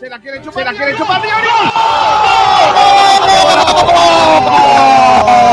Se 0.00 0.08
la 0.08 0.18
quiere 0.18 0.40
chupar. 0.40 0.64
Se 0.64 0.64
la 0.64 0.72
quiere 0.72 0.96
chupar. 0.96 1.20
¡Gol, 5.20 5.49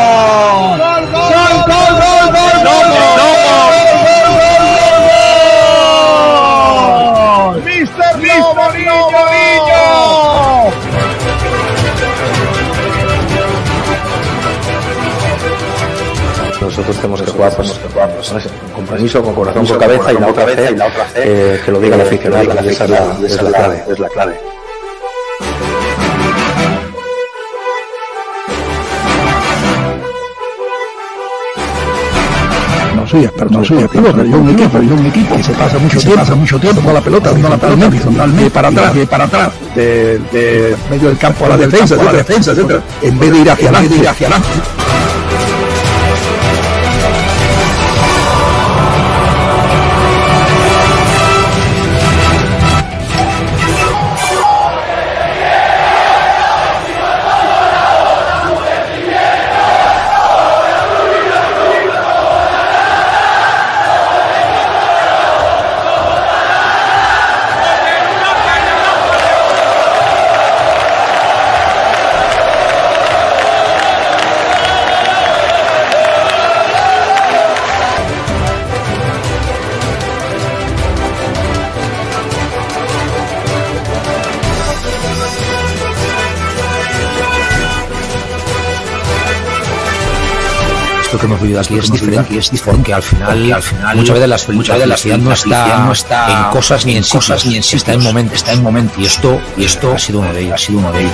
Nosotros 16.68 16.98
tenemos 16.98 17.22
que 17.22 17.32
jugar 17.32 17.56
pues, 17.56 17.80
¿sabes? 18.24 18.48
con 18.48 18.72
compromiso, 18.74 19.24
con 19.24 19.34
corazón, 19.34 19.66
con 19.66 19.78
cabeza 19.80 20.12
y 20.12 20.18
la 20.18 20.28
otra 20.28 20.46
vez, 20.46 20.60
eh, 21.16 21.62
que 21.64 21.72
lo 21.72 21.80
diga 21.80 21.96
el 21.96 22.02
aficionado, 22.02 22.44
y 22.44 22.68
esa 22.68 22.84
es 22.84 22.90
la, 22.90 23.16
es 23.26 23.42
la 23.42 23.52
clave. 23.52 23.84
Es 23.88 24.00
la 24.00 24.10
clave. 24.10 24.38
no 32.96 33.08
soy 33.08 33.24
experto, 33.24 33.58
no 33.60 33.64
soy 33.64 33.78
experto, 33.78 34.12
pero 34.12 34.26
yo 34.26 34.38
un 34.38 34.50
equipo, 34.50 34.70
pero 34.70 34.84
yo 34.84 34.96
un 34.96 35.06
equipo 35.06 35.36
que 35.38 35.44
se 35.44 35.54
pasa 35.54 35.80
mucho 35.80 36.00
tiempo, 36.00 36.20
pasa 36.20 36.36
mucho 36.36 36.60
tiempo 36.60 36.82
con 36.82 36.94
la 36.94 37.02
pelota, 37.02 37.30
con 37.30 37.42
la 37.44 37.58
pelota 37.58 37.88
horizontalmente 37.88 38.52
para 38.52 38.68
atrás, 38.68 38.94
de 38.94 39.08
para 39.08 39.24
atrás, 39.24 39.52
de, 39.74 40.20
de 40.34 40.76
medio 40.90 41.08
del 41.08 41.18
campo 41.18 41.46
a 41.46 41.50
la 41.50 41.58
defensa, 41.58 41.96
a 41.96 42.04
la 42.04 42.12
defensa, 42.12 42.52
etcétera, 42.52 42.82
en 43.02 43.18
vez 43.18 43.32
de 43.32 43.38
ir 43.40 43.50
hacia 43.50 43.70
adelante, 43.70 43.96
ir 43.96 44.08
hacia 44.10 44.28
adelante. 44.28 44.77
Vivido 91.36 91.60
aquí 91.60 91.78
es 91.78 91.92
diferente, 91.92 92.38
es 92.38 92.52
diferente, 92.52 92.78
porque 92.78 92.94
al 92.94 93.04
final, 93.04 93.54
al 93.54 93.62
final 93.62 93.96
muchas 93.98 94.20
veces 94.20 94.30
la, 94.48 94.54
muchas 94.54 94.76
veces 94.76 94.90
la 94.90 94.98
felicidad 94.98 95.18
no 95.18 95.34
está, 95.34 95.80
no 95.80 95.92
está 95.92 96.46
en 96.46 96.52
cosas 96.52 96.86
ni 96.86 96.96
en 96.96 97.04
cosas 97.04 97.46
ni 97.46 97.56
en 97.56 97.64
está 97.64 97.94
en 97.94 98.04
momento, 98.04 98.34
está 98.34 98.54
en 98.54 98.64
momento 98.64 99.00
y 99.00 99.06
esto 99.06 99.42
y 99.58 99.66
esto 99.66 99.94
ha 99.94 100.00
sido 100.00 100.20
uno 100.20 100.34
de 100.34 100.42
ellos, 100.42 100.54
ha 100.54 100.58
sido 100.58 100.80
uno 100.80 100.92
de 100.92 101.02
ellos. 101.02 101.14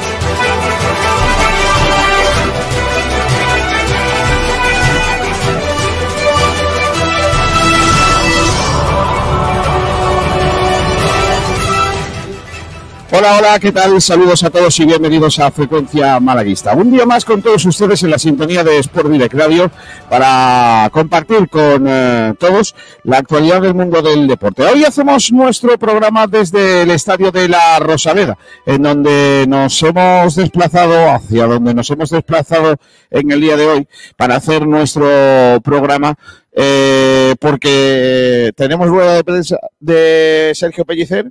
Hola, 13.16 13.38
hola, 13.38 13.59
¿qué 13.59 13.72
tal? 13.72 14.02
Saludos 14.02 14.44
a 14.44 14.50
todos 14.50 14.80
y 14.80 14.86
bienvenidos 14.86 15.38
a 15.38 15.52
Frecuencia 15.52 16.19
Malaguista. 16.19 16.73
Un 16.73 16.89
día 16.89 17.05
más 17.05 17.23
con 17.23 17.43
todos 17.43 17.64
ustedes 17.64 18.02
en 18.02 18.10
la 18.10 18.17
sintonía 18.17 18.64
de 18.64 18.80
Sport 18.80 19.08
Direct 19.08 19.36
Radio 19.36 19.70
para 20.10 20.89
compartir 20.92 21.48
con 21.48 21.86
eh, 21.88 22.33
todos 22.39 22.73
la 23.04 23.20
actualidad 23.20 23.61
del 23.61 23.76
mundo 23.76 24.02
del 24.02 24.26
deporte. 24.26 24.64
Hoy 24.64 24.83
hacemos 24.83 25.32
nuestro 25.32 25.77
programa 25.77 26.26
desde 26.26 26.82
el 26.82 26.89
estadio 26.89 27.30
de 27.30 27.49
la 27.49 27.77
Rosaleda, 27.77 28.36
en 28.65 28.82
donde 28.82 29.45
nos 29.48 29.80
hemos 29.83 30.33
desplazado, 30.33 31.11
hacia 31.11 31.45
donde 31.45 31.76
nos 31.76 31.92
hemos 31.92 32.09
desplazado 32.09 32.77
en 33.11 33.30
el 33.30 33.42
día 33.42 33.55
de 33.55 33.67
hoy 33.67 33.88
para 34.17 34.38
hacer 34.38 34.65
nuestro 34.65 35.61
programa 35.64 36.15
eh, 36.52 37.36
porque 37.39 38.52
tenemos 38.55 38.88
rueda 38.88 39.14
de 39.14 39.23
prensa 39.23 39.59
de 39.80 40.52
Sergio 40.55 40.83
Pellicer 40.83 41.30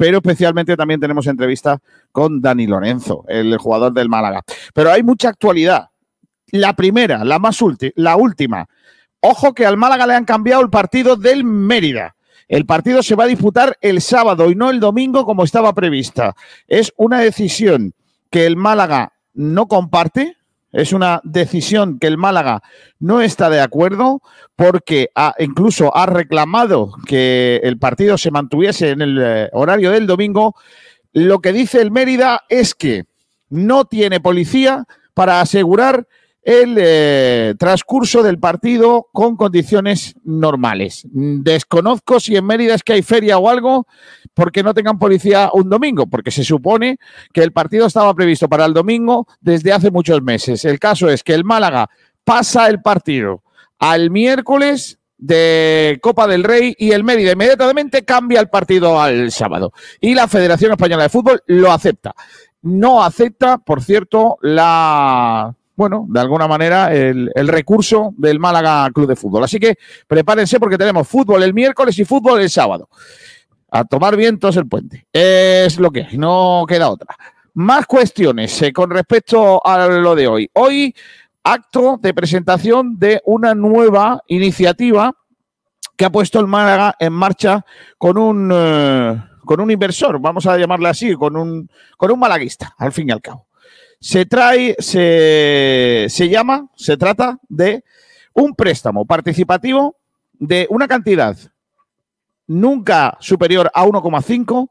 pero 0.00 0.16
especialmente 0.16 0.78
también 0.78 0.98
tenemos 0.98 1.26
entrevista 1.26 1.78
con 2.10 2.40
Dani 2.40 2.66
Lorenzo, 2.66 3.26
el 3.28 3.58
jugador 3.58 3.92
del 3.92 4.08
Málaga. 4.08 4.40
Pero 4.72 4.90
hay 4.90 5.02
mucha 5.02 5.28
actualidad. 5.28 5.90
La 6.52 6.72
primera, 6.72 7.22
la 7.22 7.38
más 7.38 7.60
última, 7.60 7.92
la 7.96 8.16
última. 8.16 8.66
Ojo 9.20 9.52
que 9.52 9.66
al 9.66 9.76
Málaga 9.76 10.06
le 10.06 10.14
han 10.14 10.24
cambiado 10.24 10.62
el 10.62 10.70
partido 10.70 11.16
del 11.16 11.44
Mérida. 11.44 12.16
El 12.48 12.64
partido 12.64 13.02
se 13.02 13.14
va 13.14 13.24
a 13.24 13.26
disputar 13.26 13.76
el 13.82 14.00
sábado 14.00 14.50
y 14.50 14.54
no 14.54 14.70
el 14.70 14.80
domingo 14.80 15.26
como 15.26 15.44
estaba 15.44 15.74
prevista. 15.74 16.34
Es 16.66 16.94
una 16.96 17.18
decisión 17.18 17.92
que 18.30 18.46
el 18.46 18.56
Málaga 18.56 19.12
no 19.34 19.68
comparte, 19.68 20.38
es 20.72 20.92
una 20.92 21.20
decisión 21.24 21.98
que 21.98 22.06
el 22.06 22.16
Málaga 22.16 22.62
no 22.98 23.20
está 23.20 23.50
de 23.50 23.60
acuerdo 23.60 24.22
porque 24.56 25.10
ha, 25.14 25.34
incluso 25.38 25.96
ha 25.96 26.06
reclamado 26.06 26.92
que 27.06 27.60
el 27.62 27.78
partido 27.78 28.18
se 28.18 28.30
mantuviese 28.30 28.90
en 28.90 29.02
el 29.02 29.18
eh, 29.20 29.48
horario 29.52 29.90
del 29.90 30.06
domingo. 30.06 30.54
Lo 31.12 31.40
que 31.40 31.52
dice 31.52 31.80
el 31.80 31.90
Mérida 31.90 32.44
es 32.48 32.74
que 32.74 33.04
no 33.48 33.84
tiene 33.84 34.20
policía 34.20 34.84
para 35.14 35.40
asegurar 35.40 36.06
el 36.42 36.76
eh, 36.78 37.54
transcurso 37.58 38.22
del 38.22 38.38
partido 38.38 39.08
con 39.12 39.36
condiciones 39.36 40.14
normales. 40.24 41.06
Desconozco 41.12 42.18
si 42.18 42.36
en 42.36 42.46
Mérida 42.46 42.74
es 42.74 42.82
que 42.82 42.94
hay 42.94 43.02
feria 43.02 43.38
o 43.38 43.48
algo 43.48 43.86
porque 44.34 44.62
no 44.62 44.72
tengan 44.72 44.98
policía 44.98 45.50
un 45.52 45.68
domingo, 45.68 46.06
porque 46.06 46.30
se 46.30 46.44
supone 46.44 46.98
que 47.32 47.42
el 47.42 47.52
partido 47.52 47.86
estaba 47.86 48.14
previsto 48.14 48.48
para 48.48 48.64
el 48.64 48.72
domingo 48.72 49.26
desde 49.40 49.72
hace 49.72 49.90
muchos 49.90 50.22
meses. 50.22 50.64
El 50.64 50.78
caso 50.78 51.08
es 51.10 51.22
que 51.22 51.34
el 51.34 51.44
Málaga 51.44 51.90
pasa 52.24 52.68
el 52.68 52.80
partido 52.80 53.42
al 53.78 54.10
miércoles 54.10 54.98
de 55.18 55.98
Copa 56.00 56.26
del 56.26 56.44
Rey 56.44 56.74
y 56.78 56.92
el 56.92 57.04
Mérida 57.04 57.32
inmediatamente 57.32 58.04
cambia 58.04 58.40
el 58.40 58.48
partido 58.48 59.00
al 59.00 59.30
sábado. 59.30 59.72
Y 60.00 60.14
la 60.14 60.26
Federación 60.26 60.72
Española 60.72 61.02
de 61.02 61.08
Fútbol 61.10 61.42
lo 61.46 61.70
acepta. 61.70 62.14
No 62.62 63.02
acepta, 63.02 63.58
por 63.58 63.82
cierto, 63.82 64.38
la 64.42 65.54
bueno, 65.76 66.06
de 66.08 66.20
alguna 66.20 66.46
manera, 66.46 66.92
el, 66.94 67.30
el, 67.34 67.48
recurso 67.48 68.12
del 68.16 68.38
Málaga 68.38 68.90
Club 68.92 69.08
de 69.08 69.16
Fútbol. 69.16 69.44
Así 69.44 69.58
que 69.58 69.76
prepárense 70.06 70.60
porque 70.60 70.76
tenemos 70.76 71.08
fútbol 71.08 71.42
el 71.42 71.54
miércoles 71.54 71.98
y 71.98 72.04
fútbol 72.04 72.40
el 72.40 72.50
sábado. 72.50 72.88
A 73.70 73.84
tomar 73.84 74.16
vientos 74.16 74.56
el 74.56 74.66
puente. 74.66 75.06
Es 75.12 75.78
lo 75.78 75.90
que 75.90 76.02
hay, 76.02 76.18
no 76.18 76.64
queda 76.68 76.90
otra. 76.90 77.16
Más 77.54 77.86
cuestiones 77.86 78.60
eh, 78.62 78.72
con 78.72 78.90
respecto 78.90 79.64
a 79.64 79.86
lo 79.86 80.14
de 80.14 80.26
hoy. 80.26 80.50
Hoy, 80.54 80.94
acto 81.42 81.98
de 82.00 82.12
presentación 82.12 82.98
de 82.98 83.22
una 83.24 83.54
nueva 83.54 84.22
iniciativa 84.26 85.14
que 85.96 86.04
ha 86.04 86.10
puesto 86.10 86.40
el 86.40 86.46
Málaga 86.46 86.94
en 86.98 87.12
marcha 87.12 87.64
con 87.96 88.18
un, 88.18 88.50
eh, 88.52 89.22
con 89.44 89.60
un 89.60 89.70
inversor, 89.70 90.20
vamos 90.20 90.46
a 90.46 90.56
llamarle 90.56 90.88
así, 90.88 91.14
con 91.14 91.36
un, 91.36 91.68
con 91.96 92.10
un 92.10 92.18
malaguista, 92.18 92.74
al 92.78 92.92
fin 92.92 93.08
y 93.08 93.12
al 93.12 93.20
cabo 93.20 93.49
se 94.00 94.24
trae, 94.24 94.74
se, 94.78 96.06
se 96.08 96.28
llama, 96.28 96.70
se 96.74 96.96
trata 96.96 97.38
de 97.48 97.84
un 98.32 98.54
préstamo 98.54 99.04
participativo 99.04 99.96
de 100.32 100.66
una 100.70 100.88
cantidad 100.88 101.36
nunca 102.46 103.16
superior 103.20 103.70
a 103.74 103.84
1,5 103.84 104.70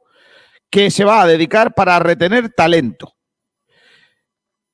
que 0.69 0.91
se 0.91 1.05
va 1.05 1.21
a 1.21 1.27
dedicar 1.27 1.73
para 1.73 1.99
retener 1.99 2.49
talento. 2.49 3.15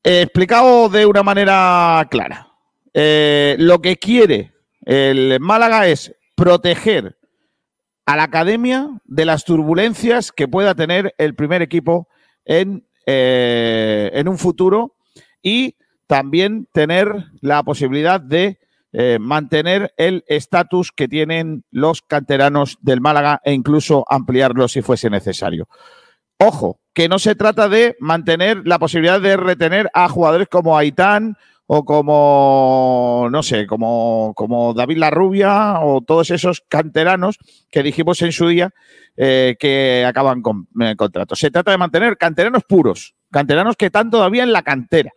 explicado 0.03 0.89
de 0.89 1.06
una 1.06 1.24
manera 1.24 2.07
clara. 2.09 2.47
Eh, 2.94 3.56
lo 3.59 3.81
que 3.81 3.97
quiere 3.97 4.53
el 4.85 5.39
Málaga 5.39 5.88
es 5.88 6.15
proteger 6.35 7.18
a 8.06 8.15
la 8.15 8.24
academia 8.24 8.89
de 9.03 9.25
las 9.25 9.44
turbulencias 9.44 10.31
que 10.31 10.47
pueda 10.47 10.75
tener 10.75 11.13
el 11.18 11.35
primer 11.35 11.62
equipo 11.62 12.07
en 12.45 12.88
eh, 13.06 14.12
en 14.13 14.28
un 14.28 14.38
futuro 14.38 14.96
y 15.42 15.75
también 16.07 16.68
tener 16.72 17.25
la 17.42 17.63
posibilidad 17.63 18.19
de 18.19 18.60
eh, 18.94 19.18
mantener 19.19 19.94
el 19.98 20.24
estatus 20.28 20.92
que 20.92 21.07
tienen 21.07 21.66
los 21.69 22.02
canteranos 22.02 22.78
del 22.81 23.02
Málaga 23.02 23.42
e 23.44 23.54
incluso 23.54 24.06
ampliarlo 24.10 24.68
si 24.68 24.81
fuese 24.81 25.10
necesario. 25.10 25.68
Ojo, 26.38 26.80
que 26.94 27.10
no 27.10 27.19
se 27.19 27.36
trata 27.36 27.68
de 27.68 27.96
mantener 28.00 28.62
la 28.66 28.80
posibilidad 28.80 29.19
de 29.19 29.38
retener 29.38 29.90
a 29.94 30.07
jugadores 30.07 30.48
como 30.48 30.78
Aitán 30.78 31.36
o 31.67 31.83
como, 31.83 33.27
no 33.31 33.41
sé, 33.41 33.65
como, 33.65 34.33
como 34.35 34.73
David 34.73 34.97
Larrubia 34.97 35.79
o 35.81 36.01
todos 36.01 36.29
esos 36.29 36.63
canteranos 36.67 37.38
que 37.71 37.83
dijimos 37.83 38.21
en 38.21 38.31
su 38.31 38.47
día 38.47 38.69
eh, 39.17 39.56
que 39.59 40.06
acaban 40.06 40.41
con 40.41 40.67
eh. 40.81 40.95
Se 41.33 41.51
trata 41.51 41.71
de 41.71 41.77
mantener 41.77 42.17
canteranos 42.17 42.63
puros, 42.63 43.15
canteranos 43.31 43.75
que 43.75 43.88
están 43.88 44.09
todavía 44.12 44.44
en 44.44 44.53
la 44.53 44.62
cantera, 44.62 45.12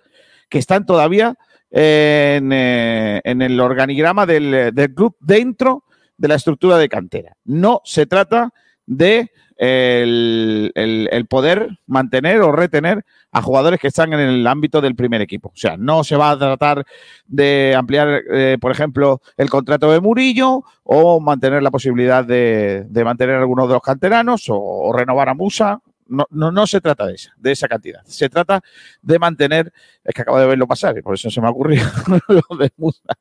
que 0.48 0.58
están 0.58 0.86
todavía 0.86 1.34
en, 1.70 2.50
eh, 2.52 3.20
en 3.24 3.42
el 3.42 3.60
organigrama 3.60 4.24
del, 4.24 4.74
del 4.74 4.94
club 4.94 5.16
dentro 5.20 5.84
de 6.16 6.28
la 6.28 6.36
estructura 6.36 6.78
de 6.78 6.88
cantera. 6.88 7.36
No 7.44 7.82
se 7.84 8.06
trata 8.06 8.52
de 8.86 9.30
el, 9.58 10.72
el, 10.76 11.08
el, 11.10 11.26
poder 11.26 11.78
mantener 11.86 12.40
o 12.40 12.52
retener 12.52 13.04
a 13.32 13.42
jugadores 13.42 13.80
que 13.80 13.88
están 13.88 14.12
en 14.12 14.20
el 14.20 14.46
ámbito 14.46 14.80
del 14.80 14.94
primer 14.94 15.20
equipo. 15.20 15.48
O 15.48 15.56
sea, 15.56 15.76
no 15.76 16.04
se 16.04 16.16
va 16.16 16.30
a 16.30 16.38
tratar 16.38 16.84
de 17.26 17.74
ampliar, 17.76 18.22
eh, 18.32 18.56
por 18.60 18.70
ejemplo, 18.70 19.20
el 19.36 19.50
contrato 19.50 19.90
de 19.90 20.00
Murillo 20.00 20.62
o 20.84 21.20
mantener 21.20 21.62
la 21.62 21.72
posibilidad 21.72 22.24
de, 22.24 22.86
de 22.88 23.04
mantener 23.04 23.34
algunos 23.36 23.66
de 23.68 23.74
los 23.74 23.82
canteranos 23.82 24.48
o, 24.48 24.56
o 24.56 24.92
renovar 24.92 25.28
a 25.28 25.34
Musa 25.34 25.80
no, 26.08 26.26
no, 26.30 26.50
no, 26.50 26.66
se 26.66 26.80
trata 26.80 27.06
de 27.06 27.14
esa, 27.14 27.32
de 27.36 27.52
esa 27.52 27.68
cantidad. 27.68 28.02
Se 28.04 28.28
trata 28.28 28.60
de 29.02 29.18
mantener, 29.18 29.72
es 30.04 30.14
que 30.14 30.22
acabo 30.22 30.38
de 30.38 30.46
verlo 30.46 30.66
pasar 30.66 30.96
y 30.98 31.02
por 31.02 31.14
eso 31.14 31.30
se 31.30 31.40
me 31.40 31.46
ha 31.46 31.50
ocurrido 31.50 31.86
lo 32.28 32.56
de 32.56 32.70
Musa. 32.76 33.16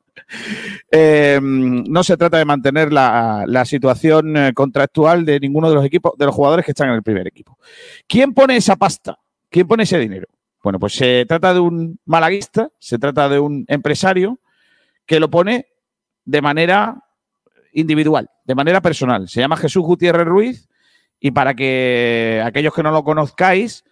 Eh, 0.90 1.38
no 1.40 2.02
se 2.02 2.16
trata 2.16 2.38
de 2.38 2.44
mantener 2.44 2.92
la, 2.92 3.44
la, 3.46 3.64
situación 3.64 4.36
eh, 4.36 4.52
contractual 4.54 5.24
de 5.24 5.40
ninguno 5.40 5.68
de 5.68 5.74
los 5.74 5.84
equipos, 5.84 6.12
de 6.18 6.26
los 6.26 6.34
jugadores 6.34 6.64
que 6.64 6.72
están 6.72 6.88
en 6.88 6.94
el 6.94 7.02
primer 7.02 7.26
equipo. 7.26 7.58
¿Quién 8.06 8.34
pone 8.34 8.56
esa 8.56 8.76
pasta? 8.76 9.18
¿Quién 9.50 9.66
pone 9.66 9.84
ese 9.84 9.98
dinero? 9.98 10.26
Bueno, 10.62 10.78
pues 10.78 10.94
se 10.94 11.24
trata 11.26 11.54
de 11.54 11.60
un 11.60 11.98
malaguista, 12.04 12.70
se 12.78 12.98
trata 12.98 13.28
de 13.28 13.38
un 13.38 13.64
empresario 13.68 14.40
que 15.06 15.20
lo 15.20 15.30
pone 15.30 15.68
de 16.24 16.42
manera 16.42 17.04
individual, 17.72 18.28
de 18.44 18.54
manera 18.54 18.80
personal. 18.80 19.28
Se 19.28 19.40
llama 19.40 19.56
Jesús 19.56 19.82
Gutiérrez 19.82 20.26
Ruiz 20.26 20.68
y 21.20 21.30
para 21.30 21.54
que 21.54 22.42
aquellos 22.44 22.74
que 22.74 22.82
no 22.82 22.90
lo 22.90 23.04
conozcáis 23.04 23.84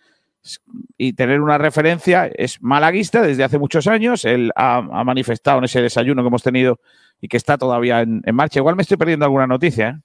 y 0.96 1.12
tener 1.14 1.40
una 1.40 1.58
referencia, 1.58 2.26
es 2.26 2.62
malaguista 2.62 3.22
desde 3.22 3.42
hace 3.42 3.58
muchos 3.58 3.86
años. 3.88 4.24
Él 4.24 4.52
ha, 4.54 4.80
manifestado 5.04 5.58
en 5.58 5.64
ese 5.64 5.82
desayuno 5.82 6.22
que 6.22 6.28
hemos 6.28 6.42
tenido 6.42 6.78
y 7.20 7.28
que 7.28 7.36
está 7.36 7.58
todavía 7.58 8.00
en, 8.00 8.22
marcha. 8.32 8.60
Igual 8.60 8.76
me 8.76 8.82
estoy 8.82 8.96
perdiendo 8.96 9.24
alguna 9.24 9.46
noticia, 9.46 9.88
¿eh? 9.88 10.00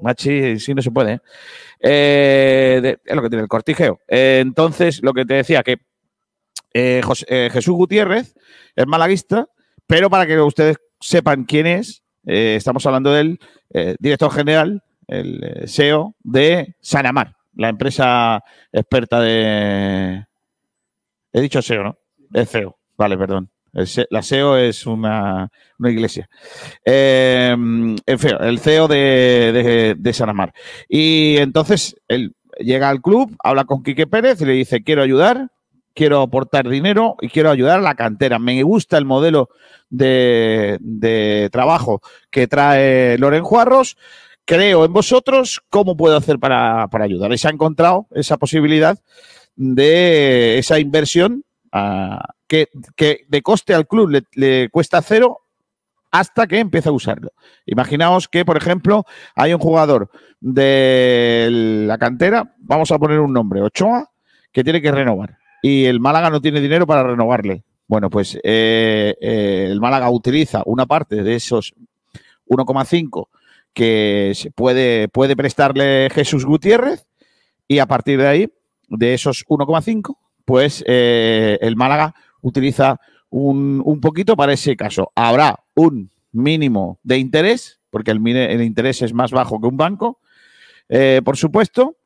Machi, 0.00 0.58
sí, 0.58 0.72
no 0.72 0.80
se 0.80 0.90
puede. 0.90 1.20
Eh, 1.80 2.80
de, 2.82 2.98
es 3.04 3.14
lo 3.14 3.22
que 3.22 3.28
tiene 3.28 3.42
el 3.42 3.48
cortijeo. 3.48 4.00
Eh, 4.08 4.38
entonces, 4.40 5.02
lo 5.02 5.12
que 5.12 5.26
te 5.26 5.34
decía, 5.34 5.62
que 5.62 5.80
eh, 6.74 7.02
Jesús 7.52 7.74
Gutiérrez 7.74 8.34
es 8.74 8.86
malaguista, 8.86 9.48
pero 9.86 10.08
para 10.08 10.26
que 10.26 10.40
ustedes 10.40 10.78
sepan 11.00 11.44
quién 11.44 11.66
es, 11.66 12.02
eh, 12.26 12.54
estamos 12.56 12.86
hablando 12.86 13.12
del 13.12 13.38
eh, 13.70 13.96
director 13.98 14.32
general 14.32 14.82
el 15.12 15.68
SEO 15.68 16.14
de 16.20 16.76
Sanamar, 16.80 17.34
la 17.54 17.68
empresa 17.68 18.42
experta 18.72 19.20
de. 19.20 20.24
He 21.32 21.40
dicho 21.40 21.62
SEO, 21.62 21.82
¿no? 21.82 21.98
Es 22.32 22.50
CEO. 22.50 22.78
Vale, 22.96 23.16
perdón. 23.16 23.50
La 24.10 24.22
SEO 24.22 24.58
es 24.58 24.86
una, 24.86 25.50
una 25.78 25.90
iglesia. 25.90 26.28
Eh, 26.84 27.56
el, 28.04 28.18
CEO, 28.18 28.38
el 28.40 28.58
CEO 28.58 28.86
de, 28.86 29.50
de, 29.54 29.94
de, 29.98 30.12
Sanamar. 30.12 30.52
Y 30.88 31.36
entonces 31.38 31.96
él 32.06 32.34
llega 32.58 32.90
al 32.90 33.00
club, 33.00 33.34
habla 33.42 33.64
con 33.64 33.82
Quique 33.82 34.06
Pérez 34.06 34.40
y 34.42 34.44
le 34.44 34.52
dice: 34.52 34.82
Quiero 34.82 35.02
ayudar, 35.02 35.48
quiero 35.94 36.20
aportar 36.20 36.68
dinero 36.68 37.16
y 37.20 37.28
quiero 37.28 37.50
ayudar 37.50 37.78
a 37.78 37.82
la 37.82 37.94
cantera. 37.94 38.38
Me 38.38 38.62
gusta 38.62 38.98
el 38.98 39.06
modelo 39.06 39.48
de, 39.88 40.78
de 40.80 41.48
trabajo 41.50 42.02
que 42.30 42.46
trae 42.46 43.16
Loren 43.18 43.44
Juarros 43.44 43.96
creo 44.44 44.84
en 44.84 44.92
vosotros, 44.92 45.62
¿cómo 45.68 45.96
puedo 45.96 46.16
hacer 46.16 46.38
para, 46.38 46.88
para 46.88 47.04
ayudar? 47.04 47.32
Y 47.32 47.38
se 47.38 47.48
ha 47.48 47.52
encontrado 47.52 48.06
esa 48.12 48.36
posibilidad 48.36 48.98
de 49.56 50.58
esa 50.58 50.78
inversión 50.78 51.44
uh, 51.72 52.18
que, 52.46 52.68
de 53.28 53.42
coste 53.42 53.74
al 53.74 53.86
club 53.86 54.10
le, 54.10 54.22
le, 54.34 54.68
cuesta 54.70 55.00
cero 55.02 55.38
hasta 56.10 56.46
que 56.46 56.58
empieza 56.58 56.90
a 56.90 56.92
usarlo. 56.92 57.32
Imaginaos 57.64 58.28
que, 58.28 58.44
por 58.44 58.56
ejemplo, 58.56 59.04
hay 59.34 59.54
un 59.54 59.60
jugador 59.60 60.10
de 60.40 61.48
la 61.86 61.96
cantera, 61.96 62.54
vamos 62.58 62.90
a 62.90 62.98
poner 62.98 63.20
un 63.20 63.32
nombre, 63.32 63.62
Ochoa, 63.62 64.10
que 64.52 64.62
tiene 64.62 64.82
que 64.82 64.92
renovar. 64.92 65.38
Y 65.62 65.86
el 65.86 66.00
Málaga 66.00 66.28
no 66.28 66.40
tiene 66.40 66.60
dinero 66.60 66.86
para 66.86 67.04
renovarle. 67.04 67.64
Bueno, 67.86 68.10
pues 68.10 68.38
eh, 68.42 69.14
eh, 69.20 69.68
el 69.70 69.80
Málaga 69.80 70.10
utiliza 70.10 70.62
una 70.66 70.86
parte 70.86 71.22
de 71.22 71.34
esos 71.36 71.74
1,5 72.46 73.28
que 73.74 74.32
se 74.34 74.50
puede, 74.50 75.08
puede 75.08 75.36
prestarle 75.36 76.08
Jesús 76.10 76.44
Gutiérrez 76.44 77.06
y 77.68 77.78
a 77.78 77.86
partir 77.86 78.18
de 78.18 78.28
ahí, 78.28 78.48
de 78.88 79.14
esos 79.14 79.46
1,5, 79.46 80.16
pues 80.44 80.84
eh, 80.86 81.58
el 81.60 81.76
Málaga 81.76 82.14
utiliza 82.42 83.00
un, 83.30 83.80
un, 83.84 84.00
poquito 84.00 84.36
para 84.36 84.52
ese 84.52 84.76
caso. 84.76 85.10
Habrá 85.14 85.60
un 85.74 86.10
mínimo 86.32 86.98
de 87.02 87.18
interés, 87.18 87.80
porque 87.90 88.10
el, 88.10 88.26
el 88.26 88.62
interés 88.62 89.00
es 89.02 89.14
más 89.14 89.30
bajo 89.30 89.60
que 89.60 89.68
un 89.68 89.76
banco, 89.76 90.18
eh, 90.88 91.22
por 91.24 91.36
supuesto, 91.36 91.96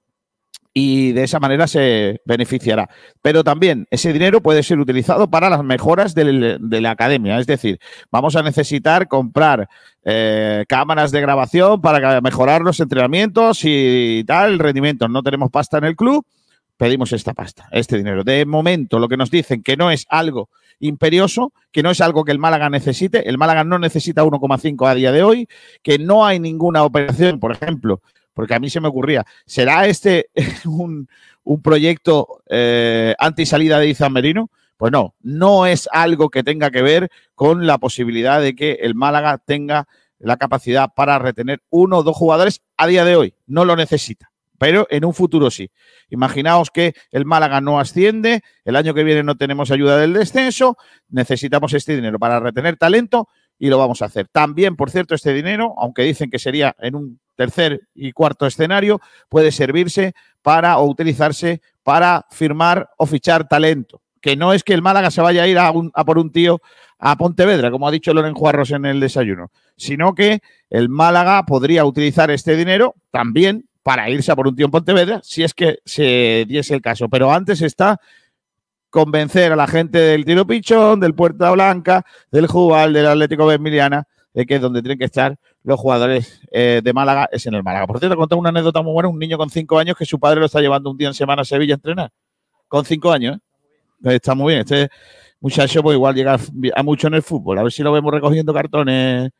y 0.79 1.13
de 1.13 1.23
esa 1.23 1.41
manera 1.41 1.67
se 1.67 2.21
beneficiará. 2.27 2.91
Pero 3.23 3.43
también 3.43 3.87
ese 3.91 4.13
dinero 4.13 4.43
puede 4.43 4.63
ser 4.63 4.79
utilizado 4.79 5.31
para 5.31 5.49
las 5.49 5.65
mejoras 5.65 6.15
de, 6.15 6.59
la 6.61 6.91
academia. 6.91 7.39
Es 7.39 7.47
decir, 7.47 7.81
vamos 8.11 8.37
a 8.37 8.43
necesitar 8.43 9.09
comprar 9.09 9.71
eh, 10.05 10.67
cámaras 10.69 11.13
de 11.13 11.23
grabación 11.23 11.81
para 11.81 12.21
mejorar 12.21 12.61
los 12.61 12.79
entrenamientos 12.79 13.61
y 13.65 14.23
tal, 14.27 14.53
el 14.53 14.59
rendimiento. 14.59 15.09
No 15.09 15.23
tenemos 15.23 15.51
pasta 15.51 15.79
en 15.79 15.85
el 15.85 15.97
club, 15.97 16.27
pedimos 16.77 17.11
esta 17.15 17.33
pasta, 17.33 17.71
este 17.73 17.97
dinero. 17.97 18.23
De 18.23 18.45
momento, 18.45 18.99
lo 18.99 19.09
que 19.09 19.17
nos 19.17 19.31
dicen 19.31 19.63
que 19.63 19.79
no 19.79 19.91
es 19.91 20.05
algo 20.11 20.51
imperioso, 20.79 21.55
que 21.73 21.83
no 21.83 21.91
es 21.91 22.03
algo 22.03 22.23
que 22.23 22.33
el 22.33 22.39
Málaga 22.39 22.69
necesite. 22.69 23.27
El 23.31 23.39
Málaga 23.39 23.65
no 23.65 23.79
necesita 23.79 24.25
1,5 24.25 24.87
a 24.87 24.95
día 24.95 25.11
de 25.11 25.23
hoy, 25.23 25.49
que 25.83 25.99
no 25.99 26.27
hay 26.27 26.39
ninguna 26.39 26.85
operación, 26.85 27.41
por 27.41 27.53
ejemplo, 27.53 28.03
porque 28.37 28.55
a 28.55 28.61
mí 28.61 28.69
se 28.69 28.81
me 28.81 28.89
ocurría, 28.89 29.25
¿será 29.47 29.87
este 29.87 30.29
un, 30.67 31.09
un 31.43 31.63
proyecto 31.63 32.43
eh, 32.51 33.15
anti-salida 33.19 33.79
de 33.79 33.89
Izan 33.89 34.13
Merino? 34.13 34.51
Pues 34.77 34.93
no, 34.93 35.15
no 35.23 35.65
es 35.65 35.89
algo 35.91 36.29
que 36.29 36.45
tenga 36.45 36.71
que 36.71 36.83
ver 36.83 37.11
con 37.35 37.67
la 37.67 37.79
posibilidad 37.79 38.43
de 38.43 38.55
que 38.55 38.73
el 38.83 38.95
Málaga 38.95 39.39
tenga 39.39 39.89
la 40.19 40.37
capacidad 40.37 40.91
para 40.95 41.19
retener 41.19 41.63
uno 41.71 41.97
o 41.97 42.03
dos 42.03 42.15
jugadores 42.15 42.61
a 42.77 42.87
día 42.87 43.07
de 43.07 43.17
hoy. 43.17 43.35
No 43.47 43.65
lo 43.65 43.75
necesita, 43.75 44.31
pero 44.59 44.87
en 44.91 45.07
un 45.07 45.15
futuro 45.15 45.51
sí. 45.51 45.71
Imaginaos 46.11 46.71
que 46.71 46.93
el 47.13 47.25
Málaga 47.25 47.63
no 47.63 47.81
asciende, 47.81 48.43
el 48.67 48.77
año 48.77 48.93
que 48.93 49.03
viene 49.03 49.23
no 49.23 49.37
tenemos 49.37 49.71
ayuda 49.71 49.97
del 49.97 50.13
descenso, 50.13 50.77
necesitamos 51.09 51.73
este 51.73 51.97
dinero 51.97 52.19
para 52.19 52.39
retener 52.39 52.77
talento 52.77 53.31
y 53.59 53.69
lo 53.69 53.79
vamos 53.79 54.03
a 54.03 54.07
hacer. 54.07 54.29
También, 54.29 54.77
por 54.77 54.91
cierto, 54.91 55.15
este 55.15 55.33
dinero, 55.33 55.75
aunque 55.79 56.03
dicen 56.03 56.31
que 56.31 56.39
sería 56.39 56.75
en 56.81 56.95
un 56.95 57.21
tercer 57.37 57.83
y 57.95 58.13
cuarto 58.13 58.47
escenario, 58.47 59.01
puede 59.29 59.53
servirse 59.53 60.15
para 60.43 60.79
o 60.79 60.87
utilizarse 60.87 61.61
para 61.83 62.27
firmar 62.31 62.91
o 62.97 63.07
fichar 63.07 63.49
talento. 63.49 64.01
Que 64.21 64.37
no 64.37 64.53
es 64.53 64.65
que 64.65 64.75
el 64.75 64.83
Málaga 64.83 65.11
se 65.11 65.21
vaya 65.21 65.43
a 65.43 65.47
ir 65.47 65.59
a, 65.59 65.71
un, 65.71 65.91
a 65.95 66.05
por 66.05 66.19
un 66.19 66.33
tío 66.33 66.61
a 66.99 67.17
Pontevedra, 67.17 67.71
como 67.71 67.87
ha 67.87 67.91
dicho 67.91 68.13
Loren 68.15 68.35
Juarros 68.35 68.71
en 68.71 68.87
el 68.87 69.01
desayuno, 69.01 69.51
sino 69.77 70.15
que 70.15 70.41
el 70.71 70.89
Málaga 70.89 71.45
podría 71.45 71.85
utilizar 71.85 72.31
este 72.31 72.57
dinero 72.57 72.95
también 73.11 73.69
para 73.83 74.11
irse 74.11 74.33
a 74.33 74.37
por 74.37 74.49
un 74.49 74.57
tío 74.57 74.67
en 74.67 74.73
Pontevedra, 74.73 75.21
si 75.23 75.45
es 75.45 75.55
que 75.55 75.79
se 75.85 76.45
diese 76.49 76.75
el 76.75 76.81
caso. 76.83 77.09
Pero 77.09 77.33
antes 77.33 77.63
está 77.63 78.01
convencer 78.97 79.53
a 79.53 79.57
la 79.57 79.67
gente 79.67 79.99
del 79.99 80.25
Tiro 80.25 80.47
Pichón, 80.47 81.01
del 81.01 81.15
Puerta 81.15 81.51
Blanca, 81.51 82.03
del 82.31 82.47
Jubal, 82.47 82.95
del 82.95 83.05
Atlético 83.05 83.47
de 83.47 83.57
Emiliana, 83.57 84.09
de 84.33 84.47
que 84.47 84.55
es 84.55 84.61
donde 84.63 84.81
tienen 84.81 84.99
que 84.99 85.05
estar 85.05 85.37
los 85.65 85.79
jugadores 85.79 86.41
eh, 86.51 86.81
de 86.83 86.93
Málaga 86.95 87.29
es 87.31 87.45
en 87.45 87.53
el 87.53 87.63
Málaga. 87.63 87.87
Por 87.87 87.99
cierto, 87.99 88.17
conté 88.17 88.37
una 88.37 88.49
anécdota 88.49 88.81
muy 88.81 88.95
buena, 88.95 89.11
un 89.11 89.19
niño 89.19 89.37
con 89.37 89.51
cinco 89.51 89.79
años 89.79 89.99
que 89.99 90.07
su 90.07 90.19
padre 90.19 90.41
lo 90.41 90.47
está 90.47 90.63
llevando 90.63 90.91
un 90.91 90.97
día 90.97 91.09
en 91.09 91.13
semana 91.13 91.43
a 91.43 91.45
Sevilla 91.45 91.75
a 91.75 91.77
entrenar. 91.77 92.11
Con 92.69 92.87
cinco 92.87 93.13
años, 93.13 93.37
¿eh? 94.03 94.15
Está 94.15 94.35
muy 94.35 94.55
bien. 94.55 94.61
Este 94.61 94.89
muchacho 95.41 95.83
pues 95.83 95.95
igual 95.95 96.15
llega 96.15 96.39
a 96.75 96.83
mucho 96.83 97.09
en 97.09 97.15
el 97.15 97.23
fútbol. 97.23 97.59
A 97.59 97.65
ver 97.65 97.73
si 97.73 97.83
lo 97.83 97.93
vemos 97.93 98.11
recogiendo 98.15 98.55
cartones 98.55 99.31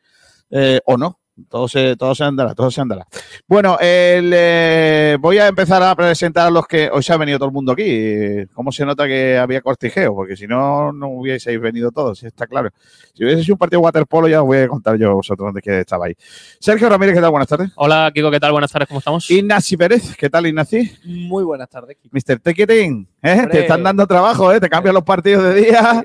eh, 0.51 0.79
o 0.85 0.97
no. 0.97 1.19
Todo 1.49 1.67
se, 1.67 1.95
todo 1.95 2.15
se 2.15 2.23
andará, 2.23 2.55
todo 2.55 2.71
se 2.71 2.81
andará. 2.81 3.05
Bueno, 3.47 3.77
el, 3.79 4.31
eh, 4.33 5.17
voy 5.19 5.37
a 5.37 5.47
empezar 5.47 5.81
a 5.83 5.95
presentar 5.95 6.47
a 6.47 6.49
los 6.49 6.65
que 6.67 6.89
hoy 6.91 7.03
se 7.03 7.13
ha 7.13 7.17
venido 7.17 7.37
todo 7.37 7.49
el 7.49 7.53
mundo 7.53 7.73
aquí. 7.73 8.45
¿Cómo 8.53 8.71
se 8.71 8.85
nota 8.85 9.05
que 9.07 9.37
había 9.37 9.61
cortijeo? 9.61 10.15
Porque 10.15 10.35
si 10.35 10.47
no, 10.47 10.91
no 10.91 11.09
hubieseis 11.09 11.59
venido 11.59 11.91
todos, 11.91 12.23
está 12.23 12.47
claro. 12.47 12.69
Si 13.13 13.23
hubiese 13.23 13.43
sido 13.43 13.55
un 13.55 13.59
partido 13.59 13.81
de 13.81 13.85
waterpolo, 13.85 14.27
ya 14.27 14.41
os 14.41 14.47
voy 14.47 14.57
a 14.57 14.67
contar 14.67 14.97
yo 14.97 15.13
vosotros 15.13 15.47
dónde 15.47 15.61
que 15.61 15.81
estabais. 15.81 16.17
Sergio 16.59 16.89
Ramírez, 16.89 17.15
¿qué 17.15 17.21
tal? 17.21 17.31
Buenas 17.31 17.47
tardes. 17.47 17.69
Hola, 17.75 18.11
Kiko, 18.13 18.31
¿qué 18.31 18.39
tal? 18.39 18.51
Buenas 18.51 18.71
tardes, 18.71 18.87
¿cómo 18.87 18.99
estamos? 18.99 19.29
Ignacy 19.29 19.77
Pérez, 19.77 20.15
¿qué 20.17 20.29
tal, 20.29 20.47
Ignacy? 20.47 20.91
Muy 21.05 21.43
buenas 21.43 21.69
tardes, 21.69 21.97
Kiko. 22.01 22.15
Mr. 22.15 22.39
Tequetín. 22.39 23.07
¿eh? 23.21 23.47
Te 23.51 23.61
están 23.61 23.83
dando 23.83 24.07
trabajo, 24.07 24.51
¿eh? 24.51 24.59
Te 24.59 24.69
cambian 24.69 24.95
los 24.95 25.03
partidos 25.03 25.43
de 25.43 25.53
día. 25.53 26.03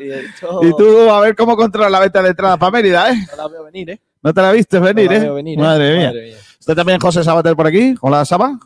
Y 0.62 0.70
tú 0.76 1.10
a 1.10 1.20
ver 1.20 1.34
cómo 1.34 1.56
controlas 1.56 1.90
la 1.90 2.00
venta 2.00 2.22
de 2.22 2.30
entrada 2.30 2.56
para 2.56 2.70
Mérida, 2.70 3.10
¿eh? 3.10 3.16
No 3.30 3.36
la 3.36 3.48
veo 3.48 3.64
venir, 3.64 3.90
¿eh? 3.90 4.00
No 4.22 4.32
te 4.32 4.40
la 4.42 4.52
viste 4.52 4.78
venir, 4.78 5.06
No 5.06 5.12
la 5.12 5.16
¿eh? 5.16 5.20
veo 5.20 5.34
venir, 5.34 5.58
¿eh? 5.58 5.62
Madre, 5.62 5.96
mía. 5.98 6.06
Madre 6.08 6.22
mía. 6.26 6.36
¿Está 6.58 6.74
también 6.74 7.00
José 7.00 7.24
Sabater 7.24 7.56
por 7.56 7.66
aquí? 7.66 7.94
Hola, 8.00 8.24
Saba. 8.24 8.58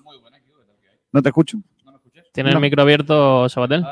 No 1.13 1.23
te 1.23 1.29
escucho. 1.31 1.59
¿Tiene 2.33 2.51
No. 2.51 2.57
el 2.57 2.63
micro 2.63 2.83
abierto, 2.83 3.49
Sabatel? 3.49 3.85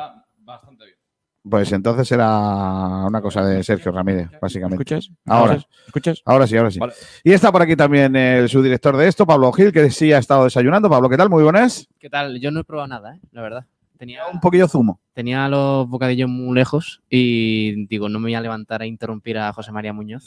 Pues 1.49 1.73
entonces 1.73 2.11
era 2.11 3.04
una 3.06 3.21
cosa 3.21 3.44
de 3.44 3.62
Sergio 3.62 3.92
Ramírez, 3.92 4.28
básicamente. 4.40 4.83
¿Escuchas? 4.83 5.11
Ahora. 5.26 5.59
¿Escuchas? 5.87 6.23
Ahora 6.25 6.47
sí, 6.47 6.56
ahora 6.56 6.71
sí. 6.71 6.78
Vale. 6.78 6.94
Y 7.23 7.33
está 7.33 7.52
por 7.52 7.61
aquí 7.61 7.76
también 7.76 8.16
el 8.16 8.49
subdirector 8.49 8.97
de 8.97 9.09
esto, 9.09 9.26
Pablo 9.26 9.52
Gil, 9.52 9.71
que 9.71 9.90
sí 9.90 10.11
ha 10.12 10.18
estado 10.18 10.44
desayunando. 10.44 10.88
Pablo, 10.88 11.09
¿qué 11.11 11.18
tal? 11.18 11.28
Muy 11.28 11.42
buenas. 11.42 11.87
¿Qué 11.99 12.09
tal? 12.09 12.40
Yo 12.40 12.50
no 12.50 12.61
he 12.61 12.64
probado 12.64 12.88
nada, 12.88 13.16
¿eh? 13.16 13.21
la 13.33 13.42
verdad. 13.42 13.66
Tenía, 13.99 14.26
Un 14.33 14.40
poquillo 14.40 14.66
zumo. 14.68 15.00
tenía 15.12 15.47
los 15.49 15.87
bocadillos 15.88 16.28
muy 16.30 16.54
lejos 16.54 17.02
y 17.11 17.87
digo, 17.87 18.09
no 18.09 18.18
me 18.18 18.25
voy 18.25 18.35
a 18.35 18.40
levantar 18.40 18.80
a 18.83 18.87
interrumpir 18.87 19.37
a 19.38 19.52
José 19.52 19.71
María 19.71 19.92
Muñoz. 19.92 20.25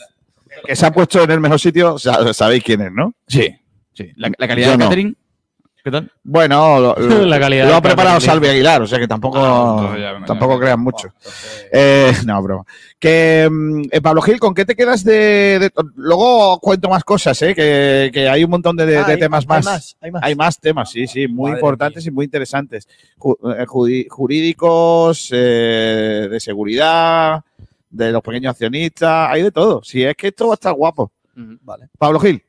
Que 0.65 0.75
se 0.75 0.85
ha 0.85 0.91
puesto 0.91 1.23
en 1.23 1.31
el 1.31 1.39
mejor 1.39 1.59
sitio, 1.59 1.97
sa- 1.99 2.33
sabéis 2.33 2.63
quién 2.63 2.81
es, 2.81 2.91
¿no? 2.91 3.13
Sí. 3.27 3.49
sí. 3.93 4.11
La, 4.15 4.31
la 4.37 4.47
calidad 4.47 4.67
Yo 4.67 4.71
de 4.73 4.77
no. 4.77 4.83
catering. 4.85 5.17
¿Qué 5.83 5.91
tal? 5.91 6.11
Bueno, 6.21 6.79
lo, 6.81 6.95
lo- 6.99 7.25
La 7.25 7.39
calidad 7.39 7.65
lo 7.69 7.75
ha 7.75 7.81
preparado. 7.81 8.19
Salvi 8.19 8.49
Aguilar, 8.49 8.81
o 8.81 8.87
sea 8.87 8.99
que 8.99 9.07
tampoco, 9.07 9.37
Ah, 9.39 9.95
ya, 9.97 10.25
tampoco 10.25 10.55
ya. 10.55 10.59
crean 10.59 10.81
mucho. 10.81 11.07
Eh, 11.71 12.11
no, 12.25 12.41
broma. 12.43 12.63
Que, 12.99 13.47
mm, 13.49 13.83
eh, 13.91 14.01
Pablo 14.01 14.21
Gil, 14.21 14.37
¿con 14.37 14.53
qué 14.53 14.65
te 14.65 14.75
quedas 14.75 15.05
de, 15.05 15.59
de- 15.59 15.71
Luego 15.95 16.59
cuento 16.59 16.89
más 16.89 17.05
cosas, 17.05 17.41
¿eh? 17.41 17.55
Que, 17.55 18.09
que 18.13 18.27
hay 18.27 18.43
un 18.43 18.49
montón 18.49 18.75
de, 18.75 18.85
de 18.85 18.97
Ah, 18.97 19.05
hay- 19.07 19.17
temas 19.19 19.43
hay 19.43 19.47
más. 19.47 19.65
más, 19.65 19.97
hay 20.01 20.11
más. 20.11 20.23
Hay 20.23 20.35
más 20.35 20.59
temas, 20.59 20.89
sí, 20.91 21.07
sí, 21.07 21.25
muy 21.29 21.51
Madre 21.51 21.59
importantes 21.61 22.05
y 22.05 22.11
muy 22.11 22.25
interesantes. 22.25 22.85
Ju- 23.17 23.37
eh, 23.57 24.07
jurídicos, 24.09 25.29
eh, 25.31 26.27
de 26.29 26.39
seguridad, 26.41 27.43
de 27.89 28.12
los 28.12 28.22
pequeños 28.22 28.51
accionistas, 28.51 29.29
hay 29.29 29.44
de 29.44 29.51
todo. 29.51 29.82
Si 29.84 30.03
es 30.03 30.15
que 30.15 30.27
esto 30.27 30.48
va 30.48 30.53
a 30.53 30.56
estar 30.56 30.74
guapo. 30.74 31.12
Vale. 31.36 31.89
Pablo 31.98 32.20
Gil, 32.20 32.44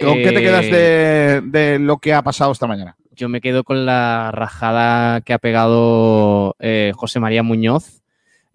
¿con 0.00 0.14
qué 0.14 0.32
te 0.32 0.38
Eh, 0.38 0.42
quedas 0.42 0.64
de, 0.64 1.42
de 1.44 1.78
lo 1.78 1.98
que 1.98 2.14
ha 2.14 2.22
pasado 2.22 2.52
esta 2.52 2.66
mañana? 2.66 2.96
Yo 3.12 3.28
me 3.28 3.40
quedo 3.40 3.64
con 3.64 3.84
la 3.84 4.30
rajada 4.32 5.20
que 5.20 5.34
ha 5.34 5.38
pegado 5.38 6.56
eh, 6.58 6.92
José 6.94 7.20
María 7.20 7.42
Muñoz 7.42 8.02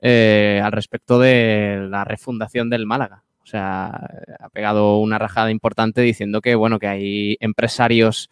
eh, 0.02 0.60
al 0.64 0.72
respecto 0.72 1.20
de 1.20 1.88
la 1.90 2.04
refundación 2.04 2.70
del 2.70 2.88
Málaga. 2.88 3.24
O 3.44 3.46
sea, 3.46 4.10
ha 4.40 4.50
pegado 4.50 4.98
una 4.98 5.20
rajada 5.20 5.52
importante 5.52 6.02
diciendo 6.02 6.42
que, 6.42 6.56
bueno, 6.56 6.80
que 6.80 6.88
hay 6.88 7.38
empresarios 7.40 8.32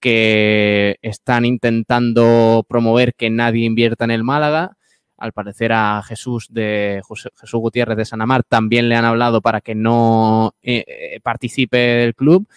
que 0.00 0.96
están 1.02 1.44
intentando 1.44 2.64
promover 2.66 3.14
que 3.14 3.28
nadie 3.28 3.66
invierta 3.66 4.04
en 4.04 4.10
el 4.10 4.24
Málaga. 4.24 4.78
Al 5.16 5.32
parecer 5.32 5.72
a 5.72 6.02
Jesús 6.02 6.48
de 6.50 7.00
Jesús 7.40 7.60
Gutiérrez 7.60 7.96
de 7.96 8.04
Sanamar 8.04 8.42
también 8.42 8.88
le 8.88 8.96
han 8.96 9.04
hablado 9.04 9.40
para 9.40 9.60
que 9.60 9.74
no 9.74 10.54
eh, 10.62 10.84
eh, 10.86 11.20
participe 11.22 11.76
del 11.76 12.14
club. 12.14 12.48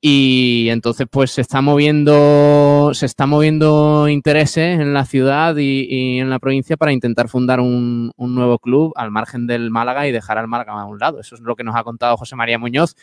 Y 0.00 0.68
entonces, 0.70 1.08
pues 1.10 1.32
se 1.32 1.40
está 1.40 1.60
moviendo, 1.60 2.90
se 2.94 3.06
está 3.06 3.26
moviendo 3.26 4.08
intereses 4.08 4.78
en 4.78 4.94
la 4.94 5.04
ciudad 5.04 5.56
y, 5.56 5.86
y 5.88 6.20
en 6.20 6.30
la 6.30 6.38
provincia 6.38 6.76
para 6.76 6.92
intentar 6.92 7.28
fundar 7.28 7.58
un, 7.58 8.12
un 8.16 8.34
nuevo 8.34 8.60
club 8.60 8.92
al 8.94 9.10
margen 9.10 9.48
del 9.48 9.70
Málaga 9.70 10.06
y 10.06 10.12
dejar 10.12 10.38
al 10.38 10.46
Málaga 10.46 10.74
a 10.80 10.84
un 10.84 11.00
lado. 11.00 11.18
Eso 11.18 11.34
es 11.34 11.40
lo 11.40 11.56
que 11.56 11.64
nos 11.64 11.74
ha 11.74 11.82
contado 11.82 12.16
José 12.16 12.36
María 12.36 12.60
Muñoz, 12.60 12.94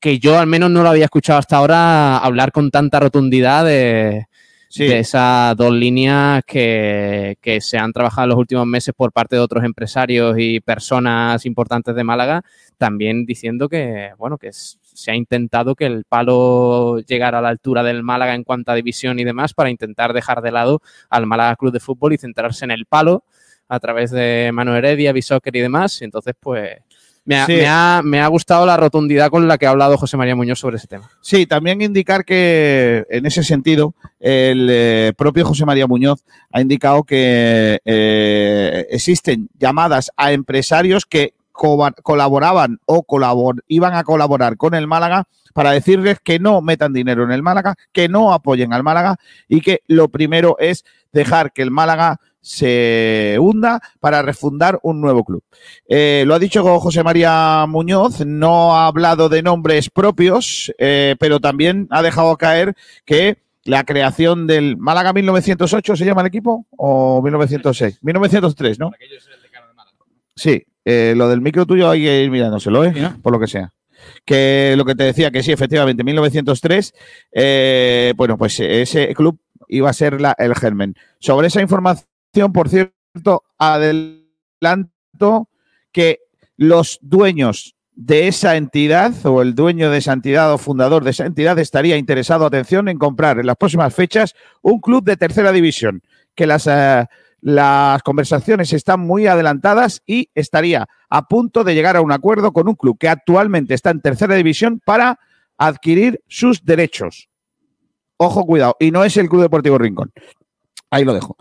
que 0.00 0.18
yo 0.18 0.38
al 0.38 0.46
menos 0.46 0.70
no 0.70 0.82
lo 0.82 0.88
había 0.88 1.04
escuchado 1.04 1.38
hasta 1.38 1.58
ahora 1.58 2.16
hablar 2.16 2.52
con 2.52 2.70
tanta 2.70 3.00
rotundidad 3.00 3.66
de, 3.66 4.26
De 4.76 4.98
esas 4.98 5.56
dos 5.56 5.72
líneas 5.72 6.42
que, 6.44 7.36
que 7.40 7.60
se 7.60 7.78
han 7.78 7.92
trabajado 7.92 8.24
en 8.24 8.28
los 8.30 8.38
últimos 8.38 8.66
meses 8.66 8.92
por 8.96 9.12
parte 9.12 9.36
de 9.36 9.40
otros 9.40 9.62
empresarios 9.62 10.34
y 10.38 10.60
personas 10.60 11.46
importantes 11.46 11.94
de 11.94 12.02
Málaga, 12.02 12.42
también 12.76 13.24
diciendo 13.24 13.68
que, 13.68 14.10
bueno, 14.18 14.36
que 14.36 14.50
se 14.52 15.10
ha 15.10 15.14
intentado 15.14 15.74
que 15.74 15.86
el 15.86 16.04
palo 16.04 16.98
llegara 17.00 17.38
a 17.38 17.42
la 17.42 17.48
altura 17.48 17.82
del 17.82 18.02
Málaga 18.02 18.34
en 18.34 18.44
cuanto 18.44 18.72
a 18.72 18.74
división 18.74 19.18
y 19.18 19.24
demás 19.24 19.54
para 19.54 19.70
intentar 19.70 20.12
dejar 20.12 20.42
de 20.42 20.52
lado 20.52 20.80
al 21.10 21.26
Málaga 21.26 21.56
Club 21.56 21.72
de 21.72 21.80
Fútbol 21.80 22.12
y 22.12 22.18
centrarse 22.18 22.64
en 22.64 22.70
el 22.70 22.86
palo 22.86 23.24
a 23.68 23.80
través 23.80 24.10
de 24.10 24.50
Mano 24.52 24.76
Heredia, 24.76 25.12
Bisóquer 25.12 25.56
y 25.56 25.60
demás. 25.60 26.00
Y 26.00 26.04
entonces, 26.04 26.34
pues, 26.38 26.78
me 27.24 27.36
ha, 27.36 27.46
Sí. 27.46 27.52
me 27.54 27.66
ha- 27.66 28.00
me 28.04 28.20
ha 28.20 28.26
gustado 28.28 28.66
la 28.66 28.76
rotundidad 28.76 29.30
con 29.30 29.48
la 29.48 29.56
que 29.58 29.66
ha 29.66 29.70
hablado 29.70 29.96
José 29.96 30.16
María 30.16 30.36
Muñoz 30.36 30.58
sobre 30.58 30.76
ese 30.76 30.86
tema. 30.86 31.08
Sí, 31.20 31.46
también 31.46 31.80
indicar 31.80 32.24
que 32.24 33.06
en 33.08 33.24
ese 33.26 33.42
sentido 33.42 33.94
el 34.20 34.68
eh, 34.70 35.12
propio 35.16 35.44
José 35.46 35.64
María 35.64 35.86
Muñoz 35.86 36.24
ha 36.52 36.60
indicado 36.60 37.04
que 37.04 37.80
eh, 37.84 38.86
existen 38.90 39.48
llamadas 39.58 40.10
a 40.16 40.32
empresarios 40.32 41.06
que 41.06 41.34
co- 41.52 41.90
colaboraban 42.02 42.78
o 42.86 43.02
colabor- 43.04 43.62
iban 43.68 43.94
a 43.94 44.04
colaborar 44.04 44.56
con 44.56 44.74
el 44.74 44.86
Málaga 44.86 45.24
para 45.54 45.70
decirles 45.70 46.18
que 46.22 46.38
no 46.40 46.60
metan 46.62 46.92
dinero 46.92 47.22
en 47.24 47.30
el 47.30 47.42
Málaga, 47.42 47.76
que 47.92 48.08
no 48.08 48.32
apoyen 48.32 48.72
al 48.72 48.82
Málaga 48.82 49.16
y 49.48 49.60
que 49.60 49.82
lo 49.86 50.08
primero 50.08 50.56
es 50.58 50.84
dejar 51.12 51.52
que 51.52 51.62
el 51.62 51.70
Málaga 51.70 52.18
se 52.44 53.38
hunda 53.40 53.80
para 54.00 54.20
refundar 54.20 54.78
un 54.82 55.00
nuevo 55.00 55.24
club. 55.24 55.42
Eh, 55.88 56.24
lo 56.26 56.34
ha 56.34 56.38
dicho 56.38 56.62
José 56.78 57.02
María 57.02 57.64
Muñoz, 57.66 58.20
no 58.26 58.76
ha 58.76 58.86
hablado 58.86 59.30
de 59.30 59.42
nombres 59.42 59.88
propios, 59.88 60.70
eh, 60.78 61.16
pero 61.18 61.40
también 61.40 61.88
ha 61.90 62.02
dejado 62.02 62.36
caer 62.36 62.74
que 63.06 63.38
la 63.64 63.84
creación 63.84 64.46
del 64.46 64.76
Málaga 64.76 65.14
1908 65.14 65.96
se 65.96 66.04
llama 66.04 66.20
el 66.20 66.26
equipo 66.26 66.66
o 66.76 67.22
1906, 67.22 67.98
1903, 68.02 68.78
¿no? 68.78 68.90
Sí, 70.36 70.62
eh, 70.84 71.14
lo 71.16 71.28
del 71.30 71.40
micro 71.40 71.64
tuyo 71.64 71.88
hay 71.88 72.02
que 72.04 72.24
ir 72.24 72.30
mirándoselo, 72.30 72.84
¿eh? 72.84 72.92
Por 73.22 73.32
lo 73.32 73.40
que 73.40 73.46
sea. 73.46 73.72
Que 74.26 74.74
lo 74.76 74.84
que 74.84 74.94
te 74.94 75.04
decía, 75.04 75.30
que 75.30 75.42
sí, 75.42 75.50
efectivamente, 75.50 76.04
1903, 76.04 76.92
eh, 77.32 78.12
bueno, 78.18 78.36
pues 78.36 78.60
ese 78.60 79.14
club 79.14 79.38
iba 79.68 79.88
a 79.88 79.94
ser 79.94 80.20
la- 80.20 80.36
el 80.38 80.54
germen. 80.54 80.94
Sobre 81.18 81.46
esa 81.46 81.62
información, 81.62 82.06
por 82.52 82.68
cierto, 82.68 83.44
adelanto 83.58 85.48
que 85.92 86.20
los 86.56 86.98
dueños 87.02 87.76
de 87.94 88.26
esa 88.26 88.56
entidad 88.56 89.14
o 89.24 89.40
el 89.40 89.54
dueño 89.54 89.90
de 89.90 89.98
esa 89.98 90.12
entidad 90.12 90.52
o 90.52 90.58
fundador 90.58 91.04
de 91.04 91.10
esa 91.10 91.26
entidad 91.26 91.58
estaría 91.58 91.96
interesado, 91.96 92.44
atención, 92.44 92.88
en 92.88 92.98
comprar 92.98 93.38
en 93.38 93.46
las 93.46 93.56
próximas 93.56 93.94
fechas 93.94 94.34
un 94.62 94.80
club 94.80 95.04
de 95.04 95.16
tercera 95.16 95.52
división, 95.52 96.02
que 96.34 96.46
las, 96.46 96.66
eh, 96.66 97.06
las 97.40 98.02
conversaciones 98.02 98.72
están 98.72 99.00
muy 99.00 99.28
adelantadas 99.28 100.02
y 100.06 100.28
estaría 100.34 100.88
a 101.08 101.28
punto 101.28 101.62
de 101.62 101.74
llegar 101.74 101.96
a 101.96 102.00
un 102.00 102.10
acuerdo 102.10 102.52
con 102.52 102.68
un 102.68 102.74
club 102.74 102.98
que 102.98 103.08
actualmente 103.08 103.74
está 103.74 103.90
en 103.90 104.00
tercera 104.00 104.34
división 104.34 104.80
para 104.84 105.20
adquirir 105.56 106.20
sus 106.26 106.64
derechos. 106.64 107.28
Ojo, 108.16 108.44
cuidado. 108.44 108.76
Y 108.80 108.90
no 108.90 109.04
es 109.04 109.16
el 109.16 109.28
Club 109.28 109.42
Deportivo 109.42 109.78
Rincón. 109.78 110.12
Ahí 110.90 111.04
lo 111.04 111.14
dejo. 111.14 111.36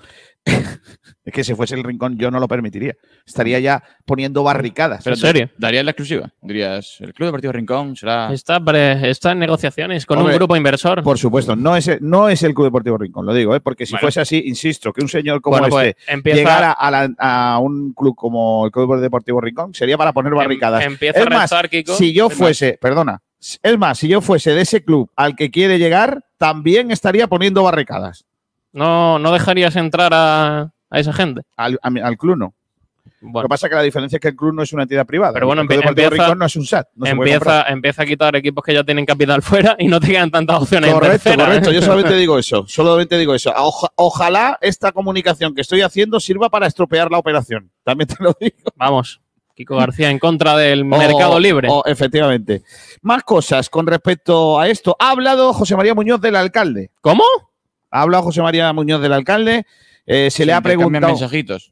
es 1.25 1.33
que 1.33 1.43
si 1.43 1.53
fuese 1.55 1.75
el 1.75 1.83
Rincón 1.83 2.17
yo 2.17 2.29
no 2.29 2.39
lo 2.39 2.47
permitiría. 2.47 2.95
Estaría 3.25 3.59
ya 3.59 3.83
poniendo 4.05 4.43
barricadas. 4.43 5.03
Pero 5.03 5.15
¿En 5.15 5.19
serio? 5.21 5.50
Darías 5.57 5.85
la 5.85 5.91
exclusiva. 5.91 6.31
Dirías, 6.41 6.97
el 7.00 7.13
Club 7.13 7.27
Deportivo 7.27 7.53
Rincón 7.53 7.95
será. 7.95 8.31
Está, 8.33 8.62
en 9.31 9.39
negociaciones 9.39 10.05
con 10.05 10.17
Hombre, 10.17 10.33
un 10.33 10.38
grupo 10.39 10.55
inversor. 10.57 11.01
Por 11.03 11.17
supuesto, 11.17 11.55
no 11.55 11.75
es, 11.77 11.89
no 12.01 12.27
es 12.29 12.43
el 12.43 12.53
Club 12.53 12.67
Deportivo 12.67 12.97
Rincón, 12.97 13.25
lo 13.25 13.33
digo, 13.33 13.55
¿eh? 13.55 13.62
porque 13.62 13.85
si 13.85 13.93
Bueno. 13.93 14.01
fuese 14.01 14.21
así, 14.21 14.43
insisto, 14.45 14.91
que 14.91 15.01
un 15.01 15.09
señor 15.09 15.41
como 15.41 15.57
bueno, 15.57 15.69
pues 15.69 15.89
este 15.97 16.13
empieza, 16.13 16.38
llegara 16.38 16.71
a, 16.73 16.91
la- 16.91 17.13
a 17.17 17.59
un 17.59 17.93
club 17.93 18.15
como 18.15 18.65
el 18.65 18.71
Club 18.71 19.00
Deportivo 19.00 19.39
Rincón, 19.39 19.73
sería 19.73 19.97
para 19.97 20.12
poner 20.13 20.33
barricadas. 20.33 20.83
em- 20.83 20.93
empieza 20.93 21.19
Es 21.19 21.27
a 21.27 21.29
más, 21.29 21.41
rezar, 21.43 21.69
Kiko. 21.69 21.95
si 21.95 22.13
yo 22.13 22.25
Es 22.25 22.31
más, 22.31 22.38
fuese, 22.38 22.77
perdona, 22.81 23.21
es 23.39 23.77
más, 23.77 23.97
si 24.00 24.07
yo 24.07 24.21
fuese 24.21 24.51
de 24.51 24.62
ese 24.62 24.83
club 24.83 25.09
al 25.15 25.35
que 25.35 25.51
quiere 25.51 25.77
llegar, 25.79 26.25
también 26.38 26.91
estaría 26.91 27.27
poniendo 27.27 27.63
barricadas. 27.63 28.25
No, 28.73 29.17
no 29.19 29.31
dejarías 29.31 29.75
entrar 29.75 30.11
a, 30.13 30.71
a 30.89 30.99
esa 30.99 31.13
gente. 31.13 31.41
Al, 31.55 31.79
a 31.81 31.87
al 32.07 32.17
club 32.17 32.37
no. 32.37 32.53
Lo 33.21 33.41
que 33.43 33.47
pasa 33.47 33.67
es 33.67 33.69
que 33.69 33.75
la 33.77 33.81
diferencia 33.83 34.17
es 34.17 34.21
que 34.21 34.27
el 34.27 34.35
club 34.35 34.53
no 34.53 34.63
es 34.63 34.73
una 34.73 34.83
entidad 34.83 35.05
privada. 35.05 35.31
Pero 35.33 35.47
bueno, 35.47 35.61
el 35.61 35.67
Club 35.69 35.81
empieza- 35.87 36.09
Rincón 36.09 36.39
no 36.39 36.45
es 36.45 36.55
un 36.57 36.65
SAT. 36.65 36.87
no 36.95 37.05
empieza, 37.05 37.63
empieza 37.69 38.03
a 38.03 38.05
quitar 38.05 38.35
equipos 38.35 38.61
que 38.65 38.73
ya 38.73 38.83
tienen 38.83 39.05
capital 39.05 39.41
fuera 39.41 39.77
y 39.79 39.87
no 39.87 40.01
te 40.01 40.07
quedan 40.07 40.29
tantas 40.29 40.61
opciones 40.61 40.89
en 40.89 40.95
Correcto, 40.95 41.23
tercera, 41.23 41.45
correcto. 41.45 41.69
¿eh? 41.69 41.73
Yo 41.75 41.81
solamente 41.81 42.15
digo 42.17 42.37
eso. 42.37 42.65
Solamente 42.67 43.17
digo 43.17 43.33
eso. 43.33 43.53
Oja- 43.55 43.93
ojalá 43.95 44.57
esta 44.59 44.91
comunicación 44.91 45.55
que 45.55 45.61
estoy 45.61 45.81
haciendo 45.81 46.19
sirva 46.19 46.49
para 46.49 46.67
estropear 46.67 47.09
la 47.11 47.17
operación. 47.17 47.71
También 47.85 48.09
te 48.09 48.15
lo 48.21 48.35
digo. 48.41 48.57
Vamos, 48.75 49.21
Kiko 49.55 49.77
García 49.77 50.09
en 50.09 50.19
contra 50.19 50.57
del 50.57 50.83
mercado 50.83 51.39
libre. 51.39 51.69
efectivamente. 51.85 52.63
Más 53.03 53.23
cosas 53.23 53.69
con 53.69 53.87
respecto 53.87 54.59
a 54.59 54.67
esto. 54.67 54.97
Ha 54.99 55.11
hablado 55.11 55.53
José 55.53 55.77
María 55.77 55.93
Muñoz 55.95 56.19
del 56.19 56.35
alcalde. 56.35 56.91
¿Cómo? 56.99 57.23
Ha 57.95 58.01
hablado 58.01 58.23
José 58.23 58.41
María 58.41 58.73
Muñoz 58.73 59.01
del 59.03 59.13
alcalde. 59.13 59.67
Eh, 60.07 60.31
se 60.31 60.47
le 60.47 60.53
ha 60.53 60.62
preguntado. 60.62 61.07
mensajitos. 61.13 61.71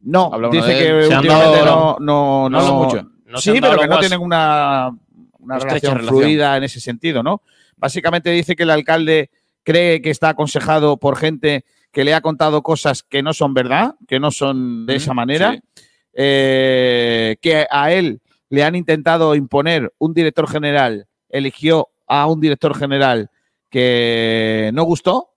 No, 0.00 0.32
dice 0.50 0.78
que. 0.78 1.04
Se 1.06 1.12
han 1.12 1.18
últimamente 1.20 1.58
dado- 1.58 1.96
no, 2.00 2.48
no, 2.48 2.48
no 2.48 2.58
hablan 2.58 2.74
mucho. 2.74 3.08
No 3.26 3.38
sí, 3.38 3.58
pero 3.60 3.78
que 3.78 3.86
no 3.86 3.98
tienen 3.98 4.20
una, 4.20 4.90
una 5.38 5.58
relación, 5.58 5.96
relación. 5.98 6.20
fluida 6.22 6.56
en 6.56 6.64
ese 6.64 6.80
sentido, 6.80 7.22
¿no? 7.22 7.42
Básicamente 7.76 8.30
dice 8.30 8.56
que 8.56 8.62
el 8.62 8.70
alcalde 8.70 9.30
cree 9.62 10.00
que 10.00 10.08
está 10.08 10.30
aconsejado 10.30 10.96
por 10.96 11.16
gente 11.16 11.66
que 11.90 12.04
le 12.04 12.14
ha 12.14 12.22
contado 12.22 12.62
cosas 12.62 13.02
que 13.02 13.22
no 13.22 13.34
son 13.34 13.52
verdad, 13.52 13.94
que 14.08 14.18
no 14.18 14.30
son 14.30 14.86
de 14.86 14.96
esa 14.96 15.12
manera, 15.12 15.52
sí. 15.52 15.82
eh, 16.14 17.36
que 17.42 17.66
a 17.70 17.92
él 17.92 18.22
le 18.48 18.64
han 18.64 18.74
intentado 18.74 19.34
imponer 19.34 19.92
un 19.98 20.14
director 20.14 20.48
general, 20.48 21.06
eligió 21.28 21.88
a 22.06 22.26
un 22.26 22.40
director 22.40 22.74
general 22.74 23.30
que 23.70 24.70
no 24.72 24.84
gustó 24.84 25.31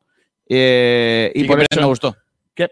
eh, 0.47 1.31
y 1.35 1.43
¿Y 1.43 1.47
por 1.47 1.59
eso 1.59 1.81
no 1.81 1.87
gustó? 1.87 2.15
¿Qué? 2.53 2.69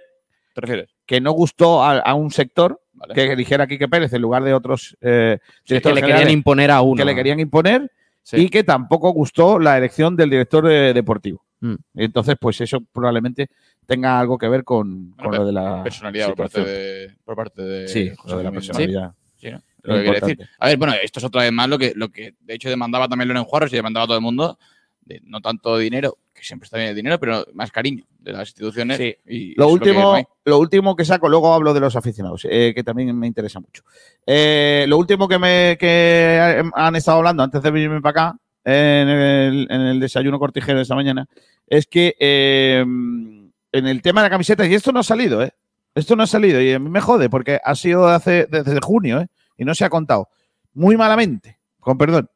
¿Te 0.54 0.62
refieres? 0.62 0.90
que 1.06 1.20
no 1.20 1.32
gustó 1.32 1.84
a, 1.84 2.00
a 2.00 2.14
un 2.14 2.32
sector 2.32 2.82
Vale. 2.94 3.14
que 3.14 3.32
eligiera 3.34 3.66
a 3.66 3.68
Quique 3.68 3.88
Pérez 3.90 4.14
en 4.14 4.22
lugar 4.22 4.44
de 4.44 4.54
otros 4.54 4.96
eh, 5.02 5.40
que 5.66 5.80
le 5.94 6.02
querían 6.02 6.30
imponer 6.30 6.72
a 6.72 6.82
uno. 6.82 6.96
que 6.96 7.06
le 7.06 7.16
querían 7.16 7.40
imponer 7.40 7.92
Sí. 8.26 8.38
y 8.38 8.50
que 8.50 8.64
tampoco 8.64 9.12
gustó 9.12 9.60
la 9.60 9.78
elección 9.78 10.16
del 10.16 10.30
director 10.30 10.66
eh, 10.72 10.94
deportivo. 10.94 11.44
Mm. 11.60 11.76
Entonces, 11.96 12.38
pues 12.40 12.62
eso 12.62 12.80
probablemente 12.80 13.50
tenga 13.86 14.18
algo 14.18 14.38
que 14.38 14.48
ver 14.48 14.64
con, 14.64 15.14
lo 15.18 15.46
de 15.46 15.52
la 15.52 15.84
Personalidad 15.84 16.28
por 16.28 16.36
parte, 16.38 16.64
de, 16.64 17.12
por 17.26 17.36
parte 17.36 17.62
de 17.62 17.88
Sí, 17.90 18.12
José 18.16 18.32
lo 18.32 18.38
de 18.38 18.44
la 18.46 18.52
personalidad. 18.54 19.14
Sí, 19.36 19.52
¿no? 19.52 19.58
Es 19.58 19.64
Lo 19.84 19.96
que 19.96 20.20
decir. 20.22 20.50
A 20.58 20.68
ver, 20.68 20.78
bueno, 20.78 20.94
esto 21.04 21.20
es 21.20 21.26
otra 21.26 21.42
vez 21.42 21.52
más 21.52 21.68
lo 21.68 21.78
que, 21.78 21.92
lo 21.98 22.08
que 22.10 22.36
de 22.40 22.54
hecho 22.54 22.70
demandaba 22.70 23.10
también 23.10 23.28
Loren 23.28 23.44
Juarros 23.44 23.74
y 23.74 23.76
demandaba 23.76 24.06
a 24.06 24.08
todo 24.08 24.18
el 24.18 24.24
mundo. 24.24 24.58
De 25.06 25.22
no 25.24 25.42
tanto 25.42 25.78
dinero, 25.78 26.18
que 26.34 26.44
siempre 26.44 26.66
está 26.66 26.78
bien 26.78 26.90
el 26.90 26.96
dinero, 26.96 27.20
pero 27.20 27.46
más 27.54 27.72
cariño 27.72 28.06
de 28.20 28.34
las 28.34 28.50
instituciones. 28.50 28.98
Sí. 28.98 29.16
Y 29.28 29.56
Lo 29.56 29.70
último, 29.70 30.18
lo 30.46 30.60
último 30.60 30.96
que 30.96 31.06
saco, 31.06 31.30
luego 31.30 31.54
hablo 31.54 31.74
de 31.74 31.80
los 31.80 31.96
aficionados, 31.96 32.46
eh, 32.50 32.74
que 32.76 32.84
también 32.84 33.18
me 33.18 33.28
interesa 33.28 33.60
mucho. 33.60 33.84
Eh, 34.26 34.86
lo 34.88 34.98
último 34.98 35.28
que 35.28 35.40
me 35.40 35.78
que 35.80 36.64
han 36.74 36.96
estado 36.96 37.18
hablando 37.18 37.44
antes 37.44 37.62
de 37.62 37.72
venirme 37.72 38.02
para 38.02 38.28
acá, 38.28 38.40
en 38.66 39.10
el, 39.10 39.68
en 39.70 39.82
el 39.82 40.00
desayuno 40.00 40.40
cortijero 40.40 40.78
de 40.78 40.84
esta 40.84 40.96
mañana, 40.96 41.28
es 41.68 41.86
que 41.88 42.16
eh, 42.20 42.80
en 42.80 43.88
el 43.88 44.02
tema 44.02 44.22
de 44.22 44.28
la 44.28 44.32
camiseta, 44.32 44.66
y 44.66 44.74
esto 44.74 44.92
no 44.92 45.00
ha 45.00 45.04
salido, 45.04 45.44
¿eh? 45.44 45.54
Esto 45.96 46.16
no 46.16 46.24
ha 46.24 46.28
salido 46.28 46.60
y 46.60 46.74
a 46.74 46.80
mí 46.80 46.90
me 46.90 47.02
jode 47.02 47.30
porque 47.30 47.60
ha 47.64 47.76
sido 47.76 48.08
hace, 48.08 48.48
desde 48.50 48.80
junio, 48.82 49.22
¿eh? 49.22 49.28
Y 49.58 49.66
no 49.66 49.76
se 49.76 49.86
ha 49.86 49.90
contado. 49.90 50.30
Muy 50.74 50.98
malamente, 50.98 51.60
con 51.80 51.98
perdón. 51.98 52.30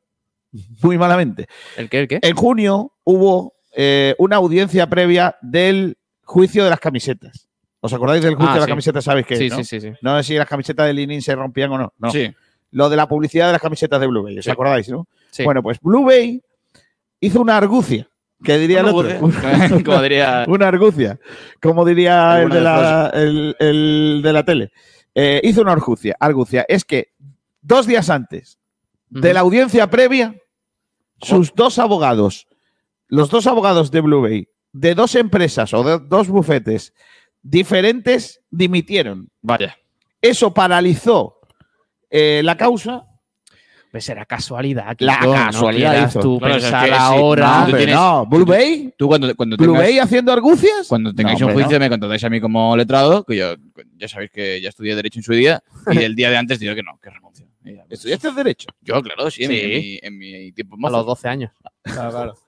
Muy 0.82 0.98
malamente. 0.98 1.48
¿El 1.76 1.90
qué? 1.90 2.00
¿El 2.00 2.08
qué? 2.08 2.20
En 2.22 2.36
junio 2.36 2.94
hubo 3.04 3.54
eh, 3.76 4.16
una 4.18 4.38
audiencia 4.38 4.88
previa 4.88 5.36
del 5.42 5.98
juicio 6.24 6.64
de 6.64 6.70
las 6.70 6.80
camisetas. 6.80 7.48
¿Os 7.80 7.94
acordáis 7.94 8.24
del 8.24 8.36
juicio 8.36 8.50
Ah, 8.52 8.54
de 8.56 8.60
las 8.62 8.66
sí. 8.66 8.72
camisetas? 8.72 9.04
¿Sabéis 9.04 9.28
qué? 9.28 9.36
Sí, 9.38 9.50
no? 9.50 9.58
sí, 9.58 9.64
sí, 9.64 9.80
sí. 9.82 9.92
No 10.02 10.18
sé 10.18 10.24
si 10.24 10.36
las 10.36 10.48
camisetas 10.48 10.88
de 10.88 10.94
Linin 10.94 11.22
se 11.22 11.36
rompían 11.36 11.72
o 11.72 11.78
no. 11.78 11.94
No. 12.00 12.12
Sí. 12.12 12.34
Lo 12.72 12.90
de 12.90 12.96
la 12.98 13.08
publicidad 13.08 13.46
de 13.48 13.54
las 13.54 13.62
camisetas 13.62 14.00
de 14.02 14.08
Blue 14.08 14.24
Bay. 14.24 14.40
¿Os 14.40 14.46
Sí. 14.46 14.52
acordáis, 14.52 14.90
no? 14.90 15.08
Sí. 15.32 15.44
Bueno, 15.44 15.62
pues 15.64 15.80
Blue 15.80 16.04
Bay 16.04 16.42
hizo 17.20 17.40
una 17.42 17.58
argucia. 17.58 18.10
Que 18.44 18.58
diría 18.58 18.82
el 18.82 18.88
otro. 18.88 19.10
Como 19.86 20.02
diría. 20.02 20.46
una 20.48 20.68
argucia. 20.68 21.20
Como 21.62 21.86
diría 21.86 22.42
el 22.42 22.50
de, 22.50 22.62
la, 22.62 23.12
el, 23.14 23.56
el 23.60 24.22
de 24.24 24.34
la 24.34 24.44
tele. 24.44 24.72
Eh, 25.16 25.42
hizo 25.44 25.62
una 25.62 25.72
argucia. 25.72 26.16
Argucia. 26.20 26.66
Es 26.68 26.84
que 26.86 27.14
dos 27.62 27.88
días 27.88 28.10
antes 28.10 28.60
de 29.10 29.34
la 29.34 29.40
audiencia 29.40 29.90
previa, 29.90 30.36
sus 31.22 31.54
dos 31.56 31.80
abogados, 31.80 32.48
los 33.08 33.30
dos 33.30 33.48
abogados 33.48 33.92
de 33.92 34.02
Blue 34.02 34.22
Bay, 34.22 34.48
de 34.74 34.96
dos 34.96 35.16
empresas 35.16 35.74
o 35.74 35.84
de 35.84 36.00
dos 36.08 36.28
bufetes 36.28 36.94
diferentes, 37.42 38.42
dimitieron. 38.50 39.30
Vaya. 39.42 39.78
Eso 40.22 40.54
paralizó 40.54 41.40
eh, 42.10 42.42
la 42.44 42.58
causa. 42.58 43.06
Pues 43.90 44.04
será 44.04 44.26
casualidad. 44.26 44.96
La 45.00 45.22
no 45.22 45.32
casualidad 45.32 46.10
hizo. 46.10 46.20
Tú 46.20 46.40
Claro, 46.40 46.56
o 46.56 46.60
sea, 46.60 46.70
pensar 46.82 46.90
que 46.90 46.96
sí, 46.96 47.00
ahora. 47.00 47.48
no, 47.62 47.68
No, 47.72 47.78
tienes- 47.78 47.96
no, 47.96 48.26
Blue 48.26 48.46
Bay, 48.46 48.94
Tú 48.98 49.08
cuando, 49.08 49.34
cuando 49.36 49.56
Blue 49.56 49.68
tengas, 49.68 49.82
Bay 49.84 50.00
haciendo 50.00 50.34
argucias. 50.34 50.88
cuando 50.90 51.14
tengáis 51.14 51.40
No, 51.40 51.48
un 51.48 51.54
juicio 51.54 51.80
no. 51.80 51.86
me 51.86 51.90
contratáis 51.90 52.24
a 52.26 52.30
mí 52.30 52.42
como 52.42 52.76
letrado, 52.76 53.24
que 53.24 53.38
yo 53.38 53.56
ya 53.96 54.08
sabéis 54.10 54.30
que 54.32 54.60
ya 54.62 54.70
estudié 54.70 54.94
Derecho 54.96 55.20
en 55.20 55.24
su 55.24 55.32
día, 55.34 55.64
y 55.90 56.00
el 56.00 56.16
día 56.16 56.30
de 56.30 56.38
antes 56.38 56.60
digo 56.60 56.76
que 56.76 56.84
no, 56.84 57.00
que 57.02 57.10
renuncio. 57.10 57.47
Pues, 57.76 57.86
¿Estudiaste 57.90 58.32
derecho? 58.34 58.68
Yo, 58.82 59.02
claro, 59.02 59.30
sí, 59.32 59.44
en, 59.44 59.52
Sí. 59.52 59.56
mi, 59.58 60.00
en 60.02 60.18
mi 60.18 60.52
tiempo 60.54 60.76
A 60.76 60.80
mozo. 60.80 60.98
los 60.98 61.06
12 61.06 61.28
años. 61.28 61.52
Claro, 61.84 62.12
claro. 62.12 62.34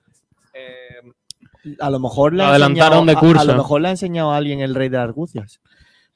Eh, 0.52 1.74
a 1.78 1.90
lo 1.90 2.00
mejor 2.00 2.32
le 2.34 2.42
ha 2.42 2.48
Adelantaron 2.50 3.00
enseñado- 3.08 3.20
de 3.20 3.26
curso. 3.28 3.38
A, 3.38 3.42
a 3.42 3.44
lo 3.56 3.56
mejor 3.62 3.80
le 3.82 3.88
ha 3.88 3.90
enseñado 3.92 4.32
a 4.32 4.36
alguien 4.36 4.60
el 4.60 4.74
rey 4.74 4.88
de 4.88 4.96
las 4.96 5.04
argucias. 5.04 5.60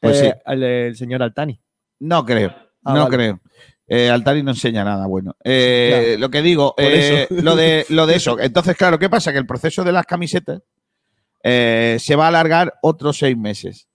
Pues 0.00 0.20
Eh, 0.22 0.35
sí. 0.35 0.52
el 0.52 0.96
señor 0.96 1.22
Altani. 1.22 1.61
No 2.00 2.24
creo. 2.24 2.50
Ah, 2.83 2.94
no 2.94 3.05
vale. 3.05 3.16
creo. 3.16 3.40
Eh, 3.87 4.11
Altari 4.11 4.42
no 4.42 4.50
enseña 4.50 4.83
nada 4.83 5.07
bueno. 5.07 5.37
Eh. 5.44 6.16
Lo 6.18 6.31
que 6.31 6.42
digo, 6.42 6.74
eh, 6.78 7.26
lo, 7.31 7.55
de, 7.55 7.87
lo 7.90 8.07
de 8.07 8.16
eso. 8.16 8.37
Entonces, 8.40 8.76
claro, 8.76 8.98
¿qué 8.98 9.09
pasa? 9.09 9.31
Que 9.33 9.38
el 9.38 9.46
proceso 9.46 9.85
de 9.85 9.92
las 9.92 10.05
camisetas 10.07 10.62
eh, 11.42 11.96
se 12.00 12.16
va 12.16 12.24
a 12.24 12.28
alargar 12.28 12.74
otros 12.83 13.18
seis 13.18 13.37
meses. 13.37 13.87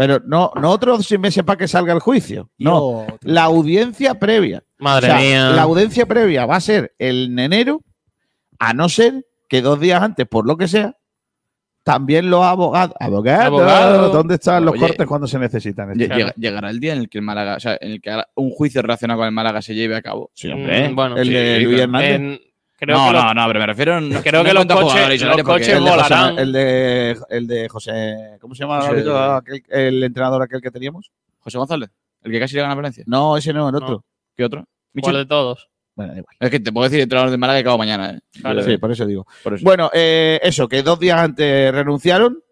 Pero 0.00 0.18
no, 0.24 0.50
no 0.58 0.70
otros 0.70 1.04
seis 1.06 1.20
meses 1.20 1.44
para 1.44 1.58
que 1.58 1.68
salga 1.68 1.92
el 1.92 2.00
juicio. 2.00 2.48
No, 2.56 3.06
Yo- 3.06 3.16
la 3.22 3.42
audiencia 3.44 4.18
previa. 4.18 4.62
Madre 4.78 5.08
O 5.08 5.10
sea, 5.10 5.20
mía. 5.20 5.50
La 5.50 5.62
audiencia 5.62 6.06
previa 6.06 6.46
va 6.46 6.56
a 6.56 6.60
ser 6.60 6.94
el 6.98 7.38
enero, 7.38 7.82
a 8.58 8.72
no 8.72 8.88
ser 8.88 9.26
que 9.46 9.60
dos 9.60 9.78
días 9.78 10.00
antes, 10.02 10.26
por 10.26 10.46
lo 10.46 10.56
que 10.56 10.68
sea, 10.68 10.96
también 11.82 12.30
los 12.30 12.42
abogados. 12.44 12.94
Abogados, 12.98 13.44
Abogado. 13.46 14.08
¿dónde 14.10 14.34
están 14.36 14.64
los 14.64 14.72
Oye, 14.72 14.80
cortes 14.86 15.06
cuando 15.06 15.26
se 15.26 15.38
necesitan? 15.38 15.92
Llega- 15.94 16.32
Llegará 16.36 16.70
el 16.70 16.80
día 16.80 16.92
en 16.94 17.00
el 17.00 17.08
que 17.10 17.18
el 17.18 17.24
Málaga, 17.24 17.56
o 17.56 17.60
sea, 17.60 17.76
en 17.80 17.92
el 17.92 18.00
que 18.00 18.10
un 18.36 18.50
juicio 18.50 18.80
relacionado 18.80 19.18
con 19.20 19.26
el 19.26 19.32
Málaga 19.32 19.60
se 19.60 19.74
lleve 19.74 19.96
a 19.96 20.02
cabo. 20.02 20.30
Sí, 20.34 20.48
Mm, 20.48 20.94
bueno, 20.94 21.16
el 21.18 21.28
de 21.30 21.60
Luis 21.60 21.80
Hernández. 21.80 22.10
En- 22.20 22.40
creo 22.80 22.96
no, 22.96 23.06
que 23.06 23.12
los- 23.12 23.24
no, 23.24 23.34
no, 23.34 23.46
pero 23.46 23.60
me 23.60 23.66
refiero. 23.66 24.00
No, 24.00 24.20
Creo 24.22 24.42
no 24.42 24.48
que 24.48 24.54
los 24.54 24.66
coches- 24.66 25.22
los 25.22 25.42
coches 25.42 25.68
el 25.68 25.84
de, 25.84 25.90
José, 25.90 26.02
volarán. 26.02 26.38
el, 26.38 26.52
de, 26.52 27.18
el 27.28 27.46
de 27.46 27.68
José. 27.68 28.36
¿Cómo 28.40 28.54
se 28.54 28.64
llama 28.64 28.76
José- 28.80 28.88
ahorita 28.88 29.36
aquel- 29.38 29.64
el 29.68 30.02
entrenador 30.02 30.42
aquel 30.42 30.60
que 30.60 30.70
teníamos? 30.70 31.10
José 31.38 31.58
González, 31.58 31.90
el 32.22 32.32
que 32.32 32.40
casi 32.40 32.56
le 32.56 32.62
gana 32.62 32.72
a 32.72 32.76
Valencia. 32.76 33.04
No, 33.06 33.36
ese 33.36 33.52
no, 33.52 33.68
el 33.68 33.74
otro. 33.76 34.04
¿Qué 34.36 34.44
otro? 34.44 34.64
¿Cuál 35.00 35.16
de 35.16 35.26
todos? 35.26 35.68
Bueno, 35.94 36.12
da 36.14 36.18
igual. 36.18 36.36
Es 36.40 36.50
que 36.50 36.60
te 36.60 36.72
puedo 36.72 36.88
decir 36.88 37.00
entrenador 37.00 37.30
de 37.30 37.36
Málaga 37.36 37.58
que 37.58 37.60
acabo 37.62 37.78
mañana. 37.78 38.10
¿eh? 38.10 38.62
Sí, 38.64 38.76
por 38.78 38.90
eso 38.90 39.04
digo. 39.06 39.26
Por 39.44 39.54
eso. 39.54 39.64
Bueno, 39.64 39.90
eh, 39.92 40.40
eso, 40.42 40.66
que 40.68 40.82
dos 40.82 40.98
días 40.98 41.18
antes 41.18 41.72
renunciaron 41.74 42.42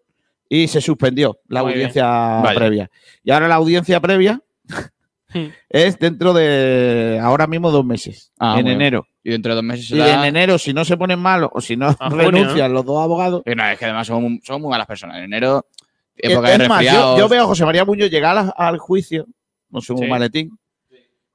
y 0.47 0.67
se 0.67 0.81
suspendió 0.81 1.39
la 1.47 1.63
Muy 1.63 1.73
audiencia 1.73 2.41
previa. 2.55 2.89
Y 3.23 3.31
ahora 3.31 3.47
la 3.47 3.55
audiencia 3.55 3.99
previa 3.99 4.39
es 5.69 5.99
dentro 5.99 6.33
de 6.33 7.19
ahora 7.21 7.47
mismo 7.47 7.71
dos 7.71 7.85
meses, 7.85 8.31
Ah, 8.39 8.55
en 8.57 8.65
bueno. 8.65 8.69
enero. 8.81 9.07
Y 9.23 9.31
dentro 9.31 9.51
de 9.51 9.55
dos 9.55 9.63
meses 9.65 9.89
Y 9.91 9.99
en 9.99 10.23
enero, 10.23 10.57
si 10.57 10.73
no 10.73 10.85
se 10.85 10.95
ponen 10.95 11.19
malos 11.19 11.49
o 11.53 11.59
si 11.61 11.75
no 11.75 11.87
A 11.99 12.09
junio, 12.09 12.31
renuncian 12.31 12.73
los 12.73 12.85
dos 12.85 13.03
abogados. 13.03 13.43
No, 13.45 13.65
es 13.69 13.77
que 13.77 13.85
además 13.85 14.07
somos, 14.07 14.23
muy- 14.23 14.41
somos 14.43 14.61
muy 14.61 14.69
malas 14.69 14.87
personas. 14.87 15.17
En 15.17 15.23
enero, 15.25 15.65
Es 16.15 16.29
de 16.29 16.67
más, 16.67 16.85
yo, 16.85 17.27
veo 17.29 17.43
a 17.43 17.47
José 17.47 17.65
María 17.65 17.83
Muñoz 17.85 18.09
llegar 18.09 18.37
a- 18.37 18.49
al 18.55 18.77
juicio 18.77 19.25
con 19.71 19.81
su 19.81 19.97
Sí. 19.97 20.05
maletín 20.07 20.57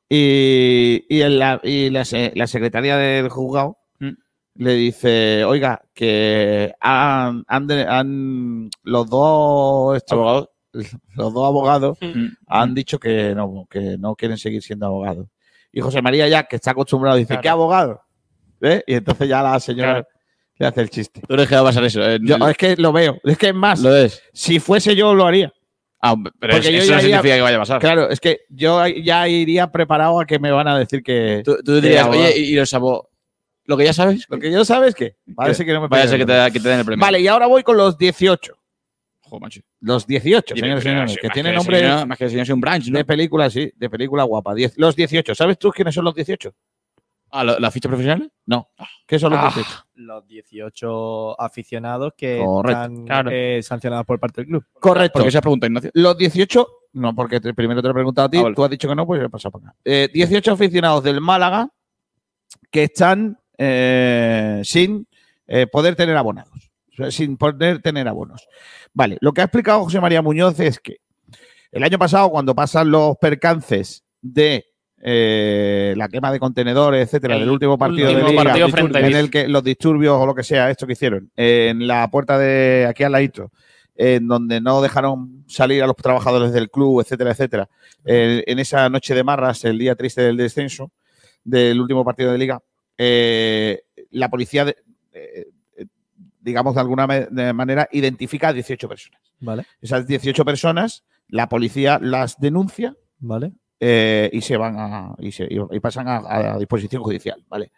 y, 0.08 1.04
y, 1.08 1.22
en 1.22 1.38
la, 1.38 1.60
y 1.62 1.90
la, 1.90 2.04
se- 2.04 2.32
la 2.34 2.46
secretaria 2.46 2.96
del 2.96 3.28
juzgado 3.28 3.78
Mm. 3.98 4.10
le 4.56 4.74
dice, 4.74 5.44
oiga, 5.44 5.82
que 5.94 6.72
han, 6.80 7.44
han 7.48 8.70
los 8.82 9.08
dos 9.08 9.96
estos- 9.96 10.12
abogados. 10.12 10.48
los 11.14 11.32
dos 11.32 11.46
abogados 11.46 11.98
Mm. 12.00 12.26
han 12.48 12.74
dicho 12.74 12.98
que 12.98 13.34
no, 13.34 13.66
que 13.70 13.96
no 13.98 14.14
quieren 14.16 14.38
seguir 14.38 14.62
siendo 14.62 14.86
abogados. 14.86 15.28
Y 15.76 15.80
José 15.80 16.00
María 16.00 16.28
ya, 16.28 16.44
que 16.44 16.56
está 16.56 16.70
acostumbrado, 16.70 17.16
dice, 17.16 17.28
Claro. 17.28 17.42
¿qué 17.42 17.48
abogado? 17.48 18.02
¿Eh? 18.60 18.82
Y 18.86 18.94
entonces 18.94 19.28
ya 19.28 19.42
la 19.42 19.58
señora 19.60 19.92
Claro. 19.94 20.06
le 20.58 20.66
hace 20.66 20.80
el 20.82 20.90
chiste. 20.90 21.20
Tú 21.26 21.34
eres 21.34 21.48
que 21.48 21.54
va 21.56 21.60
a 21.62 21.64
pasar 21.64 21.84
eso. 21.84 22.00
¿eh? 22.02 22.18
Yo, 22.22 22.36
es 22.48 22.56
que 22.56 22.76
lo 22.76 22.92
veo, 22.92 23.18
es 23.24 23.36
que 23.36 23.48
es 23.48 23.54
más, 23.54 23.80
Lo 23.80 23.90
ves. 23.90 24.22
si 24.32 24.60
fuese 24.60 24.94
yo 24.94 25.14
lo 25.14 25.26
haría. 25.26 25.52
Ah, 26.00 26.14
pero 26.38 26.52
Porque 26.54 26.68
es- 26.68 26.72
yo 26.74 26.78
eso 26.82 26.92
no 26.92 26.98
iría- 26.98 27.00
significa 27.16 27.34
que 27.36 27.40
vaya 27.42 27.56
a 27.56 27.60
pasar. 27.60 27.80
Claro, 27.80 28.10
es 28.10 28.20
que 28.20 28.40
yo 28.50 28.86
ya 28.86 29.26
iría 29.26 29.72
preparado 29.72 30.20
a 30.20 30.26
que 30.26 30.38
me 30.38 30.50
van 30.52 30.68
a 30.68 30.78
decir 30.78 31.02
que. 31.02 31.42
Tú, 31.44 31.56
tú 31.64 31.80
dirías, 31.80 32.06
oye, 32.06 32.38
y, 32.38 32.42
y 32.52 32.54
los 32.56 32.72
abogados. 32.74 33.06
Lo 33.66 33.76
que 33.78 33.84
ya 33.86 33.94
sabes. 33.94 34.26
Lo 34.28 34.38
que 34.38 34.52
yo 34.52 34.64
sabes 34.66 34.90
es 34.90 34.94
que. 34.94 35.16
Parece 35.34 35.64
que 35.64 35.72
no 35.72 35.80
me 35.80 35.88
Vaya 35.88 36.04
a 36.04 36.08
ser 36.08 36.18
te, 36.26 36.52
que 36.52 36.60
te 36.60 36.68
den 36.68 36.80
el 36.80 36.84
premio. 36.84 37.02
Vale, 37.02 37.20
y 37.20 37.26
ahora 37.26 37.46
voy 37.46 37.62
con 37.62 37.78
los 37.78 37.96
18. 37.96 38.54
Joder, 39.34 39.40
macho. 39.42 39.60
Los 39.80 40.06
18, 40.06 40.54
Y- 40.54 40.60
señores 40.60 40.84
y 40.84 40.88
señores, 40.88 41.18
que 41.20 41.28
tiene 41.30 41.50
el 41.50 41.56
nombre 41.56 42.06
Más 42.06 42.18
que 42.18 42.28
señor 42.28 42.52
un 42.52 42.60
branch, 42.60 42.88
¿no? 42.88 42.98
de 42.98 43.04
película, 43.04 43.50
sí, 43.50 43.70
de 43.76 43.90
película 43.90 44.22
guapa. 44.24 44.54
Diez- 44.54 44.74
los 44.76 44.94
18. 44.96 45.34
¿Sabes 45.34 45.58
tú 45.58 45.70
quiénes 45.70 45.94
son 45.94 46.04
los 46.04 46.14
18? 46.14 46.52
Ah, 47.36 47.42
¿la, 47.42 47.58
la 47.58 47.70
ficha 47.72 47.88
profesional? 47.88 48.30
No. 48.46 48.68
¿Qué 49.06 49.18
son 49.18 49.32
los 49.32 49.40
Ah. 49.40 49.50
18? 49.52 49.70
Los 49.94 50.26
18 50.28 51.40
aficionados 51.40 52.12
que 52.16 52.38
Correcto. 52.44 52.80
están 52.82 53.04
Claro. 53.06 53.30
eh, 53.32 53.60
sancionados 53.62 54.06
por 54.06 54.20
parte 54.20 54.42
del 54.42 54.46
club. 54.48 54.64
Correcto. 54.74 55.18
¿Por 55.18 55.24
qué 55.24 55.30
se 55.32 55.38
has 55.38 55.42
preguntado, 55.42 55.68
Ignacio? 55.68 55.90
Los 55.94 56.16
18, 56.16 56.68
no, 56.92 57.12
porque 57.14 57.40
te- 57.40 57.52
primero 57.52 57.82
te 57.82 57.88
lo 57.88 57.90
he 57.92 57.94
preguntado 57.94 58.26
a 58.26 58.30
ti, 58.30 58.38
Ah, 58.38 58.42
vale. 58.42 58.54
tú 58.54 58.62
has 58.64 58.70
dicho 58.70 58.88
que 58.88 58.94
no, 58.94 59.04
pues 59.04 59.20
he 59.20 59.28
pasado 59.28 59.50
para 59.52 59.70
acá. 59.70 59.76
Eh, 59.84 60.08
18 60.14 60.52
aficionados 60.52 61.02
del 61.02 61.20
Málaga 61.20 61.68
que 62.70 62.84
están 62.84 63.36
eh, 63.58 64.60
sin 64.64 65.06
eh, 65.46 65.66
poder 65.66 65.94
tener 65.96 66.16
abonados, 66.16 66.63
sin 67.10 67.36
poder 67.36 67.80
tener 67.82 68.06
abonos. 68.08 68.46
Vale, 68.92 69.18
lo 69.20 69.32
que 69.32 69.40
ha 69.40 69.44
explicado 69.44 69.84
José 69.84 70.00
María 70.00 70.22
Muñoz 70.22 70.58
es 70.60 70.78
que 70.78 70.96
el 71.72 71.82
año 71.82 71.98
pasado, 71.98 72.30
cuando 72.30 72.54
pasan 72.54 72.90
los 72.90 73.16
percances 73.16 74.04
de 74.22 74.64
eh, 75.06 75.92
la 75.96 76.08
quema 76.08 76.32
de 76.32 76.38
contenedores, 76.40 77.02
etcétera, 77.08 77.34
El 77.34 77.40
del 77.40 77.50
último 77.50 77.76
partido 77.76 78.08
último 78.08 78.26
de 78.26 78.30
liga, 78.32 78.44
partido 78.44 78.68
frente 78.68 78.98
a 78.98 79.00
en 79.00 79.16
el 79.16 79.30
que 79.30 79.48
los 79.48 79.62
disturbios 79.64 80.16
o 80.18 80.24
lo 80.24 80.34
que 80.34 80.42
sea, 80.42 80.70
esto 80.70 80.86
que 80.86 80.94
hicieron 80.94 81.30
en 81.36 81.86
la 81.86 82.08
puerta 82.10 82.38
de 82.38 82.86
aquí 82.88 83.02
al 83.02 83.12
ladito, 83.12 83.50
en 83.96 84.26
donde 84.26 84.60
no 84.62 84.80
dejaron 84.80 85.44
salir 85.46 85.82
a 85.82 85.86
los 85.86 85.96
trabajadores 85.96 86.52
del 86.52 86.70
club, 86.70 87.00
etcétera, 87.00 87.32
etcétera. 87.32 87.68
En 88.04 88.58
esa 88.58 88.88
noche 88.88 89.14
de 89.14 89.24
marras, 89.24 89.64
el 89.64 89.78
día 89.78 89.94
triste 89.94 90.22
del 90.22 90.36
descenso, 90.38 90.90
del 91.42 91.78
último 91.80 92.04
partido 92.04 92.32
de 92.32 92.38
liga, 92.38 92.60
eh, 92.96 93.82
la 94.10 94.30
policía, 94.30 94.64
de- 94.64 94.76
eh, 95.12 95.46
digamos 96.44 96.74
de 96.74 96.80
alguna 96.82 97.06
manera, 97.54 97.88
identifica 97.92 98.48
a 98.48 98.52
18 98.52 98.88
personas. 98.88 99.20
Vale, 99.40 99.64
Esas 99.80 100.06
18 100.06 100.44
personas, 100.44 101.04
la 101.28 101.48
policía 101.48 101.98
las 102.00 102.38
denuncia 102.38 102.94
vale. 103.18 103.52
eh, 103.80 104.30
y 104.32 104.40
se 104.42 104.56
van 104.56 104.76
a, 104.78 105.14
y, 105.18 105.32
se- 105.32 105.48
y 105.50 105.80
pasan 105.80 106.06
a, 106.08 106.54
a 106.54 106.58
disposición 106.58 107.02
judicial, 107.02 107.44
¿vale? 107.48 107.72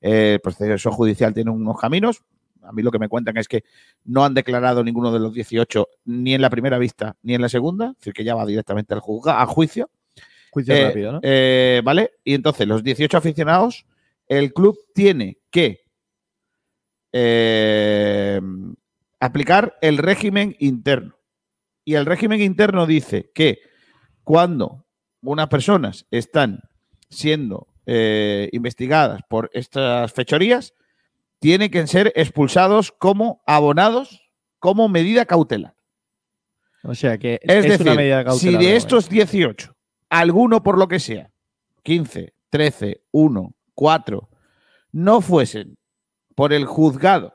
Eh, 0.00 0.34
el 0.34 0.40
proceso 0.40 0.90
judicial 0.92 1.32
tiene 1.32 1.50
unos 1.50 1.78
caminos. 1.80 2.22
A 2.62 2.72
mí 2.72 2.82
lo 2.82 2.90
que 2.90 2.98
me 2.98 3.08
cuentan 3.08 3.36
es 3.36 3.48
que 3.48 3.64
no 4.04 4.24
han 4.24 4.34
declarado 4.34 4.84
ninguno 4.84 5.10
de 5.12 5.20
los 5.20 5.32
18 5.32 5.88
ni 6.04 6.34
en 6.34 6.42
la 6.42 6.50
primera 6.50 6.76
vista 6.78 7.16
ni 7.22 7.34
en 7.34 7.40
la 7.40 7.48
segunda, 7.48 7.90
es 7.92 7.96
decir, 7.98 8.12
que 8.12 8.24
ya 8.24 8.34
va 8.34 8.44
directamente 8.44 8.92
al 8.94 9.00
juzga, 9.00 9.40
a 9.40 9.46
juicio. 9.46 9.88
Juicio 10.50 10.74
Eh, 10.74 10.84
rápido, 10.88 11.12
¿no? 11.12 11.20
eh, 11.22 11.80
¿Vale? 11.84 12.10
Y 12.24 12.34
entonces, 12.34 12.66
los 12.66 12.82
18 12.82 13.16
aficionados, 13.16 13.86
el 14.26 14.52
club 14.52 14.76
tiene 14.94 15.38
que 15.50 15.80
eh, 17.12 18.40
aplicar 19.20 19.76
el 19.80 19.98
régimen 19.98 20.56
interno. 20.58 21.16
Y 21.84 21.94
el 21.94 22.06
régimen 22.06 22.40
interno 22.40 22.86
dice 22.86 23.30
que 23.34 23.60
cuando 24.24 24.84
unas 25.22 25.48
personas 25.48 26.06
están 26.10 26.60
siendo 27.08 27.68
eh, 27.86 28.50
investigadas 28.52 29.22
por 29.28 29.50
estas 29.54 30.12
fechorías, 30.12 30.74
tienen 31.38 31.70
que 31.70 31.86
ser 31.86 32.12
expulsados 32.14 32.92
como 32.92 33.42
abonados 33.46 34.30
como 34.58 34.88
medida 34.88 35.24
cautelar. 35.24 35.74
O 36.82 36.94
sea 36.94 37.16
que 37.16 37.40
Es, 37.42 37.56
es, 37.56 37.64
decir, 37.64 37.86
una 37.86 37.94
medida 37.94 38.30
si 38.32 38.56
de 38.56 38.76
estos 38.76 39.08
18, 39.08 39.74
alguno 40.10 40.62
por 40.62 40.78
lo 40.78 40.88
que 40.88 41.00
sea, 41.00 41.30
15, 41.82 42.34
13, 42.50 43.02
1, 43.10 43.54
4, 43.74 44.28
no 44.92 45.20
fuesen 45.20 45.77
por 46.38 46.52
el 46.52 46.66
juzgado 46.66 47.34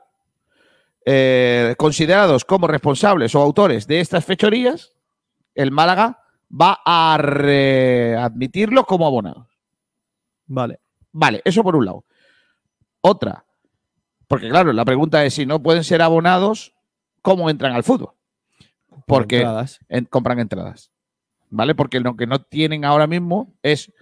eh, 1.04 1.74
considerados 1.76 2.42
como 2.46 2.66
responsables 2.66 3.34
o 3.34 3.40
autores 3.42 3.86
de 3.86 4.00
estas 4.00 4.24
fechorías, 4.24 4.94
el 5.54 5.70
Málaga 5.70 6.22
va 6.50 6.80
a 6.86 7.18
readmitirlos 7.18 8.86
como 8.86 9.06
abonados. 9.06 9.46
Vale. 10.46 10.80
Vale, 11.12 11.42
eso 11.44 11.62
por 11.62 11.76
un 11.76 11.84
lado. 11.84 12.04
Otra, 13.02 13.44
porque 14.26 14.48
claro, 14.48 14.72
la 14.72 14.86
pregunta 14.86 15.22
es 15.26 15.34
si 15.34 15.44
no 15.44 15.62
pueden 15.62 15.84
ser 15.84 16.00
abonados, 16.00 16.72
¿cómo 17.20 17.50
entran 17.50 17.74
al 17.74 17.84
fútbol? 17.84 18.12
Porque 19.06 19.36
entradas. 19.36 19.80
en- 19.90 20.06
compran 20.06 20.38
entradas. 20.38 20.90
¿Vale? 21.50 21.74
Porque 21.74 22.00
lo 22.00 22.16
que 22.16 22.26
no 22.26 22.40
tienen 22.40 22.86
ahora 22.86 23.06
mismo 23.06 23.52
es 23.62 23.92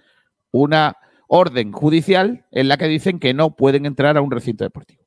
una 0.51 0.95
orden 1.35 1.71
judicial 1.71 2.45
en 2.51 2.67
la 2.67 2.77
que 2.77 2.87
dicen 2.87 3.17
que 3.19 3.33
no 3.33 3.55
pueden 3.55 3.87
entrar 3.87 4.17
a 4.17 4.21
un 4.21 4.29
recinto 4.29 4.63
deportivo. 4.63 5.01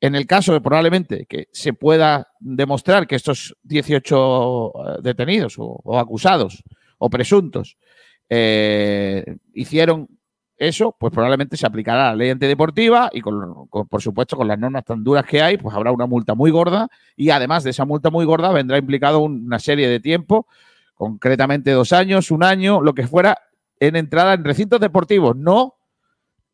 En 0.00 0.14
el 0.14 0.26
caso 0.26 0.54
de 0.54 0.62
probablemente 0.62 1.26
que 1.26 1.48
se 1.52 1.74
pueda 1.74 2.28
demostrar 2.40 3.06
que 3.06 3.16
estos 3.16 3.54
18 3.62 4.72
eh, 4.96 4.98
detenidos 5.02 5.56
o, 5.58 5.98
acusados 5.98 6.64
o 6.98 7.10
presuntos 7.10 7.76
eh, 8.30 9.36
hicieron 9.52 10.08
eso, 10.56 10.96
pues 10.98 11.12
probablemente 11.12 11.56
se 11.58 11.66
aplicará 11.66 12.06
la 12.08 12.14
ley 12.16 12.30
antideportiva 12.30 13.10
y 13.12 13.20
con- 13.20 13.66
con- 13.68 13.86
por 13.88 14.00
supuesto 14.00 14.36
con 14.38 14.48
las 14.48 14.58
normas 14.58 14.84
tan 14.86 15.04
duras 15.04 15.26
que 15.26 15.42
hay, 15.42 15.58
pues 15.58 15.74
habrá 15.76 15.92
una 15.92 16.06
multa 16.06 16.34
muy 16.34 16.50
gorda 16.50 16.88
y 17.14 17.28
además 17.28 17.62
de 17.62 17.70
esa 17.70 17.84
multa 17.84 18.08
muy 18.08 18.24
gorda 18.24 18.50
vendrá 18.52 18.78
implicado 18.78 19.18
un- 19.20 19.44
una 19.44 19.58
serie 19.58 19.86
de 19.86 20.00
tiempo, 20.00 20.46
concretamente 20.94 21.72
dos 21.72 21.92
años, 21.92 22.30
un 22.30 22.42
año, 22.42 22.80
lo 22.80 22.94
que 22.94 23.06
fuera, 23.06 23.36
en 23.80 23.96
entrada 23.96 24.34
en 24.34 24.44
recintos 24.44 24.80
deportivos, 24.80 25.36
no, 25.36 25.74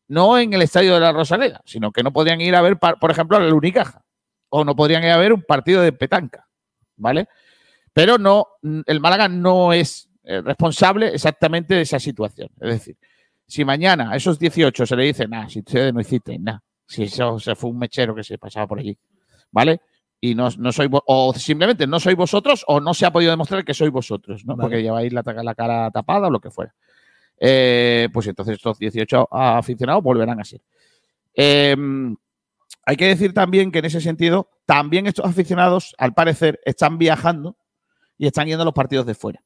no 0.07 0.37
en 0.37 0.53
el 0.53 0.61
estadio 0.61 0.93
de 0.93 0.99
la 0.99 1.11
Rosaleda, 1.11 1.61
sino 1.65 1.91
que 1.91 2.03
no 2.03 2.11
podrían 2.11 2.41
ir 2.41 2.55
a 2.55 2.61
ver, 2.61 2.77
por 2.77 3.11
ejemplo, 3.11 3.37
al 3.37 3.53
Unicaja 3.53 4.03
o 4.49 4.63
no 4.63 4.75
podrían 4.75 5.03
ir 5.03 5.09
a 5.09 5.17
ver 5.17 5.33
un 5.33 5.41
partido 5.41 5.81
de 5.81 5.93
petanca, 5.93 6.47
¿vale? 6.97 7.27
Pero 7.93 8.17
no, 8.17 8.47
el 8.85 8.99
Málaga 8.99 9.27
no 9.27 9.73
es 9.73 10.09
eh, 10.23 10.41
responsable 10.41 11.07
exactamente 11.13 11.75
de 11.75 11.81
esa 11.81 11.99
situación. 11.99 12.49
Es 12.59 12.69
decir, 12.69 12.97
si 13.47 13.65
mañana 13.65 14.11
a 14.11 14.15
esos 14.15 14.37
18 14.39 14.85
se 14.85 14.95
le 14.95 15.03
dice, 15.03 15.27
nada, 15.27 15.49
si 15.49 15.59
ustedes 15.59 15.93
no 15.93 15.99
hiciste 16.01 16.37
nada, 16.39 16.61
si 16.87 17.03
eso 17.03 17.39
se 17.39 17.55
fue 17.55 17.69
un 17.71 17.79
mechero 17.79 18.13
que 18.15 18.23
se 18.23 18.37
pasaba 18.37 18.67
por 18.67 18.79
allí, 18.79 18.97
¿vale? 19.51 19.81
Y 20.19 20.35
no, 20.35 20.49
no 20.57 20.69
vo- 20.71 21.03
o 21.05 21.33
simplemente 21.33 21.85
no 21.85 21.99
sois 21.99 22.15
vosotros 22.15 22.63
o 22.67 22.79
no 22.79 22.93
se 22.93 23.05
ha 23.05 23.11
podido 23.11 23.31
demostrar 23.31 23.65
que 23.65 23.73
sois 23.73 23.91
vosotros, 23.91 24.45
¿no? 24.45 24.55
Vale. 24.55 24.63
Porque 24.69 24.81
lleváis 24.81 25.11
la, 25.11 25.21
la 25.25 25.55
cara 25.55 25.91
tapada 25.91 26.27
o 26.27 26.31
lo 26.31 26.39
que 26.39 26.49
fuera. 26.51 26.73
Eh, 27.45 28.07
pues 28.13 28.25
entonces 28.27 28.55
estos 28.55 28.79
18 28.79 29.27
aficionados 29.29 30.01
volverán 30.01 30.39
a 30.39 30.45
ser. 30.45 30.61
Eh, 31.35 31.75
hay 32.85 32.95
que 32.95 33.07
decir 33.07 33.33
también 33.33 33.69
que 33.69 33.79
en 33.79 33.85
ese 33.85 33.99
sentido, 33.99 34.49
también 34.65 35.07
estos 35.07 35.25
aficionados, 35.25 35.93
al 35.97 36.13
parecer, 36.13 36.61
están 36.63 36.97
viajando 36.97 37.57
y 38.17 38.27
están 38.27 38.47
yendo 38.47 38.61
a 38.61 38.65
los 38.65 38.73
partidos 38.73 39.05
de 39.05 39.13
fuera. 39.13 39.43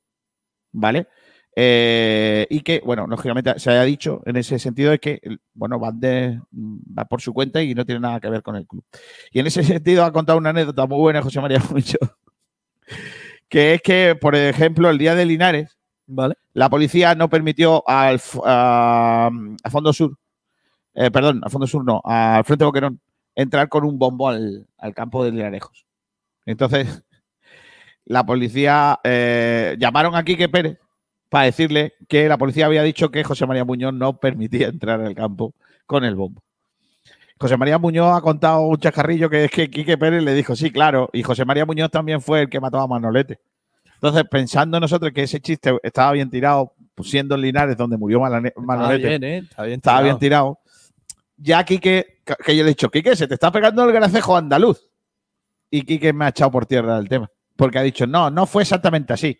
¿Vale? 0.71 1.07
Eh, 1.55 2.45
y 2.51 2.59
que, 2.59 2.83
bueno, 2.85 3.07
lógicamente 3.07 3.57
se 3.57 3.71
haya 3.71 3.81
dicho 3.81 4.21
en 4.27 4.35
ese 4.35 4.59
sentido 4.59 4.91
de 4.91 4.99
que, 4.99 5.19
bueno, 5.55 5.79
van, 5.79 5.99
de, 5.99 6.39
va 6.53 7.05
por 7.05 7.19
su 7.19 7.33
cuenta 7.33 7.63
y 7.63 7.73
no 7.73 7.83
tiene 7.83 8.01
nada 8.01 8.19
que 8.19 8.29
ver 8.29 8.43
con 8.43 8.57
el 8.57 8.67
club. 8.67 8.85
Y 9.31 9.39
en 9.39 9.47
ese 9.47 9.63
sentido 9.63 10.05
ha 10.05 10.13
contado 10.13 10.37
una 10.37 10.51
anécdota 10.51 10.85
muy 10.85 10.99
buena 10.99 11.23
José 11.23 11.41
María 11.41 11.63
Mucho, 11.71 11.97
que 13.49 13.73
es 13.73 13.81
que, 13.81 14.15
por 14.21 14.35
ejemplo, 14.35 14.87
el 14.87 14.99
día 14.99 15.15
de 15.15 15.25
Linares, 15.25 15.76
Vale. 16.07 16.35
la 16.53 16.69
policía 16.69 17.15
no 17.15 17.29
permitió 17.29 17.83
al, 17.87 18.19
Fondo 18.19 19.93
Sur, 19.93 20.17
eh, 20.93 21.11
perdón, 21.11 21.41
a 21.43 21.49
Fondo 21.49 21.67
Sur 21.67 21.83
no, 21.83 22.01
al 22.03 22.43
Frente 22.45 22.65
Boquerón, 22.65 22.99
entrar 23.35 23.69
con 23.69 23.83
un 23.83 23.99
bombo 23.99 24.29
al, 24.29 24.67
al 24.77 24.93
campo 24.93 25.23
de 25.23 25.31
Linarejos. 25.31 25.85
Entonces, 26.45 27.03
la 28.05 28.25
policía 28.25 28.99
eh, 29.03 29.75
llamaron 29.79 30.15
a 30.15 30.23
Quique 30.23 30.49
Pérez 30.49 30.79
para 31.29 31.45
decirle 31.45 31.93
que 32.07 32.27
la 32.27 32.37
policía 32.37 32.65
había 32.65 32.83
dicho 32.83 33.11
que 33.11 33.23
José 33.23 33.45
María 33.45 33.65
Muñoz 33.65 33.93
no 33.93 34.19
permitía 34.19 34.67
entrar 34.69 35.01
al 35.01 35.13
campo 35.13 35.53
con 35.85 36.03
el 36.03 36.15
bombo. 36.15 36.41
José 37.39 37.55
María 37.55 37.77
Muñoz 37.77 38.17
ha 38.17 38.21
contado 38.21 38.61
un 38.61 38.77
chascarrillo 38.77 39.29
que 39.29 39.45
es 39.45 39.51
que 39.51 39.69
Quique 39.69 39.97
Pérez 39.97 40.23
le 40.23 40.33
dijo, 40.33 40.55
sí, 40.55 40.71
claro, 40.71 41.09
y 41.13 41.21
José 41.21 41.45
María 41.45 41.65
Muñoz 41.65 41.91
también 41.91 42.19
fue 42.19 42.41
el 42.41 42.49
que 42.49 42.59
mató 42.59 42.79
a 42.79 42.87
Manolete. 42.87 43.39
Entonces, 43.97 44.23
pensando 44.29 44.79
nosotros 44.79 45.11
que 45.11 45.23
ese 45.23 45.39
chiste 45.41 45.75
estaba 45.81 46.11
bien 46.11 46.29
tirado, 46.29 46.73
pues, 46.93 47.09
siendo 47.09 47.35
en 47.35 47.41
Linares 47.41 47.75
donde 47.77 47.97
murió 47.97 48.23
Está 48.25 48.51
Manolete, 48.61 49.07
bien, 49.09 49.23
¿eh? 49.23 49.37
Está 49.39 49.63
bien. 49.63 49.77
estaba 49.77 50.01
bien 50.01 50.19
tirado. 50.19 50.59
Ya 51.37 51.63
Quique, 51.63 52.21
que 52.45 52.55
yo 52.55 52.63
le 52.63 52.69
he 52.69 52.73
dicho, 52.73 52.89
Quique, 52.89 53.15
se 53.15 53.27
te 53.27 53.33
está 53.33 53.51
pegando 53.51 53.83
el 53.83 53.91
gracejo 53.91 54.37
andaluz. 54.37 54.87
Y 55.69 55.81
Quique 55.81 56.13
me 56.13 56.25
ha 56.25 56.29
echado 56.29 56.51
por 56.51 56.65
tierra 56.65 56.97
del 56.97 57.09
tema. 57.09 57.29
Porque 57.55 57.79
ha 57.79 57.81
dicho, 57.83 58.05
no, 58.07 58.29
no 58.29 58.45
fue 58.45 58.61
exactamente 58.63 59.13
así. 59.13 59.39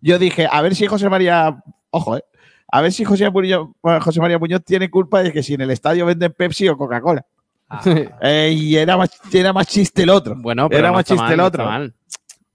Yo 0.00 0.18
dije, 0.18 0.48
a 0.50 0.62
ver 0.62 0.74
si 0.74 0.86
José 0.86 1.08
María, 1.08 1.62
ojo, 1.90 2.16
eh, 2.16 2.24
a 2.68 2.80
ver 2.80 2.92
si 2.92 3.04
José, 3.04 3.28
Muñoz, 3.30 3.68
José 3.82 4.20
María 4.20 4.38
Muñoz 4.38 4.62
tiene 4.64 4.88
culpa 4.88 5.22
de 5.22 5.32
que 5.32 5.42
si 5.42 5.54
en 5.54 5.60
el 5.62 5.70
estadio 5.70 6.06
venden 6.06 6.32
Pepsi 6.32 6.68
o 6.68 6.76
Coca-Cola. 6.76 7.26
Eh, 8.20 8.52
y 8.56 8.76
era 8.76 8.96
más, 8.96 9.10
era 9.32 9.52
más 9.52 9.66
chiste 9.68 10.02
el 10.02 10.10
otro. 10.10 10.34
Bueno, 10.36 10.68
pero 10.68 10.80
Era 10.80 10.88
no 10.88 10.94
más 10.94 11.02
está 11.02 11.14
chiste 11.14 11.22
mal, 11.24 11.32
el 11.32 11.36
no 11.38 11.44
otro. 11.44 11.62
está 11.62 11.72
mal. 11.78 11.94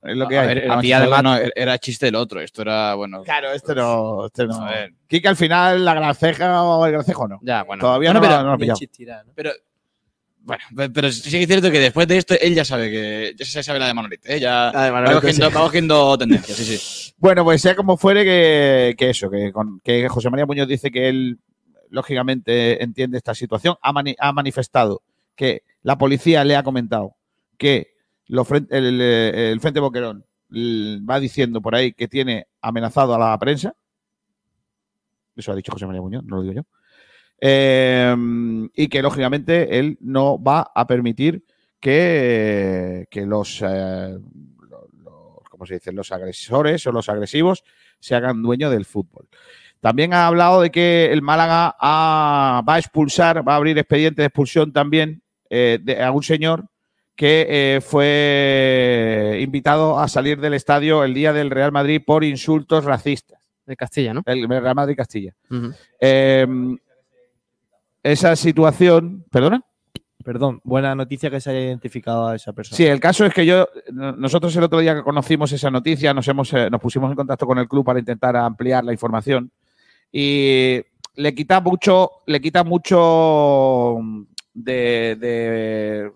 Es 0.05 0.15
lo 0.17 0.27
que 0.27 0.37
A 0.37 0.41
hay. 0.41 0.47
ver, 0.47 0.57
El 0.65 0.71
a 0.71 0.79
día 0.81 0.99
ver, 0.99 1.09
de 1.09 1.23
no, 1.23 1.35
era- 1.35 1.51
era 1.55 1.77
chiste 1.79 2.05
del 2.07 2.15
otro. 2.15 2.39
Esto 2.41 2.61
era, 2.61 2.93
bueno. 2.95 3.23
Claro, 3.23 3.51
este 3.53 3.73
no. 3.75 4.25
Este 4.27 4.45
no. 4.45 4.55
A 4.65 4.69
ver. 4.71 4.93
Quique, 5.07 5.27
al 5.27 5.35
final, 5.35 5.83
la 5.83 5.93
graceja 5.93 6.63
o 6.63 6.85
el 6.85 6.91
gracejo 6.93 7.27
no. 7.27 7.39
Ya, 7.41 7.63
bueno. 7.63 7.81
Todavía 7.81 8.11
Bueno, 8.11 8.21
no, 8.27 8.27
pero- 8.33 8.43
no 8.43 8.51
lo 8.51 8.57
pillado. 8.57 8.77
chistirá, 8.79 9.23
¿no? 9.23 9.31
Pero. 9.35 9.51
Bueno, 10.47 10.63
pe- 10.75 10.89
pero 10.91 11.11
sí 11.11 11.31
que 11.31 11.41
es 11.41 11.47
cierto 11.47 11.71
que 11.71 11.79
después 11.79 12.07
de 12.07 12.17
esto 12.17 12.35
él 12.39 12.53
ya 12.53 12.63
sabe 12.63 12.91
que. 12.91 13.33
Ya 13.35 13.45
se 13.45 13.63
sabe 13.63 13.79
la 13.79 13.87
de 13.87 13.93
Manolete, 13.95 14.35
¿eh? 14.35 14.39
Ya 14.39 14.71
La 14.71 14.83
de 14.85 14.91
va 14.91 15.03
cogiendo, 15.13 15.47
sí. 15.49 15.53
va 15.55 15.61
cogiendo 15.61 16.17
tendencias, 16.19 16.57
sí, 16.57 16.77
sí. 16.77 17.13
Bueno, 17.17 17.43
pues 17.43 17.61
sea 17.61 17.75
como 17.75 17.97
fuere 17.97 18.23
que, 18.23 18.93
que 18.97 19.09
eso, 19.09 19.29
que, 19.31 19.51
con- 19.51 19.79
que 19.83 20.07
José 20.07 20.29
María 20.29 20.45
Muñoz 20.45 20.67
dice 20.67 20.91
que 20.91 21.09
él, 21.09 21.39
lógicamente, 21.89 22.83
entiende 22.83 23.17
esta 23.17 23.33
situación. 23.33 23.75
Ha, 23.81 23.91
mani- 23.93 24.15
ha 24.19 24.31
manifestado 24.33 25.01
que 25.35 25.63
la 25.81 25.97
policía 25.97 26.43
le 26.43 26.55
ha 26.55 26.61
comentado 26.63 27.15
que 27.57 27.94
el, 28.27 29.59
Frente 29.59 29.79
Boquerón 29.79 30.25
l- 30.51 31.01
va 31.09 31.19
diciendo 31.19 31.61
por 31.61 31.75
ahí 31.75 31.93
que 31.93 32.07
tiene 32.07 32.47
amenazado 32.61 33.13
a 33.15 33.19
la 33.19 33.37
prensa. 33.39 33.75
Eso 35.35 35.51
ha 35.51 35.55
dicho 35.55 35.71
José 35.71 35.85
María 35.85 36.01
Muñoz, 36.01 36.23
no 36.23 36.37
lo 36.37 36.41
digo 36.43 36.53
yo. 36.53 36.61
Eh, 37.41 38.15
y 38.73 38.87
que, 38.87 39.01
lógicamente, 39.01 39.77
él 39.77 39.97
no 39.99 40.41
va 40.41 40.71
a 40.73 40.87
permitir 40.87 41.45
que, 41.79 43.05
que 43.11 43.25
los, 43.25 43.61
eh, 43.61 44.17
¿cómo 45.49 45.65
se 45.65 45.75
dice? 45.75 45.91
los 45.91 46.11
agresores 46.11 46.87
o 46.87 46.91
los 46.91 47.09
agresivos 47.09 47.63
se 47.99 48.15
hagan 48.15 48.41
dueño 48.41 48.69
del 48.69 48.85
fútbol. 48.85 49.27
También 49.81 50.13
ha 50.13 50.25
hablado 50.27 50.61
de 50.61 50.71
que 50.71 51.11
el 51.11 51.21
Málaga 51.21 51.75
ha- 51.79 52.63
va 52.67 52.75
a 52.75 52.79
expulsar, 52.79 53.47
va 53.47 53.53
a 53.53 53.57
abrir 53.57 53.77
expediente 53.77 54.21
de 54.21 54.27
expulsión 54.27 54.71
también 54.71 55.21
eh, 55.49 55.79
de, 55.81 56.01
a 56.01 56.11
un 56.11 56.23
señor 56.23 56.65
que 57.15 57.45
eh, 57.49 57.81
fue 57.81 59.39
invitado 59.41 59.99
a 59.99 60.07
salir 60.07 60.39
del 60.39 60.53
estadio 60.53 61.03
el 61.03 61.13
día 61.13 61.33
del 61.33 61.49
Real 61.49 61.71
Madrid 61.71 62.01
por 62.05 62.23
insultos 62.23 62.83
racistas. 62.83 63.39
De 63.65 63.75
Castilla, 63.75 64.13
¿no? 64.13 64.21
El 64.25 64.47
Real 64.47 64.75
Madrid 64.75 64.95
Castilla. 64.95 65.33
Eh, 65.99 66.45
esa 68.03 68.35
situación, 68.35 69.25
¿perdona? 69.31 69.63
Perdón, 70.23 70.59
buena 70.63 70.95
noticia 70.95 71.29
que 71.29 71.39
se 71.39 71.51
haya 71.51 71.61
identificado 71.61 72.27
a 72.27 72.35
esa 72.35 72.51
persona. 72.53 72.77
Sí, 72.77 72.85
el 72.85 72.99
caso 72.99 73.25
es 73.25 73.33
que 73.33 73.45
yo, 73.45 73.67
nosotros 73.91 74.55
el 74.55 74.63
otro 74.63 74.79
día 74.79 74.95
que 74.95 75.03
conocimos 75.03 75.51
esa 75.51 75.69
noticia, 75.71 76.13
nos, 76.13 76.27
hemos, 76.27 76.51
eh, 76.53 76.69
nos 76.69 76.81
pusimos 76.81 77.11
en 77.11 77.15
contacto 77.15 77.45
con 77.45 77.59
el 77.59 77.67
club 77.67 77.85
para 77.85 77.99
intentar 77.99 78.35
ampliar 78.35 78.83
la 78.83 78.91
información 78.91 79.51
y 80.11 80.81
le 81.15 81.35
quita 81.35 81.61
mucho, 81.61 82.09
le 82.25 82.41
quita 82.41 82.63
mucho 82.63 83.99
de, 84.53 85.15
de, 85.19 86.11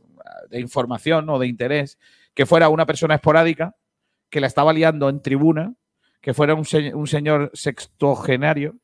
de 0.49 0.59
información 0.59 1.29
o 1.29 1.39
de 1.39 1.47
interés 1.47 1.97
que 2.33 2.45
fuera 2.45 2.69
una 2.69 2.85
persona 2.85 3.15
esporádica 3.15 3.75
que 4.29 4.39
la 4.39 4.47
estaba 4.47 4.73
liando 4.73 5.09
en 5.09 5.21
tribuna, 5.21 5.73
que 6.21 6.33
fuera 6.33 6.53
un, 6.53 6.65
se 6.65 6.93
un 6.93 7.07
señor 7.07 7.51
sextogenario, 7.53 8.75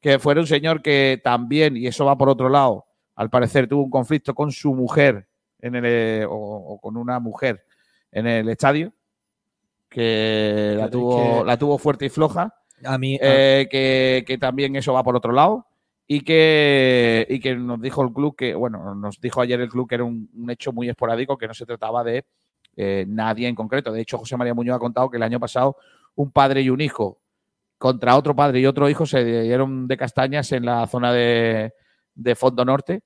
que 0.00 0.18
fuera 0.18 0.40
un 0.40 0.46
señor 0.46 0.82
que 0.82 1.20
también, 1.22 1.76
y 1.76 1.86
eso 1.86 2.04
va 2.04 2.18
por 2.18 2.28
otro 2.28 2.48
lado, 2.48 2.86
al 3.14 3.30
parecer 3.30 3.68
tuvo 3.68 3.84
un 3.84 3.90
conflicto 3.90 4.34
con 4.34 4.52
su 4.52 4.74
mujer 4.74 5.26
en 5.60 5.76
el, 5.76 5.84
eh, 5.86 6.26
o, 6.28 6.34
o, 6.34 6.80
con 6.80 6.96
una 6.96 7.18
mujer 7.20 7.64
en 8.12 8.26
el 8.26 8.48
estadio, 8.48 8.92
que 9.88 10.74
la 10.76 10.90
tuvo, 10.90 11.40
que... 11.40 11.46
la 11.46 11.56
tuvo 11.56 11.78
fuerte 11.78 12.06
y 12.06 12.08
floja. 12.08 12.54
A 12.84 12.98
mí, 12.98 13.14
a... 13.16 13.18
Eh, 13.22 13.68
que, 13.70 14.24
que, 14.26 14.38
también 14.38 14.76
eso 14.76 14.92
va 14.92 15.02
por 15.04 15.16
otro 15.16 15.32
lado. 15.32 15.66
Y 16.06 16.20
que, 16.20 17.26
y 17.30 17.40
que 17.40 17.56
nos 17.56 17.80
dijo 17.80 18.02
el 18.02 18.12
club 18.12 18.36
que, 18.36 18.54
bueno, 18.54 18.94
nos 18.94 19.18
dijo 19.20 19.40
ayer 19.40 19.58
el 19.60 19.70
club 19.70 19.88
que 19.88 19.94
era 19.94 20.04
un, 20.04 20.28
un 20.34 20.50
hecho 20.50 20.70
muy 20.70 20.88
esporádico, 20.88 21.38
que 21.38 21.48
no 21.48 21.54
se 21.54 21.64
trataba 21.64 22.04
de 22.04 22.26
eh, 22.76 23.06
nadie 23.08 23.48
en 23.48 23.54
concreto. 23.54 23.90
De 23.90 24.02
hecho, 24.02 24.18
José 24.18 24.36
María 24.36 24.52
Muñoz 24.52 24.76
ha 24.76 24.80
contado 24.80 25.08
que 25.08 25.16
el 25.16 25.22
año 25.22 25.40
pasado 25.40 25.76
un 26.14 26.30
padre 26.30 26.60
y 26.60 26.68
un 26.68 26.82
hijo 26.82 27.20
contra 27.78 28.16
otro 28.16 28.36
padre 28.36 28.60
y 28.60 28.66
otro 28.66 28.88
hijo 28.90 29.06
se 29.06 29.24
dieron 29.24 29.88
de 29.88 29.96
castañas 29.96 30.52
en 30.52 30.66
la 30.66 30.86
zona 30.86 31.12
de, 31.12 31.72
de 32.14 32.34
Fondo 32.34 32.64
Norte. 32.66 33.00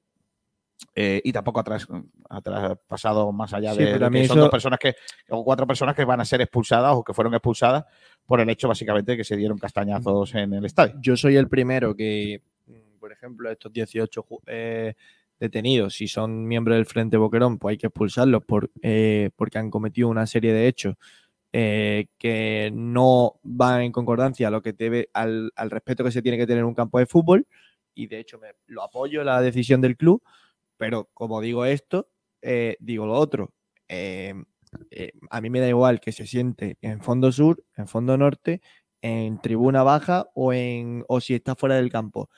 Eh, 0.94 1.20
y 1.24 1.32
tampoco 1.32 1.60
ha 1.60 2.76
pasado 2.86 3.32
más 3.32 3.52
allá 3.52 3.72
sí, 3.72 3.78
de, 3.78 3.98
de 3.98 4.10
que 4.10 4.20
eso... 4.20 4.34
son 4.34 4.42
dos 4.42 4.50
personas 4.50 4.78
que, 4.78 4.94
o 5.28 5.44
cuatro 5.44 5.66
personas 5.66 5.96
que 5.96 6.04
van 6.04 6.20
a 6.20 6.24
ser 6.24 6.40
expulsadas 6.40 6.94
o 6.94 7.02
que 7.02 7.14
fueron 7.14 7.34
expulsadas 7.34 7.84
por 8.24 8.40
el 8.40 8.48
hecho 8.48 8.68
básicamente 8.68 9.12
de 9.12 9.16
que 9.18 9.24
se 9.24 9.36
dieron 9.36 9.58
castañazos 9.58 10.34
en 10.36 10.52
el 10.54 10.64
estadio. 10.64 10.94
Yo 11.00 11.16
soy 11.16 11.36
el 11.36 11.48
primero 11.48 11.96
que, 11.96 12.42
por 12.98 13.12
ejemplo, 13.12 13.50
estos 13.50 13.72
18 13.72 14.26
eh, 14.46 14.94
detenidos, 15.38 15.94
si 15.94 16.08
son 16.08 16.46
miembros 16.46 16.76
del 16.76 16.86
Frente 16.86 17.16
Boquerón, 17.16 17.58
pues 17.58 17.72
hay 17.72 17.78
que 17.78 17.86
expulsarlos 17.86 18.44
por, 18.44 18.70
eh, 18.82 19.30
porque 19.36 19.58
han 19.58 19.70
cometido 19.70 20.08
una 20.08 20.26
serie 20.26 20.52
de 20.52 20.68
hechos 20.68 20.96
eh, 21.52 22.08
que 22.18 22.70
no 22.74 23.40
van 23.42 23.82
en 23.82 23.92
concordancia 23.92 24.50
lo 24.50 24.60
que 24.62 25.08
al, 25.14 25.52
al, 25.56 25.70
respeto 25.70 26.04
que 26.04 26.12
se 26.12 26.22
tiene 26.22 26.36
que 26.36 26.46
tener 26.46 26.60
en 26.60 26.66
un 26.66 26.74
campo 26.74 26.98
de 26.98 27.06
fútbol. 27.06 27.46
Y 27.94 28.06
de 28.06 28.20
hecho 28.20 28.38
me, 28.38 28.48
lo 28.66 28.82
apoyo 28.82 29.24
la 29.24 29.40
decisión 29.40 29.80
del 29.80 29.96
club, 29.96 30.22
pero 30.76 31.08
como 31.14 31.40
digo 31.40 31.64
esto, 31.64 32.08
digo 32.80 33.06
lo 33.06 33.14
otro. 33.14 33.52
A 35.30 35.40
mí 35.40 35.50
me 35.50 35.60
da 35.60 35.68
igual 35.68 36.00
que 36.00 36.12
se 36.12 36.26
siente 36.26 36.76
en 36.82 37.00
fondo 37.00 37.32
sur, 37.32 37.64
en 37.76 37.88
fondo 37.88 38.16
norte, 38.16 38.60
en 39.02 39.40
tribuna 39.40 39.82
baja 39.82 40.28
o, 40.34 40.52
en, 40.52 41.04
o 41.08 41.20
si 41.20 41.34
está 41.34 41.54
fuera 41.54 41.76
del 41.76 41.90
campo. 41.90 42.30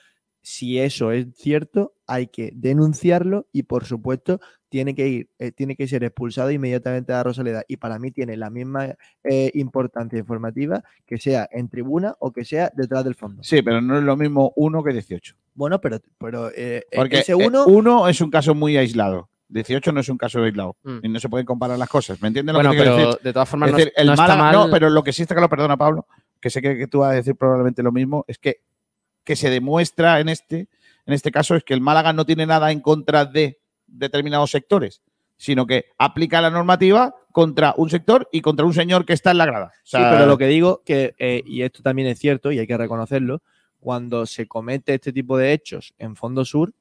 Si 0.42 0.78
eso 0.78 1.12
es 1.12 1.26
cierto, 1.34 1.94
hay 2.06 2.28
que 2.28 2.50
denunciarlo 2.54 3.46
y, 3.52 3.64
por 3.64 3.84
supuesto, 3.84 4.40
tiene 4.70 4.94
que 4.94 5.08
ir, 5.08 5.28
eh, 5.38 5.52
tiene 5.52 5.76
que 5.76 5.86
ser 5.86 6.04
expulsado 6.04 6.50
inmediatamente 6.50 7.12
a 7.12 7.16
la 7.16 7.22
Rosaleda. 7.24 7.64
Y 7.68 7.76
para 7.76 7.98
mí 7.98 8.10
tiene 8.10 8.36
la 8.36 8.50
misma 8.50 8.94
eh, 9.24 9.50
importancia 9.54 10.18
informativa 10.18 10.82
que 11.04 11.18
sea 11.18 11.48
en 11.50 11.68
tribuna 11.68 12.14
o 12.20 12.32
que 12.32 12.44
sea 12.44 12.72
detrás 12.74 13.04
del 13.04 13.16
fondo. 13.16 13.42
Sí, 13.42 13.62
pero 13.62 13.80
no 13.80 13.98
es 13.98 14.04
lo 14.04 14.16
mismo 14.16 14.52
uno 14.56 14.82
que 14.82 14.92
18. 14.92 15.34
Bueno, 15.54 15.80
pero, 15.80 16.00
pero 16.18 16.50
eh, 16.54 16.84
Porque 16.94 17.18
ese 17.18 17.34
uno, 17.34 17.66
uno 17.66 18.08
es 18.08 18.20
un 18.20 18.30
caso 18.30 18.54
muy 18.54 18.76
aislado. 18.76 19.28
18 19.50 19.92
no 19.92 20.00
es 20.00 20.08
un 20.08 20.16
caso 20.16 20.42
aislado 20.42 20.76
mm. 20.84 20.98
y 21.02 21.08
no 21.08 21.18
se 21.18 21.28
pueden 21.28 21.44
comparar 21.44 21.78
las 21.78 21.88
cosas. 21.88 22.22
¿Me 22.22 22.28
entiendes 22.28 22.52
lo 22.52 22.58
bueno, 22.58 22.70
que 22.70 22.78
pero 22.78 22.96
decir? 22.96 23.22
de 23.22 23.32
todas 23.32 23.48
formas 23.48 23.70
es 23.70 23.76
decir, 23.76 23.92
no, 23.96 24.02
el 24.02 24.08
no 24.08 24.16
Málaga, 24.16 24.42
mal. 24.42 24.54
No, 24.54 24.70
pero 24.70 24.88
lo 24.88 25.02
que 25.02 25.12
sí 25.12 25.22
está 25.22 25.34
claro, 25.34 25.48
perdona 25.48 25.76
Pablo, 25.76 26.06
que 26.40 26.50
sé 26.50 26.62
que, 26.62 26.78
que 26.78 26.86
tú 26.86 27.00
vas 27.00 27.10
a 27.10 27.14
decir 27.14 27.34
probablemente 27.34 27.82
lo 27.82 27.90
mismo, 27.90 28.24
es 28.28 28.38
que, 28.38 28.60
que 29.24 29.36
se 29.36 29.50
demuestra 29.50 30.20
en 30.20 30.28
este, 30.28 30.68
en 31.06 31.14
este 31.14 31.30
caso 31.30 31.54
es 31.54 31.64
que 31.64 31.74
el 31.74 31.80
Málaga 31.80 32.12
no 32.12 32.24
tiene 32.24 32.46
nada 32.46 32.70
en 32.72 32.80
contra 32.80 33.24
de 33.24 33.58
determinados 33.86 34.50
sectores, 34.50 35.02
sino 35.36 35.66
que 35.66 35.86
aplica 35.98 36.40
la 36.40 36.50
normativa 36.50 37.14
contra 37.32 37.74
un 37.76 37.90
sector 37.90 38.28
y 38.32 38.40
contra 38.40 38.66
un 38.66 38.74
señor 38.74 39.04
que 39.04 39.12
está 39.12 39.30
en 39.30 39.38
la 39.38 39.46
grada. 39.46 39.66
O 39.66 39.86
sea, 39.86 40.00
sí, 40.00 40.06
pero 40.10 40.26
lo 40.26 40.38
que 40.38 40.46
digo 40.46 40.82
que, 40.84 41.14
eh, 41.18 41.42
y 41.46 41.62
esto 41.62 41.82
también 41.82 42.08
es 42.08 42.18
cierto 42.18 42.52
y 42.52 42.58
hay 42.58 42.66
que 42.66 42.76
reconocerlo, 42.76 43.42
cuando 43.78 44.26
se 44.26 44.46
comete 44.46 44.94
este 44.94 45.12
tipo 45.12 45.38
de 45.38 45.52
hechos 45.52 45.94
en 45.98 46.16
Fondo 46.16 46.44
Sur, 46.44 46.72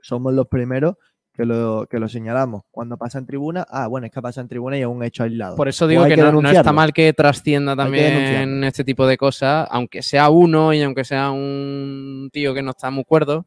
somos 0.00 0.32
los 0.32 0.48
primeros 0.48 0.96
que 1.36 1.44
lo, 1.44 1.86
que 1.86 1.98
lo 1.98 2.08
señalamos. 2.08 2.62
Cuando 2.70 2.96
pasa 2.96 3.18
en 3.18 3.26
tribuna, 3.26 3.66
ah, 3.68 3.86
bueno, 3.86 4.06
es 4.06 4.12
que 4.12 4.22
pasa 4.22 4.40
en 4.40 4.48
tribuna 4.48 4.78
y 4.78 4.80
es 4.80 4.86
un 4.86 5.02
hecho 5.02 5.22
aislado. 5.22 5.56
Por 5.56 5.68
eso 5.68 5.86
digo 5.86 6.02
Pues 6.02 6.14
que, 6.14 6.16
que 6.16 6.22
no, 6.22 6.40
no, 6.40 6.50
está 6.50 6.72
mal 6.72 6.92
que 6.92 7.12
trascienda 7.12 7.76
también 7.76 8.60
que 8.60 8.66
este 8.66 8.84
tipo 8.84 9.06
de 9.06 9.16
cosas, 9.16 9.68
aunque 9.70 10.02
sea 10.02 10.30
uno 10.30 10.72
y 10.72 10.82
aunque 10.82 11.04
sea 11.04 11.30
un 11.30 12.30
tío 12.32 12.54
que 12.54 12.62
no 12.62 12.70
está 12.70 12.90
muy 12.90 13.04
cuerdo, 13.04 13.46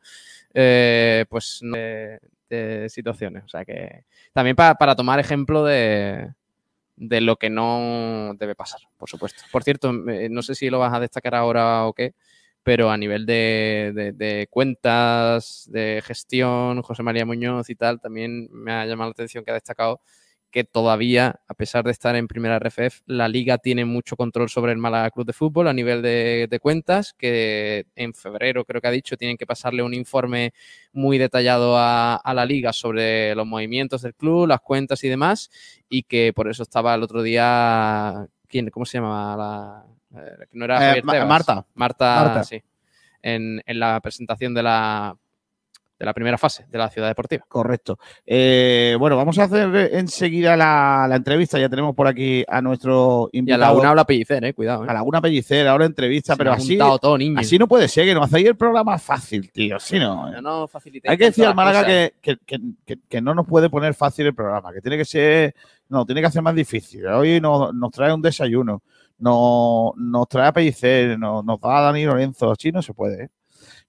eh, 0.54 1.25
pues 1.30 1.60
de, 1.62 2.19
de, 2.49 2.89
situaciones. 2.89 3.43
O 3.45 3.49
sea 3.49 3.65
que 3.65 4.06
también 4.34 4.56
para, 4.56 4.75
para 4.75 4.95
tomar 4.95 5.19
ejemplo 5.19 5.63
de, 5.63 6.32
de 6.95 7.21
lo 7.21 7.38
que 7.38 7.49
no 7.49 8.34
debe 8.38 8.56
pasar, 8.56 8.82
por 8.97 9.10
supuesto. 9.10 9.41
Por 9.52 9.63
cierto, 9.63 9.91
no 9.93 10.41
sé 10.41 10.54
si 10.54 10.69
lo 10.69 10.80
vas 10.80 10.93
a 10.93 10.99
destacar 10.99 11.34
ahora 11.34 11.88
o 11.88 11.93
qué, 11.93 12.13
pero 12.63 12.91
a 12.91 12.98
nivel 12.98 13.26
de, 13.26 14.13
de, 14.15 14.48
cuentas, 14.50 15.67
de 15.72 16.02
gestión, 16.06 16.82
José 16.82 17.04
María 17.04 17.26
Muñoz 17.26 17.69
y 17.69 17.76
tal, 17.76 18.00
también 18.00 18.50
me 18.52 18.72
ha 18.72 18.86
llamado 18.86 19.10
la 19.10 19.13
atención 19.13 19.43
que 19.43 19.52
ha 19.52 19.56
destacado 19.56 20.02
que 20.52 20.63
todavía, 20.63 21.41
a 21.48 21.54
pesar 21.54 21.86
de 21.86 21.91
estar 21.91 22.15
en 22.15 22.28
primera 22.28 22.58
RFF, 22.60 23.02
la 23.06 23.28
liga 23.28 23.58
tiene 23.60 23.86
mucho 23.86 24.15
control 24.15 24.50
sobre 24.50 24.72
el 24.72 24.78
Málaga 24.78 25.12
Club 25.12 25.28
de 25.28 25.34
Fútbol 25.34 25.67
a 25.67 25.74
nivel 25.74 26.02
de, 26.02 26.60
cuentas, 26.62 27.13
que 27.13 27.86
en 27.95 28.13
febrero 28.13 28.65
creo 28.65 28.82
que 28.82 28.88
ha 28.88 28.91
dicho 28.91 29.17
tienen 29.17 29.38
que 29.38 29.45
pasarle 29.45 29.84
un 29.84 29.93
informe 29.93 30.54
muy 30.91 31.17
detallado 31.17 31.76
a, 31.78 32.22
la 32.34 32.45
liga 32.45 32.74
sobre 32.74 33.36
los 33.36 33.45
movimientos 33.45 34.02
del 34.02 34.15
club, 34.15 34.48
las 34.48 34.62
cuentas 34.62 35.04
y 35.04 35.10
demás, 35.10 35.50
y 35.88 36.04
que 36.04 36.34
por 36.34 36.50
eso 36.50 36.63
estaba 36.63 36.95
el 36.95 37.04
otro 37.04 37.22
día, 37.22 38.28
¿quién, 38.48 38.69
¿cómo 38.69 38.86
se 38.86 38.98
llama? 38.98 39.36
La, 39.38 39.99
no 40.52 40.65
era 40.65 40.98
eh, 40.98 41.04
Marta. 41.04 41.65
Marta. 41.74 42.24
Marta, 42.24 42.43
sí. 42.43 42.62
En, 43.22 43.62
en 43.65 43.80
la 43.80 44.00
presentación 44.00 44.54
de 44.54 44.63
la 44.63 45.15
de 46.00 46.06
la 46.06 46.13
primera 46.13 46.38
fase 46.38 46.65
de 46.69 46.78
la 46.78 46.89
ciudad 46.89 47.10
deportiva. 47.10 47.43
Correcto. 47.48 48.00
Eh, 48.26 48.95
bueno, 48.98 49.17
vamos 49.17 49.38
a 49.38 49.43
hacer 49.43 49.89
enseguida 49.91 50.56
la, 50.56 51.06
la, 51.10 51.17
entrevista. 51.17 51.60
Ya 51.60 51.67
tenemos 51.67 51.93
por 51.93 52.08
aquí 52.08 52.45
a 52.48 52.62
nuestro 52.62 53.30
invitado. 53.34 53.60
Y 53.60 53.63
a 53.63 53.67
Laguna 53.67 53.89
habla 53.89 54.06
Pellicer, 54.06 54.45
eh, 54.45 54.54
cuidado. 54.54 54.86
Eh. 54.86 54.88
A 54.89 54.93
Laguna 54.93 55.19
Pellicer, 55.19 55.67
ahora 55.67 55.86
entrevista, 55.86 56.34
Se 56.34 56.38
pero 56.38 56.54
así, 56.54 56.78
todo, 56.78 57.17
así 57.36 57.60
no 57.60 57.67
puede 57.67 57.89
ser, 57.89 58.06
que 58.06 58.13
nos 58.13 58.26
hacéis 58.26 58.48
el 58.48 58.56
programa 58.56 58.98
fácil, 58.98 59.52
tío. 59.52 59.76
Así 59.76 60.00
no. 60.00 60.32
no, 60.32 60.41
no 60.41 60.69
Hay 61.06 61.17
que 61.17 61.26
decir 61.26 61.45
al 61.45 61.56
Málaga 61.56 61.86
que, 61.86 62.13
que, 62.22 62.38
que, 62.45 63.00
que, 63.10 63.22
no 63.22 63.36
nos 63.36 63.45
puede 63.45 63.69
poner 63.69 63.93
fácil 63.93 64.28
el 64.28 64.34
programa, 64.34 64.72
que 64.72 64.80
tiene 64.80 64.98
que 64.98 65.06
ser, 65.06 65.54
no, 65.89 66.06
tiene 66.06 66.22
que 66.22 66.28
hacer 66.28 66.41
más 66.41 66.56
difícil. 66.56 67.06
Hoy 67.08 67.41
nos, 67.41 67.74
nos 67.74 67.91
trae 67.91 68.13
un 68.13 68.22
desayuno, 68.22 68.84
nos, 69.20 69.92
nos 69.98 70.28
trae 70.28 70.48
a 70.48 70.54
Pellicer, 70.54 71.18
nos, 71.20 71.44
nos 71.46 71.60
da 71.60 71.78
a 71.78 71.82
Dani 71.82 72.06
Lorenzo, 72.06 72.52
así 72.52 72.72
no 72.72 72.82
se 72.82 72.94
puede, 72.94 73.26
¿eh? 73.26 73.30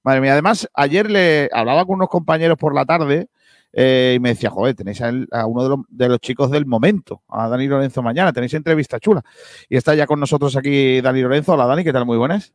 Madre 0.02 0.20
mía, 0.22 0.32
además, 0.32 0.68
ayer 0.72 1.10
le 1.10 1.50
hablaba 1.52 1.84
con 1.84 1.96
unos 1.96 2.08
compañeros 2.08 2.56
por 2.56 2.74
la 2.74 2.86
tarde 2.86 3.28
eh, 3.72 4.14
y 4.16 4.20
me 4.20 4.30
decía, 4.30 4.50
joder, 4.50 4.74
tenéis 4.74 5.00
a, 5.02 5.12
a 5.32 5.46
uno 5.46 5.62
de 5.62 5.68
los, 5.68 5.78
de 5.88 6.08
los, 6.08 6.20
chicos 6.20 6.50
del 6.50 6.66
momento, 6.66 7.22
a 7.28 7.48
Dani 7.48 7.66
Lorenzo 7.68 8.02
mañana, 8.02 8.32
tenéis 8.32 8.54
entrevista 8.54 8.98
chula. 8.98 9.22
Y 9.68 9.76
está 9.76 9.94
ya 9.94 10.06
con 10.06 10.18
nosotros 10.18 10.56
aquí 10.56 11.00
Dani 11.00 11.20
Lorenzo. 11.20 11.52
Hola 11.52 11.66
Dani, 11.66 11.84
¿qué 11.84 11.92
tal? 11.92 12.06
Muy 12.06 12.16
buenas. 12.16 12.52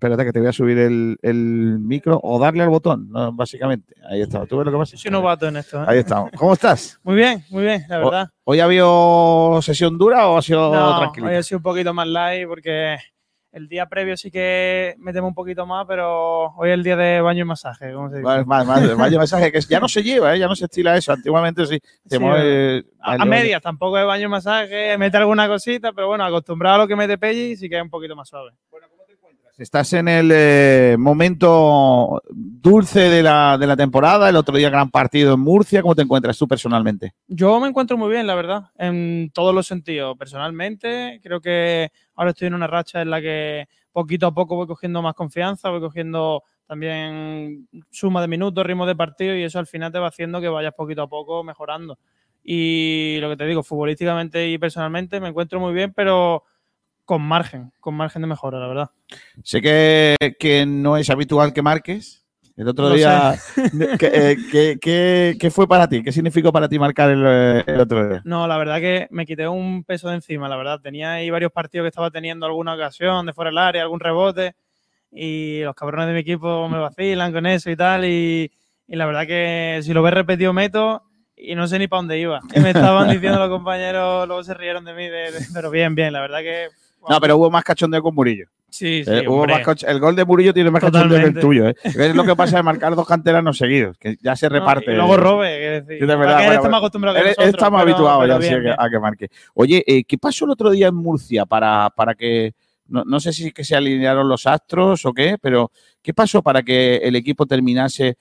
Espérate 0.00 0.24
que 0.24 0.32
te 0.32 0.38
voy 0.38 0.48
a 0.48 0.52
subir 0.52 0.78
el, 0.78 1.18
el 1.20 1.78
micro 1.78 2.18
o 2.22 2.38
darle 2.38 2.62
al 2.62 2.70
botón, 2.70 3.10
¿no? 3.10 3.34
básicamente. 3.34 3.94
Ahí 4.08 4.22
está. 4.22 4.46
¿Tú 4.46 4.56
ves 4.56 4.64
lo 4.64 4.72
que 4.72 4.78
pasa? 4.78 4.96
Soy 4.96 5.10
novato 5.10 5.46
en 5.46 5.58
esto. 5.58 5.78
¿eh? 5.82 5.84
Ahí 5.86 5.98
estamos. 5.98 6.30
¿Cómo 6.38 6.54
estás? 6.54 6.98
Muy 7.04 7.16
bien, 7.16 7.44
muy 7.50 7.64
bien, 7.64 7.84
la 7.86 7.98
verdad. 7.98 8.30
¿Hoy 8.44 8.60
ha 8.60 8.64
habido 8.64 9.60
sesión 9.60 9.98
dura 9.98 10.26
o 10.28 10.38
ha 10.38 10.42
sido 10.42 10.74
no, 10.74 11.00
tranquilo? 11.00 11.26
Hoy 11.26 11.34
ha 11.34 11.42
sido 11.42 11.58
un 11.58 11.64
poquito 11.64 11.92
más 11.92 12.08
light 12.08 12.48
porque 12.48 12.96
el 13.52 13.68
día 13.68 13.84
previo 13.90 14.16
sí 14.16 14.30
que 14.30 14.94
metemos 14.96 15.28
un 15.28 15.34
poquito 15.34 15.66
más, 15.66 15.84
pero 15.86 16.46
hoy 16.56 16.70
es 16.70 16.74
el 16.74 16.82
día 16.82 16.96
de 16.96 17.20
baño 17.20 17.42
y 17.42 17.44
masaje. 17.44 17.92
¿cómo 17.92 18.08
se 18.08 18.16
dice? 18.16 18.24
Más, 18.24 18.46
más, 18.46 18.66
más, 18.66 18.96
baño 18.96 19.16
y 19.16 19.18
masaje, 19.18 19.52
que 19.52 19.60
ya 19.60 19.80
no 19.80 19.88
se 19.88 20.02
lleva, 20.02 20.34
¿eh? 20.34 20.38
ya 20.38 20.46
no 20.46 20.56
se 20.56 20.64
estila 20.64 20.96
eso. 20.96 21.12
Antiguamente 21.12 21.66
sí. 21.66 21.78
sí 22.06 22.16
a, 22.16 23.12
a 23.12 23.24
medias, 23.26 23.60
tampoco 23.60 23.98
es 23.98 24.06
baño 24.06 24.24
y 24.24 24.30
masaje, 24.30 24.96
mete 24.96 25.18
alguna 25.18 25.46
cosita, 25.46 25.92
pero 25.92 26.06
bueno, 26.06 26.24
acostumbrado 26.24 26.76
a 26.76 26.78
lo 26.78 26.88
que 26.88 26.96
mete 26.96 27.18
Pelli, 27.18 27.54
sí 27.54 27.68
que 27.68 27.76
es 27.76 27.82
un 27.82 27.90
poquito 27.90 28.16
más 28.16 28.28
suave. 28.28 28.52
Bueno, 28.70 28.86
¿cómo 28.88 28.99
te 28.99 28.99
encuentras 28.99 28.99
Estás 29.60 29.92
en 29.92 30.08
el 30.08 30.30
eh, 30.32 30.96
momento 30.98 32.22
dulce 32.30 33.10
de 33.10 33.22
la, 33.22 33.58
de 33.58 33.66
la 33.66 33.76
temporada, 33.76 34.30
el 34.30 34.36
otro 34.36 34.56
día 34.56 34.70
gran 34.70 34.90
partido 34.90 35.34
en 35.34 35.40
Murcia. 35.40 35.82
¿Cómo 35.82 35.94
te 35.94 36.00
encuentras 36.00 36.38
tú 36.38 36.48
personalmente? 36.48 37.12
Yo 37.28 37.60
me 37.60 37.68
encuentro 37.68 37.98
muy 37.98 38.08
bien, 38.08 38.26
la 38.26 38.34
verdad, 38.34 38.70
en 38.78 39.30
todos 39.34 39.54
los 39.54 39.66
sentidos. 39.66 40.16
Personalmente, 40.16 41.20
creo 41.22 41.42
que 41.42 41.92
ahora 42.14 42.30
estoy 42.30 42.48
en 42.48 42.54
una 42.54 42.68
racha 42.68 43.02
en 43.02 43.10
la 43.10 43.20
que 43.20 43.68
poquito 43.92 44.28
a 44.28 44.32
poco 44.32 44.56
voy 44.56 44.66
cogiendo 44.66 45.02
más 45.02 45.12
confianza, 45.12 45.68
voy 45.68 45.80
cogiendo 45.80 46.42
también 46.66 47.68
suma 47.90 48.22
de 48.22 48.28
minutos, 48.28 48.64
ritmo 48.64 48.86
de 48.86 48.96
partido 48.96 49.36
y 49.36 49.42
eso 49.42 49.58
al 49.58 49.66
final 49.66 49.92
te 49.92 49.98
va 49.98 50.08
haciendo 50.08 50.40
que 50.40 50.48
vayas 50.48 50.72
poquito 50.72 51.02
a 51.02 51.08
poco 51.10 51.44
mejorando. 51.44 51.98
Y 52.42 53.18
lo 53.20 53.28
que 53.28 53.36
te 53.36 53.44
digo, 53.44 53.62
futbolísticamente 53.62 54.48
y 54.48 54.56
personalmente 54.56 55.20
me 55.20 55.28
encuentro 55.28 55.60
muy 55.60 55.74
bien, 55.74 55.92
pero 55.92 56.44
con 57.10 57.22
margen, 57.22 57.72
con 57.80 57.94
margen 57.96 58.22
de 58.22 58.28
mejora, 58.28 58.60
la 58.60 58.68
verdad. 58.68 58.90
Sé 59.42 59.60
que, 59.60 60.14
que 60.38 60.64
no 60.64 60.96
es 60.96 61.10
habitual 61.10 61.52
que 61.52 61.60
marques. 61.60 62.24
El 62.56 62.68
otro 62.68 62.88
día, 62.90 63.34
¿qué, 63.98 64.36
qué- 64.48 64.78
qué- 64.80 65.36
qué 65.40 65.50
fue 65.50 65.66
para 65.66 65.88
ti? 65.88 66.04
¿Qué 66.04 66.12
significó 66.12 66.52
para 66.52 66.68
ti 66.68 66.78
marcar 66.78 67.10
el, 67.10 67.24
eh, 67.26 67.64
el 67.66 67.80
otro 67.80 68.08
día? 68.08 68.22
No, 68.24 68.46
la 68.46 68.56
verdad 68.58 68.78
que 68.78 69.08
me 69.10 69.26
quité 69.26 69.48
un 69.48 69.82
peso 69.82 70.08
de 70.08 70.14
encima, 70.14 70.48
la 70.48 70.54
verdad. 70.56 70.78
Tenía 70.80 71.14
ahí 71.14 71.30
varios 71.30 71.50
partidos 71.50 71.82
que 71.86 71.88
estaba 71.88 72.12
teniendo 72.12 72.46
alguna 72.46 72.74
ocasión 72.74 73.26
de 73.26 73.32
fuera 73.32 73.50
del 73.50 73.58
área, 73.58 73.82
algún 73.82 73.98
rebote, 73.98 74.54
y 75.10 75.62
los 75.64 75.74
cabrones 75.74 76.06
de 76.06 76.12
mi 76.14 76.20
equipo 76.20 76.68
me 76.68 76.78
vacilan 76.78 77.32
con 77.32 77.44
eso 77.46 77.70
y 77.72 77.76
tal, 77.76 78.04
y, 78.04 78.52
y 78.86 78.94
la 78.94 79.06
verdad 79.06 79.26
que 79.26 79.80
si 79.82 79.92
lo 79.92 80.00
ves 80.04 80.14
repetido 80.14 80.52
meto 80.52 81.02
y 81.36 81.56
no 81.56 81.66
sé 81.66 81.76
ni 81.80 81.88
para 81.88 82.02
dónde 82.02 82.20
iba. 82.20 82.40
Y 82.54 82.60
me 82.60 82.70
estaban 82.70 83.08
diciendo 83.10 83.40
los 83.40 83.48
compañeros, 83.58 84.28
luego 84.28 84.44
se 84.44 84.54
rieron 84.54 84.84
de 84.84 84.94
mí, 84.94 85.08
de- 85.08 85.32
de- 85.32 85.46
pero 85.52 85.70
bien, 85.72 85.96
bien, 85.96 86.12
la 86.12 86.20
verdad 86.20 86.38
que... 86.40 86.68
No, 87.08 87.20
pero 87.20 87.36
hubo 87.36 87.50
más 87.50 87.64
cachondeo 87.64 88.02
con 88.02 88.14
Murillo. 88.14 88.46
Sí, 88.68 89.02
sí, 89.04 89.10
Eh, 89.10 89.24
hubo 89.26 89.38
hombre. 89.40 89.54
más 89.54 89.66
cach- 89.66 89.84
el 89.88 89.98
gol 89.98 90.14
de 90.14 90.24
Murillo 90.24 90.54
tiene 90.54 90.70
más 90.70 90.80
cachondeo 90.80 91.18
que 91.18 91.26
el 91.26 91.34
Totalmente. 91.34 91.40
tuyo. 91.40 91.68
¿eh? 91.68 91.74
Es 92.08 92.14
lo 92.14 92.24
que 92.24 92.36
pasa 92.36 92.58
de 92.58 92.62
marcar 92.62 92.94
dos 92.94 93.06
canteranos 93.08 93.58
seguidos, 93.58 93.96
que 93.98 94.16
ya 94.22 94.36
se 94.36 94.48
No, 94.48 94.54
reparte. 94.60 94.92
y 94.92 94.94
luego 94.94 95.16
robe, 95.16 95.48
decir. 95.82 95.98
Sí, 96.00 96.06
de 96.06 96.16
verdad, 96.16 96.40
él 96.42 96.46
bueno. 96.58 96.70
más 96.70 96.78
acostumbrado 96.78 97.14
que 97.16 97.20
Él- 97.22 97.26
nosotros, 97.28 97.48
Estamos 97.48 97.82
pero- 97.82 97.90
habituados 97.94 98.20
pero 98.22 98.32
ya 98.34 98.38
bien, 98.38 98.54
sí, 98.54 98.60
bien. 98.60 98.74
a 98.78 98.90
que 98.90 98.98
marque. 99.00 99.28
Oye, 99.54 99.84
eh, 99.86 100.04
¿qué 100.04 100.18
pasó 100.18 100.44
el 100.44 100.50
otro 100.52 100.70
día 100.70 100.86
en 100.88 100.94
Murcia 100.94 101.46
para, 101.46 101.90
para 101.96 102.14
que, 102.14 102.52
no, 102.86 103.02
no 103.04 103.18
sé 103.18 103.32
si 103.32 103.48
es 103.48 103.54
que 103.54 103.64
se 103.64 103.74
alinearon 103.74 104.28
los 104.28 104.46
astros 104.46 105.04
o 105.04 105.12
qué, 105.12 105.36
pero 105.40 105.72
¿qué 106.02 106.14
pasó 106.14 106.40
para 106.42 106.62
que 106.62 106.96
el 106.98 107.16
equipo 107.16 107.46
terminase 107.46 108.06
eh, 108.08 108.16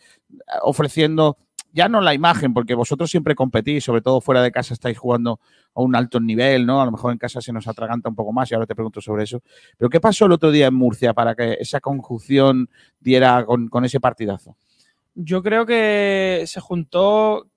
ofreciendo, 0.64 1.38
ya 1.72 1.88
no 1.90 2.02
la 2.02 2.14
imagen, 2.14 2.54
porque 2.54 2.74
vosotros 2.74 3.10
siempre 3.10 3.36
competís, 3.36 3.84
sobre 3.84 4.02
todo 4.02 4.22
fuera 4.22 4.42
de 4.42 4.52
casa 4.52 4.74
estáis 4.74 4.98
jugando 4.98 5.40
a 5.74 5.82
un 5.82 5.96
alto 5.96 6.20
nivel, 6.20 6.66
¿no? 6.66 6.82
A 6.82 6.86
lo 6.86 6.92
mejor 6.92 7.12
en 7.12 7.18
casa 7.18 7.42
se 7.42 7.54
nos 7.54 7.68
atraganta 7.68 8.10
un 8.10 8.16
poco 8.16 8.32
más 8.32 8.50
y 8.50 8.56
ahora 8.56 8.68
te 8.68 8.76
pregunto 8.76 9.02
sobre 9.02 9.24
eso. 9.24 9.42
Pero 9.78 9.90
¿qué 9.90 10.00
pasó 10.00 10.26
el 10.26 10.32
otro 10.32 10.52
día 10.52 10.68
en 10.68 10.74
Murcia 10.74 11.14
para 11.14 11.36
que 11.36 11.58
esa 11.60 11.80
conjunción 11.80 12.70
diera 13.00 13.46
con, 13.46 13.86
ese 13.86 14.00
partidazo? 14.00 14.56
Yo 15.16 15.44
creo 15.44 15.66
que 15.66 16.44
se 16.48 16.60
juntó 16.60 17.48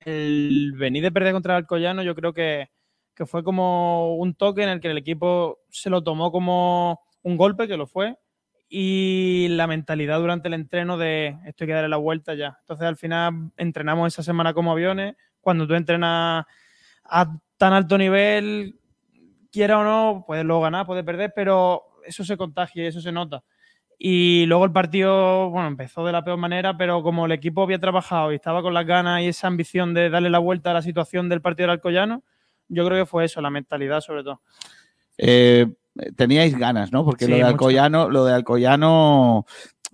el 0.00 0.72
venir 0.76 1.02
de 1.02 1.12
perder 1.12 1.32
contra 1.32 1.54
el 1.54 1.62
Alcoyano, 1.62 2.02
yo 2.02 2.14
creo 2.14 2.32
que, 2.32 2.70
que 3.14 3.26
fue 3.26 3.44
como 3.44 4.16
un 4.16 4.34
toque 4.34 4.62
en 4.62 4.68
el 4.68 4.80
que 4.80 4.90
el 4.90 4.98
equipo 4.98 5.60
se 5.70 5.90
lo 5.90 6.02
tomó 6.02 6.32
como 6.32 7.00
un 7.22 7.36
golpe, 7.36 7.68
que 7.68 7.76
lo 7.76 7.86
fue, 7.86 8.16
y 8.74 9.48
la 9.50 9.66
mentalidad 9.66 10.18
durante 10.18 10.48
el 10.48 10.54
entreno 10.54 10.96
de 10.96 11.36
esto 11.44 11.64
hay 11.64 11.68
que 11.68 11.74
darle 11.74 11.90
la 11.90 11.98
vuelta 11.98 12.32
ya. 12.32 12.56
Entonces 12.60 12.88
al 12.88 12.96
final 12.96 13.50
entrenamos 13.58 14.14
esa 14.14 14.22
semana 14.22 14.54
como 14.54 14.72
aviones, 14.72 15.14
cuando 15.42 15.66
tú 15.66 15.74
entrenas 15.74 16.46
a 17.04 17.36
tan 17.58 17.72
alto 17.74 17.98
nivel, 17.98 18.80
quiera 19.50 19.78
o 19.78 19.84
no, 19.84 20.24
puedes 20.26 20.46
luego 20.46 20.62
ganar, 20.62 20.86
puedes 20.86 21.04
perder, 21.04 21.34
pero 21.36 21.82
eso 22.06 22.24
se 22.24 22.38
contagia 22.38 22.84
y 22.84 22.86
eso 22.86 23.02
se 23.02 23.12
nota. 23.12 23.44
Y 23.98 24.46
luego 24.46 24.64
el 24.64 24.72
partido, 24.72 25.50
bueno, 25.50 25.68
empezó 25.68 26.06
de 26.06 26.12
la 26.12 26.24
peor 26.24 26.38
manera, 26.38 26.74
pero 26.74 27.02
como 27.02 27.26
el 27.26 27.32
equipo 27.32 27.64
había 27.64 27.78
trabajado 27.78 28.32
y 28.32 28.36
estaba 28.36 28.62
con 28.62 28.72
las 28.72 28.86
ganas 28.86 29.20
y 29.20 29.26
esa 29.26 29.48
ambición 29.48 29.92
de 29.92 30.08
darle 30.08 30.30
la 30.30 30.38
vuelta 30.38 30.70
a 30.70 30.74
la 30.74 30.82
situación 30.82 31.28
del 31.28 31.42
partido 31.42 31.64
del 31.64 31.72
Alcoyano, 31.72 32.24
yo 32.68 32.86
creo 32.86 33.04
que 33.04 33.06
fue 33.06 33.26
eso, 33.26 33.42
la 33.42 33.50
mentalidad 33.50 34.00
sobre 34.00 34.24
todo. 34.24 34.40
Eh, 35.18 35.66
teníais 36.16 36.56
ganas, 36.56 36.92
¿no? 36.92 37.04
Porque 37.04 37.26
Sí, 37.26 37.30
lo 37.30 37.36
de 37.36 37.42
mucho. 37.44 37.52
Alcoyano, 37.54 38.08
lo 38.08 38.24
de 38.24 38.34
Alcoyano 38.34 39.44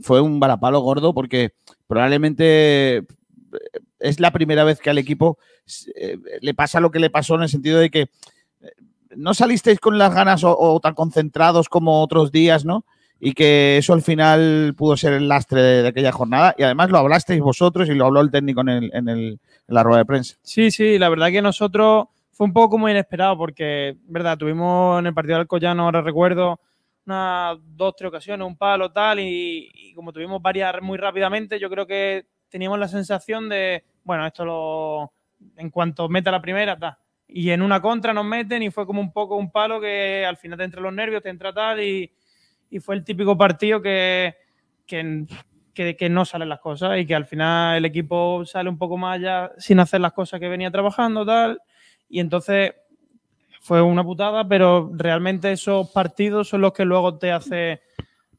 fue 0.00 0.20
un 0.20 0.38
balapalo 0.40 0.80
gordo 0.80 1.12
porque 1.14 1.52
probablemente 1.86 2.96
eh, 2.98 3.02
es 3.98 4.20
la 4.20 4.30
primera 4.32 4.64
vez 4.64 4.78
que 4.80 4.90
al 4.90 4.98
equipo 4.98 5.38
eh, 5.96 6.16
le 6.40 6.54
pasa 6.54 6.80
lo 6.80 6.90
que 6.90 6.98
le 7.00 7.10
pasó 7.10 7.34
en 7.34 7.42
el 7.42 7.48
sentido 7.48 7.78
de 7.78 7.90
que 7.90 8.00
eh, 8.02 8.08
no 9.16 9.34
salisteis 9.34 9.80
con 9.80 9.98
las 9.98 10.14
ganas 10.14 10.44
o, 10.44 10.56
o 10.56 10.78
tan 10.80 10.94
concentrados 10.94 11.68
como 11.68 12.02
otros 12.02 12.30
días, 12.30 12.64
¿no? 12.64 12.84
Y 13.20 13.32
que 13.32 13.78
eso 13.78 13.94
al 13.94 14.02
final 14.02 14.74
pudo 14.76 14.96
ser 14.96 15.12
el 15.14 15.26
lastre 15.28 15.60
de, 15.60 15.82
de 15.82 15.88
aquella 15.88 16.12
jornada. 16.12 16.54
Y 16.56 16.62
además 16.62 16.90
lo 16.90 16.98
hablasteis 16.98 17.40
vosotros 17.40 17.88
y 17.88 17.94
lo 17.94 18.06
habló 18.06 18.20
el 18.20 18.30
técnico 18.30 18.60
en, 18.60 18.68
el- 18.68 18.90
en 18.94 19.08
el- 19.08 19.40
en 19.66 19.74
la 19.74 19.82
rueda 19.82 19.98
de 19.98 20.04
prensa. 20.04 20.36
Sí, 20.42 20.70
sí, 20.70 20.98
la 20.98 21.08
verdad 21.08 21.30
que 21.32 21.42
nosotros 21.42 22.04
fue 22.38 22.46
un 22.46 22.52
poco 22.52 22.70
como 22.70 22.88
inesperado 22.88 23.36
porque, 23.36 23.96
verdad, 24.04 24.38
tuvimos 24.38 25.00
en 25.00 25.08
el 25.08 25.12
partido 25.12 25.34
del 25.34 25.40
Alcoyano, 25.40 25.82
ahora 25.82 26.02
recuerdo, 26.02 26.60
unas 27.04 27.58
dos, 27.64 27.96
tres 27.96 28.10
ocasiones, 28.10 28.46
un 28.46 28.56
palo, 28.56 28.92
tal, 28.92 29.18
y, 29.18 29.92
como 29.96 30.12
tuvimos 30.12 30.40
varias 30.40 30.80
muy 30.80 30.98
rápidamente, 30.98 31.58
yo 31.58 31.68
creo 31.68 31.84
que 31.84 32.26
teníamos 32.48 32.78
la 32.78 32.86
sensación 32.86 33.48
de, 33.48 33.82
bueno, 34.04 34.24
esto 34.24 34.44
lo, 34.44 35.12
en 35.56 35.68
cuanto 35.70 36.08
meta 36.08 36.30
la 36.30 36.40
primera, 36.40 36.78
tal. 36.78 36.96
Y 37.26 37.50
en 37.50 37.60
una 37.60 37.82
contra 37.82 38.14
nos 38.14 38.24
meten 38.24 38.62
y 38.62 38.70
fue 38.70 38.86
como 38.86 39.00
un 39.00 39.12
poco 39.12 39.34
un 39.34 39.50
palo 39.50 39.80
que 39.80 40.24
al 40.24 40.36
final 40.36 40.58
te 40.58 40.64
entra 40.64 40.80
los 40.80 40.94
nervios, 40.94 41.24
te 41.24 41.30
entra 41.30 41.52
tal, 41.52 41.82
y, 41.82 42.08
fue 42.80 42.94
el 42.94 43.02
típico 43.02 43.36
partido 43.36 43.82
que, 43.82 44.36
que, 44.86 45.26
que, 45.74 46.08
no 46.08 46.24
salen 46.24 46.50
las 46.50 46.60
cosas 46.60 46.98
y 46.98 47.04
que 47.04 47.16
al 47.16 47.24
final 47.24 47.78
el 47.78 47.84
equipo 47.84 48.44
sale 48.44 48.70
un 48.70 48.78
poco 48.78 48.96
más 48.96 49.20
ya 49.20 49.50
sin 49.58 49.80
hacer 49.80 50.00
las 50.00 50.12
cosas 50.12 50.38
que 50.38 50.48
venía 50.48 50.70
trabajando, 50.70 51.26
tal. 51.26 51.60
Y 52.08 52.20
entonces 52.20 52.72
fue 53.60 53.82
una 53.82 54.02
putada, 54.02 54.48
pero 54.48 54.90
realmente 54.94 55.52
esos 55.52 55.90
partidos 55.90 56.48
son 56.48 56.60
los 56.62 56.72
que 56.72 56.84
luego 56.84 57.18
te 57.18 57.32
hace 57.32 57.80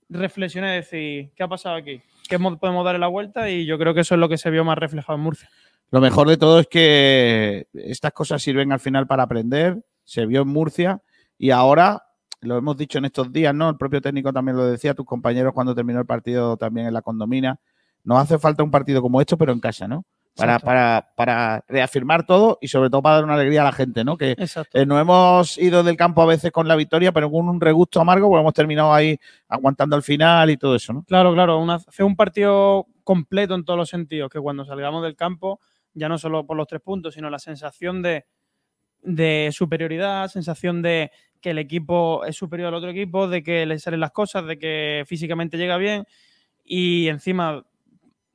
reflexionar 0.10 0.74
y 0.74 0.78
decir, 0.78 1.32
¿qué 1.36 1.44
ha 1.44 1.48
pasado 1.48 1.76
aquí? 1.76 2.02
¿Qué 2.28 2.38
mo- 2.38 2.58
podemos 2.58 2.84
darle 2.84 3.00
la 3.00 3.08
vuelta? 3.08 3.50
Y 3.50 3.66
yo 3.66 3.78
creo 3.78 3.94
que 3.94 4.02
eso 4.02 4.16
es 4.16 4.20
lo 4.20 4.30
que 4.30 4.38
se 4.38 4.50
vio 4.50 4.64
más 4.64 4.78
reflejado 4.78 5.18
en 5.18 5.24
Murcia. 5.24 5.50
Lo 5.92 6.02
mejor 6.02 6.28
de 6.28 6.38
todo 6.38 6.60
es 6.60 6.68
que 6.68 7.68
estas 7.74 8.12
cosas 8.14 8.42
sirven 8.42 8.72
al 8.72 8.80
final 8.80 9.08
para 9.08 9.24
aprender. 9.24 9.84
Se 10.04 10.26
vio 10.26 10.42
en 10.42 10.48
Murcia 10.48 11.02
y 11.38 11.52
ahora, 11.52 12.04
lo 12.42 12.58
hemos 12.58 12.78
dicho 12.78 12.98
en 13.00 13.06
estos 13.06 13.32
días, 13.32 13.54
¿no? 13.54 13.70
El 13.70 13.78
propio 13.78 14.02
técnico 14.02 14.32
también 14.32 14.58
lo 14.58 14.66
decía, 14.66 14.94
tus 14.94 15.06
compañeros 15.06 15.54
cuando 15.54 15.76
terminó 15.76 16.00
el 16.00 16.06
partido 16.06 16.58
también 16.58 16.88
en 16.88 16.94
la 16.94 17.02
condomina. 17.02 17.60
Nos 18.04 18.20
hace 18.20 18.40
falta 18.40 18.64
un 18.64 18.72
partido 18.72 19.02
como 19.02 19.20
esto, 19.20 19.38
pero 19.38 19.52
en 19.52 19.60
casa, 19.60 19.88
¿no? 19.88 20.06
Para, 20.40 20.60
para, 20.60 21.10
para 21.16 21.64
reafirmar 21.68 22.26
todo 22.26 22.58
y 22.62 22.68
sobre 22.68 22.90
todo 22.90 23.02
para 23.02 23.16
dar 23.16 23.24
una 23.26 23.36
alegría 23.36 23.62
a 23.62 23.66
la 23.66 23.72
gente, 23.72 24.04
¿no? 24.04 24.18
Que 24.18 24.36
eh, 24.74 24.86
nos 24.86 25.02
hemos 25.02 25.58
ido 25.58 25.84
del 25.84 25.98
campo 25.98 26.22
a 26.22 26.26
veces 26.26 26.52
con 26.52 26.68
la 26.68 26.76
victoria, 26.76 27.12
pero 27.12 27.30
con 27.30 27.48
un 27.48 27.60
regusto 27.60 28.02
amargo, 28.02 28.28
porque 28.28 28.42
hemos 28.42 28.54
terminado 28.54 28.94
ahí 28.94 29.20
aguantando 29.48 29.96
al 29.96 30.04
final 30.04 30.50
y 30.50 30.58
todo 30.58 30.76
eso, 30.76 30.94
¿no? 30.94 31.04
Claro, 31.04 31.34
claro, 31.34 31.60
una, 31.60 31.80
fue 31.80 32.06
un 32.06 32.16
partido 32.16 32.88
completo 33.04 33.56
en 33.56 33.66
todos 33.66 33.78
los 33.78 33.90
sentidos, 33.90 34.30
que 34.30 34.40
cuando 34.40 34.66
salgamos 34.66 35.04
del 35.04 35.16
campo, 35.16 35.60
ya 35.94 36.10
no 36.10 36.18
solo 36.18 36.46
por 36.46 36.58
los 36.58 36.68
tres 36.68 36.82
puntos, 36.82 37.14
sino 37.14 37.30
la 37.30 37.40
sensación 37.40 38.02
de, 38.02 38.26
de 39.02 39.50
superioridad, 39.52 40.28
sensación 40.28 40.82
de 40.82 41.12
que 41.42 41.52
el 41.52 41.58
equipo 41.58 42.26
es 42.26 42.36
superior 42.36 42.70
al 42.70 42.76
otro 42.76 42.90
equipo, 42.90 43.28
de 43.28 43.44
que 43.44 43.66
le 43.66 43.80
salen 43.80 44.00
las 44.00 44.12
cosas, 44.12 44.46
de 44.46 44.60
que 44.60 45.04
físicamente 45.08 45.58
llega 45.58 45.78
bien 45.78 46.06
y 46.64 47.08
encima 47.08 47.66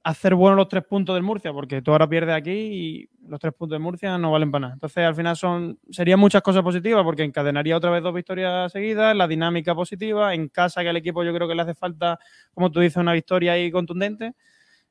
hacer 0.04 0.34
buenos 0.34 0.58
los 0.58 0.68
tres 0.68 0.84
puntos 0.84 1.14
del 1.14 1.22
Murcia, 1.22 1.52
porque 1.52 1.80
tú 1.80 1.90
ahora 1.90 2.06
pierdes 2.06 2.36
aquí 2.36 2.50
y 2.50 3.08
los 3.26 3.40
tres 3.40 3.54
puntos 3.54 3.76
de 3.76 3.80
Murcia 3.80 4.18
no 4.18 4.30
valen 4.30 4.50
para 4.50 4.60
nada. 4.60 4.74
Entonces, 4.74 4.98
al 4.98 5.14
final 5.14 5.34
son 5.34 5.78
serían 5.90 6.20
muchas 6.20 6.42
cosas 6.42 6.62
positivas, 6.62 7.02
porque 7.02 7.24
encadenaría 7.24 7.76
otra 7.76 7.90
vez 7.90 8.02
dos 8.02 8.14
victorias 8.14 8.70
seguidas, 8.70 9.16
la 9.16 9.26
dinámica 9.26 9.74
positiva, 9.74 10.34
en 10.34 10.48
casa 10.48 10.82
que 10.82 10.90
al 10.90 10.96
equipo 10.98 11.24
yo 11.24 11.32
creo 11.34 11.48
que 11.48 11.54
le 11.54 11.62
hace 11.62 11.74
falta, 11.74 12.18
como 12.52 12.70
tú 12.70 12.80
dices, 12.80 12.98
una 12.98 13.14
victoria 13.14 13.52
ahí 13.52 13.70
contundente. 13.70 14.34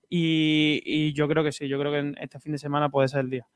Y, 0.10 0.82
y 0.86 1.14
yo 1.14 1.28
creo 1.28 1.44
que 1.44 1.52
sí, 1.52 1.68
yo 1.68 1.80
creo 1.80 1.92
que 1.92 2.14
este 2.20 2.40
fin 2.40 2.52
de 2.52 2.58
semana 2.58 2.90
puede 2.90 3.08
ser 3.08 3.22
el 3.22 3.30
día. 3.30 3.48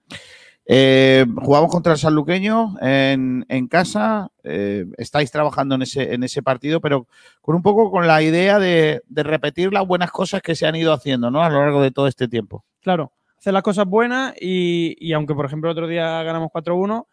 Eh, 0.69 1.25
jugamos 1.37 1.71
contra 1.71 1.93
el 1.93 1.97
Sanluqueño 1.97 2.75
en, 2.81 3.45
en 3.47 3.67
casa. 3.67 4.29
eh, 4.43 4.85
estáis 4.97 5.31
trabajando 5.31 5.75
en 5.75 5.83
ese, 5.83 6.13
en 6.13 6.23
ese 6.23 6.43
partido, 6.43 6.81
pero 6.81 7.07
con 7.41 7.55
un 7.55 7.61
poco 7.61 7.89
con 7.89 8.05
la 8.05 8.21
idea 8.21 8.59
de, 8.59 9.01
repetir 9.09 9.71
las 9.71 9.87
buenas 9.87 10.11
cosas 10.11 10.41
que 10.41 10.55
se 10.55 10.67
han 10.67 10.75
ido 10.75 10.91
haciendo 10.91 11.31
¿no? 11.31 11.41
a 11.41 11.49
lo 11.49 11.61
largo 11.61 11.81
de 11.81 11.91
todo 11.91 12.07
este 12.07 12.27
tiempo. 12.27 12.65
Claro, 12.81 13.13
hacer 13.37 13.53
las 13.53 13.63
cosas 13.63 13.85
buenas 13.85 14.33
y, 14.41 14.95
y 14.99 15.13
aunque, 15.13 15.33
por 15.33 15.45
ejemplo, 15.45 15.69
el 15.69 15.77
otro 15.77 15.87
día 15.87 16.21
ganamos 16.23 16.49
4-1, 16.51 17.07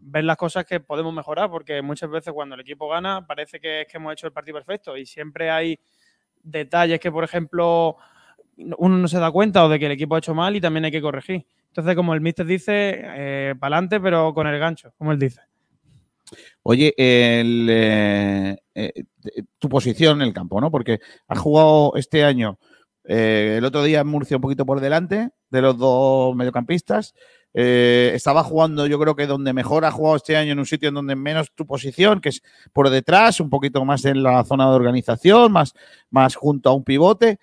ver 0.00 0.24
las 0.24 0.36
cosas 0.36 0.64
que 0.64 0.78
podemos 0.78 1.12
mejorar, 1.12 1.50
porque 1.50 1.82
muchas 1.82 2.10
veces 2.10 2.32
cuando 2.32 2.54
el 2.54 2.60
equipo 2.60 2.88
gana 2.88 3.26
parece 3.26 3.58
que 3.58 3.82
es 3.82 3.88
que 3.88 3.96
hemos 3.96 4.12
hecho 4.12 4.28
el 4.28 4.32
partido 4.32 4.54
perfecto 4.54 4.96
y 4.96 5.04
siempre 5.04 5.50
hay 5.50 5.78
detalles 6.42 7.00
que, 7.00 7.10
por 7.10 7.24
ejemplo, 7.24 7.96
uno 8.56 8.96
no 8.96 9.08
se 9.08 9.18
da 9.18 9.30
cuenta 9.30 9.64
o 9.64 9.68
de 9.68 9.78
que 9.78 9.86
el 9.86 9.92
equipo 9.92 10.14
ha 10.14 10.18
hecho 10.18 10.34
mal 10.34 10.54
y 10.54 10.60
también 10.60 10.84
hay 10.84 10.90
que 10.90 11.02
corregir. 11.02 11.44
Entonces, 11.70 11.94
como 11.96 12.14
el 12.14 12.20
míster 12.20 12.46
dice, 12.46 13.00
eh, 13.00 13.54
para 13.58 13.76
adelante, 13.76 14.00
pero 14.00 14.34
con 14.34 14.46
el 14.46 14.58
gancho, 14.58 14.92
como 14.98 15.12
él 15.12 15.18
dice. 15.18 15.40
Oye, 16.62 16.94
eh, 16.96 18.56
eh, 18.74 19.04
tu 19.58 19.68
posición 19.68 20.20
en 20.20 20.28
el 20.28 20.34
campo, 20.34 20.60
¿no? 20.60 20.70
Porque 20.70 21.00
has 21.28 21.38
jugado 21.38 21.92
este 21.96 22.24
año, 22.24 22.58
eh, 23.04 23.56
el 23.58 23.64
otro 23.64 23.82
día 23.82 24.00
en 24.00 24.06
Murcia 24.06 24.36
un 24.36 24.42
poquito 24.42 24.66
por 24.66 24.80
delante 24.80 25.30
de 25.50 25.62
los 25.62 25.78
dos 25.78 26.34
mediocampistas. 26.36 27.14
Estaba 27.52 28.44
jugando, 28.44 28.86
yo 28.86 29.00
creo 29.00 29.16
que 29.16 29.26
donde 29.26 29.52
mejor 29.52 29.84
ha 29.84 29.90
jugado 29.90 30.16
este 30.16 30.36
año 30.36 30.52
en 30.52 30.60
un 30.60 30.66
sitio 30.66 30.90
en 30.90 30.94
donde 30.94 31.16
menos 31.16 31.50
tu 31.52 31.66
posición, 31.66 32.20
que 32.20 32.28
es 32.28 32.42
por 32.72 32.90
detrás, 32.90 33.40
un 33.40 33.50
poquito 33.50 33.84
más 33.84 34.04
en 34.04 34.22
la 34.22 34.44
zona 34.44 34.68
de 34.70 34.76
organización, 34.76 35.50
más, 35.50 35.74
más 36.10 36.36
junto 36.36 36.70
a 36.70 36.74
un 36.74 36.84
pivote. 36.84 37.40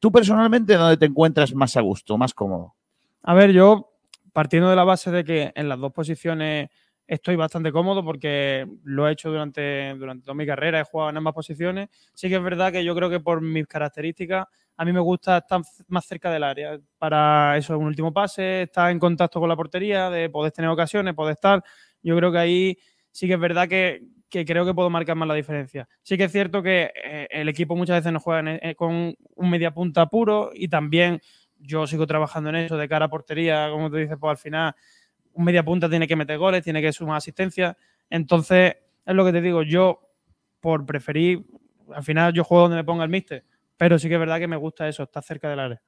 ¿Tú 0.00 0.10
personalmente 0.10 0.74
dónde 0.74 0.96
te 0.96 1.06
encuentras 1.06 1.54
más 1.54 1.76
a 1.76 1.80
gusto, 1.80 2.18
más 2.18 2.34
cómodo? 2.34 2.74
A 3.22 3.34
ver, 3.34 3.52
yo 3.52 3.92
partiendo 4.32 4.70
de 4.70 4.76
la 4.76 4.84
base 4.84 5.10
de 5.10 5.24
que 5.24 5.52
en 5.54 5.68
las 5.68 5.78
dos 5.78 5.92
posiciones 5.92 6.68
estoy 7.06 7.36
bastante 7.36 7.72
cómodo 7.72 8.04
porque 8.04 8.66
lo 8.84 9.08
he 9.08 9.12
hecho 9.12 9.30
durante, 9.30 9.94
durante 9.98 10.24
toda 10.24 10.34
mi 10.34 10.46
carrera, 10.46 10.80
he 10.80 10.84
jugado 10.84 11.10
en 11.10 11.16
ambas 11.18 11.34
posiciones. 11.34 11.88
Sí 12.14 12.28
que 12.28 12.36
es 12.36 12.42
verdad 12.42 12.72
que 12.72 12.84
yo 12.84 12.94
creo 12.94 13.10
que 13.10 13.20
por 13.20 13.40
mis 13.42 13.66
características 13.66 14.46
a 14.76 14.84
mí 14.84 14.92
me 14.92 15.00
gusta 15.00 15.38
estar 15.38 15.60
más 15.88 16.06
cerca 16.06 16.30
del 16.30 16.44
área. 16.44 16.78
Para 16.98 17.56
eso, 17.58 17.76
un 17.78 17.86
último 17.86 18.12
pase, 18.12 18.62
estar 18.62 18.90
en 18.90 18.98
contacto 18.98 19.40
con 19.40 19.48
la 19.48 19.56
portería, 19.56 20.08
de 20.08 20.30
poder 20.30 20.52
tener 20.52 20.70
ocasiones, 20.70 21.14
poder 21.14 21.32
estar. 21.34 21.62
Yo 22.02 22.16
creo 22.16 22.32
que 22.32 22.38
ahí 22.38 22.78
sí 23.10 23.26
que 23.26 23.34
es 23.34 23.40
verdad 23.40 23.68
que, 23.68 24.00
que 24.30 24.44
creo 24.46 24.64
que 24.64 24.72
puedo 24.72 24.88
marcar 24.88 25.16
más 25.16 25.28
la 25.28 25.34
diferencia. 25.34 25.86
Sí 26.02 26.16
que 26.16 26.24
es 26.24 26.32
cierto 26.32 26.62
que 26.62 26.92
eh, 26.94 27.26
el 27.30 27.48
equipo 27.48 27.76
muchas 27.76 27.98
veces 27.98 28.12
no 28.12 28.20
juega 28.20 28.54
eh, 28.62 28.74
con 28.76 29.14
un 29.34 29.50
media 29.50 29.72
punta 29.72 30.06
puro 30.06 30.52
y 30.54 30.68
también 30.68 31.20
yo 31.60 31.86
sigo 31.86 32.06
trabajando 32.06 32.50
en 32.50 32.56
eso 32.56 32.76
de 32.76 32.88
cara 32.88 33.06
a 33.06 33.10
portería, 33.10 33.68
como 33.70 33.90
tú 33.90 33.96
dices, 33.96 34.16
pues 34.18 34.30
al 34.30 34.38
final 34.38 34.74
un 35.32 35.44
media 35.44 35.64
punta 35.64 35.88
tiene 35.88 36.08
que 36.08 36.16
meter 36.16 36.38
goles, 36.38 36.62
tiene 36.62 36.82
que 36.82 36.92
sumar 36.92 37.16
asistencia. 37.16 37.76
Entonces, 38.08 38.76
es 39.06 39.14
lo 39.14 39.24
que 39.24 39.32
te 39.32 39.40
digo, 39.40 39.62
yo 39.62 40.00
por 40.60 40.84
preferir, 40.84 41.44
al 41.94 42.02
final 42.02 42.32
yo 42.32 42.44
juego 42.44 42.64
donde 42.64 42.76
me 42.76 42.84
ponga 42.84 43.04
el 43.04 43.10
míster, 43.10 43.44
pero 43.76 43.98
sí 43.98 44.08
que 44.08 44.14
es 44.14 44.20
verdad 44.20 44.38
que 44.38 44.48
me 44.48 44.56
gusta 44.56 44.88
eso, 44.88 45.04
estar 45.04 45.22
cerca 45.22 45.48
del 45.48 45.60
área. 45.60 45.82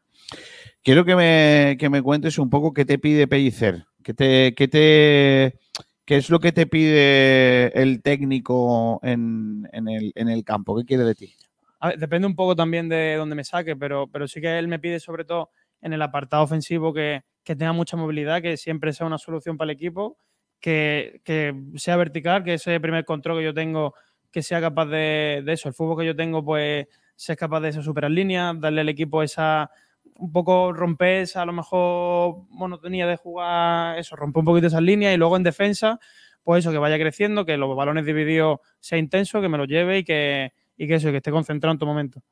Quiero 0.83 1.05
que 1.05 1.15
me, 1.15 1.77
que 1.79 1.89
me 1.91 2.03
cuentes 2.03 2.39
un 2.39 2.51
poco 2.51 2.73
qué 2.73 2.85
te 2.85 2.99
pide 2.99 3.29
Pellicer, 3.29 3.85
qué, 4.03 4.15
te, 4.15 4.55
qué, 4.55 4.69
te, 4.69 5.59
qué 6.05 6.17
es 6.17 6.31
lo 6.31 6.41
que 6.41 6.53
te 6.53 6.67
pide 6.67 7.81
el 7.81 8.03
técnico 8.03 8.99
en, 9.03 9.69
en 9.73 9.89
el, 9.89 10.13
en 10.15 10.29
el 10.29 10.45
campo, 10.45 10.77
qué 10.77 10.85
quiere 10.85 11.05
de 11.05 11.15
ti. 11.15 11.35
A 11.81 11.89
ver, 11.89 11.99
depende 11.99 12.27
un 12.27 12.37
poco 12.37 12.55
también 12.55 12.89
de 12.89 13.17
dónde 13.17 13.35
me 13.35 13.45
saque, 13.45 13.77
pero, 13.77 14.07
pero 14.07 14.29
sí 14.29 14.41
que 14.41 14.59
él 14.59 14.69
me 14.69 14.79
pide 14.79 15.01
sobre 15.01 15.25
todo 15.25 15.51
en 15.83 15.93
el 15.93 16.01
apartado 16.01 16.45
ofensivo 16.45 16.95
que, 16.95 17.23
que 17.45 17.57
tenga 17.57 17.73
mucha 17.73 17.97
movilidad, 17.97 18.41
que 18.41 18.57
siempre 18.57 18.93
sea 18.93 19.07
una 19.07 19.19
solución 19.19 19.59
para 19.59 19.71
el 19.71 19.77
equipo, 19.77 20.17
que, 20.61 21.21
que 21.25 21.55
sea 21.77 21.97
vertical, 21.97 22.45
que 22.45 22.55
ese 22.55 22.81
primer 22.81 23.05
control 23.05 23.39
que 23.39 23.45
yo 23.45 23.53
tengo, 23.53 23.95
que 24.31 24.43
sea 24.43 24.61
capaz 24.61 24.87
de, 24.87 25.43
de 25.45 25.53
eso. 25.53 25.69
El 25.69 25.75
fútbol 25.75 25.99
que 25.99 26.07
yo 26.07 26.17
tengo, 26.17 26.45
pues, 26.45 26.87
ser 27.17 27.37
capaz 27.37 27.61
de 27.61 27.71
eso, 27.71 27.83
superar 27.83 28.11
líneas, 28.11 28.59
darle 28.61 28.81
al 28.81 28.89
equipo 28.89 29.23
esa, 29.23 29.71
un 30.15 30.33
poco 30.33 30.73
romper 30.73 31.23
esa, 31.23 31.43
a 31.43 31.47
lo 31.47 31.53
mejor, 31.53 32.47
monotonía 32.49 33.07
de 33.07 33.17
jugar, 33.17 33.99
eso, 33.99 34.17
romper 34.17 34.41
un 34.41 34.45
poquito 34.47 34.67
esas 34.69 34.83
líneas 34.83 35.15
y 35.15 35.17
luego 35.17 35.37
en 35.37 35.43
defensa, 35.43 35.99
pues 36.43 36.65
eso, 36.65 36.73
que 36.73 36.79
vaya 36.79 36.99
creciendo, 36.99 37.45
que 37.45 37.57
los 37.57 37.77
balones 37.77 38.05
divididos 38.07 38.61
sea 38.81 38.99
intenso, 38.99 39.41
que 39.41 39.49
me 39.49 39.59
los 39.59 39.69
lleve 39.69 39.99
y 39.99 40.05
que, 40.05 40.53
y 40.77 40.87
que 40.87 40.95
eso, 40.95 41.11
que 41.11 41.19
esté 41.19 41.31
concentrado 41.31 41.73
en 41.73 41.79
todo 41.79 41.89
momento. 41.91 42.23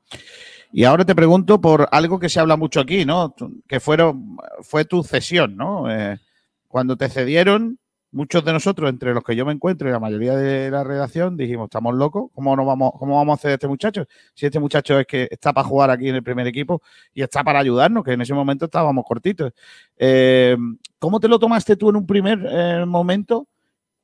Y 0.73 0.85
ahora 0.85 1.05
te 1.05 1.15
pregunto 1.15 1.59
por 1.59 1.87
algo 1.91 2.19
que 2.19 2.29
se 2.29 2.39
habla 2.39 2.55
mucho 2.55 2.79
aquí, 2.79 3.05
¿no? 3.05 3.35
Que 3.67 3.79
fueron, 3.79 4.37
fue 4.61 4.85
tu 4.85 5.03
cesión, 5.03 5.57
¿no? 5.57 5.91
Eh, 5.91 6.17
cuando 6.67 6.95
te 6.95 7.09
cedieron, 7.09 7.77
muchos 8.11 8.43
de 8.43 8.53
nosotros, 8.53 8.89
entre 8.89 9.13
los 9.13 9.23
que 9.23 9.35
yo 9.35 9.45
me 9.45 9.53
encuentro 9.53 9.87
y 9.87 9.91
la 9.91 9.99
mayoría 9.99 10.35
de 10.35 10.69
la 10.69 10.83
redacción, 10.83 11.37
dijimos, 11.37 11.65
estamos 11.65 11.95
locos, 11.95 12.29
¿cómo, 12.33 12.55
no 12.55 12.65
vamos, 12.65 12.91
cómo 12.97 13.17
vamos 13.17 13.39
a 13.39 13.41
ceder 13.41 13.53
a 13.53 13.55
este 13.55 13.67
muchacho? 13.67 14.05
Si 14.33 14.45
este 14.45 14.59
muchacho 14.59 14.99
es 14.99 15.07
que 15.07 15.27
está 15.31 15.53
para 15.53 15.67
jugar 15.67 15.89
aquí 15.89 16.09
en 16.09 16.15
el 16.15 16.23
primer 16.23 16.47
equipo 16.47 16.81
y 17.13 17.21
está 17.21 17.43
para 17.43 17.59
ayudarnos, 17.59 18.03
que 18.03 18.13
en 18.13 18.21
ese 18.21 18.33
momento 18.33 18.65
estábamos 18.65 19.05
cortitos. 19.05 19.53
Eh, 19.97 20.57
¿Cómo 20.99 21.19
te 21.19 21.27
lo 21.27 21.39
tomaste 21.39 21.75
tú 21.75 21.89
en 21.89 21.97
un 21.97 22.05
primer 22.05 22.45
eh, 22.49 22.85
momento? 22.85 23.47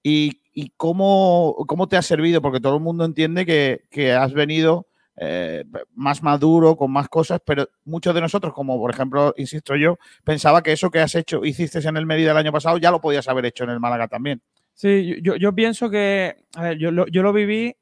¿Y, 0.03 0.41
y 0.53 0.72
cómo, 0.78 1.55
cómo 1.68 1.88
te 1.88 1.97
ha 1.97 2.01
servido? 2.01 2.41
Porque 2.41 2.59
todo 2.59 2.76
el 2.76 2.84
mundo 2.84 3.03
entiende 3.05 3.45
que, 3.45 3.84
que 3.89 4.13
has 4.13 4.34
venido 4.34 4.88
eh, 5.20 5.65
más 5.95 6.22
maduro, 6.22 6.76
con 6.76 6.91
más 6.91 7.09
cosas, 7.09 7.41
pero 7.43 7.68
muchos 7.86 8.13
de 8.13 8.22
nosotros, 8.22 8.53
como 8.53 8.78
por 8.78 8.91
ejemplo, 8.91 9.34
insisto 9.38 9.76
yo, 9.76 9.97
pensaba 10.24 10.61
que 10.61 10.72
eso 10.72 10.91
que 10.91 10.99
has 10.99 11.15
hecho, 11.15 11.43
hiciste 11.43 11.80
en 11.80 11.97
el 11.97 12.05
Mérida 12.05 12.32
el 12.32 12.38
año 12.38 12.51
pasado, 12.51 12.78
ya 12.78 12.91
lo 12.91 13.01
podías 13.01 13.28
haber 13.28 13.45
hecho 13.45 13.63
en 13.63 13.72
el 13.72 13.80
Málaga 13.80 14.07
también. 14.07 14.41
Sí, 14.74 15.15
yo, 15.24 15.36
yo 15.36 15.53
pienso 15.55 15.89
que, 15.89 16.45
a 16.55 16.61
ver, 16.61 16.78
yo 16.78 16.91
lo, 16.91 17.07
yo 17.07 17.24
lo 17.24 17.34
viví, 17.34 17.76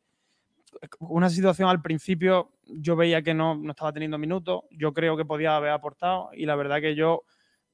una 0.99 1.29
situación 1.29 1.67
al 1.67 1.81
principio, 1.81 2.51
yo 2.67 2.95
veía 2.95 3.21
que 3.21 3.33
no, 3.33 3.55
no 3.55 3.71
estaba 3.71 3.91
teniendo 3.91 4.17
minutos, 4.17 4.61
yo 4.71 4.93
creo 4.93 5.17
que 5.17 5.25
podía 5.25 5.57
haber 5.57 5.71
aportado 5.71 6.29
y 6.33 6.45
la 6.45 6.55
verdad 6.55 6.79
que 6.79 6.95
yo, 6.95 7.23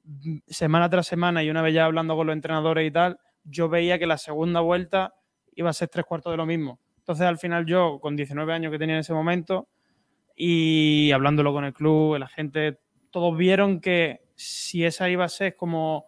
mm, 0.03 0.37
semana 0.47 0.89
tras 0.89 1.05
semana 1.05 1.43
y 1.43 1.51
una 1.51 1.61
vez 1.61 1.75
ya 1.75 1.85
hablando 1.85 2.15
con 2.15 2.27
los 2.27 2.33
entrenadores 2.33 2.87
y 2.87 2.91
tal, 2.91 3.19
yo 3.43 3.69
veía 3.69 3.99
que 3.99 4.07
la 4.07 4.17
segunda 4.17 4.59
vuelta 4.59 5.13
iba 5.53 5.69
a 5.69 5.73
ser 5.73 5.89
tres 5.89 6.05
cuartos 6.05 6.33
de 6.33 6.37
lo 6.37 6.47
mismo. 6.47 6.79
Entonces 7.01 7.25
al 7.25 7.37
final 7.37 7.65
yo, 7.65 7.99
con 7.99 8.15
19 8.15 8.53
años 8.53 8.71
que 8.71 8.79
tenía 8.79 8.95
en 8.95 9.01
ese 9.01 9.13
momento 9.13 9.67
y 10.35 11.11
hablándolo 11.11 11.51
con 11.51 11.65
el 11.65 11.73
club, 11.73 12.17
la 12.17 12.27
gente, 12.27 12.79
todos 13.09 13.35
vieron 13.35 13.81
que 13.81 14.21
si 14.35 14.85
esa 14.85 15.09
iba 15.09 15.25
a 15.25 15.29
ser 15.29 15.55
como 15.55 16.05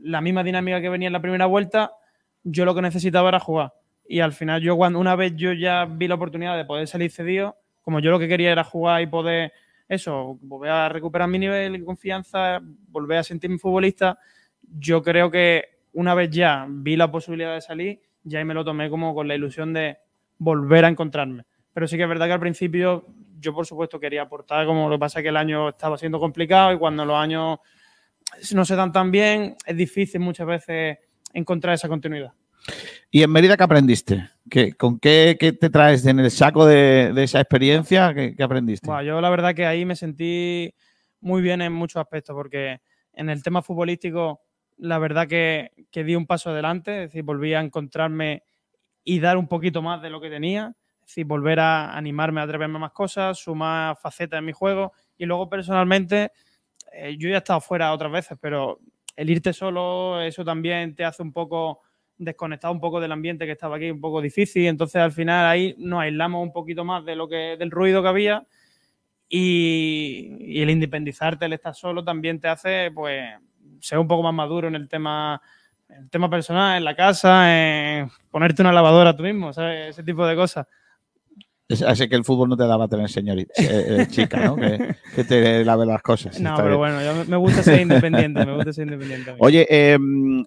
la 0.00 0.20
misma 0.20 0.44
dinámica 0.44 0.80
que 0.80 0.88
venía 0.88 1.08
en 1.08 1.12
la 1.12 1.20
primera 1.20 1.46
vuelta, 1.46 1.92
yo 2.42 2.64
lo 2.64 2.74
que 2.74 2.82
necesitaba 2.82 3.28
era 3.28 3.40
jugar. 3.40 3.72
Y 4.08 4.20
al 4.20 4.32
final 4.32 4.62
yo 4.62 4.76
cuando 4.76 5.00
una 5.00 5.16
vez 5.16 5.34
yo 5.36 5.52
ya 5.52 5.84
vi 5.84 6.06
la 6.06 6.14
oportunidad 6.14 6.56
de 6.56 6.64
poder 6.64 6.86
salir 6.86 7.10
cedido, 7.10 7.56
como 7.82 7.98
yo 8.00 8.10
lo 8.10 8.18
que 8.18 8.28
quería 8.28 8.52
era 8.52 8.64
jugar 8.64 9.02
y 9.02 9.06
poder 9.06 9.52
eso, 9.88 10.38
volver 10.42 10.70
a 10.70 10.88
recuperar 10.88 11.28
mi 11.28 11.38
nivel 11.38 11.72
de 11.72 11.84
confianza, 11.84 12.60
volver 12.88 13.18
a 13.18 13.22
sentirme 13.24 13.58
futbolista, 13.58 14.18
yo 14.62 15.02
creo 15.02 15.30
que 15.30 15.64
una 15.92 16.14
vez 16.14 16.30
ya 16.30 16.66
vi 16.68 16.96
la 16.96 17.10
posibilidad 17.10 17.54
de 17.54 17.60
salir, 17.60 18.00
ya 18.24 18.38
ahí 18.38 18.44
me 18.44 18.54
lo 18.54 18.64
tomé 18.64 18.90
como 18.90 19.14
con 19.14 19.28
la 19.28 19.34
ilusión 19.34 19.72
de 19.72 19.98
volver 20.38 20.84
a 20.84 20.88
encontrarme. 20.88 21.44
Pero 21.72 21.86
sí 21.86 21.96
que 21.96 22.02
es 22.04 22.08
verdad 22.08 22.26
que 22.26 22.32
al 22.32 22.40
principio 22.40 23.06
yo 23.38 23.54
por 23.54 23.66
supuesto 23.66 24.00
quería 24.00 24.22
aportar, 24.22 24.66
como 24.66 24.88
lo 24.88 24.96
que 24.96 25.00
pasa 25.00 25.18
es 25.18 25.22
que 25.22 25.28
el 25.28 25.36
año 25.36 25.70
estaba 25.70 25.98
siendo 25.98 26.18
complicado 26.18 26.72
y 26.72 26.78
cuando 26.78 27.04
los 27.04 27.16
años 27.16 27.58
no 28.52 28.64
se 28.64 28.76
dan 28.76 28.92
tan 28.92 29.10
bien, 29.10 29.56
es 29.64 29.76
difícil 29.76 30.20
muchas 30.20 30.46
veces 30.46 30.98
encontrar 31.32 31.74
esa 31.74 31.88
continuidad. 31.88 32.32
¿Y 33.10 33.22
en 33.22 33.30
Mérida 33.30 33.56
qué 33.56 33.62
aprendiste? 33.62 34.28
¿Qué, 34.50 34.72
¿Con 34.72 34.98
qué, 34.98 35.36
qué 35.38 35.52
te 35.52 35.70
traes 35.70 36.04
en 36.06 36.18
el 36.18 36.30
saco 36.30 36.66
de, 36.66 37.12
de 37.14 37.24
esa 37.24 37.40
experiencia? 37.40 38.12
¿Qué, 38.14 38.34
qué 38.34 38.42
aprendiste? 38.42 38.86
Bueno, 38.86 39.02
yo 39.02 39.20
la 39.20 39.30
verdad 39.30 39.54
que 39.54 39.66
ahí 39.66 39.84
me 39.84 39.96
sentí 39.96 40.74
muy 41.20 41.42
bien 41.42 41.62
en 41.62 41.72
muchos 41.72 42.00
aspectos, 42.00 42.34
porque 42.34 42.80
en 43.12 43.30
el 43.30 43.42
tema 43.42 43.62
futbolístico, 43.62 44.40
la 44.78 44.98
verdad 44.98 45.26
que, 45.28 45.70
que 45.90 46.04
di 46.04 46.14
un 46.14 46.26
paso 46.26 46.50
adelante, 46.50 47.04
es 47.04 47.10
decir, 47.10 47.22
volví 47.22 47.54
a 47.54 47.60
encontrarme 47.60 48.42
y 49.08 49.20
dar 49.20 49.36
un 49.36 49.46
poquito 49.46 49.82
más 49.82 50.02
de 50.02 50.10
lo 50.10 50.20
que 50.20 50.28
tenía, 50.28 50.74
es 51.00 51.06
decir, 51.06 51.26
volver 51.26 51.60
a 51.60 51.96
animarme 51.96 52.40
a 52.40 52.44
atreverme 52.44 52.76
a 52.76 52.80
más 52.80 52.92
cosas, 52.92 53.38
sumar 53.38 53.96
facetas 53.96 54.40
en 54.40 54.44
mi 54.44 54.52
juego 54.52 54.92
y 55.16 55.26
luego 55.26 55.48
personalmente, 55.48 56.32
eh, 56.92 57.16
yo 57.16 57.28
ya 57.28 57.36
he 57.36 57.38
estado 57.38 57.60
fuera 57.60 57.92
otras 57.92 58.10
veces, 58.10 58.36
pero 58.40 58.80
el 59.14 59.30
irte 59.30 59.52
solo, 59.52 60.20
eso 60.20 60.44
también 60.44 60.96
te 60.96 61.04
hace 61.04 61.22
un 61.22 61.32
poco 61.32 61.82
desconectado 62.18 62.74
un 62.74 62.80
poco 62.80 62.98
del 62.98 63.12
ambiente 63.12 63.46
que 63.46 63.52
estaba 63.52 63.76
aquí, 63.76 63.92
un 63.92 64.00
poco 64.00 64.20
difícil. 64.20 64.66
Entonces, 64.66 64.96
al 64.96 65.12
final, 65.12 65.46
ahí 65.46 65.76
nos 65.78 66.00
aislamos 66.00 66.42
un 66.42 66.52
poquito 66.52 66.84
más 66.84 67.04
de 67.04 67.14
lo 67.14 67.28
que, 67.28 67.56
del 67.56 67.70
ruido 67.70 68.02
que 68.02 68.08
había. 68.08 68.44
Y, 69.28 70.36
y 70.40 70.62
el 70.62 70.70
independizarte, 70.70 71.44
el 71.44 71.52
estar 71.52 71.74
solo, 71.74 72.02
también 72.02 72.40
te 72.40 72.48
hace, 72.48 72.90
pues, 72.92 73.22
ser 73.80 73.98
un 73.98 74.08
poco 74.08 74.22
más 74.22 74.34
maduro 74.34 74.66
en 74.66 74.74
el 74.74 74.88
tema, 74.88 75.40
el 75.88 76.10
tema 76.10 76.28
personal, 76.28 76.76
en 76.78 76.84
la 76.84 76.94
casa, 76.96 77.52
en 78.00 78.10
ponerte 78.30 78.62
una 78.62 78.72
lavadora 78.72 79.16
tú 79.16 79.22
mismo, 79.22 79.52
¿sabes? 79.52 79.90
Ese 79.90 80.02
tipo 80.02 80.26
de 80.26 80.36
cosas. 80.36 80.66
Así 81.84 82.08
que 82.08 82.14
el 82.14 82.22
fútbol 82.24 82.48
no 82.48 82.56
te 82.56 82.64
daba 82.64 82.86
tener 82.86 83.08
señorita, 83.08 83.52
eh, 83.60 84.02
eh, 84.02 84.06
chica, 84.08 84.38
¿no? 84.44 84.54
Que, 84.54 84.94
que 85.16 85.24
te 85.24 85.64
lave 85.64 85.84
las 85.84 86.00
cosas. 86.00 86.38
No, 86.40 86.54
pero 86.54 86.68
bien. 86.68 86.78
bueno, 86.78 87.02
yo 87.02 87.24
me- 87.28 87.36
gusta 87.36 87.60
ser 87.64 87.80
independiente, 87.80 88.46
me 88.46 88.54
gusta 88.54 88.72
ser 88.72 88.84
independiente. 88.86 89.34
Oye, 89.40 89.66
eh, 89.68 89.98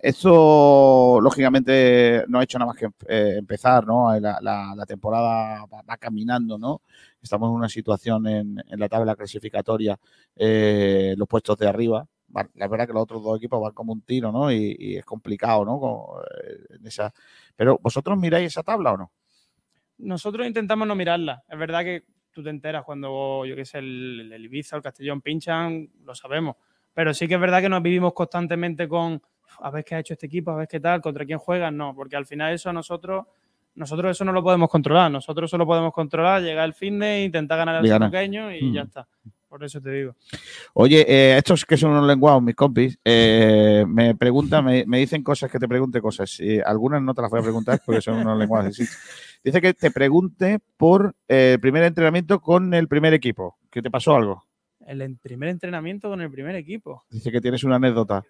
esto 0.02 1.20
lógicamente 1.22 2.24
no 2.30 2.40
ha 2.40 2.44
hecho 2.44 2.58
nada 2.58 2.72
más 2.72 2.78
que 2.78 2.88
eh, 3.10 3.36
empezar, 3.38 3.86
¿no? 3.86 4.18
La, 4.20 4.40
la- 4.42 4.74
la 4.76 4.86
temporada 4.86 5.66
va, 5.66 5.82
va 5.82 5.98
caminando, 5.98 6.58
¿no? 6.58 6.82
Estamos 7.22 7.50
en 7.50 7.56
una 7.56 7.68
situación 7.68 8.26
en, 8.28 8.64
en 8.70 8.80
la 8.80 8.88
tabla 8.88 9.14
clasificatoria, 9.16 10.00
eh, 10.38 11.16
los 11.18 11.28
puestos 11.28 11.58
de 11.58 11.68
arriba. 11.68 12.06
La 12.56 12.68
verdad 12.68 12.88
que 12.88 12.94
los 12.94 13.04
otros 13.04 13.24
dos 13.24 13.38
equipos 13.38 13.62
van 13.62 13.74
como 13.74 13.94
un 13.94 14.02
tiro, 14.02 14.32
¿no? 14.32 14.52
Y, 14.52 14.76
y 14.78 14.96
es 14.98 15.06
complicado, 15.06 15.66
¿no? 15.66 15.80
Con, 15.80 16.22
eh, 16.44 16.76
en 16.80 16.88
esa... 16.88 17.14
Pero 17.56 17.80
vosotros 17.82 18.18
miráis 18.18 18.48
esa 18.48 18.64
tabla 18.64 18.94
o 18.94 18.98
no? 18.98 19.12
Nosotros 19.98 20.46
intentamos 20.48 20.88
no 20.88 20.96
mirarla. 20.96 21.44
Es 21.50 21.58
verdad 21.58 21.84
que 21.84 22.04
tú 22.32 22.44
te 22.44 22.50
enteras 22.50 22.84
cuando, 22.86 23.46
yo 23.46 23.56
qué 23.56 23.66
sé, 23.66 23.80
el, 23.80 24.32
el 24.32 24.46
Ibiza 24.46 24.76
o 24.76 24.78
el 24.78 24.84
Castellón 24.84 25.22
pinchan, 25.22 25.90
lo 26.04 26.16
sabemos. 26.16 26.56
Pero 26.94 27.14
sí 27.14 27.28
que 27.28 27.34
es 27.36 27.40
verdad 27.40 27.62
que 27.62 27.70
nos 27.70 27.82
vivimos 27.82 28.14
constantemente 28.14 28.88
con 28.88 29.22
a 29.62 29.72
ver 29.72 29.84
qué 29.84 29.96
ha 29.96 30.00
hecho 30.00 30.14
este 30.14 30.28
equipo, 30.28 30.52
a 30.52 30.56
ver 30.56 30.68
qué 30.68 30.80
tal, 30.80 31.02
contra 31.02 31.26
quién 31.26 31.40
juegan, 31.40 31.76
no, 31.76 31.94
porque 31.96 32.16
al 32.16 32.26
final 32.26 32.54
eso 32.54 32.70
a 32.70 32.74
nosotros 32.74 33.26
Nosotros 33.76 34.12
eso 34.12 34.26
no 34.26 34.32
lo 34.34 34.44
podemos 34.44 34.70
controlar. 34.70 35.10
Nosotros 35.12 35.50
solo 35.50 35.66
podemos 35.66 35.94
controlar, 35.94 36.42
llegar 36.42 36.64
al 36.66 36.74
fin 36.74 37.00
de 37.00 37.24
intentar 37.24 37.58
ganar 37.58 37.76
al 37.78 37.82
pequeño 38.12 38.54
y 38.54 38.64
Mm. 38.64 38.74
ya 38.74 38.82
está. 38.82 39.08
Por 39.50 39.64
eso 39.64 39.82
te 39.82 39.90
digo. 39.90 40.16
Oye, 40.74 41.06
eh, 41.08 41.38
estos 41.38 41.66
que 41.66 41.76
son 41.76 41.92
unos 41.92 42.06
lenguados, 42.08 42.42
mis 42.42 42.56
compis, 42.56 43.00
eh, 43.04 43.84
me 43.88 44.16
preguntan, 44.16 44.64
me, 44.64 44.86
me 44.86 45.00
dicen 45.00 45.24
cosas 45.24 45.52
que 45.52 45.58
te 45.58 45.68
pregunte 45.68 46.00
cosas. 46.02 46.40
Algunas 46.66 47.02
no 47.02 47.14
te 47.16 47.22
las 47.24 47.32
voy 47.32 47.40
a 47.40 47.44
preguntar 47.44 47.82
porque 47.86 48.02
son 48.02 48.20
unos 48.20 48.38
lenguados. 48.38 48.76
sí. 48.76 48.86
Dice 49.44 49.62
que 49.62 49.74
te 49.74 49.90
pregunte 49.90 50.60
por 50.78 51.16
eh, 51.28 51.54
el 51.54 51.60
primer 51.60 51.84
entrenamiento 51.84 52.42
con 52.42 52.74
el 52.74 52.88
primer 52.88 53.14
equipo. 53.14 53.58
¿Que 53.72 53.82
te 53.82 53.90
pasó 53.90 54.16
algo? 54.16 54.46
El 54.86 55.18
primer 55.18 55.50
entrenamiento 55.50 56.10
con 56.10 56.22
el 56.22 56.30
primer 56.30 56.56
equipo. 56.56 57.04
Dice 57.10 57.32
que 57.32 57.40
tienes 57.40 57.64
una 57.64 57.78
anécdota. 57.78 58.24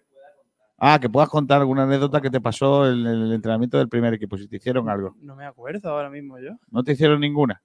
Ah, 0.78 0.98
que 1.00 1.10
puedas 1.10 1.28
contar 1.28 1.60
alguna 1.60 1.82
anécdota 1.82 2.20
que 2.20 2.30
te 2.30 2.40
pasó 2.40 2.88
en 2.90 3.06
el 3.06 3.32
entrenamiento 3.32 3.76
del 3.76 3.88
primer 3.88 4.14
equipo, 4.14 4.38
si 4.38 4.48
te 4.48 4.56
hicieron 4.56 4.88
algo. 4.88 5.14
No 5.20 5.36
me 5.36 5.44
acuerdo 5.44 5.90
ahora 5.90 6.08
mismo 6.08 6.38
yo. 6.38 6.52
¿No 6.70 6.82
te 6.82 6.92
hicieron 6.92 7.20
ninguna? 7.20 7.60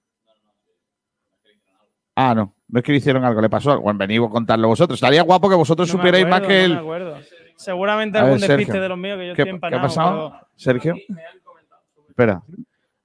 Ah, 2.16 2.34
no. 2.34 2.54
No 2.68 2.78
es 2.80 2.84
que 2.84 2.90
le 2.92 2.98
hicieron 2.98 3.24
algo, 3.24 3.40
le 3.40 3.48
pasó 3.48 3.70
algo. 3.70 3.82
Bueno, 3.84 3.98
venid 3.98 4.20
a 4.24 4.28
contarlo 4.28 4.66
vosotros. 4.68 4.96
Estaría 4.96 5.22
guapo 5.22 5.48
que 5.48 5.54
vosotros 5.54 5.86
No 5.88 5.94
me 5.94 5.98
supierais 6.00 6.26
más 6.26 6.40
que 6.40 6.46
no 6.48 6.64
él. 6.64 6.72
me 6.74 6.78
acuerdo. 6.80 7.16
Seguramente 7.56 8.18
ver, 8.18 8.24
algún 8.24 8.40
despiste 8.40 8.64
Sergio. 8.64 8.82
de 8.82 8.88
los 8.88 8.98
míos 8.98 9.18
que 9.18 9.26
yo 9.28 9.34
¿Qué, 9.34 9.42
estoy 9.42 9.44
qué 9.44 9.50
empanado. 9.50 9.80
ha 9.80 9.86
pasado, 9.86 10.30
pero- 10.32 10.46
Sergio? 10.56 10.94
Espera. 12.08 12.42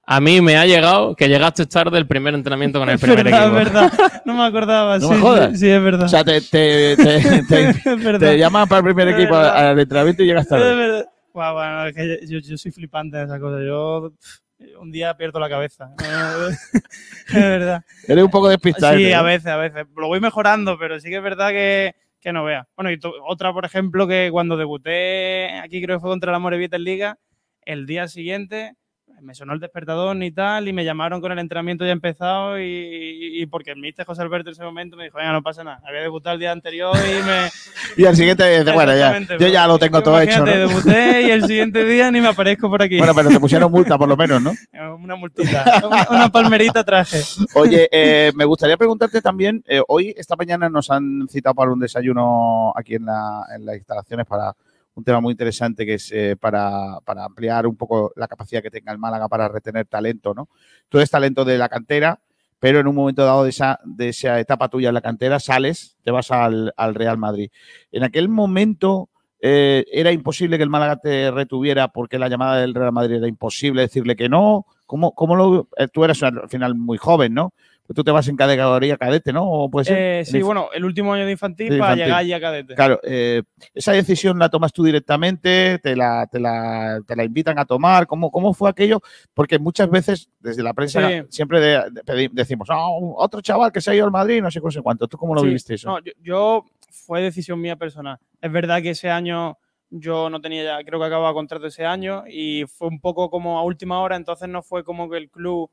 A 0.04 0.20
mí 0.20 0.40
me 0.40 0.56
ha 0.56 0.66
llegado 0.66 1.14
que 1.14 1.28
llegaste 1.28 1.64
tarde 1.66 1.96
el 1.96 2.06
primer 2.08 2.34
entrenamiento 2.34 2.78
con 2.80 2.88
el 2.88 2.94
Es 2.96 3.00
primer 3.00 3.24
verdad, 3.24 3.44
equipo. 3.46 3.58
es 3.60 3.72
verdad. 3.72 4.22
No 4.24 4.34
me 4.34 4.44
acordaba. 4.44 4.98
No 4.98 5.08
sí, 5.08 5.14
me 5.14 5.20
jodas. 5.20 5.50
sí, 5.52 5.58
sí, 5.58 5.68
es 5.70 5.82
verdad. 5.82 6.04
O 6.06 6.08
sea, 6.08 6.24
te, 6.24 6.40
te, 6.40 6.96
te, 6.96 7.42
te- 7.48 7.68
Es 7.70 7.84
verdad. 8.04 8.18
te 8.30 8.38
llaman 8.38 8.68
para 8.68 8.78
el 8.80 8.84
primer 8.84 9.08
Es 9.08 9.14
equipo 9.14 9.34
verdad. 9.36 9.70
al 9.70 9.78
entrenamiento 9.78 10.22
y 10.22 10.26
llegas 10.26 10.44
Es 10.44 10.48
tarde. 10.48 10.74
verdad. 10.74 11.06
Guau, 11.32 11.54
bueno, 11.54 11.86
es 11.86 11.94
que 11.94 12.26
yo, 12.26 12.38
yo 12.40 12.56
soy 12.58 12.72
flipante 12.72 13.16
de 13.16 13.24
esa 13.24 13.38
cosa. 13.40 13.58
Yo 13.64 14.12
pff, 14.20 14.38
un 14.78 14.90
día 14.90 15.16
pierdo 15.16 15.40
la 15.40 15.48
cabeza. 15.48 15.94
es 17.28 17.34
verdad. 17.34 17.84
Eres 18.06 18.24
un 18.24 18.30
poco 18.30 18.48
despistado. 18.48 18.96
Sí, 18.96 19.06
¿eh? 19.06 19.14
a 19.14 19.22
veces, 19.22 19.48
a 19.48 19.56
veces. 19.56 19.86
Lo 19.96 20.08
voy 20.08 20.20
mejorando, 20.20 20.78
pero 20.78 20.98
sí 21.00 21.08
que 21.08 21.16
es 21.16 21.22
verdad 21.22 21.50
que, 21.50 21.94
que 22.20 22.32
no 22.32 22.44
vea. 22.44 22.68
Bueno, 22.76 22.90
y 22.90 22.98
otra, 23.26 23.52
por 23.52 23.64
ejemplo, 23.64 24.06
que 24.06 24.28
cuando 24.30 24.56
debuté 24.56 25.58
aquí, 25.58 25.82
creo 25.82 25.96
que 25.96 26.00
fue 26.00 26.10
contra 26.10 26.32
la 26.32 26.38
Morevieta 26.38 26.76
en 26.76 26.84
Liga, 26.84 27.18
el 27.64 27.86
día 27.86 28.08
siguiente 28.08 28.76
me 29.22 29.34
sonó 29.34 29.52
el 29.54 29.60
despertador 29.60 30.14
ni 30.16 30.30
tal, 30.32 30.68
y 30.68 30.72
me 30.72 30.84
llamaron 30.84 31.20
con 31.20 31.32
el 31.32 31.38
entrenamiento 31.38 31.84
ya 31.84 31.92
empezado, 31.92 32.58
y, 32.58 32.64
y- 32.64 33.42
y 33.42 33.46
porque 33.46 33.70
el 33.70 33.78
mister 33.80 34.04
José 34.04 34.22
Alberto 34.22 34.50
en 34.50 34.52
ese 34.54 34.64
momento 34.64 34.96
me 34.96 35.04
dijo, 35.04 35.18
venga, 35.18 35.32
no 35.32 35.42
pasa 35.42 35.62
nada, 35.64 35.80
había 35.86 36.00
debutado 36.02 36.34
el 36.34 36.40
día 36.40 36.52
anterior 36.52 36.94
y 36.96 37.22
me... 37.24 37.48
Y 37.96 38.06
al 38.06 38.16
siguiente 38.16 38.62
bueno, 38.72 38.96
ya, 38.96 39.18
yo 39.38 39.48
ya 39.48 39.66
lo 39.66 39.78
tengo 39.78 40.02
todo 40.02 40.18
hecho. 40.20 40.38
¿no? 40.38 40.46
debuté 40.46 41.22
y 41.22 41.30
el 41.30 41.44
siguiente 41.46 41.84
día 41.84 42.10
ni 42.10 42.20
me 42.22 42.28
aparezco 42.28 42.70
por 42.70 42.82
aquí. 42.82 42.96
Bueno, 42.96 43.14
pero 43.14 43.28
te 43.28 43.38
pusieron 43.38 43.70
multa 43.70 43.98
por 43.98 44.08
lo 44.08 44.16
menos, 44.16 44.40
¿no? 44.42 44.52
Una 45.02 45.14
multita, 45.16 45.82
una, 45.86 46.06
una 46.10 46.28
palmerita 46.30 46.82
traje. 46.84 47.20
Oye, 47.54 47.88
eh, 47.92 48.32
me 48.34 48.44
gustaría 48.44 48.76
preguntarte 48.76 49.20
también, 49.20 49.62
eh, 49.66 49.82
hoy, 49.88 50.14
esta 50.16 50.36
mañana 50.36 50.68
nos 50.70 50.90
han 50.90 51.26
citado 51.28 51.54
para 51.54 51.70
un 51.72 51.80
desayuno 51.80 52.72
aquí 52.76 52.94
en, 52.94 53.04
la- 53.06 53.44
en 53.54 53.66
las 53.66 53.76
instalaciones 53.76 54.26
para 54.26 54.54
un 54.94 55.04
tema 55.04 55.20
muy 55.20 55.32
interesante 55.32 55.86
que 55.86 55.94
es 55.94 56.10
eh, 56.12 56.36
para, 56.38 57.00
para 57.04 57.24
ampliar 57.24 57.66
un 57.66 57.76
poco 57.76 58.12
la 58.16 58.28
capacidad 58.28 58.62
que 58.62 58.70
tenga 58.70 58.92
el 58.92 58.98
Málaga 58.98 59.28
para 59.28 59.48
retener 59.48 59.86
talento, 59.86 60.34
¿no? 60.34 60.48
Tú 60.88 60.98
eres 60.98 61.10
talento 61.10 61.44
de 61.44 61.58
la 61.58 61.68
cantera, 61.68 62.20
pero 62.58 62.80
en 62.80 62.86
un 62.86 62.94
momento 62.94 63.24
dado 63.24 63.44
de 63.44 63.50
esa, 63.50 63.80
de 63.84 64.10
esa 64.10 64.38
etapa 64.38 64.68
tuya 64.68 64.88
en 64.88 64.94
la 64.94 65.00
cantera 65.00 65.40
sales, 65.40 65.96
te 66.04 66.10
vas 66.10 66.30
al, 66.30 66.72
al 66.76 66.94
Real 66.94 67.18
Madrid. 67.18 67.50
En 67.90 68.04
aquel 68.04 68.28
momento 68.28 69.08
eh, 69.44 69.84
era 69.90 70.12
imposible 70.12 70.56
que 70.56 70.62
el 70.62 70.70
Málaga 70.70 70.96
te 70.96 71.32
retuviera 71.32 71.88
porque 71.88 72.20
la 72.20 72.28
llamada 72.28 72.58
del 72.58 72.74
Real 72.74 72.92
Madrid 72.92 73.16
era 73.16 73.26
imposible 73.26 73.82
decirle 73.82 74.14
que 74.14 74.28
no. 74.28 74.66
¿Cómo, 74.86 75.14
cómo 75.14 75.34
lo, 75.34 75.68
eh, 75.76 75.88
tú 75.92 76.04
eras 76.04 76.22
al 76.22 76.48
final 76.48 76.76
muy 76.76 76.98
joven, 76.98 77.34
¿no? 77.34 77.52
Pues 77.86 77.96
tú 77.96 78.04
te 78.04 78.12
vas 78.12 78.28
en 78.28 78.36
categoría 78.36 78.96
cadete, 78.96 79.32
¿no? 79.32 79.42
¿O 79.50 79.68
puede 79.70 79.86
ser? 79.86 79.98
Eh, 79.98 80.24
sí, 80.24 80.40
bueno, 80.40 80.68
el 80.72 80.84
último 80.84 81.12
año 81.12 81.26
de 81.26 81.32
infantil, 81.32 81.68
De 81.68 81.78
para 81.78 81.94
infantil. 81.94 82.04
llegar 82.04 82.24
ya 82.24 82.36
a 82.36 82.40
cadete. 82.40 82.74
Claro, 82.76 83.00
eh, 83.02 83.42
esa 83.74 83.92
decisión 83.92 84.38
la 84.38 84.48
tomas 84.48 84.72
tú 84.72 84.84
directamente, 84.84 85.80
te 85.80 85.96
la, 85.96 86.26
te 86.30 86.38
la, 86.38 87.00
te 87.06 87.16
la 87.16 87.24
invitan 87.24 87.58
a 87.58 87.64
tomar. 87.64 88.06
¿Cómo, 88.06 88.30
¿Cómo 88.30 88.54
fue 88.54 88.70
aquello? 88.70 89.00
Porque 89.34 89.58
muchas 89.58 89.90
veces 89.90 90.30
desde 90.38 90.62
la 90.62 90.72
prensa 90.74 91.08
Sí. 91.08 91.22
siempre 91.28 91.60
de- 91.60 91.90
de- 91.90 92.02
pedi- 92.04 92.30
decimos, 92.32 92.68
"Ah, 92.70 92.86
otro 93.16 93.40
chaval 93.40 93.72
que 93.72 93.80
se 93.80 93.90
ha 93.90 93.94
ido 93.96 94.04
al 94.04 94.12
Madrid, 94.12 94.40
no 94.40 94.50
sé 94.50 94.60
qué, 94.60 94.64
no 94.64 94.70
sé 94.70 94.80
cuánto. 94.80 95.08
¿Tú 95.08 95.16
cómo 95.18 95.34
lo 95.34 95.40
Sí, 95.40 95.48
viviste 95.48 95.74
eso? 95.74 95.88
No, 95.88 95.98
yo, 95.98 96.12
yo- 96.22 96.64
fue 96.90 97.20
decisión 97.20 97.60
mía 97.60 97.74
personal. 97.76 98.18
Es 98.40 98.52
verdad 98.52 98.80
que 98.80 98.90
ese 98.90 99.10
año 99.10 99.58
yo 99.90 100.30
no 100.30 100.40
tenía 100.40 100.62
ya, 100.62 100.84
creo 100.84 101.00
que 101.00 101.06
acababa 101.06 101.34
contrato 101.34 101.66
ese 101.66 101.84
año 101.84 102.24
y 102.28 102.64
fue 102.66 102.88
un 102.88 103.00
poco 103.00 103.28
como 103.28 103.58
a 103.58 103.64
última 103.64 104.00
hora, 104.00 104.14
entonces 104.16 104.48
no 104.48 104.62
fue 104.62 104.84
como 104.84 105.10
que 105.10 105.16
el 105.18 105.28
club 105.30 105.70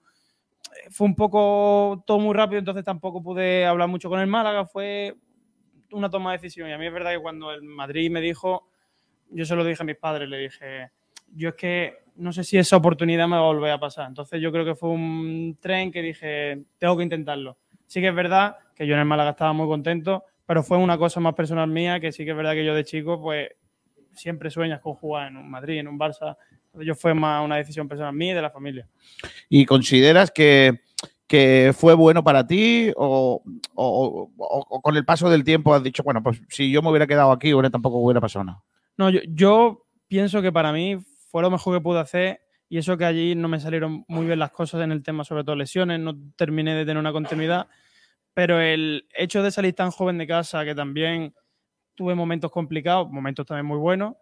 fue 0.89 1.07
un 1.07 1.15
poco 1.15 2.03
todo 2.05 2.19
muy 2.19 2.33
rápido, 2.33 2.59
entonces 2.59 2.83
tampoco 2.83 3.21
pude 3.21 3.65
hablar 3.65 3.87
mucho 3.87 4.09
con 4.09 4.19
el 4.19 4.27
Málaga, 4.27 4.65
fue 4.65 5.15
una 5.91 6.09
toma 6.09 6.31
de 6.31 6.37
decisión 6.37 6.69
y 6.69 6.73
a 6.73 6.77
mí 6.77 6.85
es 6.85 6.93
verdad 6.93 7.11
que 7.11 7.19
cuando 7.19 7.51
el 7.51 7.63
Madrid 7.63 8.11
me 8.11 8.21
dijo, 8.21 8.69
yo 9.29 9.45
se 9.45 9.55
lo 9.55 9.63
dije 9.63 9.81
a 9.81 9.85
mis 9.85 9.97
padres, 9.97 10.29
le 10.29 10.37
dije, 10.37 10.91
yo 11.33 11.49
es 11.49 11.55
que 11.55 11.97
no 12.15 12.33
sé 12.33 12.43
si 12.43 12.57
esa 12.57 12.77
oportunidad 12.77 13.27
me 13.27 13.35
va 13.35 13.43
a 13.43 13.45
volver 13.45 13.71
a 13.71 13.79
pasar, 13.79 14.07
entonces 14.07 14.41
yo 14.41 14.51
creo 14.51 14.65
que 14.65 14.75
fue 14.75 14.89
un 14.89 15.57
tren 15.59 15.91
que 15.91 16.01
dije, 16.01 16.63
tengo 16.77 16.97
que 16.97 17.03
intentarlo. 17.03 17.57
Sí 17.87 18.01
que 18.01 18.09
es 18.09 18.15
verdad 18.15 18.57
que 18.75 18.85
yo 18.85 18.93
en 18.93 18.99
el 18.99 19.05
Málaga 19.05 19.31
estaba 19.31 19.53
muy 19.53 19.67
contento, 19.67 20.25
pero 20.45 20.63
fue 20.63 20.77
una 20.77 20.97
cosa 20.97 21.19
más 21.19 21.33
personal 21.33 21.69
mía, 21.69 21.99
que 21.99 22.11
sí 22.11 22.25
que 22.25 22.31
es 22.31 22.37
verdad 22.37 22.53
que 22.53 22.65
yo 22.65 22.75
de 22.75 22.83
chico, 22.83 23.21
pues 23.21 23.49
siempre 24.13 24.49
sueñas 24.49 24.81
con 24.81 24.95
jugar 24.95 25.27
en 25.27 25.37
un 25.37 25.49
Madrid, 25.49 25.79
en 25.79 25.87
un 25.87 25.97
Barça. 25.97 26.37
Yo 26.73 26.95
fue 26.95 27.13
más 27.13 27.43
una 27.43 27.57
decisión 27.57 27.87
personal 27.87 28.13
mía 28.13 28.31
y 28.31 28.35
de 28.35 28.41
la 28.41 28.49
familia. 28.51 28.87
¿Y 29.49 29.65
consideras 29.65 30.31
que, 30.31 30.81
que 31.27 31.73
fue 31.75 31.93
bueno 31.95 32.23
para 32.23 32.45
ti 32.45 32.91
o, 32.95 33.41
o- 33.75 34.31
o- 34.37 34.65
o 34.69 34.81
con 34.81 34.95
el 34.95 35.05
paso 35.05 35.29
del 35.29 35.43
tiempo 35.43 35.73
has 35.73 35.83
dicho, 35.83 36.03
bueno, 36.03 36.21
pues 36.23 36.41
si 36.49 36.71
yo 36.71 36.81
me 36.81 36.89
hubiera 36.89 37.07
quedado 37.07 37.31
aquí, 37.31 37.51
ahora 37.51 37.69
tampoco 37.69 37.97
hubiera 37.97 38.21
pasado 38.21 38.45
nada? 38.45 38.63
No, 38.97 39.09
yo, 39.09 39.19
yo 39.27 39.85
pienso 40.07 40.41
que 40.41 40.51
para 40.51 40.71
mí 40.71 40.97
fue 41.31 41.41
lo 41.41 41.49
mejor 41.49 41.75
que 41.77 41.81
pude 41.81 41.99
hacer 41.99 42.41
y 42.69 42.77
eso 42.77 42.97
que 42.97 43.05
allí 43.05 43.33
no 43.35 43.47
me 43.47 43.59
salieron 43.59 44.05
muy 44.07 44.25
bien 44.27 44.39
las 44.39 44.51
cosas 44.51 44.81
en 44.83 44.91
el 44.91 45.01
tema, 45.01 45.23
sobre 45.23 45.43
todo 45.43 45.55
lesiones, 45.55 45.99
no 45.99 46.15
terminé 46.35 46.75
de 46.75 46.85
tener 46.85 46.97
una 46.99 47.11
continuidad, 47.11 47.67
pero 48.33 48.59
el 48.61 49.07
hecho 49.15 49.41
de 49.41 49.49
salir 49.51 49.73
tan 49.73 49.89
joven 49.91 50.17
de 50.19 50.27
casa, 50.27 50.63
que 50.63 50.75
también 50.75 51.33
tuve 51.95 52.13
momentos 52.15 52.51
complicados, 52.51 53.09
momentos 53.09 53.45
también 53.45 53.65
muy 53.65 53.77
buenos, 53.79 54.15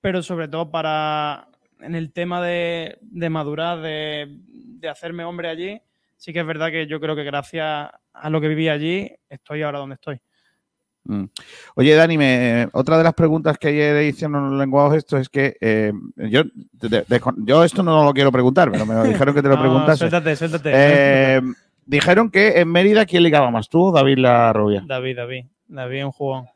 pero 0.00 0.22
sobre 0.22 0.46
todo 0.48 0.70
para 0.70 1.48
en 1.80 1.94
el 1.94 2.12
tema 2.12 2.40
de, 2.42 2.98
de 3.02 3.30
madurar, 3.30 3.80
de, 3.80 4.26
de 4.48 4.88
hacerme 4.88 5.24
hombre 5.24 5.48
allí, 5.48 5.80
sí 6.16 6.32
que 6.32 6.40
es 6.40 6.46
verdad 6.46 6.70
que 6.70 6.86
yo 6.86 7.00
creo 7.00 7.14
que 7.16 7.24
gracias 7.24 7.90
a 8.12 8.30
lo 8.30 8.40
que 8.40 8.48
viví 8.48 8.68
allí, 8.68 9.10
estoy 9.28 9.62
ahora 9.62 9.78
donde 9.80 9.94
estoy. 9.96 10.20
Mm. 11.06 11.24
Oye, 11.74 11.94
Dani, 11.94 12.16
me- 12.16 12.68
otra 12.72 12.96
de 12.96 13.04
las 13.04 13.12
preguntas 13.12 13.58
que 13.58 13.68
ayer 13.68 14.04
hicieron 14.04 14.50
los 14.50 14.58
lenguajes 14.58 14.98
esto 14.98 15.18
es 15.18 15.28
que 15.28 15.54
eh, 15.60 15.92
yo, 16.16 16.44
de- 16.72 17.04
de- 17.06 17.20
yo 17.38 17.62
esto 17.62 17.82
no 17.82 18.04
lo 18.04 18.14
quiero 18.14 18.32
preguntar, 18.32 18.70
pero 18.72 18.86
me 18.86 18.94
lo 18.94 19.02
dijeron 19.04 19.34
que 19.34 19.42
te 19.42 19.48
lo 19.48 19.56
No, 19.56 19.60
preguntase. 19.60 19.98
Suéltate, 19.98 20.34
suéltate. 20.36 20.70
Eh, 20.74 21.42
dijeron 21.84 22.30
que 22.30 22.58
en 22.60 22.68
Mérida, 22.72 23.04
¿quién 23.04 23.22
ligaba 23.22 23.50
más? 23.50 23.68
¿Tú 23.68 23.82
o 23.88 23.92
David 23.92 24.16
La 24.18 24.52
Rubia? 24.54 24.82
David, 24.86 25.16
David. 25.16 25.44
David 25.66 26.04
un 26.06 26.12
jugón. 26.12 26.46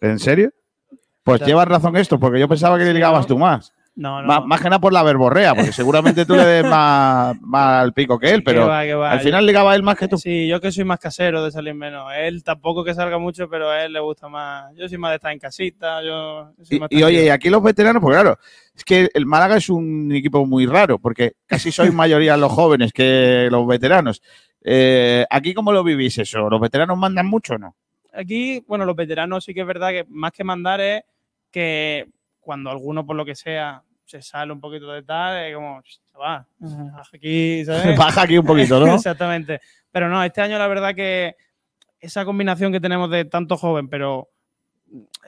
¿En 0.00 0.20
serio? 0.20 0.52
Pues 1.24 1.40
llevas 1.42 1.66
razón 1.66 1.96
esto, 1.96 2.20
porque 2.20 2.38
yo 2.38 2.48
pensaba 2.48 2.78
que 2.78 2.84
le 2.84 2.94
ligabas 2.94 3.26
tú 3.26 3.36
más. 3.36 3.72
No, 3.98 4.22
no. 4.22 4.28
Más, 4.28 4.46
más 4.46 4.60
que 4.60 4.70
nada 4.70 4.78
por 4.78 4.92
la 4.92 5.02
verborrea, 5.02 5.56
porque 5.56 5.72
seguramente 5.72 6.24
tú 6.24 6.36
le 6.36 6.44
des 6.44 6.64
más, 6.70 7.36
más 7.40 7.82
al 7.82 7.92
pico 7.92 8.16
que 8.16 8.30
él, 8.30 8.44
pero 8.44 8.68
va, 8.68 8.84
va. 8.94 9.10
al 9.10 9.18
final 9.18 9.44
ligaba 9.44 9.74
él 9.74 9.82
más 9.82 9.96
que 9.96 10.06
tú. 10.06 10.16
Sí, 10.16 10.46
yo 10.46 10.60
que 10.60 10.70
soy 10.70 10.84
más 10.84 11.00
casero 11.00 11.42
de 11.42 11.50
salir 11.50 11.74
menos. 11.74 12.08
Él 12.16 12.44
tampoco 12.44 12.84
que 12.84 12.94
salga 12.94 13.18
mucho, 13.18 13.48
pero 13.48 13.68
a 13.70 13.84
él 13.84 13.92
le 13.92 13.98
gusta 13.98 14.28
más. 14.28 14.72
Yo 14.76 14.88
soy 14.88 14.98
más 14.98 15.10
de 15.10 15.16
estar 15.16 15.32
en 15.32 15.40
casita. 15.40 16.00
Yo 16.04 16.52
soy 16.62 16.76
Y, 16.76 16.80
más 16.80 16.88
y 16.92 17.02
oye, 17.02 17.24
y 17.24 17.28
aquí 17.28 17.50
los 17.50 17.60
veteranos, 17.60 18.00
pues 18.00 18.14
claro, 18.14 18.38
es 18.72 18.84
que 18.84 19.10
el 19.12 19.26
Málaga 19.26 19.56
es 19.56 19.68
un 19.68 20.12
equipo 20.12 20.46
muy 20.46 20.66
raro, 20.66 21.00
porque 21.00 21.32
casi 21.44 21.72
sois 21.72 21.92
mayoría 21.92 22.36
los 22.36 22.52
jóvenes 22.52 22.92
que 22.92 23.48
los 23.50 23.66
veteranos. 23.66 24.22
Eh, 24.62 25.26
¿Aquí 25.28 25.54
cómo 25.54 25.72
lo 25.72 25.82
vivís 25.82 26.18
eso? 26.18 26.48
¿Los 26.48 26.60
veteranos 26.60 26.96
mandan 26.96 27.26
mucho 27.26 27.54
o 27.54 27.58
no? 27.58 27.74
Aquí, 28.12 28.62
bueno, 28.68 28.84
los 28.84 28.94
veteranos 28.94 29.44
sí 29.44 29.54
que 29.54 29.62
es 29.62 29.66
verdad 29.66 29.90
que 29.90 30.04
más 30.08 30.30
que 30.30 30.44
mandar 30.44 30.80
es 30.80 31.02
que 31.50 32.06
cuando 32.38 32.70
alguno, 32.70 33.04
por 33.04 33.16
lo 33.16 33.24
que 33.24 33.34
sea, 33.34 33.82
se 34.08 34.22
sale 34.22 34.52
un 34.52 34.60
poquito 34.60 34.90
de 34.90 35.02
tal, 35.02 35.44
es 35.44 35.54
como, 35.54 35.82
se 35.84 36.18
va, 36.18 36.46
aquí, 37.12 37.62
¿sabes? 37.64 37.96
Baja 37.98 38.22
aquí 38.22 38.38
un 38.38 38.46
poquito, 38.46 38.80
¿no? 38.80 38.94
Exactamente. 38.94 39.60
Pero 39.90 40.08
no, 40.08 40.22
este 40.24 40.40
año 40.40 40.58
la 40.58 40.66
verdad 40.66 40.94
que 40.94 41.36
esa 42.00 42.24
combinación 42.24 42.72
que 42.72 42.80
tenemos 42.80 43.10
de 43.10 43.26
tanto 43.26 43.56
joven, 43.56 43.88
pero 43.88 44.30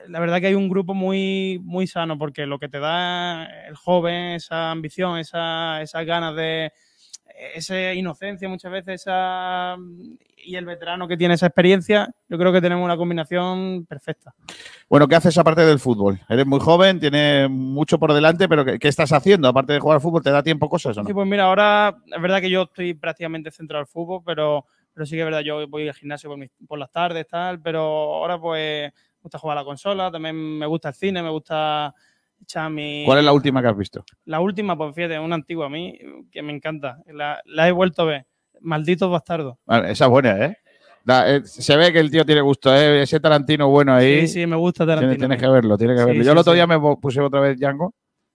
la 0.07 0.19
verdad 0.19 0.39
que 0.41 0.47
hay 0.47 0.55
un 0.55 0.67
grupo 0.67 0.95
muy, 0.95 1.59
muy 1.63 1.85
sano, 1.85 2.17
porque 2.17 2.47
lo 2.47 2.57
que 2.57 2.69
te 2.69 2.79
da 2.79 3.45
el 3.67 3.75
joven, 3.75 4.33
esa 4.33 4.71
ambición, 4.71 5.19
esa, 5.19 5.81
esas 5.81 6.05
ganas 6.05 6.35
de 6.35 6.73
esa 7.55 7.93
inocencia 7.93 8.47
muchas 8.47 8.71
veces 8.71 9.01
esa, 9.01 9.75
y 10.37 10.55
el 10.55 10.65
veterano 10.65 11.07
que 11.07 11.17
tiene 11.17 11.33
esa 11.33 11.47
experiencia, 11.47 12.09
yo 12.29 12.37
creo 12.37 12.51
que 12.51 12.61
tenemos 12.61 12.85
una 12.85 12.97
combinación 12.97 13.85
perfecta. 13.87 14.33
Bueno, 14.89 15.07
¿qué 15.07 15.15
haces 15.15 15.37
aparte 15.37 15.61
del 15.65 15.79
fútbol? 15.79 16.19
Eres 16.29 16.45
muy 16.45 16.59
joven, 16.59 16.99
tienes 16.99 17.49
mucho 17.49 17.97
por 17.97 18.13
delante, 18.13 18.47
pero 18.47 18.63
¿qué, 18.65 18.77
qué 18.77 18.87
estás 18.87 19.11
haciendo? 19.13 19.47
Aparte 19.47 19.73
de 19.73 19.79
jugar 19.79 19.95
al 19.95 20.01
fútbol, 20.01 20.21
¿te 20.23 20.31
da 20.31 20.43
tiempo 20.43 20.69
cosas 20.69 20.97
o 20.97 21.01
no? 21.01 21.07
Sí, 21.07 21.13
pues 21.13 21.27
mira, 21.27 21.45
ahora 21.45 21.97
es 22.05 22.21
verdad 22.21 22.41
que 22.41 22.49
yo 22.49 22.63
estoy 22.63 22.93
prácticamente 22.93 23.51
centrado 23.51 23.79
al 23.81 23.87
fútbol, 23.87 24.21
pero, 24.25 24.65
pero 24.93 25.05
sí 25.05 25.15
que 25.15 25.19
es 25.21 25.25
verdad, 25.25 25.41
yo 25.41 25.67
voy 25.67 25.87
al 25.87 25.95
gimnasio 25.95 26.29
por, 26.29 26.37
mis- 26.37 26.51
por 26.67 26.77
las 26.77 26.91
tardes, 26.91 27.27
tal, 27.27 27.61
pero 27.61 27.79
ahora 27.81 28.39
pues 28.39 28.91
me 28.91 29.21
gusta 29.23 29.39
jugar 29.39 29.57
a 29.57 29.61
la 29.61 29.65
consola, 29.65 30.11
también 30.11 30.35
me 30.35 30.65
gusta 30.65 30.89
el 30.89 30.95
cine, 30.95 31.23
me 31.23 31.29
gusta 31.29 31.93
¿Cuál 33.05 33.19
es 33.19 33.25
la 33.25 33.33
última 33.33 33.61
que 33.61 33.67
has 33.67 33.77
visto? 33.77 34.03
La 34.25 34.39
última, 34.39 34.77
pues 34.77 34.93
fíjate, 34.95 35.19
una 35.19 35.35
antigua 35.35 35.67
a 35.67 35.69
mí 35.69 35.97
que 36.31 36.41
me 36.41 36.53
encanta, 36.53 36.97
la, 37.07 37.41
la 37.45 37.67
he 37.67 37.71
vuelto 37.71 38.01
a 38.01 38.05
ver, 38.05 38.25
Malditos 38.59 39.09
Bastardos. 39.11 39.57
Vale, 39.65 39.91
esa 39.91 40.05
es 40.05 40.11
buena, 40.11 40.45
¿eh? 40.45 40.57
Eh, 41.07 41.41
se 41.43 41.75
ve 41.77 41.91
que 41.91 41.99
el 41.99 42.11
tío 42.11 42.23
tiene 42.25 42.41
gusto, 42.41 42.75
¿eh? 42.75 43.01
Ese 43.01 43.19
Tarantino 43.19 43.69
bueno 43.69 43.93
ahí. 43.93 44.27
Sí, 44.27 44.41
sí, 44.41 44.47
me 44.47 44.55
gusta 44.55 44.85
Tarantino. 44.85 45.17
tienes 45.17 45.39
que 45.39 45.47
verlo, 45.47 45.77
tienes 45.77 45.97
que 45.99 46.05
verlo. 46.05 46.21
sí, 46.21 46.25
Yo 46.25 46.31
el 46.33 46.37
otro 46.37 46.53
sí. 46.53 46.57
día 46.57 46.67
me 46.67 46.79
puse 46.79 47.21
otra 47.21 47.39
vez 47.39 47.57
Django. 47.59 47.93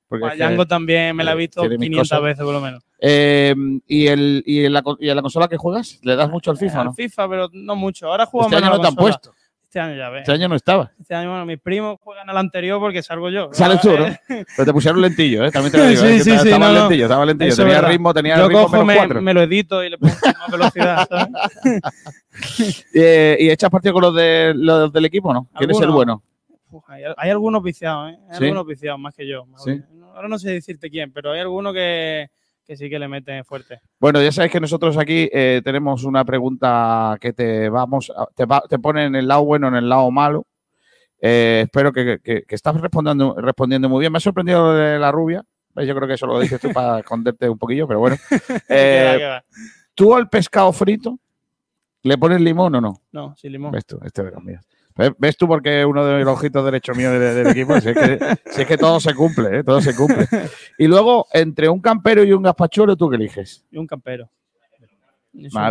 Porque 0.08 0.28
que- 0.30 0.36
Django 0.36 0.66
también 0.66 1.14
me 1.14 1.24
la 1.24 1.32
he 1.32 1.36
visto 1.36 1.60
tiene 1.60 1.78
mis 1.78 1.88
500 1.88 2.08
cosas. 2.10 2.22
veces 2.24 2.44
por 2.44 2.54
lo 2.54 2.60
menos. 2.60 2.82
Eh, 3.00 3.54
¿y, 3.86 4.06
el, 4.08 4.42
y, 4.46 4.64
en 4.64 4.72
la, 4.72 4.82
¿Y 4.98 5.06
la 5.06 5.22
consola 5.22 5.48
que 5.48 5.56
juegas? 5.56 6.00
¿Le 6.02 6.16
das 6.16 6.28
mucho 6.30 6.50
al 6.50 6.56
FIFA 6.56 6.76
o 6.76 6.80
Al 6.80 6.86
no? 6.86 6.94
FIFA, 6.94 7.28
pero 7.28 7.48
no 7.52 7.76
mucho. 7.76 8.08
Ahora 8.08 8.26
jugamos 8.26 8.52
Este 8.52 8.64
año 8.64 8.74
no 8.76 8.80
te 8.80 8.88
han 8.88 8.94
puesto. 8.96 9.32
Este 9.76 9.80
año 9.90 9.98
ya 9.98 10.08
ves. 10.08 10.20
Este 10.22 10.32
año 10.32 10.48
no 10.48 10.54
estaba. 10.56 10.90
Este 10.98 11.14
año, 11.14 11.28
bueno, 11.28 11.44
mis 11.44 11.60
primos 11.60 11.98
juegan 12.00 12.30
al 12.30 12.38
anterior 12.38 12.80
porque 12.80 13.02
salgo 13.02 13.28
yo. 13.28 13.50
Sales 13.52 13.78
tú, 13.82 13.90
¿no? 13.90 14.06
Eh, 14.06 14.16
Pero 14.56 14.64
te 14.64 14.72
pusieron 14.72 15.02
lentillo, 15.02 15.44
¿eh? 15.44 15.50
También 15.50 15.70
te 15.70 15.76
lo 15.76 15.84
digo. 15.84 16.00
Sí, 16.00 16.06
¿eh? 16.06 16.10
Que 16.16 16.24
sí, 16.24 16.30
te- 16.30 16.38
sí, 16.38 16.48
estaba 16.48 16.72
no, 16.72 16.78
lentillo, 16.80 17.04
estaba 17.04 17.26
lentillo. 17.26 17.56
Tenía 17.56 17.74
verdad. 17.74 17.88
ritmo, 17.90 18.14
tenía 18.14 18.36
Yo 18.38 18.48
ritmo 18.48 18.62
cojo, 18.62 18.72
menos 18.72 18.86
me, 18.86 18.96
cuatro. 18.96 19.20
me 19.20 19.34
lo 19.34 19.42
edito 19.42 19.84
y 19.84 19.90
le 19.90 19.98
pongo 19.98 20.14
más 20.14 20.50
velocidad, 20.50 21.06
¿sabes? 21.06 21.82
Eh, 22.94 23.36
¿Y 23.38 23.50
echas 23.50 23.68
partido 23.70 23.92
con 23.92 24.02
los, 24.02 24.14
de, 24.14 24.54
los 24.56 24.90
del 24.90 25.04
equipo 25.04 25.32
no? 25.34 25.46
¿Quién 25.58 25.70
es 25.70 25.80
el 25.82 25.90
bueno? 25.90 26.22
Uf, 26.70 26.82
hay, 26.88 27.02
hay 27.14 27.30
algunos 27.30 27.62
viciados, 27.62 28.12
¿eh? 28.12 28.18
Hay 28.30 28.36
algunos 28.44 28.66
viciados 28.66 28.98
más 28.98 29.14
que 29.14 29.28
yo. 29.28 29.46
Ahora 30.14 30.28
no 30.28 30.38
sé 30.38 30.52
decirte 30.52 30.88
quién, 30.90 31.12
pero 31.12 31.32
hay 31.32 31.40
algunos 31.40 31.74
que, 31.74 32.28
que 32.66 32.76
sí 32.76 32.90
que 32.90 32.98
le 32.98 33.06
meten 33.08 33.44
fuerte. 33.44 33.80
Bueno, 34.00 34.20
ya 34.22 34.32
sabéis 34.32 34.52
que 34.52 34.60
nosotros 34.60 34.96
aquí 34.98 35.28
eh, 35.32 35.60
tenemos 35.64 36.04
una 36.04 36.24
pregunta 36.24 37.16
que 37.20 37.32
te 37.32 37.68
vamos, 37.68 38.10
a- 38.16 38.26
te, 38.34 38.44
va- 38.44 38.64
te 38.68 38.78
pone 38.78 39.04
en 39.04 39.14
el 39.14 39.28
lado 39.28 39.44
bueno, 39.44 39.68
en 39.68 39.74
el 39.76 39.88
lado 39.88 40.10
malo. 40.10 40.46
Eh, 41.20 41.62
espero 41.64 41.92
que, 41.92 42.18
que- 42.22 42.42
que 42.42 42.54
estás 42.54 42.78
respondiendo, 42.80 43.34
respondiendo 43.38 43.88
muy 43.88 44.00
bien. 44.00 44.12
Me 44.12 44.18
ha 44.18 44.20
sorprendido 44.20 44.64
lo 44.66 44.72
de 44.74 44.98
la 44.98 45.12
rubia. 45.12 45.42
Yo 45.76 45.94
creo 45.94 46.08
que 46.08 46.14
eso 46.14 46.26
lo 46.26 46.40
dices 46.40 46.60
tú 46.60 46.72
para 46.72 47.00
esconderte 47.00 47.48
un 47.48 47.58
poquillo, 47.58 47.86
pero 47.86 48.00
bueno. 48.00 48.16
Va, 48.30 48.60
Eh, 48.68 49.18
va. 49.22 49.44
¿Tú 49.94 50.14
al 50.14 50.28
pescado 50.28 50.72
frito 50.72 51.18
le 52.02 52.18
pones 52.18 52.40
limón 52.40 52.74
o 52.74 52.80
no? 52.80 53.02
No, 53.12 53.34
sin 53.36 53.52
limón. 53.52 53.72
¿Ves 53.72 53.86
tú? 53.86 53.98
Este 54.04 54.22
de 54.24 54.30
los 54.30 54.42
míos. 54.42 54.64
¿Ves, 55.18 55.36
tú 55.36 55.46
porque 55.46 55.84
uno 55.84 56.04
de 56.04 56.24
los 56.24 56.34
ojitos 56.38 56.64
derechos 56.64 56.96
míos 56.96 57.12
del, 57.12 57.34
del 57.34 57.48
equipo? 57.48 57.78
Si 57.80 57.90
es, 57.90 57.94
que, 57.96 58.18
si 58.50 58.62
es 58.62 58.66
que 58.66 58.78
todo 58.78 58.98
se 58.98 59.14
cumple, 59.14 59.58
¿eh? 59.58 59.64
todo 59.64 59.80
se 59.80 59.94
cumple. 59.94 60.26
Y 60.78 60.86
luego, 60.86 61.26
entre 61.32 61.68
un 61.68 61.80
campero 61.80 62.24
y 62.24 62.32
un 62.32 62.42
gazpachuelo, 62.42 62.96
¿tú 62.96 63.10
qué 63.10 63.16
eliges? 63.16 63.64
Y 63.70 63.78
un 63.78 63.86
campero. 63.86 64.28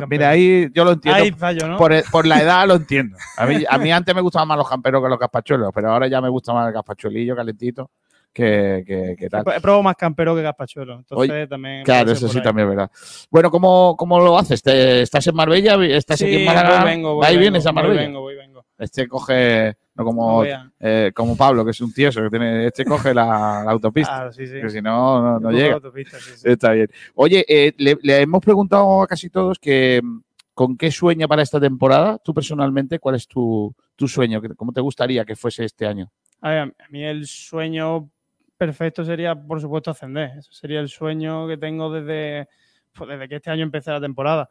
Mira, 0.07 0.29
ahí 0.29 0.69
yo 0.73 0.85
lo 0.85 0.91
entiendo. 0.91 1.23
Ahí 1.23 1.31
fallo, 1.31 1.67
¿no? 1.67 1.77
por, 1.77 1.91
por 2.11 2.27
la 2.27 2.39
edad 2.41 2.67
lo 2.67 2.75
entiendo. 2.75 3.17
A 3.35 3.47
mí, 3.47 3.63
a 3.67 3.77
mí 3.79 3.91
antes 3.91 4.13
me 4.13 4.21
gustaban 4.21 4.47
más 4.47 4.57
los 4.59 4.69
camperos 4.69 5.01
que 5.01 5.09
los 5.09 5.17
gazpachuelos, 5.17 5.71
pero 5.73 5.91
ahora 5.91 6.07
ya 6.07 6.21
me 6.21 6.29
gusta 6.29 6.53
más 6.53 6.67
el 6.67 6.73
gazpachuelillo 6.73 7.35
calentito 7.35 7.89
que, 8.31 8.83
que, 8.85 9.15
que 9.17 9.27
tal. 9.27 9.43
He 9.55 9.61
probado 9.61 9.81
más 9.81 9.95
campero 9.95 10.35
que 10.35 10.43
gazpachuelo. 10.43 10.97
Entonces 10.99 11.49
también. 11.49 11.83
Claro, 11.83 12.11
eso 12.11 12.27
por 12.27 12.29
sí 12.31 12.37
ahí. 12.37 12.43
también 12.43 12.67
es 12.69 12.75
verdad. 12.75 12.91
Bueno, 13.31 13.49
¿cómo, 13.49 13.95
cómo 13.97 14.19
lo 14.19 14.37
haces? 14.37 14.61
¿Te- 14.61 15.01
¿Estás 15.01 15.25
en 15.25 15.35
Marbella? 15.35 15.83
¿Estás 15.83 16.21
aquí 16.21 16.35
en 16.35 16.39
Sí, 16.41 16.45
Málaga? 16.45 16.83
voy, 16.83 16.85
vengo, 16.91 17.13
voy, 17.15 17.23
¿Va 17.23 17.29
y 17.31 17.33
vengo, 17.33 17.41
vienes 17.41 17.65
a 17.65 17.71
voy, 17.71 17.75
Marbella? 17.81 18.01
vengo, 18.01 18.21
voy, 18.21 18.35
vengo. 18.35 18.64
Este 18.77 19.07
coge, 19.07 19.77
no 19.95 20.03
como, 20.03 20.43
No 20.43 20.71
eh, 20.79 21.11
como 21.15 21.37
Pablo, 21.37 21.63
que 21.63 21.71
es 21.71 21.81
un 21.81 21.93
tieso, 21.93 22.21
que 22.21 22.29
tiene, 22.29 22.67
este 22.67 22.83
coge 22.83 23.13
la, 23.13 23.63
la 23.65 23.71
autopista. 23.71 24.13
Claro, 24.15 24.33
sí, 24.33 24.45
sí. 24.47 24.61
Que 24.61 24.69
si 24.69 24.81
no, 24.81 25.39
no, 25.39 25.51
llega. 25.51 25.79
sí. 25.79 26.49
Está 26.49 26.71
bien. 26.71 26.89
Oye, 27.15 27.45
eh, 27.47 27.73
le, 27.77 27.97
le 28.01 28.21
hemos 28.21 28.43
preguntado 28.43 29.01
a 29.01 29.07
casi 29.07 29.29
todos 29.29 29.59
que 29.59 30.01
mm, 30.03 30.19
con 30.53 30.77
qué 30.77 30.91
sueña 30.91 31.27
para 31.27 31.41
esta 31.41 31.59
temporada. 31.59 32.17
Tú 32.17 32.33
personalmente, 32.33 32.99
¿cuál 32.99 33.15
es 33.15 33.27
tu, 33.27 33.73
tu 33.95 34.07
sueño? 34.07 34.41
¿Cómo 34.55 34.71
te 34.73 34.81
gustaría 34.81 35.23
que 35.25 35.35
fuese 35.35 35.65
este 35.65 35.85
año? 35.85 36.11
A 36.41 36.49
ver, 36.49 36.59
a 36.61 36.89
mí 36.89 37.03
el 37.03 37.25
sueño 37.27 38.09
perfecto 38.57 39.03
sería, 39.03 39.35
por 39.35 39.61
supuesto, 39.61 39.91
ascender. 39.91 40.37
Eso 40.37 40.51
sería 40.51 40.79
el 40.79 40.89
sueño 40.89 41.47
que 41.47 41.57
tengo 41.57 41.91
desde, 41.91 42.47
pues, 42.93 43.09
desde 43.09 43.27
que 43.27 43.35
este 43.35 43.51
año 43.51 43.63
empecé 43.63 43.91
la 43.91 44.01
temporada. 44.01 44.49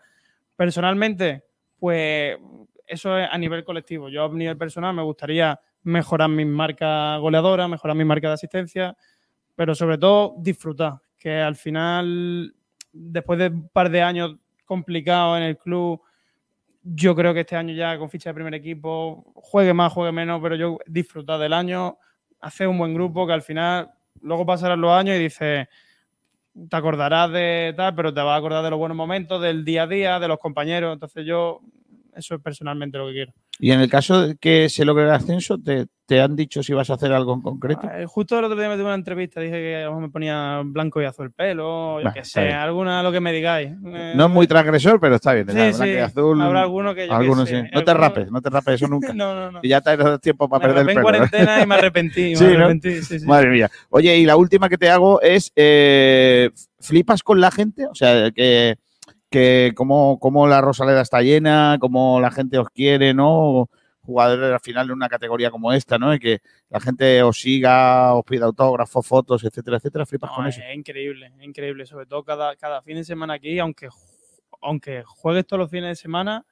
Personalmente, 0.57 1.45
pues 1.79 2.37
eso 2.87 3.19
es 3.19 3.29
a 3.31 3.39
nivel 3.39 3.65
colectivo. 3.65 4.09
Yo 4.09 4.25
a 4.25 4.29
nivel 4.29 4.57
personal 4.57 4.95
me 4.95 5.03
gustaría 5.03 5.59
mejorar 5.83 6.29
mis 6.29 6.47
marcas 6.47 7.21
goleadoras, 7.21 7.69
mejorar 7.69 7.97
mi 7.97 8.05
marca 8.05 8.29
de 8.29 8.35
asistencia, 8.35 8.97
pero 9.55 9.75
sobre 9.75 9.99
todo 9.99 10.35
disfrutar. 10.39 10.95
Que 11.19 11.41
al 11.41 11.57
final, 11.57 12.55
después 12.93 13.39
de 13.39 13.49
un 13.49 13.69
par 13.69 13.91
de 13.91 14.03
años 14.03 14.37
complicados 14.65 15.39
en 15.39 15.45
el 15.45 15.59
club, 15.59 16.01
yo 16.83 17.15
creo 17.15 17.33
que 17.33 17.41
este 17.41 17.57
año 17.57 17.75
ya 17.75 17.99
con 17.99 18.11
ficha 18.11 18.31
de 18.31 18.35
primer 18.35 18.55
equipo, 18.55 19.25
juegue 19.35 19.73
más, 19.73 19.93
juegue 19.93 20.13
menos, 20.13 20.41
pero 20.43 20.55
yo 20.55 20.79
disfrutar 20.87 21.41
del 21.41 21.55
año, 21.55 21.99
hacer 22.41 22.69
un 22.69 22.77
buen 22.77 22.93
grupo 22.93 23.27
que 23.27 23.33
al 23.33 23.43
final 23.43 23.91
luego 24.21 24.45
pasarán 24.45 24.81
los 24.81 24.93
años 24.93 25.17
y 25.17 25.21
dices, 25.21 25.67
te 26.69 26.77
acordarás 26.77 27.33
de 27.33 27.75
tal, 27.77 27.95
pero 27.95 28.13
te 28.13 28.21
vas 28.21 28.35
a 28.35 28.37
acordar 28.37 28.63
de 28.63 28.71
los 28.71 28.79
buenos 28.79 28.97
momentos, 28.97 29.41
del 29.41 29.65
día 29.65 29.85
a 29.85 29.87
día, 29.87 30.21
de 30.21 30.29
los 30.29 30.39
compañeros. 30.39 30.93
Entonces 30.93 31.27
yo, 31.27 31.61
eso 32.17 32.35
es 32.37 32.41
personalmente 32.41 32.99
lo 32.99 33.07
que 33.09 33.13
quiero. 33.13 33.33
Y 33.59 33.71
en 33.71 33.81
el 33.81 33.89
caso 33.89 34.27
de 34.27 34.37
que 34.37 34.69
se 34.69 34.85
logre 34.85 35.05
el 35.05 35.11
ascenso, 35.11 35.59
¿te, 35.59 35.87
te 36.07 36.21
han 36.21 36.35
dicho 36.35 36.61
si 36.63 36.73
vas 36.73 36.91
a 36.91 36.95
hacer 36.95 37.13
algo 37.13 37.35
en 37.35 37.41
concreto? 37.41 37.89
Eh, 37.95 38.05
Justo 38.07 38.37
el 38.39 38.45
otro 38.47 38.59
día 38.59 38.69
me 38.69 38.75
tuve 38.75 38.87
una 38.87 38.95
entrevista, 38.97 39.41
dije 39.41 39.53
que 39.55 39.77
a 39.77 39.85
lo 39.85 39.91
mejor 39.91 40.03
me 40.03 40.09
ponía 40.11 40.61
blanco 40.65 41.01
y 41.01 41.05
azul 41.05 41.27
el 41.27 41.33
pelo, 41.33 42.01
yo 42.01 42.05
Bah, 42.05 42.13
qué 42.13 42.21
está 42.21 42.41
sé, 42.43 42.53
alguna 42.53 43.03
lo 43.05 43.13
que 43.13 43.21
me 43.21 43.33
digáis. 43.33 43.71
Eh, 43.87 44.13
No 44.17 44.25
es 44.27 44.31
muy 44.31 44.47
transgresor, 44.49 44.99
pero 44.99 45.15
está 45.15 45.33
bien. 45.35 45.47
Sí, 45.49 45.55
ya, 45.55 45.63
blanco 45.69 45.85
sí. 45.85 45.91
y 45.91 45.97
azul, 45.99 46.43
Habrá 46.43 46.63
alguno 46.63 46.95
que 46.95 47.07
yo 47.07 47.15
sé, 47.47 47.57
sí. 47.63 47.63
No 47.73 47.85
te 47.85 47.91
alguno- 47.93 47.95
rapes, 47.95 48.31
no 48.33 48.41
te 48.43 48.51
rapes 48.51 48.75
eso 48.75 48.89
nunca. 48.89 49.13
No, 49.15 49.35
no, 49.35 49.53
no. 49.53 49.61
Y 49.63 49.69
ya 49.69 49.81
te 49.81 49.91
has 49.91 50.21
tiempo 50.21 50.49
para 50.49 50.67
Me 50.67 50.75
perder 50.75 50.83
el 50.83 50.89
en 50.89 50.95
pelo. 50.97 51.01
¿no? 51.01 51.03
cuarentena 51.05 51.63
y 51.63 51.67
me 51.67 51.75
arrepentí. 51.77 52.35
Madre 53.27 53.51
mía. 53.51 53.71
Oye, 53.91 54.17
y 54.19 54.25
la 54.25 54.37
última 54.37 54.69
que 54.69 54.79
te 54.79 54.91
hago 54.91 55.21
es, 55.23 55.53
eh, 55.57 56.51
¿flipas 56.81 57.23
con 57.23 57.41
la 57.41 57.51
gente? 57.51 57.87
O 57.87 57.95
sea, 57.95 58.31
que, 58.33 58.77
que 59.35 59.73
cómo, 59.75 60.19
cómo 60.21 60.47
la 60.47 60.61
Rosaleda 60.61 61.01
está 61.03 61.21
llena, 61.23 61.77
cómo 61.81 62.21
la 62.21 62.31
gente 62.31 62.59
os 62.59 62.69
quiere, 62.71 63.15
¿no? 63.15 63.69
Jugadores 64.03 64.53
al 64.53 64.61
final 64.61 64.87
de 64.87 64.93
una 64.93 65.09
categoría 65.09 65.51
como 65.51 65.73
esta, 65.73 65.99
¿no? 65.99 66.15
Y 66.15 66.19
que 66.19 66.39
la 66.69 66.79
gente 66.79 67.23
os 67.23 67.41
siga, 67.41 68.15
os 68.15 68.25
pida 68.25 68.45
autógrafos, 68.47 69.07
fotos, 69.07 69.43
etcétera, 69.45 69.79
etcétera. 69.79 70.07
¿Flipas 70.07 70.31
No, 70.31 70.37
con 70.37 70.47
es, 70.47 70.57
eso? 70.59 70.67
es 70.69 70.77
increíble, 70.77 71.33
es 71.39 71.45
increíble. 71.45 71.87
Sobre 71.87 72.07
todo 72.07 72.23
cada, 72.23 72.55
cada 72.57 72.83
fin 72.83 72.97
de 72.97 73.05
semana 73.05 73.35
aquí, 73.35 73.59
aunque, 73.59 73.89
aunque 74.61 75.03
juegues 75.05 75.47
todos 75.47 75.59
los 75.61 75.71
fines 75.71 75.89
de 75.91 75.97
semana, 75.97 76.45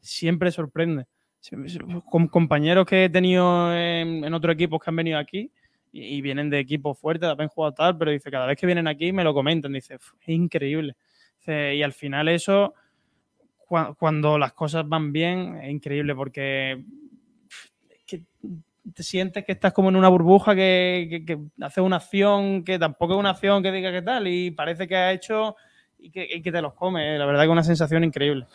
siempre 0.00 0.50
sorprende. 0.50 1.06
Siempre- 1.40 1.70
Con 2.10 2.26
compañeros 2.28 2.86
que 2.86 3.04
he 3.04 3.08
tenido 3.10 3.70
en, 3.76 4.24
en 4.24 4.32
otros 4.34 4.54
equipos 4.54 4.82
que 4.82 4.88
han 4.90 4.96
venido 4.96 5.18
aquí 5.18 5.52
y, 5.92 6.20
vienen 6.22 6.48
de 6.50 6.58
equipos 6.58 6.98
fuertes, 6.98 7.28
también 7.28 7.48
jugado 7.50 7.74
tal, 7.74 7.96
pero 7.98 8.10
dice, 8.10 8.30
cada 8.30 8.46
vez 8.46 8.58
que 8.58 8.66
vienen 8.66 8.88
aquí 8.88 9.12
me 9.12 9.22
lo 9.22 9.32
comentan, 9.34 9.72
dice, 9.72 9.96
"Uf, 9.96 10.14
es 10.22 10.28
increíble. 10.30 10.96
Y 11.48 11.82
al 11.82 11.92
final 11.92 12.28
eso, 12.28 12.74
cua- 13.68 13.94
cuando 13.98 14.38
las 14.38 14.52
cosas 14.52 14.88
van 14.88 15.12
bien, 15.12 15.56
es 15.62 15.70
increíble 15.70 16.14
porque 16.14 16.82
que 18.06 18.22
te 18.94 19.02
sientes 19.02 19.44
que 19.44 19.52
estás 19.52 19.72
como 19.72 19.88
en 19.88 19.96
una 19.96 20.08
burbuja 20.08 20.54
que, 20.54 21.06
que, 21.10 21.24
que 21.24 21.38
hace 21.62 21.80
una 21.80 21.96
acción 21.96 22.62
que 22.64 22.78
tampoco 22.78 23.14
es 23.14 23.18
una 23.20 23.30
acción 23.30 23.62
que 23.62 23.72
diga 23.72 23.90
qué 23.90 24.02
tal 24.02 24.28
y 24.28 24.50
parece 24.50 24.86
que 24.86 24.94
ha 24.96 25.10
hecho 25.12 25.56
y 25.98 26.10
que, 26.10 26.28
y 26.30 26.42
que 26.42 26.52
te 26.52 26.60
los 26.60 26.74
come. 26.74 27.16
La 27.16 27.24
verdad 27.24 27.40
que 27.40 27.46
es 27.46 27.52
una 27.52 27.64
sensación 27.64 28.04
increíble. 28.04 28.46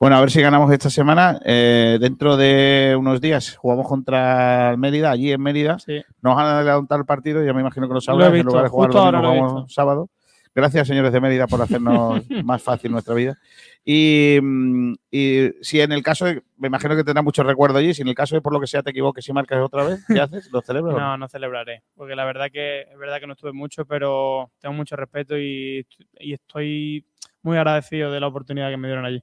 Bueno, 0.00 0.16
a 0.16 0.20
ver 0.20 0.30
si 0.30 0.40
ganamos 0.40 0.72
esta 0.72 0.88
semana. 0.88 1.38
Eh, 1.44 1.98
dentro 2.00 2.34
de 2.38 2.96
unos 2.98 3.20
días 3.20 3.56
jugamos 3.56 3.86
contra 3.86 4.70
el 4.70 4.78
Mérida, 4.78 5.10
allí 5.10 5.30
en 5.30 5.42
Mérida. 5.42 5.78
Sí. 5.78 6.02
Nos 6.22 6.34
van 6.34 6.46
a 6.46 6.58
adelantar 6.60 7.00
el 7.00 7.04
partido, 7.04 7.44
ya 7.44 7.52
me 7.52 7.60
imagino 7.60 7.86
que 7.86 7.92
lo 7.92 8.00
sabrás, 8.00 8.32
en 8.32 8.46
lugar 8.46 8.62
de 8.64 8.70
jugar 8.70 8.90
domingo, 8.90 9.12
lo 9.12 9.18
jugamos 9.34 9.74
sábado. 9.74 10.08
Gracias, 10.54 10.86
señores 10.86 11.12
de 11.12 11.20
Mérida, 11.20 11.46
por 11.48 11.60
hacernos 11.60 12.22
más 12.44 12.62
fácil 12.62 12.92
nuestra 12.92 13.14
vida. 13.14 13.36
Y, 13.84 14.38
mm, 14.40 14.94
y 15.10 15.50
si 15.62 15.80
en 15.80 15.90
el 15.92 16.02
caso 16.02 16.26
de, 16.26 16.42
me 16.58 16.68
imagino 16.68 16.94
que 16.94 17.02
tendrás 17.02 17.24
muchos 17.24 17.44
recuerdos 17.44 17.80
allí, 17.80 17.92
si 17.92 18.02
en 18.02 18.08
el 18.08 18.14
caso 18.14 18.36
de 18.36 18.40
por 18.40 18.52
lo 18.52 18.60
que 18.60 18.66
sea 18.68 18.82
te 18.82 18.90
equivoques 18.90 19.28
y 19.28 19.32
marcas 19.32 19.60
otra 19.62 19.82
vez, 19.84 20.04
¿qué 20.06 20.20
haces? 20.20 20.50
¿Lo 20.52 20.60
celebras? 20.62 20.96
No, 20.96 21.16
no 21.16 21.28
celebraré, 21.28 21.82
porque 21.96 22.14
la 22.14 22.24
verdad 22.24 22.46
que 22.52 22.82
es 22.82 22.98
verdad 22.98 23.18
que 23.20 23.26
no 23.26 23.32
estuve 23.32 23.52
mucho, 23.52 23.84
pero 23.84 24.50
tengo 24.60 24.74
mucho 24.74 24.94
respeto 24.96 25.36
y, 25.36 25.86
y 26.20 26.32
estoy 26.34 27.04
muy 27.42 27.56
agradecido 27.56 28.12
de 28.12 28.20
la 28.20 28.28
oportunidad 28.28 28.70
que 28.70 28.76
me 28.76 28.86
dieron 28.88 29.04
allí. 29.04 29.22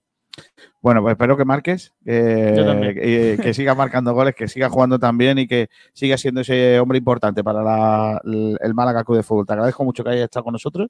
Bueno, 0.81 1.01
pues 1.01 1.11
espero 1.13 1.35
que 1.37 1.43
marques, 1.45 1.93
eh, 2.05 2.53
Yo 2.57 2.65
también. 2.65 2.95
que, 2.95 3.53
sigas 3.53 3.75
marcando 3.75 4.13
goles, 4.13 4.33
que 4.35 4.47
sigas 4.47 4.71
jugando 4.71 4.97
también 4.99 5.37
y 5.39 5.47
que 5.47 5.69
sigas 5.93 6.21
siendo 6.21 6.41
ese 6.41 6.79
hombre 6.79 6.97
importante 6.97 7.43
para 7.43 7.61
la- 7.63 8.21
el 8.23 8.73
Málaga 8.73 9.03
Club 9.03 9.17
de 9.17 9.23
Fútbol. 9.23 9.45
Te 9.45 9.53
agradezco 9.53 9.83
mucho 9.83 10.03
que 10.03 10.09
hayas 10.11 10.23
estado 10.25 10.43
con 10.45 10.53
nosotros 10.53 10.87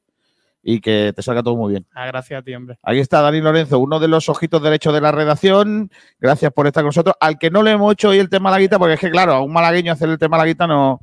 y 0.64 0.80
que 0.80 1.14
te 1.16 1.22
salga 1.22 1.44
todo 1.44 1.56
muy 1.56 1.72
bien. 1.72 1.86
Ah, 1.94 2.06
gracias 2.06 2.40
a 2.40 2.44
ti, 2.44 2.54
hombre. 2.54 2.78
Ahí 2.84 3.00
está 3.00 3.22
Dani 3.22 3.42
Lorenzo, 3.42 3.80
uno 3.80 4.00
de 4.00 4.08
los 4.08 4.30
ojitos 4.30 4.62
derechos 4.62 4.94
de 4.94 5.02
la 5.02 5.12
redacción. 5.12 5.90
Gracias 6.20 6.52
por 6.54 6.68
estar 6.68 6.84
con 6.84 6.90
nosotros. 6.90 7.16
Al 7.20 7.38
que 7.38 7.50
no 7.50 7.64
le 7.64 7.72
hemos 7.72 7.94
hecho 7.94 8.10
hoy 8.10 8.20
el 8.20 8.30
tema 8.30 8.50
malaguita, 8.52 8.78
porque 8.78 8.96
es 8.96 9.00
que, 9.00 9.12
claro, 9.12 9.34
a 9.34 9.42
un 9.42 9.54
malagueño 9.54 9.92
hacer 9.92 10.10
el 10.10 10.18
tema 10.18 10.38
malaguita 10.38 10.68
no, 10.68 11.02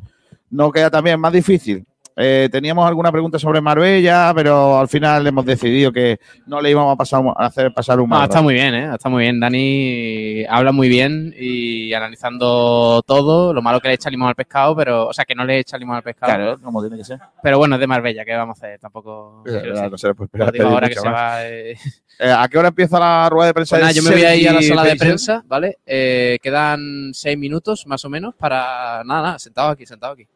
no 0.50 0.70
queda 0.70 0.90
también 0.90 1.20
más 1.20 1.32
difícil. 1.32 1.86
Eh, 2.20 2.48
teníamos 2.50 2.86
alguna 2.88 3.12
pregunta 3.12 3.38
sobre 3.38 3.60
Marbella, 3.60 4.32
pero 4.34 4.76
al 4.78 4.88
final 4.88 5.24
hemos 5.24 5.44
decidido 5.46 5.92
que 5.92 6.18
no 6.46 6.60
le 6.60 6.70
íbamos 6.70 6.92
a, 6.92 6.96
pasar, 6.96 7.22
a 7.36 7.46
hacer 7.46 7.72
pasar 7.72 8.00
un 8.00 8.08
No, 8.08 8.16
mal 8.16 8.24
está 8.24 8.34
rato. 8.38 8.42
muy 8.44 8.54
bien, 8.54 8.74
¿eh? 8.74 8.90
Está 8.92 9.08
muy 9.08 9.22
bien. 9.22 9.38
Dani 9.38 10.44
habla 10.48 10.72
muy 10.72 10.88
bien 10.88 11.32
y 11.38 11.92
analizando 11.94 13.02
todo. 13.06 13.54
Lo 13.54 13.62
malo 13.62 13.80
que 13.80 13.86
le 13.86 13.94
echa 13.94 14.10
limón 14.10 14.28
al 14.28 14.34
pescado, 14.34 14.74
pero. 14.74 15.06
O 15.06 15.12
sea, 15.12 15.24
que 15.24 15.36
no 15.36 15.44
le 15.44 15.60
echa 15.60 15.78
limón 15.78 15.94
al 15.96 16.02
pescado. 16.02 16.32
Claro, 16.34 16.58
como 16.60 16.80
tiene 16.82 16.96
que 16.96 17.04
ser. 17.04 17.20
Pero 17.40 17.58
bueno, 17.58 17.76
es 17.76 17.80
de 17.80 17.86
Marbella, 17.86 18.24
¿qué 18.24 18.34
vamos 18.34 18.60
a 18.60 18.66
hacer? 18.66 18.80
Tampoco. 18.80 19.44
No 19.46 20.68
ahora 20.68 20.88
que 20.88 20.94
se 20.94 21.08
va. 21.08 21.46
eh. 21.46 21.76
Eh, 22.20 22.32
¿A 22.36 22.48
qué 22.48 22.58
hora 22.58 22.66
empieza 22.66 22.98
la 22.98 23.28
rueda 23.30 23.46
de 23.46 23.54
prensa? 23.54 23.76
Pues 23.76 23.80
nada, 23.82 23.92
yo 23.92 24.02
me 24.02 24.10
voy 24.10 24.24
a 24.24 24.34
ir 24.34 24.48
a 24.48 24.54
la 24.54 24.60
sala 24.60 24.82
de 24.82 24.96
prensa, 24.96 25.44
¿vale? 25.46 25.78
Eh, 25.86 26.38
quedan 26.42 27.10
seis 27.14 27.38
minutos 27.38 27.86
más 27.86 28.04
o 28.04 28.10
menos 28.10 28.34
para. 28.34 29.04
Nada, 29.04 29.22
nada, 29.22 29.38
sentado 29.38 29.68
aquí, 29.68 29.86
sentado 29.86 30.14
aquí. 30.14 30.26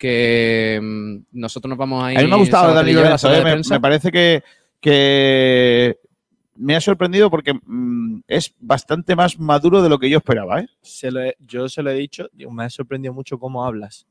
Que 0.00 0.80
mm, 0.82 1.16
nosotros 1.38 1.68
nos 1.68 1.76
vamos 1.76 2.02
a 2.02 2.12
ir. 2.12 2.18
A 2.18 2.22
mí 2.22 2.26
me 2.28 2.34
ha 2.34 2.38
gustado 2.38 2.62
Sabater 2.70 2.76
Dani 2.84 2.90
y 2.90 2.94
yo 2.94 3.00
a 3.00 3.02
la 3.02 3.08
Lorenzo, 3.10 3.26
sala 3.28 3.34
eh, 3.34 3.38
de 3.38 3.44
me, 3.44 3.50
prensa. 3.52 3.74
me 3.74 3.80
parece 3.80 4.10
que, 4.10 4.42
que 4.80 5.98
me 6.56 6.74
ha 6.74 6.80
sorprendido 6.80 7.30
porque 7.30 7.52
mm, 7.54 8.20
es 8.26 8.54
bastante 8.60 9.14
más 9.14 9.38
maduro 9.38 9.82
de 9.82 9.90
lo 9.90 9.98
que 9.98 10.08
yo 10.08 10.16
esperaba, 10.18 10.60
¿eh? 10.60 10.66
Se 10.80 11.10
lo 11.10 11.20
he- 11.22 11.36
yo 11.38 11.68
se 11.68 11.82
lo 11.82 11.90
he 11.90 11.94
dicho, 11.94 12.28
me 12.50 12.64
ha 12.64 12.70
sorprendido 12.70 13.12
mucho 13.12 13.38
cómo 13.38 13.62
hablas. 13.64 14.06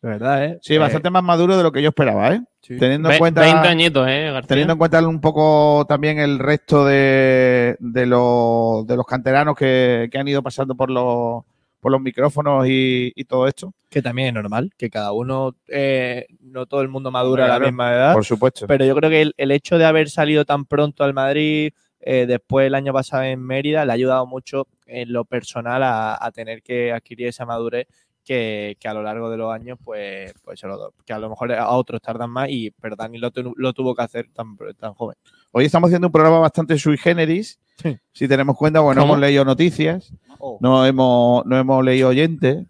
De 0.00 0.10
verdad, 0.10 0.44
¿eh? 0.44 0.58
Sí, 0.62 0.74
Eh, 0.74 0.78
bastante 0.78 1.10
más 1.10 1.24
maduro 1.24 1.56
de 1.56 1.62
lo 1.64 1.72
que 1.72 1.82
yo 1.82 1.88
esperaba, 1.88 2.32
¿eh? 2.32 2.42
sí. 2.62 2.76
Teniendo 2.78 3.10
en 3.10 3.18
cuenta 3.18 3.40
20 3.40 3.66
añitos, 3.66 4.06
¿eh, 4.08 4.30
García? 4.30 4.48
teniendo 4.48 4.74
en 4.74 4.78
cuenta 4.78 5.08
un 5.08 5.20
poco 5.20 5.84
también 5.88 6.20
el 6.20 6.38
resto 6.38 6.84
de, 6.84 7.76
de, 7.80 8.06
los, 8.06 8.86
de 8.86 8.94
los 8.96 9.06
canteranos 9.06 9.56
que, 9.56 10.08
que 10.12 10.18
han 10.18 10.28
ido 10.28 10.42
pasando 10.42 10.76
por 10.76 10.88
los, 10.90 11.42
por 11.86 11.92
los 11.92 12.00
micrófonos 12.00 12.66
y, 12.66 13.12
y 13.14 13.24
todo 13.26 13.46
esto. 13.46 13.72
Que 13.88 14.02
también 14.02 14.26
es 14.26 14.34
normal, 14.34 14.72
que 14.76 14.90
cada 14.90 15.12
uno, 15.12 15.54
eh, 15.68 16.26
no 16.40 16.66
todo 16.66 16.80
el 16.80 16.88
mundo 16.88 17.12
madura 17.12 17.44
a 17.44 17.60
la 17.60 17.64
misma 17.64 17.92
edad. 17.92 18.12
Por 18.12 18.24
supuesto. 18.24 18.66
Pero 18.66 18.84
yo 18.84 18.96
creo 18.96 19.08
que 19.08 19.22
el, 19.22 19.34
el 19.36 19.52
hecho 19.52 19.78
de 19.78 19.84
haber 19.84 20.10
salido 20.10 20.44
tan 20.44 20.64
pronto 20.64 21.04
al 21.04 21.14
Madrid, 21.14 21.72
eh, 22.00 22.26
después 22.26 22.66
el 22.66 22.74
año 22.74 22.92
pasado 22.92 23.22
en 23.22 23.40
Mérida, 23.40 23.84
le 23.84 23.92
ha 23.92 23.94
ayudado 23.94 24.26
mucho 24.26 24.66
en 24.84 25.12
lo 25.12 25.24
personal 25.24 25.84
a, 25.84 26.18
a 26.20 26.32
tener 26.32 26.60
que 26.60 26.90
adquirir 26.90 27.28
esa 27.28 27.46
madurez 27.46 27.86
que, 28.26 28.76
que 28.80 28.88
a 28.88 28.92
lo 28.94 29.02
largo 29.02 29.30
de 29.30 29.36
los 29.36 29.52
años, 29.54 29.78
pues, 29.82 30.34
pues 30.44 30.58
se 30.60 30.66
lo- 30.66 30.92
que 31.06 31.12
a 31.12 31.18
lo 31.18 31.30
mejor 31.30 31.52
a 31.52 31.70
otros 31.70 32.02
tardan 32.02 32.28
más, 32.30 32.48
y 32.50 32.72
pero 32.72 32.96
Dani 32.96 33.18
lo, 33.18 33.30
lo 33.56 33.72
tuvo 33.72 33.94
que 33.94 34.02
hacer 34.02 34.28
tan, 34.34 34.56
tan 34.78 34.92
joven. 34.94 35.16
Hoy 35.52 35.64
estamos 35.64 35.88
haciendo 35.88 36.08
un 36.08 36.12
programa 36.12 36.40
bastante 36.40 36.76
sui 36.78 36.98
generis. 36.98 37.58
Sí. 37.78 37.96
Si 38.12 38.26
tenemos 38.26 38.56
cuenta, 38.56 38.80
bueno, 38.80 39.00
¿Cómo? 39.02 39.12
hemos 39.14 39.20
leído 39.22 39.44
noticias, 39.44 40.12
Oh. 40.38 40.58
no 40.60 40.84
hemos, 40.84 41.46
no 41.46 41.56
hemos 41.56 41.82
leído 41.84 42.08
oyentes. 42.08 42.66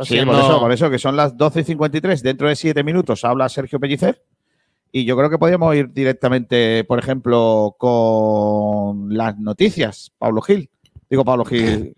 Sí, 0.00 0.14
siendo- 0.14 0.32
por 0.32 0.40
eso, 0.42 0.60
por 0.60 0.72
eso, 0.72 0.90
que 0.90 0.98
son 0.98 1.16
las 1.16 1.36
12 1.36 1.60
y 1.60 1.64
53. 1.64 2.22
Dentro 2.22 2.48
de 2.48 2.56
7 2.56 2.82
minutos 2.82 3.24
habla 3.24 3.48
Sergio 3.48 3.78
Pellicer. 3.78 4.22
Y 4.90 5.04
yo 5.06 5.16
creo 5.16 5.30
que 5.30 5.38
podríamos 5.38 5.74
ir 5.74 5.90
directamente, 5.92 6.84
por 6.84 6.98
ejemplo, 6.98 7.74
con 7.78 9.14
las 9.16 9.38
noticias. 9.38 10.12
Pablo 10.18 10.42
Gil. 10.42 10.68
Digo 11.08 11.24
Pablo 11.24 11.44
Gil, 11.44 11.96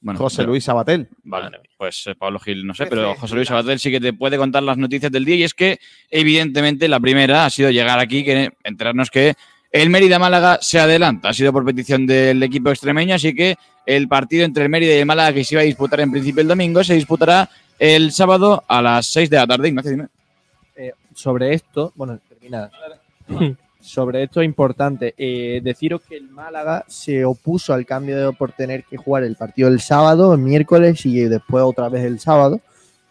Bueno, 0.00 0.18
José 0.18 0.44
Luis 0.44 0.64
Sabatel. 0.64 1.08
Vale, 1.24 1.58
pues 1.76 2.06
eh, 2.06 2.14
Pablo 2.14 2.38
Gil, 2.38 2.66
no 2.66 2.74
sé, 2.74 2.86
pero 2.86 3.14
José 3.16 3.34
Luis 3.34 3.48
Sabatel 3.48 3.78
sí 3.78 3.90
que 3.90 4.00
te 4.00 4.12
puede 4.12 4.38
contar 4.38 4.62
las 4.62 4.78
noticias 4.78 5.12
del 5.12 5.24
día 5.24 5.36
y 5.36 5.42
es 5.42 5.52
que, 5.52 5.78
evidentemente, 6.10 6.88
la 6.88 7.00
primera 7.00 7.44
ha 7.44 7.50
sido 7.50 7.70
llegar 7.70 7.98
aquí, 7.98 8.24
que 8.24 8.50
enterarnos 8.64 9.10
que 9.10 9.34
el 9.70 9.90
Mérida 9.90 10.18
Málaga 10.18 10.58
se 10.62 10.80
adelanta. 10.80 11.28
Ha 11.28 11.34
sido 11.34 11.52
por 11.52 11.64
petición 11.64 12.06
del 12.06 12.42
equipo 12.42 12.70
extremeño, 12.70 13.14
así 13.14 13.34
que 13.34 13.56
el 13.84 14.08
partido 14.08 14.44
entre 14.44 14.64
el 14.64 14.70
Mérida 14.70 14.94
y 14.94 14.98
el 14.98 15.06
Málaga, 15.06 15.34
que 15.34 15.44
se 15.44 15.54
iba 15.54 15.62
a 15.62 15.64
disputar 15.64 16.00
en 16.00 16.10
principio 16.10 16.40
el 16.42 16.48
domingo, 16.48 16.82
se 16.82 16.94
disputará 16.94 17.48
el 17.78 18.10
sábado 18.12 18.64
a 18.66 18.80
las 18.80 19.06
6 19.06 19.30
de 19.30 19.36
la 19.36 19.46
tarde. 19.46 19.68
Ignacio, 19.68 19.90
dime. 19.90 20.06
Eh, 20.76 20.92
sobre 21.14 21.54
esto, 21.54 21.92
bueno, 21.94 22.18
terminada. 22.28 22.70
Sobre 23.80 24.22
esto 24.22 24.40
es 24.40 24.46
importante 24.46 25.14
eh, 25.16 25.60
deciros 25.62 26.02
que 26.02 26.16
el 26.16 26.28
Málaga 26.28 26.84
se 26.86 27.24
opuso 27.24 27.72
al 27.72 27.86
cambio 27.86 28.32
por 28.34 28.52
tener 28.52 28.84
que 28.84 28.96
jugar 28.96 29.24
el 29.24 29.36
partido 29.36 29.68
el 29.68 29.80
sábado, 29.80 30.34
el 30.34 30.40
miércoles 30.40 31.04
y 31.06 31.20
después 31.20 31.64
otra 31.64 31.88
vez 31.88 32.04
el 32.04 32.20
sábado. 32.20 32.60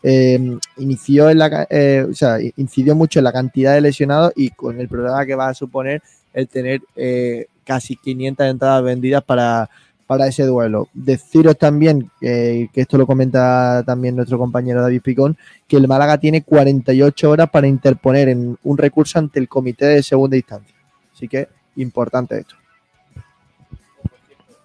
Eh, 0.02 0.58
inició 0.78 1.30
en 1.30 1.40
la, 1.40 1.68
eh, 1.70 2.06
o 2.10 2.14
sea, 2.14 2.38
incidió 2.56 2.96
mucho 2.96 3.20
en 3.20 3.26
la 3.26 3.34
cantidad 3.34 3.74
de 3.74 3.82
lesionados 3.82 4.32
y 4.36 4.50
con 4.52 4.80
el 4.80 4.88
problema 4.88 5.26
que 5.26 5.36
va 5.36 5.50
a 5.50 5.54
suponer 5.54 6.02
el 6.34 6.48
tener 6.48 6.82
eh, 6.96 7.48
casi 7.66 7.96
500 7.98 8.48
entradas 8.48 8.84
vendidas 8.84 9.24
para, 9.24 9.70
para 10.10 10.26
ese 10.26 10.44
duelo. 10.44 10.88
Deciros 10.92 11.56
también, 11.60 12.10
eh, 12.20 12.68
que 12.74 12.82
esto 12.82 12.98
lo 12.98 13.06
comenta 13.06 13.84
también 13.86 14.16
nuestro 14.16 14.40
compañero 14.40 14.82
David 14.82 15.04
Picón, 15.04 15.38
que 15.68 15.78
el 15.78 15.88
Málaga 15.88 16.18
tiene 16.18 16.42
48 16.42 17.30
horas 17.30 17.52
para 17.52 17.68
interponer 17.68 18.28
en 18.28 18.58
un 18.64 18.78
recurso 18.80 19.20
ante 19.20 19.38
el 19.38 19.48
comité 19.48 19.86
de 19.86 20.02
segunda 20.02 20.36
instancia. 20.36 20.76
Así 21.14 21.28
que 21.28 21.48
importante 21.76 22.40
esto. 22.40 22.56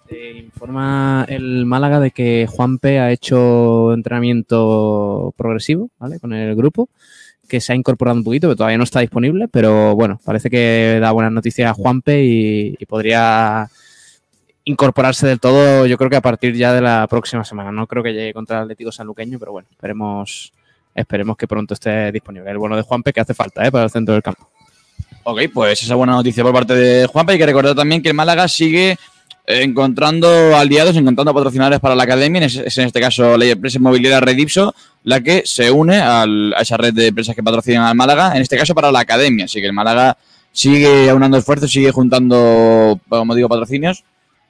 Eh, 0.09 0.41
informa 0.43 1.27
el 1.29 1.67
Málaga 1.67 1.99
de 1.99 2.09
que 2.09 2.47
Juanpe 2.49 2.97
ha 2.99 3.11
hecho 3.11 3.93
entrenamiento 3.93 5.31
progresivo, 5.37 5.91
¿vale? 5.99 6.19
Con 6.19 6.33
el 6.33 6.55
grupo, 6.55 6.89
que 7.47 7.61
se 7.61 7.71
ha 7.71 7.75
incorporado 7.75 8.17
un 8.17 8.23
poquito, 8.23 8.49
que 8.49 8.55
todavía 8.55 8.79
no 8.79 8.83
está 8.83 9.01
disponible, 9.01 9.47
pero 9.47 9.95
bueno, 9.95 10.19
parece 10.25 10.49
que 10.49 10.97
da 10.99 11.11
buenas 11.11 11.33
noticias 11.33 11.69
a 11.69 11.75
Juanpe 11.75 12.23
y, 12.23 12.75
y 12.79 12.85
podría 12.87 13.69
incorporarse 14.65 15.27
del 15.27 15.39
todo, 15.39 15.85
yo 15.85 15.97
creo 15.97 16.09
que 16.09 16.15
a 16.15 16.21
partir 16.21 16.55
ya 16.55 16.73
de 16.73 16.81
la 16.81 17.07
próxima 17.07 17.43
semana. 17.43 17.71
No 17.71 17.87
creo 17.87 18.03
que 18.03 18.13
llegue 18.13 18.33
contra 18.33 18.57
el 18.57 18.63
Atlético 18.63 18.91
Sanluqueño, 18.91 19.39
pero 19.39 19.51
bueno, 19.51 19.67
esperemos, 19.71 20.51
esperemos 20.93 21.37
que 21.37 21.47
pronto 21.47 21.73
esté 21.75 22.11
disponible. 22.11 22.49
El 22.51 22.57
bueno 22.57 22.75
de 22.75 22.81
Juanpe 22.81 23.13
que 23.13 23.21
hace 23.21 23.33
falta, 23.33 23.65
¿eh? 23.65 23.71
Para 23.71 23.85
el 23.85 23.89
centro 23.91 24.13
del 24.13 24.23
campo. 24.23 24.49
Ok, 25.23 25.41
pues 25.53 25.81
esa 25.81 25.95
buena 25.95 26.13
noticia 26.13 26.43
por 26.43 26.53
parte 26.53 26.75
de 26.75 27.07
Juanpa. 27.07 27.31
Hay 27.31 27.37
que 27.39 27.45
recordar 27.45 27.75
también 27.75 28.01
que 28.01 28.09
el 28.09 28.15
Málaga 28.15 28.47
sigue 28.47 28.91
eh, 29.47 29.61
encontrando 29.63 30.55
aliados, 30.55 30.95
encontrando 30.95 31.33
patrocinadores 31.33 31.79
para 31.79 31.95
la 31.95 32.03
academia. 32.03 32.45
Es 32.45 32.77
en 32.77 32.87
este 32.87 32.99
caso 32.99 33.37
la 33.37 33.45
empresa 33.45 33.77
inmobiliaria 33.77 34.19
Redipso 34.19 34.73
la 35.03 35.21
que 35.21 35.43
se 35.45 35.69
une 35.69 35.99
al- 35.99 36.53
a 36.55 36.61
esa 36.61 36.77
red 36.77 36.93
de 36.93 37.07
empresas 37.07 37.35
que 37.35 37.43
patrocinan 37.43 37.83
al 37.83 37.95
Málaga, 37.95 38.35
en 38.35 38.41
este 38.41 38.57
caso 38.57 38.73
para 38.73 38.91
la 38.91 38.99
academia. 38.99 39.45
Así 39.45 39.59
que 39.61 39.67
el 39.67 39.73
Málaga 39.73 40.17
sigue 40.51 41.09
aunando 41.09 41.37
esfuerzos, 41.37 41.71
sigue 41.71 41.91
juntando, 41.91 42.99
como 43.09 43.35
digo, 43.35 43.47
patrocinios 43.49 44.03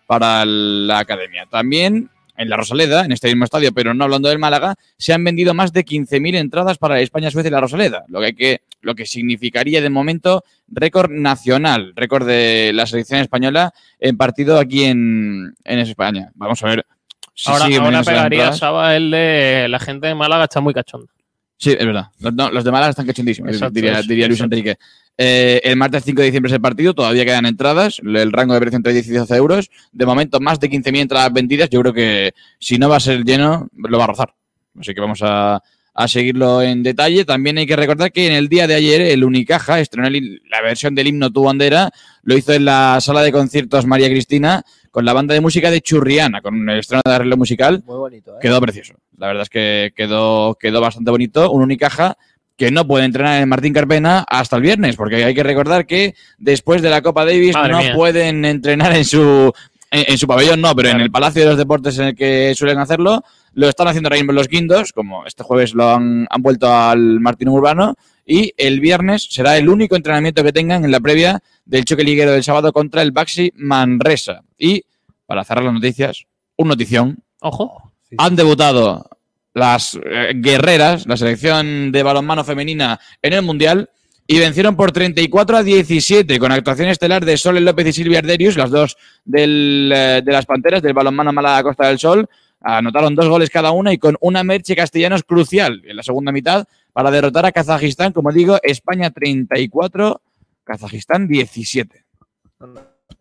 para 0.05 0.45
la 0.45 0.99
academia. 0.99 1.45
También 1.49 2.09
en 2.37 2.49
la 2.49 2.57
Rosaleda, 2.57 3.05
en 3.05 3.11
este 3.11 3.27
mismo 3.27 3.45
estadio, 3.45 3.71
pero 3.73 3.93
no 3.93 4.03
hablando 4.03 4.29
del 4.29 4.39
Málaga, 4.39 4.75
se 4.97 5.13
han 5.13 5.23
vendido 5.23 5.53
más 5.53 5.71
de 5.71 5.85
15.000 5.85 6.35
entradas 6.35 6.77
para 6.77 6.99
España, 6.99 7.31
Suecia 7.31 7.47
y 7.47 7.51
la 7.51 7.61
Rosaleda, 7.61 8.03
lo 8.07 8.19
que, 8.19 8.25
hay 8.25 8.33
que, 8.33 8.61
lo 8.81 8.95
que 8.95 9.05
significaría 9.05 9.81
de 9.81 9.89
momento 9.89 10.43
récord 10.67 11.11
nacional, 11.11 11.93
récord 11.95 12.27
de 12.27 12.71
la 12.73 12.85
selección 12.85 13.21
española 13.21 13.73
en 13.99 14.17
partido 14.17 14.59
aquí 14.59 14.83
en, 14.83 15.53
en 15.63 15.79
España. 15.79 16.31
Vamos 16.35 16.61
a 16.63 16.67
ver. 16.67 16.85
Si 17.33 17.51
ahora 17.51 17.65
ahora 17.65 18.03
pegaría. 18.03 18.53
Saba 18.53 18.95
el 18.95 19.11
de 19.11 19.67
la 19.69 19.79
gente 19.79 20.07
de 20.07 20.15
Málaga 20.15 20.45
está 20.45 20.61
muy 20.61 20.73
cachonda. 20.73 21.11
Sí, 21.57 21.71
es 21.71 21.85
verdad. 21.85 22.07
Los, 22.19 22.33
no, 22.33 22.51
los 22.51 22.63
de 22.63 22.71
Málaga 22.71 22.89
están 22.91 23.05
cachondísimos, 23.05 23.51
Exacto, 23.51 23.73
diría, 23.73 24.01
diría 24.01 24.27
Luis 24.27 24.39
exacto. 24.39 24.55
Enrique. 24.55 24.77
Eh, 25.17 25.61
el 25.63 25.77
martes 25.77 26.03
5 26.03 26.19
de 26.21 26.25
diciembre 26.25 26.49
es 26.49 26.53
el 26.55 26.61
partido, 26.61 26.93
todavía 26.93 27.23
quedan 27.23 27.45
entradas, 27.45 27.99
el 28.03 28.31
rango 28.33 28.53
de 28.53 28.59
precio 28.59 28.75
entre 28.75 28.91
10 28.91 29.07
y 29.07 29.11
12 29.11 29.35
euros. 29.35 29.69
De 29.93 30.05
momento, 30.05 30.39
más 30.41 30.59
de 30.59 30.69
15.000 30.69 30.99
entradas 30.99 31.31
vendidas. 31.31 31.69
Yo 31.69 31.79
creo 31.81 31.93
que 31.93 32.33
si 32.59 32.77
no 32.77 32.89
va 32.89 32.97
a 32.97 32.99
ser 32.99 33.23
lleno, 33.23 33.69
lo 33.73 33.97
va 33.97 34.03
a 34.03 34.07
rozar. 34.07 34.33
Así 34.77 34.93
que 34.93 34.99
vamos 34.99 35.21
a, 35.23 35.61
a 35.93 36.07
seguirlo 36.09 36.61
en 36.61 36.83
detalle. 36.83 37.23
También 37.23 37.57
hay 37.57 37.65
que 37.65 37.77
recordar 37.77 38.11
que 38.11 38.27
en 38.27 38.33
el 38.33 38.49
día 38.49 38.67
de 38.67 38.75
ayer 38.75 38.99
el 38.99 39.23
Unicaja 39.23 39.79
estrenó 39.79 40.09
el- 40.09 40.41
la 40.51 40.61
versión 40.61 40.93
del 40.95 41.07
himno 41.07 41.31
Tu 41.31 41.41
Bandera. 41.41 41.89
Lo 42.23 42.35
hizo 42.37 42.51
en 42.51 42.65
la 42.65 42.99
sala 42.99 43.21
de 43.23 43.31
conciertos 43.31 43.85
María 43.85 44.09
Cristina 44.09 44.63
con 44.91 45.05
la 45.05 45.13
banda 45.13 45.33
de 45.33 45.39
música 45.41 45.71
de 45.71 45.79
Churriana, 45.81 46.41
con 46.41 46.69
el 46.69 46.79
estreno 46.79 47.01
de 47.05 47.13
arreglo 47.13 47.37
musical. 47.37 47.81
Muy 47.85 47.97
bonito, 47.97 48.31
¿eh? 48.35 48.39
Quedó 48.41 48.59
precioso. 48.59 48.95
La 49.17 49.27
verdad 49.27 49.43
es 49.43 49.49
que 49.49 49.93
quedó, 49.95 50.55
quedó 50.59 50.81
bastante 50.81 51.11
bonito. 51.11 51.51
Un 51.51 51.63
Unicaja 51.63 52.17
que 52.57 52.71
no 52.71 52.87
puede 52.87 53.05
entrenar 53.05 53.41
en 53.41 53.49
Martín 53.49 53.73
Carpena 53.73 54.25
hasta 54.29 54.55
el 54.55 54.61
viernes, 54.61 54.95
porque 54.95 55.23
hay 55.23 55.33
que 55.33 55.43
recordar 55.43 55.85
que 55.85 56.15
después 56.37 56.81
de 56.81 56.89
la 56.89 57.01
Copa 57.01 57.25
Davis 57.25 57.53
Madre 57.53 57.71
no 57.71 57.79
mía. 57.79 57.93
pueden 57.93 58.45
entrenar 58.45 58.95
en 58.95 59.03
su, 59.03 59.51
en, 59.91 60.05
en 60.07 60.17
su 60.17 60.25
pabellón, 60.25 60.61
no, 60.61 60.73
pero 60.75 60.89
en 60.89 61.01
el 61.01 61.11
Palacio 61.11 61.41
de 61.41 61.49
los 61.49 61.57
Deportes 61.57 61.99
en 61.99 62.07
el 62.07 62.15
que 62.15 62.53
suelen 62.55 62.79
hacerlo. 62.79 63.23
Lo 63.53 63.67
están 63.67 63.87
haciendo 63.87 64.07
ahora 64.07 64.17
mismo 64.17 64.31
los 64.31 64.47
Guindos, 64.47 64.93
como 64.93 65.25
este 65.25 65.43
jueves 65.43 65.73
lo 65.73 65.89
han, 65.89 66.27
han 66.29 66.41
vuelto 66.41 66.71
al 66.71 67.19
Martín 67.19 67.49
Urbano. 67.49 67.95
Y 68.25 68.53
el 68.57 68.79
viernes 68.79 69.27
será 69.29 69.57
el 69.57 69.69
único 69.69 69.95
entrenamiento 69.95 70.43
que 70.43 70.51
tengan 70.51 70.83
en 70.83 70.91
la 70.91 70.99
previa 70.99 71.41
del 71.63 71.85
choque 71.85 72.03
liguero 72.03 72.31
del 72.31 72.43
sábado 72.43 72.73
contra 72.73 73.01
el 73.01 73.11
Baxi 73.11 73.51
Manresa. 73.55 74.41
Y 74.57 74.83
para 75.25 75.43
cerrar 75.43 75.63
las 75.63 75.73
noticias, 75.73 76.25
un 76.57 76.69
notición 76.69 77.19
Ojo. 77.41 77.91
Han 78.17 78.35
debutado 78.35 79.09
las 79.53 79.95
eh, 79.95 80.33
guerreras, 80.35 81.07
la 81.07 81.17
selección 81.17 81.91
de 81.91 82.03
balonmano 82.03 82.43
femenina 82.43 82.99
en 83.21 83.33
el 83.33 83.41
Mundial, 83.41 83.89
y 84.27 84.39
vencieron 84.39 84.75
por 84.75 84.91
34 84.91 85.57
a 85.57 85.63
17 85.63 86.39
con 86.39 86.51
actuación 86.51 86.89
estelar 86.89 87.23
de 87.23 87.37
Sol 87.37 87.63
López 87.63 87.87
y 87.87 87.93
Silvia 87.93 88.19
Arderius, 88.19 88.57
las 88.57 88.71
dos 88.71 88.97
del, 89.23 89.91
eh, 89.93 90.21
de 90.25 90.31
las 90.31 90.45
Panteras 90.45 90.81
del 90.81 90.93
balonmano 90.93 91.31
Málaga 91.31 91.63
Costa 91.63 91.87
del 91.87 91.99
Sol. 91.99 92.27
Anotaron 92.61 93.13
dos 93.13 93.29
goles 93.29 93.51
cada 93.51 93.71
una 93.71 93.93
y 93.93 93.99
con 93.99 94.17
una 94.21 94.43
Merche 94.43 94.75
Castellanos 94.75 95.23
crucial 95.23 95.83
en 95.85 95.95
la 95.95 96.03
segunda 96.03 96.31
mitad 96.31 96.67
para 96.93 97.11
derrotar 97.11 97.45
a 97.45 97.51
Kazajistán, 97.51 98.13
como 98.13 98.31
digo, 98.31 98.57
España 98.63 99.11
34, 99.11 100.21
Kazajistán 100.63 101.27
17. 101.27 102.05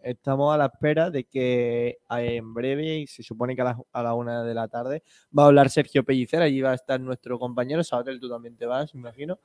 Estamos 0.04 0.54
a 0.54 0.58
la 0.58 0.66
espera 0.66 1.10
de 1.10 1.24
que 1.24 1.86
eh, 1.88 2.36
en 2.36 2.52
breve, 2.52 2.98
y 2.98 3.06
se 3.06 3.22
supone 3.22 3.56
que 3.56 3.62
a 3.62 3.64
la, 3.64 3.78
a 3.92 4.02
la 4.02 4.14
una 4.14 4.44
de 4.44 4.54
la 4.54 4.68
tarde, 4.68 5.02
va 5.36 5.44
a 5.44 5.46
hablar 5.46 5.70
Sergio 5.70 6.04
Pellicer. 6.04 6.42
Allí 6.42 6.60
va 6.60 6.72
a 6.72 6.74
estar 6.74 7.00
nuestro 7.00 7.38
compañero. 7.38 7.82
Sabatel, 7.82 8.20
tú 8.20 8.28
también 8.28 8.56
te 8.56 8.66
vas, 8.66 8.94
imagino, 8.94 9.38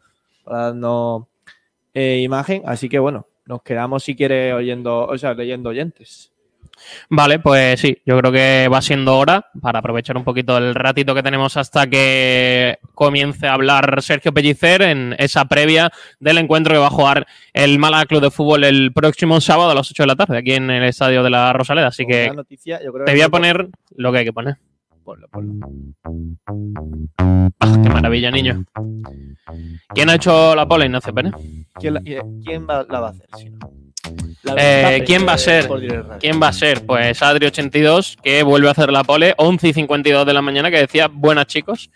para 0.44 0.66
darnos 0.66 1.28
eh, 1.94 2.20
imagen. 2.22 2.62
Así 2.66 2.90
que 2.90 3.00
bueno, 3.00 3.28
nos 3.46 3.64
quedamos 3.64 4.04
si 4.04 4.16
quieres 4.16 4.54
oyendo, 4.54 5.06
o 5.06 5.18
sea, 5.18 5.34
leyendo 5.34 5.70
oyentes. 5.70 6.34
Vale, 7.10 7.40
pues 7.40 7.80
sí, 7.80 7.98
yo 8.06 8.18
creo 8.20 8.32
que 8.32 8.68
va 8.72 8.82
siendo 8.82 9.18
hora 9.18 9.46
para 9.62 9.80
aprovechar 9.80 10.18
un 10.18 10.24
poquito 10.24 10.58
el 10.58 10.76
ratito 10.76 11.14
que 11.16 11.24
tenemos 11.24 11.58
hasta 11.58 11.88
que 11.88 12.78
comience 12.94 13.48
a 13.48 13.54
hablar 13.54 14.02
Sergio 14.02 14.34
Pellicer 14.34 14.82
en 14.82 15.16
esa 15.18 15.46
previa 15.46 15.92
del 16.20 16.38
encuentro 16.38 16.74
que 16.74 16.80
va 16.80 16.88
a 16.88 16.92
jugar 16.92 17.28
el 17.54 17.80
Málaga 17.80 18.06
Club 18.06 18.22
de 18.22 18.32
Fútbol 18.32 18.64
el 18.64 18.92
próximo 18.94 19.40
sábado 19.42 19.72
a 19.72 19.76
las 19.76 19.90
8 19.90 20.04
de 20.04 20.08
la 20.08 20.16
tarde 20.16 20.38
aquí 20.38 20.54
en 20.54 20.70
el 20.70 20.84
estadio 20.84 21.24
de 21.24 21.30
la 21.30 21.54
Rosaleda. 21.54 21.88
Así 21.88 22.06
que 22.06 22.32
noticia, 22.34 22.82
yo 22.84 22.92
creo 22.94 23.06
te 23.06 23.12
voy 23.12 23.22
a 23.22 23.30
poner 23.30 23.70
lo 23.96 24.12
que 24.12 24.18
hay 24.20 24.26
que 24.26 24.34
poner. 24.34 24.56
Ponlo, 25.04 25.28
ponlo. 25.30 25.66
Ah, 27.60 27.78
qué 27.84 27.90
maravilla, 27.90 28.30
niño. 28.32 28.64
¿Quién 29.94 30.10
ha 30.10 30.16
hecho 30.16 30.56
la 30.56 30.68
pole, 30.68 30.86
Ignacio 30.86 31.14
Pérez? 31.14 31.34
¿Quién, 31.76 31.94
la, 31.96 32.02
quién 32.02 32.68
va- 32.70 32.86
la 32.90 33.00
va 33.00 33.08
a 33.08 33.12
hacer? 33.12 33.28
si 33.38 33.50
no? 33.50 33.58
Eh, 34.58 35.04
¿Quién 35.06 35.28
va 35.28 35.34
a 35.34 35.38
ser? 35.38 35.68
¿Quién 36.20 36.42
va 36.42 36.48
a 36.50 36.54
ser? 36.54 36.86
Pues 36.86 37.22
Adri82, 37.22 38.18
que 38.22 38.44
vuelve 38.44 38.70
a 38.70 38.72
hacer 38.72 38.92
la 38.92 39.04
pole, 39.04 39.34
11 39.38 39.68
y 39.68 39.74
52 39.74 40.26
de 40.26 40.34
la 40.34 40.42
mañana, 40.42 40.72
que 40.72 40.78
decía 40.80 41.08
buenas 41.12 41.48
chicos. 41.48 41.90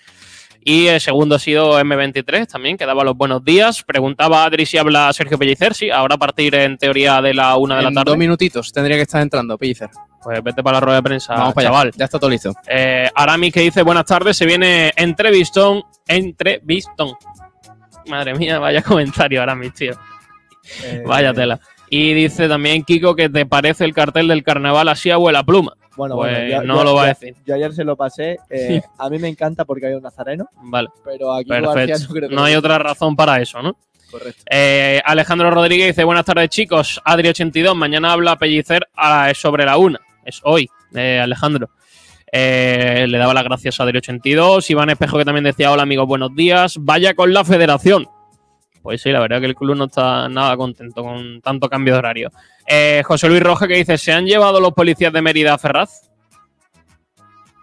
Y 0.66 0.88
el 0.88 1.02
segundo 1.02 1.36
ha 1.36 1.40
sido 1.40 1.78
M23 1.80 2.48
también, 2.48 2.78
que 2.78 2.86
daba 2.86 3.04
los 3.04 3.18
buenos 3.18 3.44
días. 3.44 3.84
Preguntaba 3.84 4.44
a 4.44 4.46
Adri 4.46 4.66
si 4.66 4.78
habla 4.78 5.12
Sergio 5.12 5.38
Pellicer, 5.38 5.74
sí, 5.74 5.90
ahora 5.90 6.16
a 6.16 6.18
partir 6.18 6.56
en 6.56 6.78
teoría 6.78 7.22
de 7.22 7.34
la 7.34 7.58
una 7.58 7.76
de 7.78 7.84
la 7.84 7.92
tarde. 7.92 8.12
dos 8.12 8.18
minutitos 8.18 8.72
tendría 8.72 8.96
que 8.96 9.02
estar 9.04 9.22
entrando, 9.22 9.58
Pellicer. 9.58 9.90
Pues 10.22 10.42
vete 10.42 10.64
para 10.64 10.78
la 10.78 10.82
rueda 10.82 10.96
de 10.98 11.04
prensa, 11.04 11.34
Vamos 11.34 11.54
para 11.54 11.68
chaval. 11.68 11.88
allá. 11.90 11.98
Ya 11.98 12.06
está 12.06 12.18
todo 12.18 12.30
listo. 12.30 12.54
Eh, 12.66 13.10
Aramis 13.14 13.52
que 13.54 13.60
dice 13.60 13.82
buenas 13.82 14.06
tardes, 14.06 14.38
se 14.38 14.46
viene 14.46 14.94
entrevistón, 14.96 15.84
entrevistón. 16.08 17.12
Madre 18.08 18.34
mía, 18.34 18.58
vaya 18.60 18.82
comentario 18.84 19.42
Aramis, 19.42 19.74
tío. 19.74 19.94
Eh, 20.86 21.04
Vaya 21.06 21.34
tela. 21.34 21.60
Y 21.90 22.14
dice 22.14 22.48
también 22.48 22.84
Kiko 22.84 23.16
que 23.16 23.30
te 23.30 23.46
parece 23.46 23.86
el 23.86 23.94
cartel 23.94 24.28
del 24.28 24.44
carnaval 24.44 24.88
así 24.90 25.12
abuela 25.12 25.44
pluma. 25.44 25.74
Bueno, 25.96 26.16
Pues 26.16 26.32
bueno, 26.32 26.48
ya- 26.50 26.64
no 26.64 26.78
ya- 26.78 26.84
lo 26.84 26.96
va 26.96 27.04
a 27.04 27.08
decir. 27.10 27.36
Yo 27.46 27.54
ayer 27.54 27.72
se 27.74 27.84
lo 27.84 27.96
pasé. 27.96 28.38
eh, 28.50 28.82
A 28.98 29.10
mí 29.12 29.20
me 29.20 29.28
encanta 29.28 29.64
porque 29.64 29.86
hay 29.88 29.94
un 29.94 30.02
nazareno, 30.02 30.48
Vale, 30.64 30.90
pero 31.06 31.32
aquí 31.34 31.50
perfecto. 31.50 32.00
no 32.00 32.14
creo 32.16 32.30
que 32.30 32.36
No 32.36 32.42
lo 32.42 32.48
hay 32.48 32.56
otra 32.56 32.80
razón 32.80 33.16
para 33.16 33.40
eso, 33.40 33.62
¿no? 33.62 33.78
Correcto. 34.10 34.44
Eh, 34.50 35.02
Alejandro 35.06 35.52
Rodríguez 35.52 35.88
dice 35.88 36.04
buenas 36.04 36.26
tardes 36.26 36.50
chicos, 36.50 37.00
Adri82, 37.06 37.76
mañana 37.76 38.12
habla 38.14 38.38
Pellicer 38.38 38.88
a- 38.96 39.32
sobre 39.36 39.66
la 39.66 39.78
una, 39.78 40.00
es 40.26 40.40
hoy, 40.44 40.68
eh, 40.96 41.20
Alejandro. 41.22 41.70
Eh, 42.32 43.06
le 43.08 43.18
daba 43.20 43.34
las 43.36 43.44
gracias 43.44 43.80
a 43.80 43.86
Adri82, 43.86 44.68
Iván 44.72 44.90
Espejo 44.90 45.20
que 45.20 45.26
también 45.26 45.44
decía 45.44 45.72
hola 45.72 45.84
amigos, 45.84 46.08
buenos 46.08 46.36
días, 46.36 46.78
vaya 46.80 47.14
con 47.14 47.32
la 47.34 47.46
federación. 47.46 48.08
Pues 48.84 49.02
sí, 49.02 49.12
la 49.12 49.22
verdad 49.22 49.40
que 49.40 49.48
el 49.48 49.56
club 49.56 49.78
no 49.78 49.86
está 49.86 50.28
nada 50.28 50.58
contento 50.58 51.04
con 51.04 51.40
tanto 51.42 51.70
cambio 51.70 51.94
de 51.94 52.00
horario. 52.00 52.32
Eh, 52.68 53.02
José 53.06 53.30
Luis 53.30 53.42
Roja 53.42 53.66
que 53.66 53.76
dice, 53.76 53.98
¿se 53.98 54.12
han 54.12 54.26
llevado 54.26 54.60
los 54.60 54.74
policías 54.74 55.14
de 55.14 55.22
Mérida 55.22 55.54
a 55.54 55.58
Ferraz? 55.58 56.12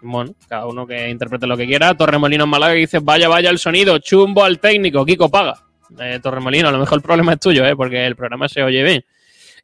Bueno, 0.01 0.33
cada 0.47 0.65
uno 0.65 0.87
que 0.87 1.09
interprete 1.09 1.45
lo 1.45 1.55
que 1.55 1.67
quiera. 1.67 1.93
Torremolinos 1.93 2.47
Málaga 2.47 2.73
que 2.73 2.79
dice, 2.79 2.97
vaya, 2.99 3.29
vaya 3.29 3.51
el 3.51 3.59
sonido, 3.59 3.99
chumbo 3.99 4.43
al 4.43 4.59
técnico, 4.59 5.05
Kiko 5.05 5.29
paga. 5.29 5.53
Eh, 5.99 6.19
Torremolino, 6.23 6.69
a 6.69 6.71
lo 6.71 6.79
mejor 6.79 6.97
el 6.97 7.03
problema 7.03 7.33
es 7.33 7.39
tuyo, 7.39 7.65
¿eh? 7.67 7.75
porque 7.75 8.03
el 8.03 8.15
programa 8.15 8.49
se 8.49 8.63
oye 8.63 8.81
bien. 8.81 9.05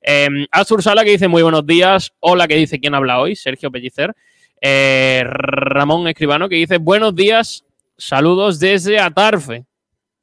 Eh, 0.03 0.27
Astur 0.51 0.83
Sala 0.83 1.03
que 1.03 1.09
dice, 1.09 1.27
muy 1.27 1.41
buenos 1.41 1.65
días. 1.65 2.13
Hola 2.19 2.47
que 2.47 2.55
dice, 2.55 2.79
¿quién 2.79 2.93
habla 2.93 3.19
hoy? 3.19 3.35
Sergio 3.35 3.71
Pellicer. 3.71 4.15
Eh, 4.61 5.23
Ramón 5.25 6.07
Escribano 6.07 6.47
que 6.49 6.55
dice, 6.55 6.77
buenos 6.77 7.15
días, 7.15 7.65
saludos 7.97 8.59
desde 8.59 8.99
Atarfe. 8.99 9.65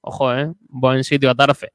Ojo, 0.07 0.35
¿eh? 0.35 0.53
Buen 0.69 1.03
sitio 1.03 1.31
Atarfe. 1.31 1.73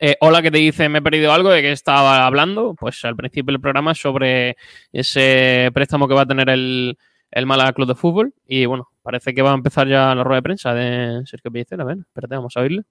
Eh, 0.00 0.16
hola, 0.20 0.40
que 0.40 0.50
te 0.50 0.56
dice, 0.56 0.88
me 0.88 1.00
he 1.00 1.02
perdido 1.02 1.30
algo 1.30 1.50
de 1.50 1.60
que 1.60 1.72
estaba 1.72 2.24
hablando. 2.24 2.74
Pues 2.74 3.04
al 3.04 3.16
principio 3.16 3.52
del 3.52 3.60
programa 3.60 3.94
sobre 3.94 4.56
ese 4.90 5.70
préstamo 5.74 6.08
que 6.08 6.14
va 6.14 6.22
a 6.22 6.26
tener 6.26 6.48
el, 6.48 6.96
el 7.30 7.44
Málaga 7.44 7.74
Club 7.74 7.88
de 7.88 7.94
Fútbol. 7.96 8.32
Y 8.46 8.64
bueno, 8.64 8.88
parece 9.02 9.34
que 9.34 9.42
va 9.42 9.50
a 9.50 9.56
empezar 9.56 9.86
ya 9.86 10.14
la 10.14 10.24
rueda 10.24 10.36
de 10.36 10.42
prensa 10.42 10.72
de 10.72 11.22
Sergio 11.26 11.52
Pellicer. 11.52 11.78
A 11.82 11.84
ver, 11.84 11.98
espérate, 11.98 12.34
vamos 12.34 12.56
a 12.56 12.60
oírle. 12.60 12.82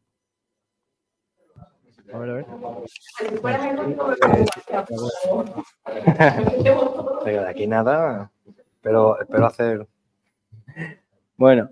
A 2.14 2.18
ver, 2.20 2.30
a 2.30 2.34
ver. 2.34 2.46
Venga, 7.26 7.42
de 7.42 7.50
aquí 7.50 7.66
nada, 7.66 8.32
pero 8.82 9.20
espero 9.20 9.48
hacer. 9.48 9.88
Bueno, 11.38 11.72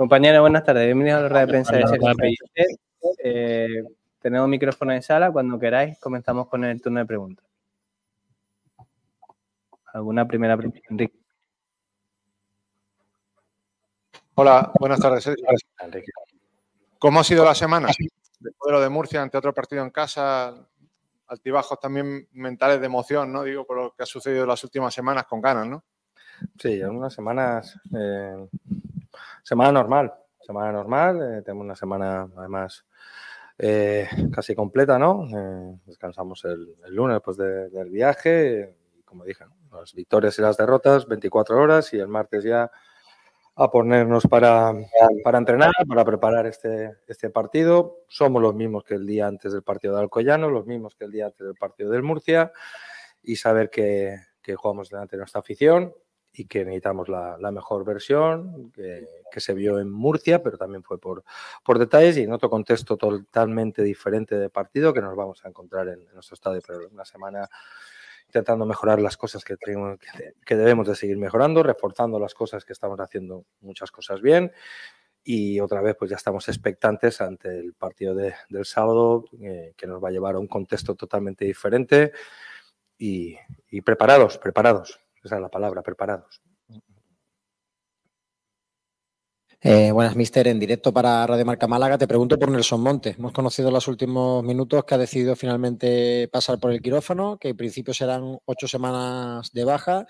compañeros, 0.00 0.40
buenas 0.40 0.64
tardes. 0.64 0.86
Bienvenidos 0.86 1.18
a 1.18 1.22
la 1.24 1.28
rueda 1.28 1.44
de 1.44 1.46
prensa 1.46 1.76
de. 1.76 2.34
Eh, 3.22 3.84
tenemos 4.18 4.48
micrófono 4.48 4.94
en 4.94 5.02
sala. 5.02 5.30
Cuando 5.30 5.58
queráis, 5.58 5.98
comenzamos 5.98 6.48
con 6.48 6.64
el 6.64 6.80
turno 6.80 7.00
de 7.00 7.04
preguntas. 7.04 7.44
¿Alguna 9.92 10.26
primera 10.26 10.56
pregunta, 10.56 10.80
Enrique? 10.88 11.18
Hola, 14.36 14.72
buenas 14.80 15.00
tardes. 15.00 15.28
Enrique. 15.78 16.12
¿Cómo 16.98 17.20
ha 17.20 17.24
sido 17.24 17.44
la 17.44 17.54
semana? 17.54 17.88
Después 17.88 18.68
de 18.68 18.72
lo 18.72 18.80
de 18.80 18.88
Murcia, 18.88 19.20
ante 19.20 19.36
otro 19.36 19.52
partido 19.52 19.82
en 19.82 19.90
casa, 19.90 20.66
altibajos 21.26 21.78
también 21.78 22.26
mentales 22.32 22.80
de 22.80 22.86
emoción, 22.86 23.30
¿no? 23.30 23.42
Digo, 23.42 23.66
por 23.66 23.76
lo 23.76 23.94
que 23.94 24.04
ha 24.04 24.06
sucedido 24.06 24.44
en 24.44 24.48
las 24.48 24.64
últimas 24.64 24.94
semanas 24.94 25.26
con 25.26 25.42
ganas, 25.42 25.66
¿no? 25.66 25.84
Sí, 26.58 26.82
unas 26.84 27.12
semanas. 27.12 27.78
eh, 27.94 28.48
semana 29.42 29.72
normal. 29.72 30.12
Semana 30.40 30.72
normal. 30.72 31.38
eh, 31.38 31.42
tenemos 31.42 31.64
una 31.64 31.76
semana, 31.76 32.28
además, 32.36 32.84
eh, 33.58 34.08
casi 34.34 34.54
completa, 34.54 34.98
¿no? 34.98 35.26
Eh, 35.28 35.78
descansamos 35.86 36.44
el, 36.44 36.74
lunes 36.88 37.16
después 37.16 37.36
de- 37.36 37.68
del 37.70 37.90
viaje. 37.90 38.74
como 39.04 39.24
dije, 39.24 39.44
las 39.72 39.92
victorias 39.92 40.38
y 40.38 40.42
las 40.42 40.56
derrotas, 40.56 41.06
24 41.08 41.60
horas. 41.60 41.92
Y 41.92 41.98
el 41.98 42.06
martes 42.08 42.44
ya 42.44 42.70
a 43.56 43.70
ponernos 43.70 44.24
para, 44.28 44.72
para 45.24 45.38
entrenar, 45.38 45.72
para 45.88 46.04
preparar 46.04 46.46
este, 46.46 46.96
este 47.08 47.28
partido. 47.28 47.98
Somos 48.08 48.40
los 48.40 48.54
mismos 48.54 48.84
que 48.84 48.94
el 48.94 49.04
día 49.06 49.26
antes 49.26 49.52
del 49.52 49.62
partido 49.64 49.94
de 49.96 50.02
Alcoyano, 50.02 50.48
los 50.48 50.64
mismos 50.66 50.94
que 50.94 51.04
el 51.04 51.10
día 51.10 51.26
antes 51.26 51.44
del 51.46 51.56
partido 51.56 51.90
del 51.90 52.02
Murcia. 52.04 52.52
Y 53.22 53.36
saber 53.36 53.68
que, 53.68 54.16
que 54.40 54.54
jugamos 54.54 54.88
delante 54.90 55.16
de 55.16 55.20
nuestra 55.20 55.40
afición 55.40 55.92
y 56.32 56.46
que 56.46 56.64
necesitamos 56.64 57.08
la, 57.08 57.50
mejor 57.50 57.84
versión 57.84 58.70
que, 58.72 59.40
se 59.40 59.54
vio 59.54 59.80
en 59.80 59.90
Murcia, 59.90 60.42
pero 60.42 60.56
también 60.56 60.82
fue 60.82 60.98
por, 60.98 61.24
detalles 61.78 62.16
y 62.16 62.22
en 62.22 62.32
otro 62.32 62.48
contexto 62.48 62.96
totalmente 62.96 63.82
diferente 63.82 64.36
de 64.36 64.48
partido 64.48 64.92
que 64.92 65.00
nos 65.00 65.16
vamos 65.16 65.44
a 65.44 65.48
encontrar 65.48 65.88
en, 65.88 66.06
nuestro 66.14 66.34
estadio, 66.34 66.60
pero 66.66 66.88
una 66.90 67.04
semana 67.04 67.48
intentando 68.26 68.64
mejorar 68.64 69.00
las 69.00 69.16
cosas 69.16 69.44
que, 69.44 69.56
tenemos, 69.56 69.98
que, 70.46 70.56
debemos 70.56 70.86
de 70.86 70.94
seguir 70.94 71.16
mejorando, 71.16 71.64
reforzando 71.64 72.20
las 72.20 72.32
cosas 72.32 72.64
que 72.64 72.72
estamos 72.72 73.00
haciendo 73.00 73.44
muchas 73.60 73.90
cosas 73.90 74.20
bien 74.20 74.52
y 75.24 75.58
otra 75.58 75.82
vez 75.82 75.96
pues 75.98 76.10
ya 76.10 76.16
estamos 76.16 76.48
expectantes 76.48 77.20
ante 77.20 77.48
el 77.58 77.74
partido 77.74 78.14
de- 78.14 78.34
del 78.48 78.64
sábado 78.64 79.24
eh, 79.42 79.74
que 79.76 79.86
nos 79.88 80.02
va 80.02 80.08
a 80.08 80.12
llevar 80.12 80.36
a 80.36 80.38
un 80.38 80.46
contexto 80.46 80.94
totalmente 80.94 81.44
diferente 81.44 82.12
y 82.96 83.36
preparados, 83.82 84.36
preparados, 84.36 85.00
esa 85.22 85.36
es 85.36 85.42
la 85.42 85.48
palabra, 85.48 85.82
preparados. 85.82 86.40
Eh, 89.62 89.92
buenas, 89.92 90.16
mister. 90.16 90.48
En 90.48 90.58
directo 90.58 90.90
para 90.92 91.26
Radio 91.26 91.44
Marca 91.44 91.66
Málaga. 91.66 91.98
Te 91.98 92.08
pregunto 92.08 92.38
por 92.38 92.50
Nelson 92.50 92.80
Monte. 92.80 93.14
Hemos 93.18 93.32
conocido 93.32 93.68
en 93.68 93.74
los 93.74 93.88
últimos 93.88 94.42
minutos 94.42 94.84
que 94.84 94.94
ha 94.94 94.98
decidido 94.98 95.36
finalmente 95.36 96.28
pasar 96.32 96.58
por 96.58 96.72
el 96.72 96.80
quirófano, 96.80 97.36
que 97.38 97.50
en 97.50 97.56
principio 97.58 97.92
serán 97.92 98.38
ocho 98.46 98.66
semanas 98.66 99.52
de 99.52 99.64
baja. 99.64 100.06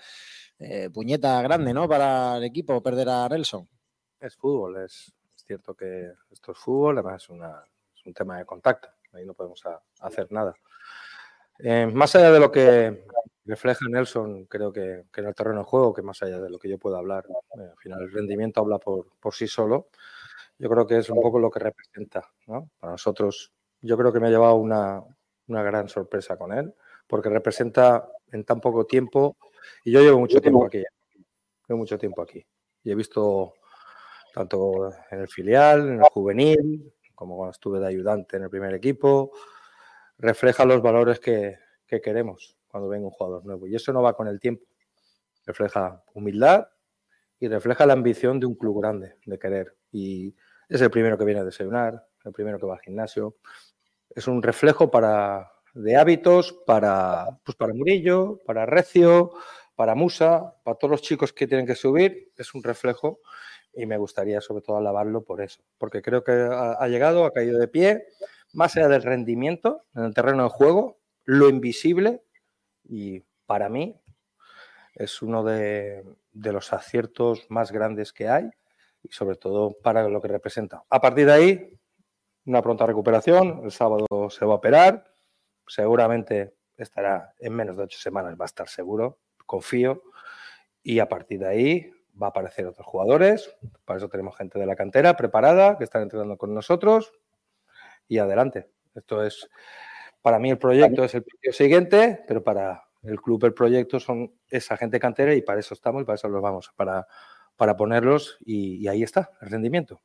Eh, 0.57 0.89
puñeta 0.93 1.41
grande, 1.41 1.73
¿no? 1.73 1.89
Para 1.89 2.37
el 2.37 2.43
equipo 2.45 2.81
perder 2.81 3.09
a 3.09 3.27
Nelson. 3.27 3.67
Es 4.21 4.37
fútbol, 4.37 4.77
es, 4.85 5.11
es 5.35 5.43
cierto 5.45 5.73
que 5.75 6.11
esto 6.29 6.51
es 6.53 6.57
fútbol, 6.57 6.99
además 6.99 7.23
es, 7.23 7.29
una- 7.29 7.63
es 7.95 8.05
un 8.05 8.13
tema 8.13 8.37
de 8.37 8.45
contacto, 8.45 8.87
ahí 9.13 9.25
no 9.25 9.33
podemos 9.33 9.65
a- 9.65 9.81
hacer 10.01 10.31
nada. 10.31 10.53
Eh, 11.57 11.87
más 11.87 12.15
allá 12.15 12.31
de 12.31 12.39
lo 12.39 12.51
que 12.51 13.05
refleja 13.45 13.85
Nelson, 13.89 14.45
creo 14.45 14.71
que, 14.71 15.05
que 15.11 15.21
en 15.21 15.27
el 15.27 15.35
terreno 15.35 15.59
de 15.59 15.65
juego, 15.65 15.93
que 15.93 16.01
más 16.01 16.21
allá 16.21 16.39
de 16.39 16.49
lo 16.49 16.59
que 16.59 16.69
yo 16.69 16.77
pueda 16.77 16.99
hablar, 16.99 17.25
eh, 17.27 17.69
al 17.71 17.77
final 17.77 18.01
el 18.01 18.11
rendimiento 18.11 18.61
habla 18.61 18.77
por, 18.77 19.07
por 19.19 19.33
sí 19.33 19.47
solo, 19.47 19.87
yo 20.57 20.69
creo 20.69 20.85
que 20.85 20.97
es 20.97 21.09
un 21.09 21.21
poco 21.21 21.39
lo 21.39 21.49
que 21.49 21.59
representa. 21.59 22.29
¿no? 22.47 22.69
Para 22.79 22.93
nosotros 22.93 23.51
yo 23.81 23.97
creo 23.97 24.13
que 24.13 24.19
me 24.19 24.27
ha 24.27 24.31
llevado 24.31 24.55
una, 24.55 25.01
una 25.47 25.63
gran 25.63 25.89
sorpresa 25.89 26.37
con 26.37 26.53
él, 26.53 26.73
porque 27.07 27.29
representa 27.29 28.07
en 28.31 28.43
tan 28.43 28.61
poco 28.61 28.85
tiempo, 28.85 29.37
y 29.83 29.91
yo 29.91 30.01
llevo 30.01 30.19
mucho 30.19 30.39
tiempo 30.39 30.65
aquí, 30.65 30.83
llevo 31.67 31.79
mucho 31.79 31.97
tiempo 31.97 32.21
aquí, 32.21 32.45
y 32.83 32.91
he 32.91 32.95
visto 32.95 33.55
tanto 34.33 34.91
en 35.09 35.19
el 35.19 35.27
filial, 35.27 35.89
en 35.89 35.99
el 35.99 36.03
juvenil, 36.03 36.93
como 37.15 37.35
cuando 37.35 37.51
estuve 37.51 37.79
de 37.79 37.87
ayudante 37.87 38.37
en 38.37 38.43
el 38.43 38.49
primer 38.49 38.73
equipo, 38.73 39.31
refleja 40.17 40.63
los 40.63 40.81
valores 40.81 41.19
que, 41.19 41.57
que 41.85 41.99
queremos 41.99 42.55
cuando 42.71 42.89
venga 42.89 43.05
un 43.05 43.11
jugador 43.11 43.45
nuevo. 43.45 43.67
Y 43.67 43.75
eso 43.75 43.91
no 43.93 44.01
va 44.01 44.13
con 44.13 44.27
el 44.27 44.39
tiempo. 44.39 44.65
Refleja 45.45 46.03
humildad 46.13 46.67
y 47.39 47.47
refleja 47.47 47.85
la 47.85 47.93
ambición 47.93 48.39
de 48.39 48.45
un 48.45 48.55
club 48.55 48.81
grande, 48.81 49.15
de 49.25 49.39
querer. 49.39 49.75
Y 49.91 50.35
es 50.69 50.81
el 50.81 50.89
primero 50.89 51.17
que 51.17 51.25
viene 51.25 51.41
a 51.41 51.43
desayunar, 51.43 52.07
el 52.23 52.31
primero 52.31 52.59
que 52.59 52.65
va 52.65 52.75
al 52.75 52.81
gimnasio. 52.81 53.37
Es 54.09 54.27
un 54.27 54.41
reflejo 54.41 54.89
para, 54.89 55.51
de 55.73 55.95
hábitos 55.95 56.53
para, 56.65 57.27
pues 57.43 57.55
para 57.57 57.73
Murillo, 57.73 58.39
para 58.45 58.65
Recio, 58.65 59.31
para 59.75 59.95
Musa, 59.95 60.55
para 60.63 60.77
todos 60.77 60.91
los 60.91 61.01
chicos 61.01 61.33
que 61.33 61.47
tienen 61.47 61.65
que 61.65 61.75
subir. 61.75 62.31
Es 62.37 62.53
un 62.53 62.63
reflejo 62.63 63.19
y 63.73 63.85
me 63.85 63.97
gustaría 63.97 64.41
sobre 64.41 64.61
todo 64.61 64.77
alabarlo 64.77 65.23
por 65.23 65.41
eso, 65.41 65.63
porque 65.77 66.01
creo 66.01 66.23
que 66.23 66.31
ha, 66.31 66.87
llegado, 66.87 67.25
ha 67.25 67.31
caído 67.31 67.57
de 67.57 67.67
pie, 67.67 68.05
más 68.53 68.75
allá 68.75 68.89
del 68.89 69.03
rendimiento 69.03 69.85
en 69.95 70.03
el 70.03 70.13
terreno 70.13 70.43
de 70.43 70.49
juego, 70.49 70.99
lo 71.23 71.49
invisible 71.49 72.21
y 72.91 73.23
para 73.45 73.69
mí 73.69 73.97
es 74.93 75.21
uno 75.21 75.43
de, 75.43 76.03
los 76.33 76.73
aciertos 76.73 77.49
más 77.49 77.71
grandes 77.71 78.11
que 78.11 78.27
hay 78.27 78.51
y 79.01 79.13
sobre 79.13 79.37
todo 79.37 79.77
para 79.81 80.09
lo 80.09 80.21
que 80.21 80.27
representa. 80.27 80.83
A 80.89 80.99
partir 80.99 81.25
de 81.25 81.31
ahí, 81.31 81.79
una 82.45 82.61
pronta 82.61 82.85
recuperación, 82.85 83.61
el 83.63 83.71
sábado 83.71 84.05
se 84.29 84.45
va 84.45 84.53
a 84.53 84.57
operar, 84.57 85.09
seguramente 85.65 86.53
estará 86.75 87.33
en 87.39 87.53
menos 87.53 87.77
de 87.77 87.83
ocho 87.83 87.97
semanas, 87.97 88.35
va 88.39 88.43
a 88.43 88.47
estar 88.47 88.67
seguro, 88.67 89.19
confío, 89.45 90.03
y 90.83 90.99
a 90.99 91.07
partir 91.07 91.39
de 91.39 91.47
ahí 91.47 91.91
va 92.21 92.27
a 92.27 92.29
aparecer 92.31 92.67
otros 92.67 92.85
jugadores, 92.85 93.55
para 93.85 93.97
eso 93.97 94.09
tenemos 94.09 94.35
gente 94.35 94.59
de 94.59 94.65
la 94.65 94.75
cantera 94.75 95.15
preparada, 95.15 95.77
que 95.77 95.85
están 95.85 96.01
entrenando 96.01 96.37
con 96.37 96.53
nosotros, 96.53 97.13
y 98.09 98.17
adelante. 98.17 98.69
Esto 98.93 99.23
es, 99.23 99.49
para 100.21 100.39
mí 100.39 100.51
el 100.51 100.57
proyecto 100.57 101.03
es 101.03 101.15
el 101.15 101.25
siguiente, 101.51 102.23
pero 102.27 102.43
para 102.43 102.83
el 103.03 103.19
club 103.19 103.43
el 103.45 103.53
proyecto 103.53 103.99
son 103.99 104.31
esa 104.47 104.77
gente 104.77 104.99
cantera 104.99 105.33
y 105.33 105.41
para 105.41 105.59
eso 105.59 105.73
estamos 105.73 106.01
y 106.01 106.05
para 106.05 106.15
eso 106.15 106.29
los 106.29 106.41
vamos, 106.41 106.71
para, 106.75 107.07
para 107.55 107.75
ponerlos 107.75 108.37
y, 108.41 108.87
ahí 108.87 109.03
está, 109.03 109.31
el 109.41 109.49
rendimiento. 109.49 110.01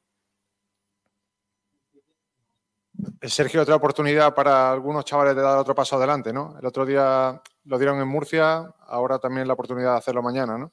Sergio, 3.23 3.61
otra 3.61 3.77
oportunidad 3.77 4.35
para 4.35 4.73
algunos 4.73 5.05
chavales 5.05 5.37
de 5.37 5.43
dar 5.43 5.59
otro 5.59 5.75
paso 5.75 5.97
adelante, 5.97 6.33
¿no? 6.33 6.57
El 6.59 6.65
otro 6.65 6.87
día 6.87 7.41
lo 7.65 7.79
dieron 7.79 8.01
en 8.01 8.09
Murcia, 8.09 8.75
ahora 8.87 9.19
también 9.19 9.47
la 9.47 9.53
oportunidad 9.53 9.93
de 9.93 9.99
hacerlo 9.99 10.23
mañana, 10.23 10.57
¿no? 10.57 10.73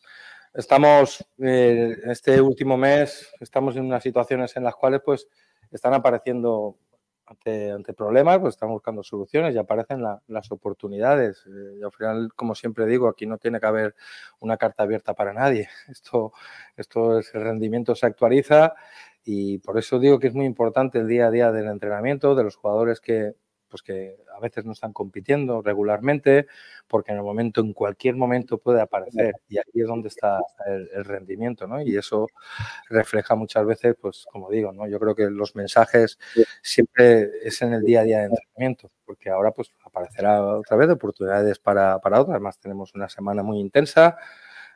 Estamos, 0.53 1.25
eh, 1.39 1.97
este 2.05 2.39
último 2.39 2.77
mes, 2.77 3.29
estamos 3.39 3.75
en 3.75 3.85
unas 3.85 4.03
situaciones 4.03 4.55
en 4.55 4.63
las 4.63 4.75
cuales 4.75 5.01
pues 5.03 5.27
están 5.71 5.93
apareciendo 5.95 6.77
ante, 7.73 7.93
problemas, 7.93 8.39
pues 8.39 8.55
estamos 8.55 8.75
buscando 8.75 9.03
soluciones 9.03 9.55
y 9.55 9.57
aparecen 9.57 10.03
las 10.27 10.51
oportunidades. 10.51 11.45
Eh, 11.47 11.83
al 11.83 11.91
final, 11.91 12.33
como 12.35 12.55
siempre 12.55 12.85
digo, 12.85 13.07
aquí 13.07 13.25
no 13.25 13.37
tiene 13.37 13.59
que 13.59 13.65
haber 13.65 13.95
una 14.39 14.57
carta 14.57 14.83
abierta 14.83 15.13
para 15.13 15.33
nadie. 15.33 15.69
Esto, 15.89 16.33
esto 16.75 17.19
es, 17.19 17.33
el 17.35 17.43
rendimiento 17.43 17.95
se 17.95 18.05
actualiza 18.05 18.73
y 19.23 19.59
por 19.59 19.77
eso 19.77 19.99
digo 19.99 20.19
que 20.19 20.27
es 20.27 20.33
muy 20.33 20.45
importante 20.45 20.99
el 20.99 21.07
día 21.07 21.27
a 21.27 21.31
día 21.31 21.51
del 21.51 21.67
entrenamiento, 21.67 22.35
de 22.35 22.43
los 22.43 22.55
jugadores 22.57 22.99
que, 22.99 23.35
pues 23.73 23.81
que 23.81 24.17
a 24.31 24.39
veces 24.39 24.65
no 24.65 24.73
están 24.73 24.93
compitiendo 24.93 25.63
regularmente, 25.63 26.45
porque 26.87 27.11
en 27.11 27.17
el 27.17 27.23
momento, 27.23 27.59
en 27.61 27.73
cualquier 27.73 28.15
momento 28.15 28.59
puede 28.59 28.79
aparecer 28.79 29.33
y 29.49 29.57
aquí 29.57 29.81
es 29.81 29.87
donde 29.87 30.09
está 30.09 30.39
el, 30.67 31.03
rendimiento, 31.03 31.65
¿no? 31.65 31.81
Y 31.81 31.97
eso 31.97 32.27
refleja 32.87 33.33
muchas 33.33 33.65
veces, 33.65 33.95
pues 33.99 34.27
como 34.31 34.51
digo, 34.51 34.71
¿no? 34.73 34.85
Yo 34.87 34.99
creo 34.99 35.15
que 35.15 35.23
los 35.23 35.55
mensajes 35.55 36.19
siempre 36.61 37.31
es 37.41 37.63
en 37.63 37.73
el 37.73 37.81
día 37.81 38.01
a 38.01 38.03
día 38.03 38.19
de 38.19 38.25
entrenamiento, 38.25 38.91
porque 39.05 39.31
ahora 39.31 39.49
pues 39.49 39.73
aparecerá 39.83 40.39
otra 40.43 40.77
vez 40.77 40.87
oportunidades 40.91 41.57
para, 41.57 41.97
para 41.97 42.21
otras, 42.21 42.35
además 42.35 42.59
tenemos 42.59 42.93
una 42.93 43.09
semana 43.09 43.41
muy 43.41 43.59
intensa 43.59 44.19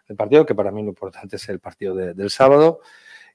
el 0.08 0.16
partido, 0.16 0.44
que 0.44 0.56
para 0.56 0.72
mí 0.72 0.82
lo 0.82 0.90
importante 0.90 1.36
es 1.36 1.48
el 1.50 1.60
partido 1.60 1.94
del 1.94 2.32
sábado 2.32 2.80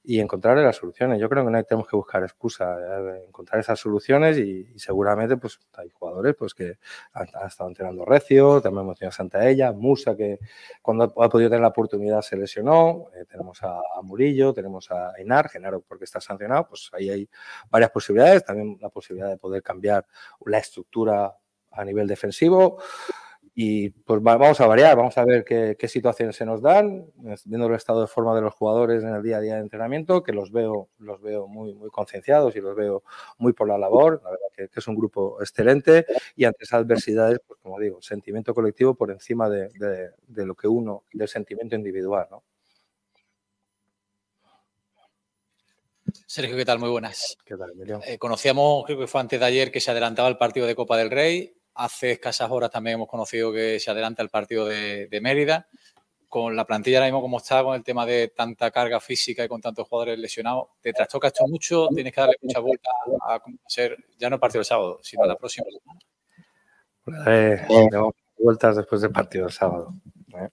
y 0.05 0.19
encontrar 0.19 0.57
las 0.57 0.75
soluciones. 0.75 1.19
Yo 1.19 1.29
creo 1.29 1.45
que 1.45 1.51
no 1.51 1.63
tenemos 1.63 1.87
que 1.87 1.95
buscar 1.95 2.23
excusa, 2.23 2.75
eh, 2.77 3.25
encontrar 3.27 3.61
esas 3.61 3.79
soluciones 3.79 4.37
y, 4.37 4.67
seguramente 4.77 5.37
pues 5.37 5.59
hay 5.73 5.89
jugadores 5.89 6.35
pues 6.37 6.53
que 6.53 6.77
han, 7.13 7.27
estado 7.47 7.69
entrenando 7.69 8.03
recio, 8.03 8.61
también 8.61 8.83
hemos 8.83 8.99
tenido 8.99 9.09
a 9.09 9.13
Santa 9.13 9.47
Ella, 9.47 9.71
Musa 9.71 10.15
que 10.17 10.39
cuando 10.81 11.05
ha 11.05 11.29
podido 11.29 11.49
tener 11.49 11.61
la 11.61 11.69
oportunidad 11.69 12.21
se 12.21 12.35
lesionó, 12.35 13.07
eh, 13.15 13.25
tenemos 13.29 13.63
a, 13.63 13.81
Murillo, 14.01 14.53
tenemos 14.53 14.91
a 14.91 15.13
Enar, 15.17 15.49
Genaro 15.49 15.81
porque 15.81 16.03
está 16.03 16.19
sancionado, 16.19 16.67
pues 16.67 16.89
ahí 16.93 17.09
hay 17.09 17.29
varias 17.69 17.91
posibilidades, 17.91 18.43
también 18.43 18.77
la 18.81 18.89
posibilidad 18.89 19.29
de 19.29 19.37
poder 19.37 19.63
cambiar 19.63 20.05
la 20.45 20.57
estructura 20.57 21.33
a 21.71 21.85
nivel 21.85 22.07
defensivo. 22.07 22.79
Y 23.55 23.89
pues 23.89 24.19
vamos 24.23 24.59
a 24.61 24.65
variar, 24.65 24.97
vamos 24.97 25.15
a 25.15 25.25
ver 25.25 25.45
qué, 25.45 25.87
situaciones 25.87 26.35
se 26.35 26.43
nos 26.43 26.59
dan, 26.59 27.05
viendo 27.45 27.67
el 27.67 27.75
estado 27.75 28.01
de 28.01 28.07
forma 28.07 28.33
de 28.33 28.41
los 28.41 28.55
jugadores 28.55 29.03
en 29.03 29.13
el 29.13 29.21
día 29.21 29.37
a 29.37 29.41
día 29.41 29.55
de 29.55 29.61
entrenamiento, 29.61 30.23
que 30.23 30.33
los 30.33 30.51
veo, 30.51 30.89
los 30.97 31.21
veo 31.21 31.47
muy, 31.47 31.75
muy 31.75 31.91
concienciados 31.91 32.55
y 32.55 32.61
los 32.61 32.75
veo 32.75 33.03
muy 33.37 33.53
por 33.53 33.67
la 33.67 33.77
labor, 33.77 34.21
la 34.23 34.31
verdad 34.31 34.47
que, 34.55 34.69
es 34.75 34.87
un 34.87 34.95
grupo 34.95 35.39
excelente 35.39 36.07
y 36.35 36.45
ante 36.45 36.63
esas 36.63 36.79
adversidades, 36.79 37.41
pues 37.45 37.59
como 37.61 37.79
digo, 37.79 38.01
sentimiento 38.01 38.55
colectivo 38.55 38.95
por 38.95 39.11
encima 39.11 39.47
de, 39.47 39.69
lo 40.27 40.55
que 40.55 40.67
uno, 40.67 41.03
del 41.13 41.27
sentimiento 41.27 41.75
individual, 41.75 42.27
¿no? 42.31 42.43
Sergio, 46.25 46.55
¿qué 46.55 46.65
tal? 46.65 46.79
Muy 46.79 46.89
buenas. 46.89 47.37
¿Qué 47.45 47.55
tal, 47.55 47.71
Emilio? 47.71 47.99
Eh, 48.05 48.17
conocíamos, 48.17 48.85
creo 48.85 48.99
que 48.99 49.07
fue 49.07 49.21
antes 49.21 49.39
de 49.39 49.45
ayer, 49.45 49.71
que 49.71 49.79
se 49.79 49.91
adelantaba 49.91 50.27
el 50.27 50.37
partido 50.37 50.65
de 50.65 50.75
Copa 50.75 50.97
del 50.97 51.11
Rey. 51.11 51.55
Hace 51.75 52.11
escasas 52.11 52.51
horas 52.51 52.69
también 52.69 52.95
hemos 52.95 53.07
conocido 53.07 53.51
que 53.51 53.79
se 53.79 53.89
adelanta 53.89 54.21
el 54.21 54.29
partido 54.29 54.65
de, 54.65 55.19
Mérida. 55.21 55.67
Con 56.29 56.55
la 56.55 56.65
plantilla 56.65 56.97
ahora 56.97 57.07
mismo 57.07 57.21
como 57.21 57.37
está, 57.37 57.63
con 57.63 57.75
el 57.75 57.83
tema 57.83 58.05
de 58.05 58.29
tanta 58.29 58.71
carga 58.71 58.99
física 58.99 59.43
y 59.43 59.47
con 59.47 59.61
tantos 59.61 59.87
jugadores 59.87 60.17
lesionados, 60.17 60.69
¿te 60.81 60.91
trastoca 60.91 61.27
esto 61.27 61.45
mucho? 61.47 61.89
¿Tienes 61.93 62.11
que 62.11 62.21
darle 62.21 62.35
mucha 62.41 62.59
vuelta 62.59 62.89
a, 63.27 63.39
ser 63.67 63.97
ya 64.17 64.29
no 64.29 64.35
el 64.35 64.39
partido 64.39 64.59
del 64.59 64.65
sábado, 64.65 64.99
sino 65.03 65.25
la 65.25 65.35
próxima 65.35 65.65
semana? 65.69 65.99
Pues, 67.03 67.61
vueltas 68.37 68.75
después 68.77 69.01
del 69.01 69.11
partido 69.11 69.45
del 69.45 69.53
sábado. 69.53 69.93
¿eh? 70.35 70.49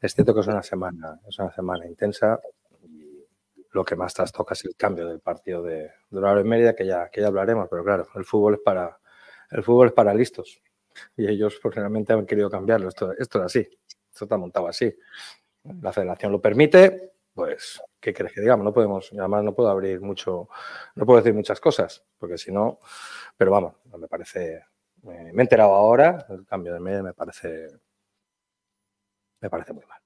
Es 0.00 0.14
cierto 0.14 0.34
que 0.34 0.40
es 0.40 0.46
una 0.46 0.62
semana, 0.62 1.20
es 1.26 1.38
una 1.38 1.52
semana 1.52 1.86
intensa 1.86 2.38
y 2.82 3.24
lo 3.72 3.84
que 3.84 3.96
más 3.96 4.12
trastoca 4.12 4.52
es 4.52 4.64
el 4.66 4.76
cambio 4.76 5.08
del 5.08 5.20
partido 5.20 5.62
de, 5.62 5.90
de 6.10 6.44
Mérida, 6.44 6.74
que 6.74 6.84
ya, 6.86 7.08
que 7.08 7.22
ya 7.22 7.28
hablaremos, 7.28 7.68
pero 7.70 7.82
claro, 7.82 8.06
el 8.14 8.24
fútbol 8.26 8.54
es 8.54 8.60
para, 8.60 8.98
el 9.50 9.62
fútbol 9.62 9.88
es 9.88 9.92
para 9.92 10.14
listos 10.14 10.62
y 11.16 11.26
ellos 11.26 11.58
pues, 11.62 11.74
realmente 11.74 12.12
han 12.12 12.26
querido 12.26 12.50
cambiarlo. 12.50 12.88
Esto, 12.88 13.12
esto 13.12 13.38
es 13.40 13.44
así, 13.44 13.60
esto 14.10 14.24
está 14.24 14.36
montado 14.36 14.68
así. 14.68 14.94
La 15.80 15.92
federación 15.92 16.32
lo 16.32 16.40
permite, 16.40 17.14
pues, 17.34 17.82
¿qué 18.00 18.12
crees 18.12 18.32
que 18.32 18.40
digamos? 18.40 18.64
No 18.64 18.72
podemos, 18.72 19.10
además 19.12 19.44
no 19.44 19.54
puedo 19.54 19.68
abrir 19.70 20.00
mucho, 20.00 20.48
no 20.94 21.06
puedo 21.06 21.18
decir 21.18 21.34
muchas 21.34 21.60
cosas, 21.60 22.04
porque 22.18 22.38
si 22.38 22.52
no, 22.52 22.80
pero 23.36 23.50
vamos, 23.50 23.74
me 23.98 24.06
parece, 24.08 24.64
me, 25.02 25.30
he 25.30 25.40
enterado 25.40 25.74
ahora, 25.74 26.26
el 26.28 26.46
cambio 26.46 26.74
de 26.74 26.80
medio 26.80 27.02
me 27.02 27.14
parece, 27.14 27.68
me 29.40 29.50
parece 29.50 29.72
muy 29.72 29.84
mal. 29.86 30.03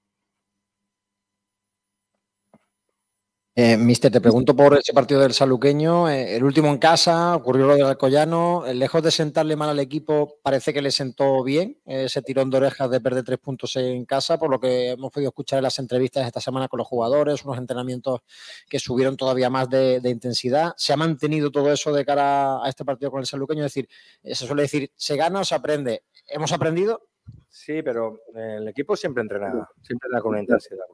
Eh, 3.61 3.77
mister, 3.77 4.13
te 4.13 4.21
pregunto 4.21 4.55
por 4.55 4.79
ese 4.79 4.93
partido 4.93 5.21
del 5.21 5.33
saluqueño, 5.33 6.09
eh, 6.09 6.37
el 6.37 6.45
último 6.45 6.69
en 6.69 6.79
casa, 6.79 7.35
ocurrió 7.35 7.67
lo 7.67 7.75
del 7.75 7.87
Alcoyano, 7.87 8.65
eh, 8.65 8.73
lejos 8.73 9.03
de 9.03 9.11
sentarle 9.11 9.57
mal 9.57 9.69
al 9.69 9.81
equipo, 9.81 10.37
parece 10.45 10.73
que 10.73 10.81
le 10.81 10.93
sentó 10.93 11.43
bien 11.43 11.77
ese 11.85 12.23
tirón 12.23 12.51
de 12.51 12.59
orejas 12.59 12.89
de 12.89 13.01
perder 13.01 13.25
tres 13.25 13.41
puntos 13.41 13.75
en 13.75 14.05
casa, 14.05 14.39
por 14.39 14.49
lo 14.49 14.61
que 14.61 14.91
hemos 14.91 15.11
podido 15.11 15.31
escuchar 15.31 15.57
en 15.57 15.65
las 15.65 15.77
entrevistas 15.81 16.25
esta 16.25 16.41
semana 16.41 16.69
con 16.69 16.79
los 16.79 16.87
jugadores, 16.87 17.45
unos 17.45 17.59
entrenamientos 17.59 18.21
que 18.69 18.79
subieron 18.79 19.17
todavía 19.17 19.51
más 19.51 19.69
de, 19.69 20.01
intensidad. 20.05 20.75
¿Se 20.77 20.93
ha 20.93 20.97
mantenido 20.97 21.51
todo 21.51 21.73
eso 21.73 21.93
de 21.93 22.05
cara 22.05 22.65
a 22.65 22.69
este 22.69 22.85
partido 22.85 23.11
con 23.11 23.19
el 23.19 23.27
saluqueño? 23.27 23.65
Es 23.65 23.75
decir, 23.75 23.89
se 24.23 24.47
suele 24.47 24.63
decir, 24.63 24.93
¿se 24.95 25.17
gana 25.17 25.41
o 25.41 25.45
se 25.45 25.57
aprende? 25.57 26.05
¿Hemos 26.29 26.53
aprendido? 26.53 27.09
Sí, 27.49 27.83
pero 27.83 28.21
el 28.37 28.69
equipo 28.69 28.95
siempre 28.95 29.23
entrena, 29.23 29.69
siempre 29.83 30.07
entrena 30.07 30.21
con 30.23 30.31
una 30.31 30.43
intensidad. 30.43 30.85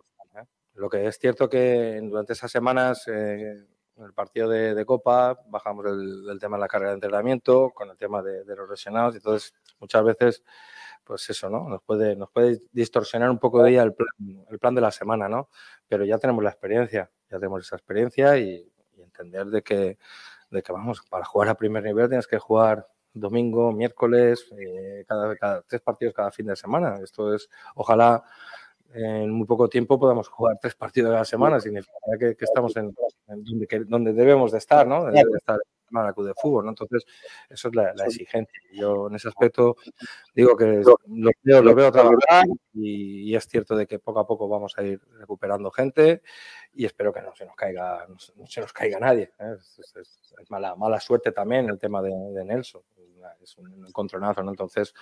Lo 0.75 0.89
que 0.89 1.07
es 1.07 1.18
cierto 1.18 1.49
que 1.49 2.01
durante 2.03 2.33
esas 2.33 2.51
semanas, 2.51 3.07
eh, 3.07 3.64
el 3.97 4.12
partido 4.12 4.49
de, 4.49 4.85
Copa, 4.85 5.39
bajamos 5.47 5.87
el, 5.87 6.39
tema 6.41 6.57
de 6.57 6.61
la 6.62 6.68
carga 6.68 6.89
de 6.89 6.95
entrenamiento, 6.95 7.70
con 7.70 7.91
el 7.91 7.97
tema 7.97 8.22
de, 8.22 8.45
los 8.57 8.68
lesionados, 8.68 9.14
entonces 9.14 9.55
muchas 9.79 10.03
veces, 10.03 10.45
pues 11.05 11.31
eso, 11.31 11.49
¿no? 11.49 11.68
Nos 11.68 11.83
puede, 11.83 12.16
nos 12.16 12.31
puede 12.31 12.61
distorsionar 12.72 13.31
un 13.31 13.39
poco 13.39 13.62
de 13.62 13.77
el 13.77 13.95
plan, 13.95 14.47
el 14.51 14.59
plan 14.59 14.75
de 14.75 14.81
la 14.81 14.91
semana, 14.91 15.29
¿no? 15.29 15.49
Pero 15.87 16.05
ya 16.05 16.18
tenemos 16.18 16.43
la 16.43 16.51
experiencia, 16.51 17.11
ya 17.31 17.39
tenemos 17.39 17.64
esa 17.64 17.77
experiencia 17.77 18.37
y, 18.39 18.68
entender 18.99 19.47
de 19.47 19.62
que, 19.62 19.99
de 20.51 20.62
que 20.62 20.72
vamos, 20.72 21.03
para 21.09 21.25
jugar 21.25 21.49
a 21.51 21.55
primer 21.55 21.85
nivel 21.85 22.09
tienes 22.09 22.27
que 22.27 22.39
jugar 22.39 22.89
domingo, 23.12 23.70
miércoles, 23.72 24.45
eh, 24.59 25.05
cada, 25.07 25.37
cada, 25.37 25.62
tres 25.62 25.81
partidos 25.83 26.14
cada 26.14 26.33
fin 26.33 26.47
de 26.47 26.57
semana. 26.57 26.99
Esto 27.01 27.33
es, 27.33 27.49
ojalá 27.77 28.25
en 28.95 29.30
muy 29.30 29.47
poco 29.47 29.68
tiempo 29.68 29.99
podamos 29.99 30.28
jugar 30.28 30.57
tres 30.61 30.74
partidos 30.74 31.12
a 31.12 31.18
la 31.18 31.24
semana, 31.24 31.61
significa 31.61 31.92
que, 32.18 32.36
que 32.36 32.45
estamos 32.45 32.76
en, 32.76 32.95
en 33.26 33.45
donde, 33.45 33.66
que, 33.66 33.80
donde, 33.80 34.12
debemos 34.12 34.53
de 34.53 34.59
estar, 34.59 34.86
¿no? 34.86 35.05
Debe 35.07 35.30
de 35.30 35.36
estar 35.36 35.59
en 35.90 36.03
la 36.03 36.12
de 36.12 36.34
Fútbol, 36.34 36.64
¿no? 36.64 36.70
Entonces, 36.70 37.05
eso 37.49 37.68
es 37.68 37.74
la, 37.74 37.92
la, 37.95 38.05
exigencia. 38.07 38.61
Yo 38.72 39.09
en 39.09 39.16
ese 39.16 39.28
aspecto 39.28 39.76
digo 40.34 40.57
que 40.57 40.82
lo 41.07 41.30
veo, 41.42 41.62
lo 41.62 41.74
veo 41.74 41.92
trabajar 41.92 42.47
y, 42.72 43.30
y, 43.30 43.36
es 43.36 43.47
cierto 43.47 43.76
de 43.76 43.86
que 43.86 43.99
poco 43.99 44.20
a 44.20 44.26
poco 44.26 44.49
vamos 44.49 44.74
a 44.76 44.82
ir 44.82 45.01
recuperando 45.18 45.70
gente 45.70 46.22
y 46.72 46.84
espero 46.84 47.12
que 47.12 47.22
no 47.22 47.34
se 47.34 47.47
nos 47.47 47.55
caiga, 47.55 48.07
no, 48.09 48.16
no 48.36 48.47
se 48.47 48.61
nos 48.61 48.72
caiga 48.72 48.99
nadie. 48.99 49.32
¿eh? 49.38 49.57
Es, 49.59 49.78
es, 49.78 49.97
es, 50.40 50.51
mala, 50.51 50.74
mala 50.74 51.01
suerte 51.01 51.32
también 51.32 51.68
el 51.68 51.78
tema 51.78 52.03
de, 52.03 52.11
de 52.11 52.45
Nelson 52.45 52.82
es 53.43 53.57
un 53.59 53.87
encontronazo. 53.87 54.41
Entonces, 54.41 54.95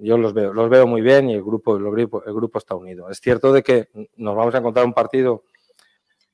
yo 0.00 0.18
los 0.18 0.32
veo, 0.32 0.52
los 0.52 0.68
veo 0.68 0.86
muy 0.86 1.02
bien 1.02 1.30
y 1.30 1.34
el 1.34 1.42
grupo, 1.42 1.76
el 1.76 1.84
grupo, 1.84 2.24
el 2.24 2.34
grupo 2.34 2.58
está 2.58 2.74
unido. 2.74 3.10
Es 3.10 3.20
cierto 3.20 3.52
de 3.52 3.62
que 3.62 3.88
nos 4.16 4.34
vamos 4.36 4.54
a 4.54 4.58
encontrar 4.58 4.84
un 4.84 4.94
partido 4.94 5.44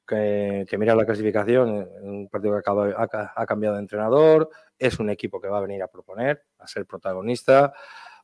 que, 0.07 0.77
mira 0.79 0.95
la 0.95 1.07
clasificación, 1.07 1.89
un 2.03 2.29
partido 2.29 2.55
que 2.55 2.59
acaba, 2.59 3.09
ha, 3.35 3.47
cambiado 3.47 3.77
de 3.77 3.83
entrenador, 3.83 4.51
es 4.79 4.99
un 4.99 5.11
equipo 5.11 5.41
que 5.41 5.49
va 5.49 5.59
a 5.59 5.63
venir 5.63 5.83
a 5.83 5.89
proponer, 5.89 6.43
a 6.59 6.67
ser 6.67 6.87
protagonista, 6.87 7.73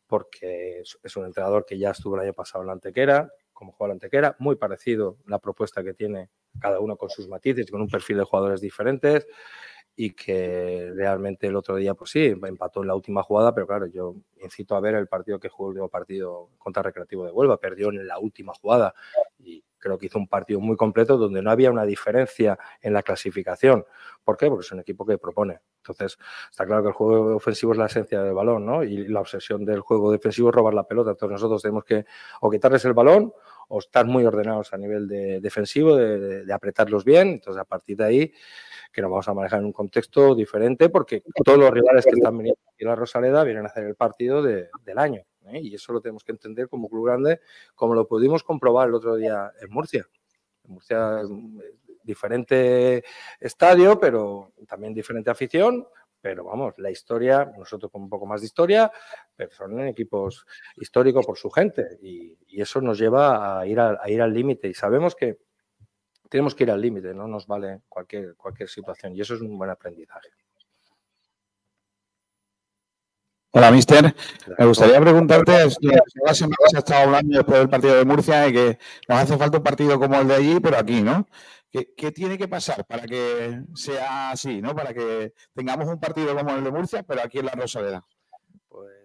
porque 0.07 0.81
es, 0.81 1.17
un 1.17 1.27
entrenador 1.27 1.65
que 1.65 1.79
ya 1.79 1.91
estuvo 1.91 2.17
el 2.17 2.23
año 2.23 2.33
pasado 2.33 2.63
en 2.63 2.69
la 2.69 2.73
Antequera, 2.75 3.31
como 3.53 3.75
la 3.81 3.93
Antequera, 3.93 4.37
muy 4.39 4.57
parecido 4.57 5.19
la 5.27 5.39
propuesta 5.39 5.83
que 5.83 5.95
tiene 5.95 6.31
cada 6.61 6.81
uno 6.81 6.97
con 6.97 7.11
sus 7.11 7.29
matices, 7.29 7.71
con 7.71 7.81
un 7.81 7.89
perfil 7.89 8.19
de 8.19 8.25
jugadores 8.25 8.61
diferentes 8.61 9.27
y 10.01 10.13
que 10.13 10.93
realmente 10.95 11.49
el 11.49 11.57
otro 11.57 11.75
día, 11.75 11.93
pues 11.93 12.13
sí, 12.13 12.27
empató 12.27 12.83
en 12.83 12.87
la 12.87 12.95
última 12.95 13.25
jugada, 13.25 13.53
pero 13.53 13.67
claro, 13.67 13.87
yo 13.87 14.15
incito 14.41 14.77
a 14.77 14.81
ver 14.81 14.95
el 14.95 15.09
partido 15.09 15.41
que 15.41 15.49
jugó 15.49 15.71
el 15.71 15.73
último 15.73 15.89
partido 15.89 16.51
contra 16.57 16.85
Recreativo 16.85 17.25
de 17.25 17.33
Huelva, 17.33 17.57
perdió 17.57 17.89
en 17.89 18.07
la 18.07 18.21
última 18.21 18.55
jugada 18.55 18.95
y 19.41 19.65
creo 19.77 19.99
que 19.99 20.07
hizo 20.07 20.21
un 20.21 20.29
partido 20.29 20.61
muy 20.61 20.77
completo 20.77 21.17
donde 21.17 21.43
no 21.43 21.51
había 21.51 21.73
una 21.73 21.85
diferencia 21.85 22.57
en 22.81 22.93
la 22.93 23.03
clasificación. 23.03 23.85
¿Por 24.23 24.37
qué? 24.37 24.47
Porque 24.47 24.65
es 24.65 24.71
un 24.71 24.79
equipo 24.79 25.05
que 25.05 25.19
propone. 25.19 25.59
Entonces, 25.79 26.17
está 26.49 26.65
claro 26.65 26.83
que 26.83 26.89
el 26.91 26.95
juego 26.95 27.35
ofensivo 27.35 27.73
es 27.73 27.79
la 27.79 27.87
esencia 27.87 28.23
del 28.23 28.35
balón, 28.35 28.65
¿no? 28.65 28.85
Y 28.85 29.09
la 29.09 29.19
obsesión 29.19 29.65
del 29.65 29.81
juego 29.81 30.13
defensivo 30.13 30.51
es 30.51 30.55
robar 30.55 30.75
la 30.75 30.87
pelota. 30.87 31.11
Entonces, 31.11 31.33
nosotros 31.33 31.61
tenemos 31.61 31.83
que 31.83 32.05
o 32.41 32.49
quitarles 32.49 32.85
el 32.85 32.93
balón 32.93 33.33
o 33.67 33.81
estar 33.81 34.07
muy 34.07 34.25
ordenados 34.25 34.73
a 34.73 34.77
nivel 34.77 35.09
de 35.09 35.41
defensivo, 35.41 35.97
de, 35.97 36.19
de, 36.21 36.45
de 36.45 36.53
apretarlos 36.53 37.05
bien. 37.05 37.31
Entonces, 37.31 37.61
a 37.61 37.65
partir 37.65 37.97
de 37.97 38.05
ahí, 38.05 38.33
que 38.93 39.03
nos 39.03 39.11
vamos 39.11 39.29
a 39.29 39.35
manejar 39.35 39.61
en 39.61 39.67
un 39.67 39.73
contexto 39.73 40.35
diferente 40.35 40.89
porque 40.89 41.23
todos 41.45 41.59
los 41.59 41.71
rivales 41.71 42.05
que 42.05 42.13
están 42.13 42.37
viniendo 42.37 42.61
aquí 42.73 42.85
a 42.85 42.89
la 42.89 42.97
Rosaleda 42.97 43.45
vienen 43.45 43.65
a 43.65 43.69
hacer 43.69 43.85
el 43.85 43.95
partido 43.95 44.43
de, 44.43 44.69
del 44.85 44.99
año. 44.99 45.23
¿eh? 45.47 45.61
Y 45.61 45.75
eso 45.75 45.93
lo 45.93 46.01
tenemos 46.01 46.25
que 46.25 46.33
entender 46.33 46.69
como 46.69 46.89
club 46.89 47.07
grande, 47.07 47.41
como 47.75 47.95
lo 47.95 48.07
pudimos 48.07 48.43
comprobar 48.43 48.89
el 48.89 48.95
otro 48.95 49.17
día 49.17 49.53
en 49.61 49.71
Murcia. 49.71 50.07
En 50.65 50.73
Murcia, 50.73 51.23
diferente 52.03 53.05
estadio, 53.39 54.01
pero 54.01 54.53
también 54.67 54.95
diferente 54.95 55.31
afición, 55.31 55.87
pero 56.21 56.45
vamos, 56.45 56.75
la 56.79 56.91
historia, 56.91 57.53
nosotros 57.57 57.93
con 57.93 58.03
un 58.03 58.09
poco 58.09 58.27
más 58.27 58.41
de 58.41 58.47
historia, 58.47 58.91
pero 59.37 59.53
son 59.53 59.87
equipos 59.87 60.47
históricos 60.77 61.25
por 61.25 61.39
su 61.39 61.51
gente 61.51 61.99
y, 62.03 62.37
eso 62.61 62.81
nos 62.81 62.99
lleva 62.99 63.61
a 63.61 63.67
ir, 63.69 63.79
a 63.79 64.01
ir 64.09 64.21
al 64.21 64.35
límite 64.35 64.67
y 64.67 64.75
sabemos 64.75 65.15
que 65.15 65.39
tenemos 66.29 66.55
que 66.55 66.65
ir 66.65 66.71
al 66.71 66.81
límite, 66.81 67.15
no 67.15 67.27
nos 67.27 67.47
vale 67.47 67.83
cualquier, 67.89 68.37
cualquier 68.37 68.69
situación 68.69 69.15
y 69.17 69.21
eso 69.21 69.35
es 69.35 69.41
un 69.41 69.57
buen 69.59 69.71
aprendizaje. 69.71 70.29
Hola, 73.51 73.71
mister. 73.71 74.15
Me 74.59 74.67
gustaría 74.67 75.01
preguntarte, 75.01 75.53
la 76.25 76.35
semana 76.35 76.57
se 76.69 76.77
ha 76.77 76.79
estado 76.81 77.03
hablando 77.05 77.37
después 77.39 77.59
del 77.59 77.69
partido 77.71 77.97
de 77.97 78.05
Murcia 78.05 78.47
y 78.47 78.53
que 78.53 78.79
nos 79.09 79.19
hace 79.19 79.39
falta 79.39 79.57
un 79.57 79.65
partido 79.65 79.99
como 79.99 80.21
el 80.21 80.29
de 80.29 80.35
allí, 80.35 80.61
pero 80.61 80.77
aquí, 80.77 81.01
¿no? 81.01 81.27
¿Qué, 81.71 81.95
¿Qué, 81.97 82.13
tiene 82.13 82.37
que 82.39 82.47
pasar 82.47 82.85
para 82.87 83.07
que 83.07 83.63
sea 83.75 84.31
así, 84.31 84.61
¿no? 84.61 84.75
Para 84.75 84.93
que 84.93 85.33
tengamos 85.55 85.89
un 85.89 85.99
partido 85.99 86.37
como 86.37 86.55
el 86.55 86.65
de 86.65 86.71
Murcia, 86.71 87.03
pero 87.03 87.23
aquí 87.23 87.39
en 87.39 87.47
la 87.47 87.53
Rosaleda. 87.53 88.07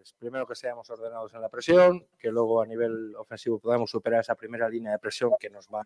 Pues 0.03 0.15
primero 0.19 0.45
que 0.45 0.53
seamos 0.53 0.89
ordenados 0.89 1.33
en 1.33 1.39
la 1.39 1.47
presión, 1.47 2.05
que 2.19 2.29
luego 2.29 2.61
a 2.61 2.65
nivel 2.65 3.15
ofensivo 3.15 3.57
podamos 3.57 3.89
superar 3.89 4.19
esa 4.19 4.35
primera 4.35 4.67
línea 4.67 4.91
de 4.91 4.99
presión 4.99 5.31
que 5.39 5.49
nos 5.49 5.69
va, 5.69 5.85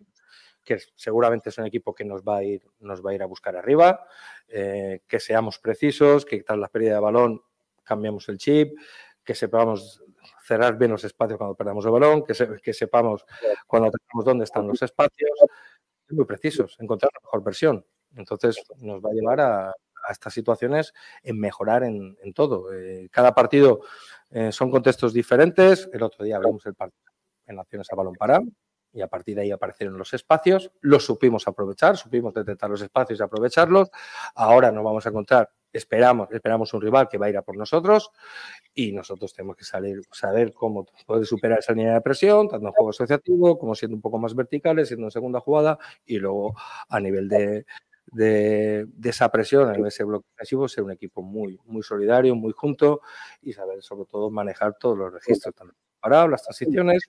que 0.64 0.80
seguramente 0.96 1.50
es 1.50 1.58
un 1.60 1.68
equipo 1.68 1.94
que 1.94 2.04
nos 2.04 2.24
va 2.24 2.38
a 2.38 2.44
ir, 2.44 2.64
nos 2.80 3.06
va 3.06 3.12
a 3.12 3.14
ir 3.14 3.22
a 3.22 3.28
buscar 3.28 3.56
arriba, 3.56 4.08
eh, 4.48 5.04
que 5.08 5.20
seamos 5.20 5.60
precisos, 5.60 6.26
que 6.26 6.42
tras 6.42 6.58
la 6.58 6.68
pérdida 6.68 6.96
de 6.96 7.00
balón 7.00 7.44
cambiamos 7.84 8.28
el 8.30 8.40
chip, 8.40 8.76
que 9.24 9.36
sepamos 9.36 10.04
cerrar 10.42 10.80
bien 10.80 10.90
los 10.90 11.04
espacios 11.04 11.38
cuando 11.38 11.54
perdamos 11.54 11.86
el 11.86 11.92
balón, 11.92 12.26
que, 12.26 12.34
se, 12.34 12.60
que 12.60 12.74
sepamos 12.74 13.24
cuando 13.68 13.92
tenemos 13.92 14.26
dónde 14.26 14.46
están 14.46 14.68
los 14.68 14.82
espacios, 14.82 15.30
muy 16.10 16.26
precisos, 16.26 16.76
encontrar 16.80 17.12
la 17.14 17.20
mejor 17.20 17.44
versión. 17.44 17.86
Entonces 18.16 18.64
nos 18.78 19.00
va 19.00 19.12
a 19.12 19.14
llevar 19.14 19.42
a, 19.42 19.74
a 20.08 20.12
estas 20.12 20.34
situaciones 20.34 20.94
en 21.24 21.40
mejorar 21.40 21.84
en, 21.84 22.16
todo. 22.34 22.74
Eh, 22.74 23.10
cada 23.12 23.36
partido 23.36 23.82
eh, 24.30 24.52
son 24.52 24.72
contextos 24.72 25.14
diferentes. 25.14 25.90
El 25.92 26.04
otro 26.04 26.24
día 26.24 26.40
vimos 26.40 26.66
el 26.66 26.76
partido 26.76 27.12
en 27.46 27.56
Naciones 27.56 27.88
a 27.92 27.96
balón 27.96 28.16
parado 28.16 28.46
y 28.94 29.02
a 29.02 29.08
partir 29.08 29.36
de 29.36 29.44
ahí 29.44 29.52
aparecieron 29.52 29.98
los 29.98 30.14
espacios. 30.14 30.72
Los 30.82 31.06
supimos 31.06 31.48
aprovechar, 31.48 31.98
supimos 31.98 32.34
detectar 32.34 32.70
los 32.70 32.82
espacios 32.82 33.20
y 33.20 33.24
aprovecharlos. 33.24 33.90
Ahora 34.36 34.72
nos 34.72 34.84
vamos 34.84 35.06
a 35.06 35.10
encontrar 35.10 35.50
esperamos, 35.78 36.30
esperamos 36.32 36.74
un 36.74 36.82
rival 36.82 37.08
que 37.08 37.18
va 37.18 37.28
a 37.28 37.30
ir 37.30 37.38
a 37.38 37.42
por 37.42 37.58
nosotros 37.58 38.12
y 38.74 38.92
nosotros 38.92 39.34
tenemos 39.34 39.56
que 39.56 39.66
salir, 39.66 40.02
saber 40.12 40.54
cómo 40.54 40.86
poder 41.06 41.26
superar 41.26 41.60
esa 41.60 41.74
línea 41.74 41.94
de 41.94 42.02
presión, 42.02 42.48
tanto 42.48 42.68
en 42.68 42.74
juego 42.74 42.90
asociativo 42.90 43.58
como 43.58 43.76
siendo 43.76 43.96
un 43.96 44.02
poco 44.02 44.18
más 44.18 44.36
verticales, 44.36 44.88
siendo 44.88 45.08
en 45.08 45.12
segunda 45.12 45.40
jugada 45.40 45.78
y 46.06 46.18
luego 46.18 46.56
a 46.90 47.00
nivel 47.00 47.28
de, 47.28 47.66
de, 48.12 48.86
de, 48.88 49.10
esa 49.10 49.30
presión 49.30 49.74
en 49.74 49.86
ese 49.86 50.04
bloque 50.04 50.28
ofensivo, 50.34 50.68
ser 50.68 50.84
un 50.84 50.92
equipo 50.92 51.22
muy, 51.22 51.60
muy 51.66 51.84
solidario, 51.84 52.36
muy 52.36 52.54
junto 52.54 53.02
y 53.42 53.54
saber 53.54 53.82
sobre 53.84 54.06
todo 54.06 54.30
manejar 54.30 54.78
todos 54.80 54.98
los 54.98 55.14
registros, 55.14 55.54
tanto 55.54 55.76
paradas, 56.00 56.30
las 56.30 56.44
transiciones, 56.44 57.04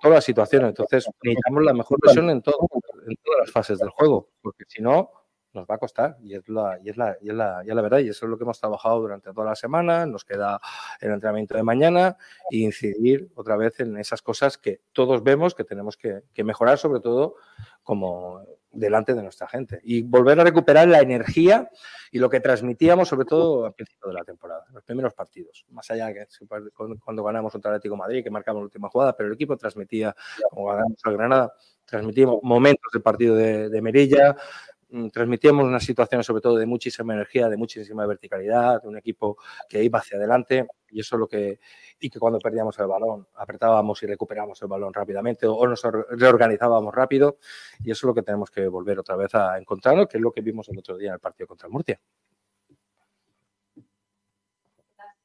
todas 0.00 0.16
las 0.16 0.24
situaciones. 0.24 0.68
Entonces 0.68 1.06
necesitamos 1.22 1.62
la 1.62 1.74
mejor 1.74 1.98
versión 2.02 2.30
en, 2.30 2.42
todo, 2.42 2.58
en 3.06 3.16
todas 3.22 3.40
las 3.40 3.50
fases 3.50 3.78
del 3.78 3.90
juego, 3.90 4.28
porque 4.40 4.64
si 4.66 4.82
no, 4.82 5.10
nos 5.56 5.66
va 5.66 5.74
a 5.74 5.78
costar 5.78 6.16
y 6.22 6.34
es, 6.34 6.48
la, 6.48 6.78
y, 6.82 6.90
es 6.90 6.96
la, 6.96 7.16
y, 7.20 7.30
es 7.30 7.34
la, 7.34 7.62
y 7.64 7.70
es 7.70 7.74
la 7.74 7.82
verdad 7.82 7.98
y 7.98 8.08
eso 8.10 8.26
es 8.26 8.30
lo 8.30 8.36
que 8.36 8.44
hemos 8.44 8.60
trabajado 8.60 9.00
durante 9.00 9.32
toda 9.32 9.46
la 9.46 9.56
semana, 9.56 10.06
nos 10.06 10.24
queda 10.24 10.60
el 11.00 11.10
entrenamiento 11.10 11.56
de 11.56 11.62
mañana 11.62 12.16
e 12.50 12.58
incidir 12.58 13.30
otra 13.34 13.56
vez 13.56 13.80
en 13.80 13.96
esas 13.96 14.22
cosas 14.22 14.58
que 14.58 14.82
todos 14.92 15.22
vemos 15.24 15.54
que 15.54 15.64
tenemos 15.64 15.96
que, 15.96 16.22
que 16.32 16.44
mejorar, 16.44 16.78
sobre 16.78 17.00
todo 17.00 17.36
como 17.82 18.42
delante 18.76 19.14
de 19.14 19.22
nuestra 19.22 19.48
gente. 19.48 19.80
Y 19.82 20.02
volver 20.02 20.38
a 20.40 20.44
recuperar 20.44 20.88
la 20.88 21.00
energía 21.00 21.70
y 22.10 22.18
lo 22.18 22.30
que 22.30 22.40
transmitíamos 22.40 23.08
sobre 23.08 23.24
todo 23.24 23.66
al 23.66 23.74
principio 23.74 24.08
de 24.08 24.14
la 24.14 24.24
temporada, 24.24 24.64
los 24.72 24.82
primeros 24.84 25.12
partidos, 25.14 25.64
más 25.70 25.90
allá 25.90 26.12
que 26.12 26.26
cuando 27.04 27.22
ganamos 27.24 27.52
contra 27.52 27.72
Atlético 27.72 27.96
Madrid, 27.96 28.22
que 28.22 28.30
marcamos 28.30 28.60
la 28.60 28.64
última 28.64 28.88
jugada, 28.88 29.16
pero 29.16 29.28
el 29.28 29.34
equipo 29.34 29.56
transmitía, 29.56 30.14
como 30.50 30.66
ganamos 30.68 30.98
al 31.04 31.16
Granada, 31.16 31.52
transmitíamos 31.84 32.38
momentos 32.42 32.90
del 32.92 33.02
partido 33.02 33.34
de, 33.34 33.68
de 33.68 33.82
Merilla, 33.82 34.36
transmitíamos 35.12 35.64
unas 35.64 35.84
situaciones 35.84 36.26
sobre 36.26 36.40
todo 36.40 36.56
de 36.56 36.66
muchísima 36.66 37.14
energía, 37.14 37.48
de 37.48 37.56
muchísima 37.56 38.06
verticalidad, 38.06 38.82
de 38.82 38.88
un 38.88 38.96
equipo 38.96 39.36
que 39.68 39.82
iba 39.82 39.98
hacia 39.98 40.16
adelante 40.16 40.66
y 40.90 41.00
eso 41.00 41.16
es 41.16 41.20
lo 41.20 41.26
que 41.26 41.58
y 41.98 42.08
que 42.08 42.20
cuando 42.20 42.38
perdíamos 42.38 42.78
el 42.78 42.86
balón 42.86 43.26
apretábamos 43.34 44.02
y 44.02 44.06
recuperábamos 44.06 44.60
el 44.62 44.68
balón 44.68 44.94
rápidamente 44.94 45.46
o 45.46 45.66
nos 45.66 45.82
reorganizábamos 45.82 46.94
rápido 46.94 47.38
y 47.80 47.90
eso 47.90 48.06
es 48.06 48.08
lo 48.08 48.14
que 48.14 48.22
tenemos 48.22 48.50
que 48.50 48.68
volver 48.68 48.98
otra 48.98 49.16
vez 49.16 49.34
a 49.34 49.58
encontrarnos, 49.58 50.06
que 50.06 50.18
es 50.18 50.22
lo 50.22 50.30
que 50.30 50.40
vimos 50.40 50.68
el 50.68 50.78
otro 50.78 50.96
día 50.96 51.08
en 51.08 51.14
el 51.14 51.20
partido 51.20 51.48
contra 51.48 51.66
el 51.66 51.72
Murcia. 51.72 52.00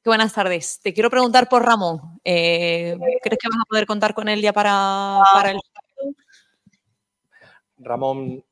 Buenas 0.04 0.32
tardes. 0.32 0.80
Te 0.82 0.92
quiero 0.92 1.10
preguntar 1.10 1.48
por 1.48 1.64
Ramón. 1.64 2.00
Eh, 2.24 2.98
¿Crees 3.22 3.38
que 3.38 3.48
vas 3.48 3.60
a 3.62 3.68
poder 3.68 3.86
contar 3.86 4.14
con 4.14 4.28
él 4.28 4.42
ya 4.42 4.52
para, 4.52 5.20
para 5.32 5.52
el 5.52 5.60
Ramón 7.78 8.44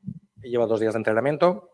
lleva 0.42 0.66
dos 0.66 0.80
días 0.80 0.94
de 0.94 0.98
entrenamiento 0.98 1.70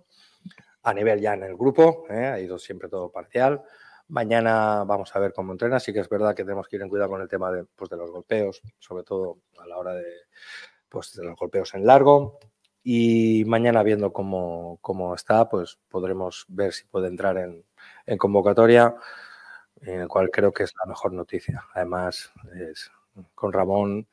a 0.87 0.95
nivel 0.95 1.21
ya 1.21 1.35
en 1.35 1.43
el 1.43 1.57
grupo, 1.57 2.07
¿eh? 2.09 2.27
ha 2.27 2.41
ido 2.41 2.59
siempre 2.59 2.89
todo 2.89 3.11
parcial. 3.11 3.61
Mañana 4.09 4.85
vamos 4.85 5.15
a 5.17 5.19
ver 5.19 5.33
cómo 5.33 5.51
entrena. 5.51 5.81
Sí 5.81 5.93
que 5.93 5.99
es 5.99 6.09
verdad 6.09 6.33
que 6.33 6.45
tenemos 6.45 6.69
que 6.69 6.77
ir 6.77 6.83
en 6.83 6.89
cuidado 6.89 7.11
con 7.11 7.21
el 7.21 7.29
tema 7.29 7.51
de, 7.51 7.65
pues, 7.65 7.91
de 7.91 7.97
los 7.97 8.09
golpeos, 8.09 8.63
sobre 8.79 9.03
todo 9.03 9.39
a 9.59 9.67
la 9.67 9.79
hora 9.79 9.95
de, 9.95 10.05
pues, 10.89 11.13
de 11.15 11.25
los 11.25 11.35
golpeos 11.35 11.75
en 11.75 11.85
largo. 11.85 12.39
Y 12.85 13.43
mañana, 13.47 13.83
viendo 13.83 14.13
cómo, 14.13 14.79
cómo 14.81 15.13
está, 15.17 15.49
pues 15.49 15.77
podremos 15.89 16.45
ver 16.47 16.73
si 16.73 16.85
puede 16.85 17.09
entrar 17.09 17.37
en, 17.37 17.65
en, 18.07 18.17
convocatoria, 18.17 18.95
en 19.81 20.03
el 20.03 20.09
cual 20.09 20.31
creo 20.31 20.53
que 20.53 20.63
es 20.63 20.73
la 20.79 20.87
mejor 20.87 21.13
noticia. 21.13 21.65
Además, 21.75 22.31
con 23.35 23.53
Ramón 23.53 24.07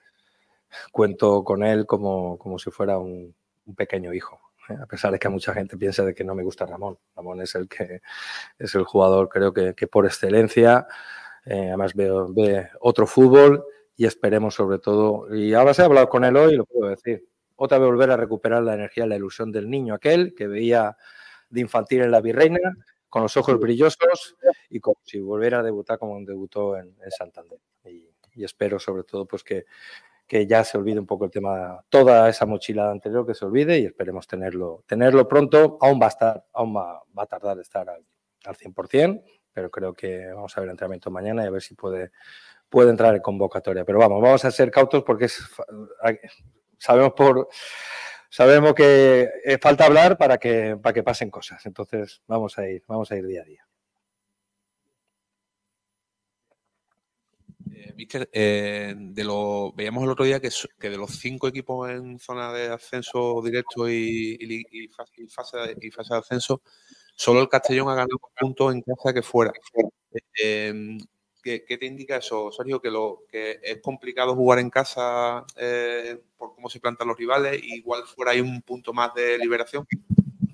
cuento 0.91 1.43
con 1.43 1.63
él 1.63 1.85
como, 1.85 2.39
como 2.39 2.57
si 2.57 2.71
fuera 2.71 2.97
un, 2.97 3.35
un 3.65 3.75
pequeño 3.75 4.13
hijo. 4.13 4.39
¿eh? 4.69 4.77
a 4.81 4.85
pesar 4.85 5.11
de 5.11 5.19
que 5.19 5.29
mucha 5.29 5.53
gente 5.53 5.77
piensa 5.77 6.03
de 6.03 6.13
que 6.13 6.23
no 6.23 6.35
me 6.35 6.43
gusta 6.43 6.65
Ramón. 6.65 6.97
Ramón 7.15 7.41
es 7.41 7.55
el 7.55 7.67
que 7.67 8.01
es 8.57 8.75
el 8.75 8.83
jugador, 8.83 9.29
creo 9.29 9.53
que, 9.53 9.73
que 9.73 9.87
por 9.87 10.05
excelencia. 10.05 10.87
Eh, 11.45 11.67
además 11.67 11.93
ve 11.93 12.69
otro 12.79 13.05
fútbol 13.05 13.65
y 13.95 14.05
esperemos 14.05 14.55
sobre 14.55 14.79
todo, 14.79 15.33
y 15.35 15.53
ahora 15.53 15.73
se 15.73 15.81
ha 15.81 15.85
hablado 15.85 16.09
con 16.09 16.23
él 16.23 16.35
hoy, 16.37 16.55
lo 16.55 16.65
puedo 16.65 16.89
decir, 16.89 17.27
otra 17.55 17.77
vez 17.77 17.87
volver 17.87 18.11
a 18.11 18.17
recuperar 18.17 18.63
la 18.63 18.73
energía, 18.73 19.05
la 19.05 19.15
ilusión 19.15 19.51
del 19.51 19.69
niño 19.69 19.93
aquel 19.93 20.33
que 20.33 20.47
veía 20.47 20.97
de 21.49 21.61
infantil 21.61 22.01
en 22.01 22.11
la 22.11 22.21
Virreina, 22.21 22.59
con 23.09 23.21
los 23.21 23.37
ojos 23.37 23.59
brillosos 23.59 24.35
y 24.69 24.79
como 24.79 24.97
si 25.03 25.19
volviera 25.19 25.59
a 25.59 25.63
debutar 25.63 25.99
como 25.99 26.19
debutó 26.25 26.75
en, 26.77 26.95
Santander. 27.15 27.59
Y, 27.85 28.09
espero 28.43 28.79
sobre 28.79 29.03
todo 29.03 29.27
pues 29.27 29.43
que, 29.43 29.65
que 30.33 30.47
ya 30.47 30.63
se 30.63 30.79
olvide 30.79 30.99
un 30.99 31.05
poco 31.05 31.25
el 31.25 31.29
tema, 31.29 31.85
toda 31.89 32.27
esa 32.27 32.47
mochila 32.47 32.89
anterior 32.89 33.23
que 33.23 33.35
se 33.35 33.45
olvide 33.45 33.77
y 33.77 33.85
esperemos 33.85 34.25
tenerlo, 34.25 34.83
tenerlo 34.87 35.27
pronto. 35.27 35.77
Aún 35.79 35.99
va 36.01 36.07
a 36.07 36.09
estar, 36.09 36.43
aún 36.53 36.75
va, 36.75 37.03
va 37.15 37.21
a 37.21 37.25
tardar 37.27 37.59
estar 37.59 37.87
al, 37.87 38.03
al 38.43 38.55
100%, 38.55 39.23
pero 39.53 39.69
creo 39.69 39.93
que 39.93 40.25
vamos 40.33 40.57
a 40.57 40.61
ver 40.61 40.69
el 40.69 40.71
entrenamiento 40.71 41.11
mañana 41.11 41.43
y 41.43 41.45
a 41.45 41.51
ver 41.51 41.61
si 41.61 41.75
puede, 41.75 42.13
puede 42.67 42.89
entrar 42.89 43.13
en 43.13 43.21
convocatoria. 43.21 43.85
Pero 43.85 43.99
vamos, 43.99 44.23
vamos 44.23 44.43
a 44.43 44.49
ser 44.49 44.71
cautos 44.71 45.03
porque 45.03 45.27
sabemos 46.79 47.13
por 47.13 47.47
sabemos 48.27 48.73
que 48.73 49.29
eh, 49.45 49.59
falta 49.61 49.85
hablar 49.85 50.17
para 50.17 50.39
que, 50.39 50.79
para 50.81 50.93
que 50.93 51.03
pasen 51.03 51.29
cosas. 51.29 51.63
Entonces, 51.67 52.23
vamos 52.25 52.57
a 52.57 52.67
ir, 52.67 52.81
vamos 52.87 53.11
a 53.11 53.17
ir 53.17 53.27
día 53.27 53.43
a 53.43 53.45
día. 53.45 53.67
Eh, 57.85 58.27
eh, 58.31 58.95
de 58.97 59.23
lo, 59.23 59.73
veíamos 59.73 60.03
el 60.03 60.09
otro 60.09 60.25
día 60.25 60.39
que, 60.39 60.49
que, 60.79 60.89
de 60.89 60.97
los 60.97 61.11
cinco 61.11 61.47
equipos 61.47 61.89
en 61.89 62.19
zona 62.19 62.53
de 62.53 62.67
ascenso 62.67 63.41
directo 63.43 63.89
y, 63.89 64.37
fase, 64.95 65.13
y 65.81 65.91
fase 65.91 66.13
de 66.13 66.19
ascenso, 66.19 66.61
solo 67.15 67.41
el 67.41 67.49
Castellón 67.49 67.89
ha 67.89 67.95
ganado 67.95 68.19
puntos 68.39 68.73
en 68.73 68.81
casa 68.81 69.13
que 69.13 69.21
fuera. 69.21 69.51
Eh, 70.41 70.97
¿Qué, 71.41 71.65
¿qué, 71.65 71.77
te 71.77 71.85
indica 71.85 72.17
eso, 72.17 72.51
Sergio? 72.51 72.81
Que, 72.81 72.89
lo, 72.89 73.23
que 73.29 73.59
es 73.61 73.81
complicado 73.81 74.33
jugar 74.33 74.59
en 74.59 74.69
casa 74.69 75.45
por 76.37 76.55
cómo 76.55 76.69
se 76.69 76.79
plantan 76.79 77.09
los 77.09 77.17
rivales, 77.17 77.61
igual 77.61 78.03
fuera 78.03 78.31
hay 78.31 78.39
un 78.39 78.61
punto 78.61 78.93
más 78.93 79.13
de 79.13 79.37
liberación. 79.37 79.85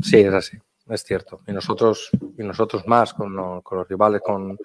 Sí, 0.01 0.18
es 0.18 0.34
así, 0.34 0.57
es 0.88 1.03
cierto. 1.03 1.41
Y 1.45 1.51
nosotros, 1.51 2.10
y 2.38 2.41
nosotros 2.41 2.88
más 2.88 3.14
con, 3.14 3.61
con 3.61 3.77
los 3.77 3.88
rivales, 3.88 4.22
con, 4.22 4.57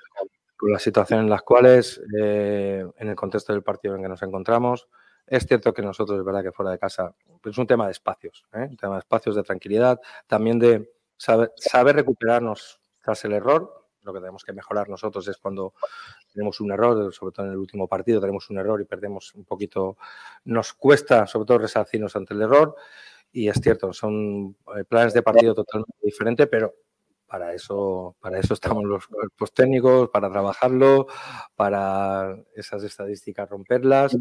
con 0.57 0.73
las 0.73 0.83
situaciones 0.83 1.25
en 1.25 1.31
las 1.31 1.43
cuales, 1.43 2.01
eh, 2.19 2.85
en 2.97 3.09
el 3.09 3.17
contexto 3.17 3.53
del 3.53 3.63
partido 3.63 3.97
en 3.97 4.03
que 4.03 4.09
nos 4.09 4.23
encontramos, 4.23 4.89
es 5.27 5.47
cierto 5.47 5.73
que 5.73 5.83
nosotros, 5.83 6.19
es 6.19 6.25
verdad 6.25 6.43
que 6.43 6.53
fuera 6.53 6.71
de 6.71 6.79
casa, 6.79 7.15
es 7.45 7.59
un 7.59 7.67
tema 7.67 7.87
de 7.87 7.93
espacios, 7.93 8.45
¿eh? 8.53 8.67
un 8.71 8.77
tema 8.77 8.95
de 8.95 9.01
espacios, 9.01 9.37
de 9.37 9.43
tranquilidad, 9.43 10.01
también 10.27 10.59
de 10.59 10.93
saber, 11.17 11.53
saber 11.57 11.97
recuperarnos 11.97 12.81
tras 13.01 13.25
el 13.25 13.33
error, 13.33 13.85
lo 14.05 14.13
que 14.13 14.21
tenemos 14.21 14.45
que 14.45 14.53
mejorar 14.53 14.89
nosotros 14.89 15.27
es 15.29 15.39
cuando 15.39 15.75
tenemos 16.33 16.61
un 16.61 16.73
error, 16.73 17.13
sobre 17.13 17.33
todo 17.33 17.47
en 17.47 17.53
el 17.53 17.59
último 17.59 17.89
partido 17.89 18.21
tenemos 18.21 18.51
un 18.51 18.59
error 18.59 18.81
y 18.81 18.85
perdemos 18.85 19.35
un 19.35 19.45
poquito, 19.45 19.97
nos 20.45 20.75
cuesta 20.75 21.27
sobre 21.27 21.47
todo 21.47 21.59
resarcirnos 21.59 22.15
ante 22.15 22.35
el 22.35 22.43
error. 22.43 22.77
Y 23.33 23.49
es 23.49 23.61
cierto, 23.61 23.93
son 23.93 24.57
eh, 24.77 24.85
planes 24.85 25.13
de 25.13 25.23
partido 25.23 25.55
totalmente 25.55 25.97
diferentes, 26.03 26.47
pero 26.49 26.75
para 27.35 27.53
eso, 27.53 28.15
para 28.21 28.39
eso 28.39 28.55
estamos 28.55 28.85
los 28.85 29.09
cuerpos 29.09 29.53
técnicos, 29.53 30.09
para 30.11 30.31
trabajarlo, 30.31 31.09
para 31.57 32.37
esas 32.55 32.85
estadísticas 32.85 33.51
romperlas. 33.51 34.17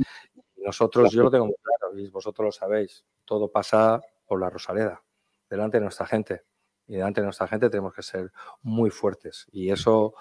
Nosotros, 0.55 1.11
yo 1.11 1.21
lo 1.21 1.29
tengo 1.29 1.45
muy 1.45 1.55
claro 1.61 1.95
y 1.95 2.09
vosotros 2.09 2.45
lo 2.47 2.51
sabéis, 2.51 3.05
todo 3.23 3.51
pasa 3.51 4.01
por 4.25 4.41
la 4.41 4.49
Rosaleda, 4.49 5.03
delante 5.47 5.77
de 5.77 5.81
nuestra 5.81 6.07
gente 6.07 6.41
y 6.87 6.95
delante 6.95 7.21
de 7.21 7.25
nuestra 7.25 7.47
gente 7.47 7.69
tenemos 7.69 7.93
que 7.93 8.01
ser 8.01 8.31
muy 8.63 8.89
fuertes. 8.89 9.45
Y 9.51 9.69
eso 9.69 10.15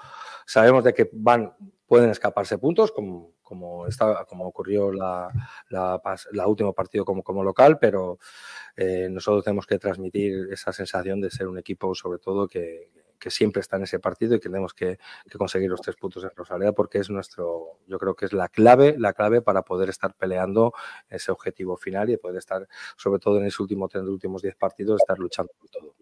sabemos 0.45 0.85
de 0.85 0.93
que 0.93 1.09
van, 1.15 1.57
pueden 1.87 2.11
escaparse 2.11 2.59
puntos, 2.59 2.93
como, 2.93 3.33
como, 3.53 3.87
está, 3.87 4.25
como 4.25 4.47
ocurrió 4.47 4.91
la, 4.91 5.29
la, 5.69 6.01
la 6.33 6.47
último 6.47 6.73
partido 6.73 7.05
como, 7.05 7.23
como 7.23 7.45
local, 7.45 7.79
pero 7.79 8.19
eh, 8.75 9.09
nosotros 9.11 9.45
tenemos 9.45 9.67
que 9.67 9.79
transmitir 9.79 10.49
esa 10.51 10.73
sensación 10.73 11.21
de 11.21 11.31
ser 11.31 11.49
un 11.49 11.59
equipo, 11.59 11.95
sobre 11.95 12.19
todo, 12.19 12.49
que, 12.49 12.91
que 13.19 13.31
siempre 13.31 13.61
está 13.61 13.77
en 13.77 13.83
ese 13.83 13.99
partido 13.99 14.37
y 14.37 14.41
que 14.41 14.49
tenemos 14.49 14.73
que, 14.73 14.99
que, 15.31 15.37
conseguir 15.37 15.69
los 15.69 15.83
tres 15.83 15.97
puntos 15.97 16.25
en 16.25 16.31
Rosaleda 16.35 16.73
porque 16.73 16.97
es 16.97 17.11
nuestro, 17.11 17.81
yo 17.87 17.99
creo 17.99 18.15
que 18.15 18.25
es 18.25 18.33
la 18.33 18.49
clave, 18.49 18.97
la 18.99 19.13
clave 19.13 19.43
para 19.43 19.61
poder 19.61 19.91
estar 19.91 20.15
peleando 20.15 20.73
ese 21.11 21.31
objetivo 21.31 21.77
final 21.77 22.09
y 22.09 22.17
poder 22.17 22.39
estar, 22.39 22.67
sobre 22.97 23.21
todo 23.21 23.37
en 23.39 23.45
ese 23.45 23.61
último, 23.61 23.87
en 23.93 24.01
los 24.01 24.15
últimos 24.15 24.41
diez 24.41 24.57
partidos, 24.57 25.03
estar 25.03 25.19
luchando 25.19 25.53
por 25.61 25.69
todo. 25.69 25.95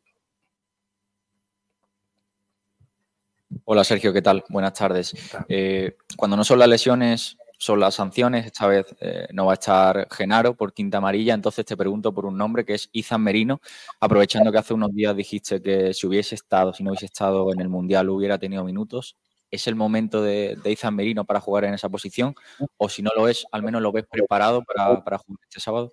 Hola 3.64 3.84
Sergio, 3.84 4.12
¿qué 4.12 4.22
tal? 4.22 4.44
Buenas 4.48 4.74
tardes. 4.74 5.14
Eh, 5.48 5.96
cuando 6.16 6.36
no 6.36 6.44
son 6.44 6.58
las 6.58 6.68
lesiones, 6.68 7.36
son 7.60 7.78
las 7.78 7.94
sanciones. 7.94 8.46
Esta 8.46 8.66
vez 8.66 8.86
eh, 9.00 9.28
no 9.32 9.44
va 9.44 9.52
a 9.52 9.54
estar 9.54 10.08
Genaro 10.10 10.54
por 10.54 10.72
quinta 10.72 10.96
amarilla, 10.96 11.34
entonces 11.34 11.66
te 11.66 11.76
pregunto 11.76 12.12
por 12.12 12.24
un 12.24 12.38
nombre 12.38 12.64
que 12.64 12.72
es 12.72 12.88
Izan 12.90 13.22
Merino, 13.22 13.60
aprovechando 14.00 14.50
que 14.50 14.56
hace 14.56 14.72
unos 14.72 14.94
días 14.94 15.14
dijiste 15.14 15.60
que 15.60 15.92
si 15.92 16.06
hubiese 16.06 16.34
estado, 16.34 16.72
si 16.72 16.82
no 16.82 16.90
hubiese 16.90 17.04
estado 17.04 17.52
en 17.52 17.60
el 17.60 17.68
Mundial 17.68 18.08
hubiera 18.08 18.38
tenido 18.38 18.64
minutos. 18.64 19.16
¿Es 19.50 19.66
el 19.66 19.74
momento 19.74 20.22
de, 20.22 20.56
de 20.62 20.72
Izan 20.72 20.94
Merino 20.94 21.24
para 21.24 21.40
jugar 21.40 21.64
en 21.64 21.74
esa 21.74 21.90
posición? 21.90 22.34
O 22.78 22.88
si 22.88 23.02
no 23.02 23.10
lo 23.14 23.28
es, 23.28 23.44
al 23.52 23.62
menos 23.62 23.82
lo 23.82 23.92
ves 23.92 24.06
preparado 24.10 24.62
para, 24.62 25.04
para 25.04 25.18
jugar 25.18 25.40
este 25.42 25.60
sábado? 25.60 25.92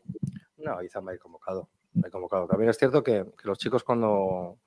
No, 0.57 0.81
Izan 0.81 1.03
me 1.03 1.13
ha 1.13 1.17
convocado. 1.17 1.67
Me 1.93 2.07
ha 2.07 2.11
convocado. 2.11 2.47
También 2.47 2.69
es 2.69 2.77
cierto 2.77 3.03
que, 3.03 3.25
que 3.37 3.47
los 3.47 3.57
chicos 3.57 3.83
cuando 3.83 4.59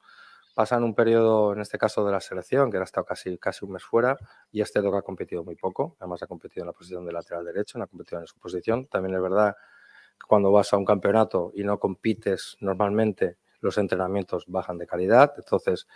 pasan 0.60 0.84
un 0.84 0.94
periodo, 0.94 1.54
en 1.54 1.62
este 1.62 1.78
caso 1.78 2.04
de 2.04 2.12
la 2.12 2.20
selección, 2.20 2.70
que 2.70 2.76
ha 2.76 2.82
estado 2.82 3.06
casi, 3.06 3.38
casi 3.38 3.64
un 3.64 3.72
mes 3.72 3.82
fuera, 3.82 4.18
y 4.52 4.60
este 4.60 4.82
que 4.82 4.88
ha 4.88 5.00
competido 5.00 5.42
muy 5.42 5.56
poco, 5.56 5.96
además 5.98 6.22
ha 6.22 6.26
competido 6.26 6.64
en 6.64 6.66
la 6.66 6.74
posición 6.74 7.06
de 7.06 7.12
lateral 7.12 7.46
derecho, 7.46 7.78
no 7.78 7.84
ha 7.84 7.86
competido 7.86 8.20
en 8.20 8.26
su 8.26 8.38
posición. 8.38 8.86
También 8.86 9.14
es 9.14 9.22
verdad 9.22 9.56
que 10.18 10.26
cuando 10.28 10.52
vas 10.52 10.70
a 10.74 10.76
un 10.76 10.84
campeonato 10.84 11.50
y 11.54 11.64
no 11.64 11.78
compites 11.78 12.58
normalmente, 12.60 13.38
los 13.62 13.78
entrenamientos 13.78 14.44
bajan 14.48 14.76
de 14.76 14.86
calidad, 14.86 15.32
entonces 15.38 15.88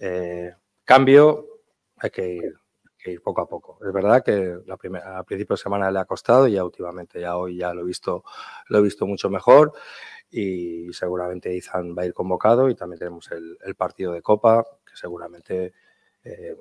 eh, 0.00 0.54
cambio, 0.82 1.46
hay 1.98 2.08
que 2.08 2.26
ir, 2.26 2.54
ir 3.12 3.22
poco 3.22 3.40
a 3.40 3.48
poco. 3.48 3.78
Es 3.86 3.92
verdad 3.92 4.22
que 4.24 4.58
la 4.66 4.76
primera, 4.76 5.18
a 5.18 5.24
principio 5.24 5.54
de 5.54 5.62
semana 5.62 5.90
le 5.90 5.98
ha 5.98 6.04
costado 6.04 6.46
y 6.48 6.52
ya 6.52 6.64
últimamente, 6.64 7.20
ya 7.20 7.36
hoy 7.36 7.58
ya 7.58 7.74
lo 7.74 7.82
he 7.82 7.84
visto, 7.84 8.24
lo 8.68 8.78
he 8.78 8.82
visto 8.82 9.06
mucho 9.06 9.30
mejor 9.30 9.72
y 10.30 10.92
seguramente 10.92 11.54
Izan 11.54 11.96
va 11.96 12.02
a 12.02 12.06
ir 12.06 12.14
convocado 12.14 12.68
y 12.68 12.74
también 12.74 12.98
tenemos 12.98 13.30
el, 13.30 13.58
el 13.64 13.74
partido 13.74 14.12
de 14.12 14.22
Copa, 14.22 14.64
que 14.84 14.96
seguramente, 14.96 15.72
eh, 16.24 16.56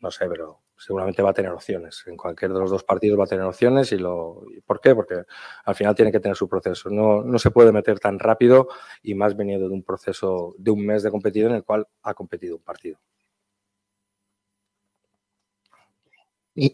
no 0.00 0.10
sé, 0.10 0.28
pero 0.28 0.60
seguramente 0.80 1.22
va 1.22 1.30
a 1.30 1.34
tener 1.34 1.52
opciones. 1.52 2.04
En 2.06 2.16
cualquier 2.16 2.52
de 2.52 2.58
los 2.58 2.70
dos 2.70 2.84
partidos 2.84 3.18
va 3.18 3.24
a 3.24 3.26
tener 3.26 3.44
opciones 3.44 3.92
y 3.92 3.98
lo... 3.98 4.42
¿Por 4.64 4.80
qué? 4.80 4.94
Porque 4.94 5.24
al 5.64 5.74
final 5.74 5.94
tiene 5.94 6.10
que 6.10 6.20
tener 6.20 6.36
su 6.36 6.48
proceso. 6.48 6.88
No, 6.88 7.22
no 7.22 7.38
se 7.38 7.50
puede 7.50 7.70
meter 7.70 8.00
tan 8.00 8.18
rápido 8.18 8.68
y 9.02 9.14
más 9.14 9.36
venido 9.36 9.68
de 9.68 9.74
un 9.74 9.82
proceso 9.82 10.54
de 10.58 10.70
un 10.70 10.86
mes 10.86 11.02
de 11.02 11.10
competido 11.10 11.50
en 11.50 11.56
el 11.56 11.64
cual 11.64 11.86
ha 12.02 12.14
competido 12.14 12.56
un 12.56 12.62
partido. 12.62 12.98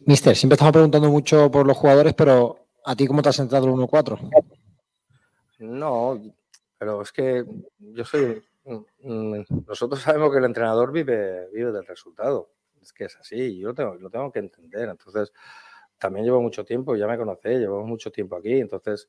Mister, 0.05 0.35
siempre 0.35 0.55
estamos 0.55 0.73
preguntando 0.73 1.09
mucho 1.09 1.49
por 1.49 1.65
los 1.65 1.77
jugadores, 1.77 2.13
pero 2.15 2.67
¿a 2.85 2.97
ti 2.97 3.07
cómo 3.07 3.23
te 3.23 3.29
has 3.29 3.39
entrado 3.39 3.67
el 3.67 3.73
1-4? 3.73 4.19
No, 5.61 6.21
pero 6.77 7.03
es 7.03 7.13
que 7.13 7.45
yo 7.79 8.05
soy. 8.05 8.43
Nosotros 8.99 10.01
sabemos 10.03 10.33
que 10.33 10.39
el 10.39 10.45
entrenador 10.45 10.91
vive, 10.91 11.49
vive 11.53 11.71
del 11.71 11.87
resultado. 11.87 12.51
Es 12.83 12.93
que 12.93 13.05
es 13.05 13.17
así, 13.17 13.59
yo 13.59 13.69
lo 13.69 13.75
tengo, 13.75 13.95
lo 13.95 14.11
tengo 14.11 14.33
que 14.33 14.41
entender. 14.41 14.89
Entonces, 14.89 15.33
también 15.99 16.27
llevo 16.27 16.43
mucho 16.43 16.65
tiempo, 16.65 16.97
ya 16.97 17.07
me 17.07 17.17
conocéis, 17.17 17.61
llevo 17.61 17.87
mucho 17.87 18.11
tiempo 18.11 18.35
aquí. 18.35 18.55
Entonces, 18.55 19.09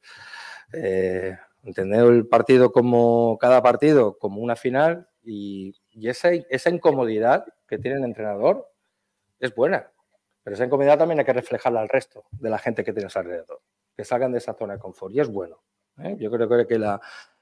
eh, 0.74 1.36
entender 1.64 2.06
el 2.06 2.28
partido 2.28 2.72
como 2.72 3.40
cada 3.40 3.64
partido, 3.64 4.20
como 4.20 4.42
una 4.42 4.56
final 4.56 5.10
y, 5.24 5.74
y 5.90 6.08
esa, 6.08 6.30
esa 6.30 6.70
incomodidad 6.70 7.46
que 7.68 7.80
tiene 7.80 7.98
el 7.98 8.04
entrenador 8.04 8.72
es 9.40 9.56
buena. 9.56 9.92
Pero 10.48 10.56
esa 10.56 10.64
incomodidad 10.64 10.98
también 10.98 11.20
hay 11.20 11.26
que 11.26 11.34
reflejarla 11.34 11.82
al 11.82 11.90
resto 11.90 12.24
de 12.32 12.50
la 12.50 12.58
gente 12.58 12.86
que 12.86 12.94
tienes 12.94 13.18
alrededor, 13.18 13.60
que 13.94 14.06
salgan 14.06 14.32
de 14.32 14.38
esa 14.38 14.54
zona 14.54 14.76
de 14.76 14.80
confort 14.80 15.14
y 15.14 15.20
es 15.20 15.28
bueno. 15.28 15.62
¿eh? 15.98 16.16
Yo 16.18 16.32
creo 16.32 16.66
que 16.66 16.80
la, 16.80 17.02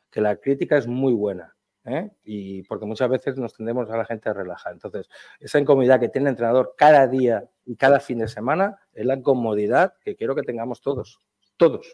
que 0.10 0.22
la 0.22 0.38
crítica 0.38 0.76
es 0.76 0.88
muy 0.88 1.14
buena. 1.14 1.56
¿eh? 1.84 2.10
Y 2.24 2.64
porque 2.64 2.88
muchas 2.88 3.08
veces 3.08 3.38
nos 3.38 3.54
tendemos 3.54 3.92
a 3.92 3.98
la 3.98 4.06
gente 4.06 4.28
a 4.28 4.34
relajar. 4.34 4.74
Entonces, 4.74 5.08
esa 5.40 5.60
incomodidad 5.60 6.00
que 6.00 6.10
tiene 6.10 6.30
el 6.30 6.32
entrenador 6.32 6.74
cada 6.76 7.06
día 7.06 7.48
y 7.64 7.76
cada 7.76 8.00
fin 8.00 8.18
de 8.18 8.28
semana 8.28 8.80
es 8.92 9.06
la 9.06 9.14
incomodidad 9.14 9.94
que 10.04 10.16
quiero 10.16 10.34
que 10.34 10.42
tengamos 10.42 10.82
todos. 10.82 11.20
Todos. 11.58 11.94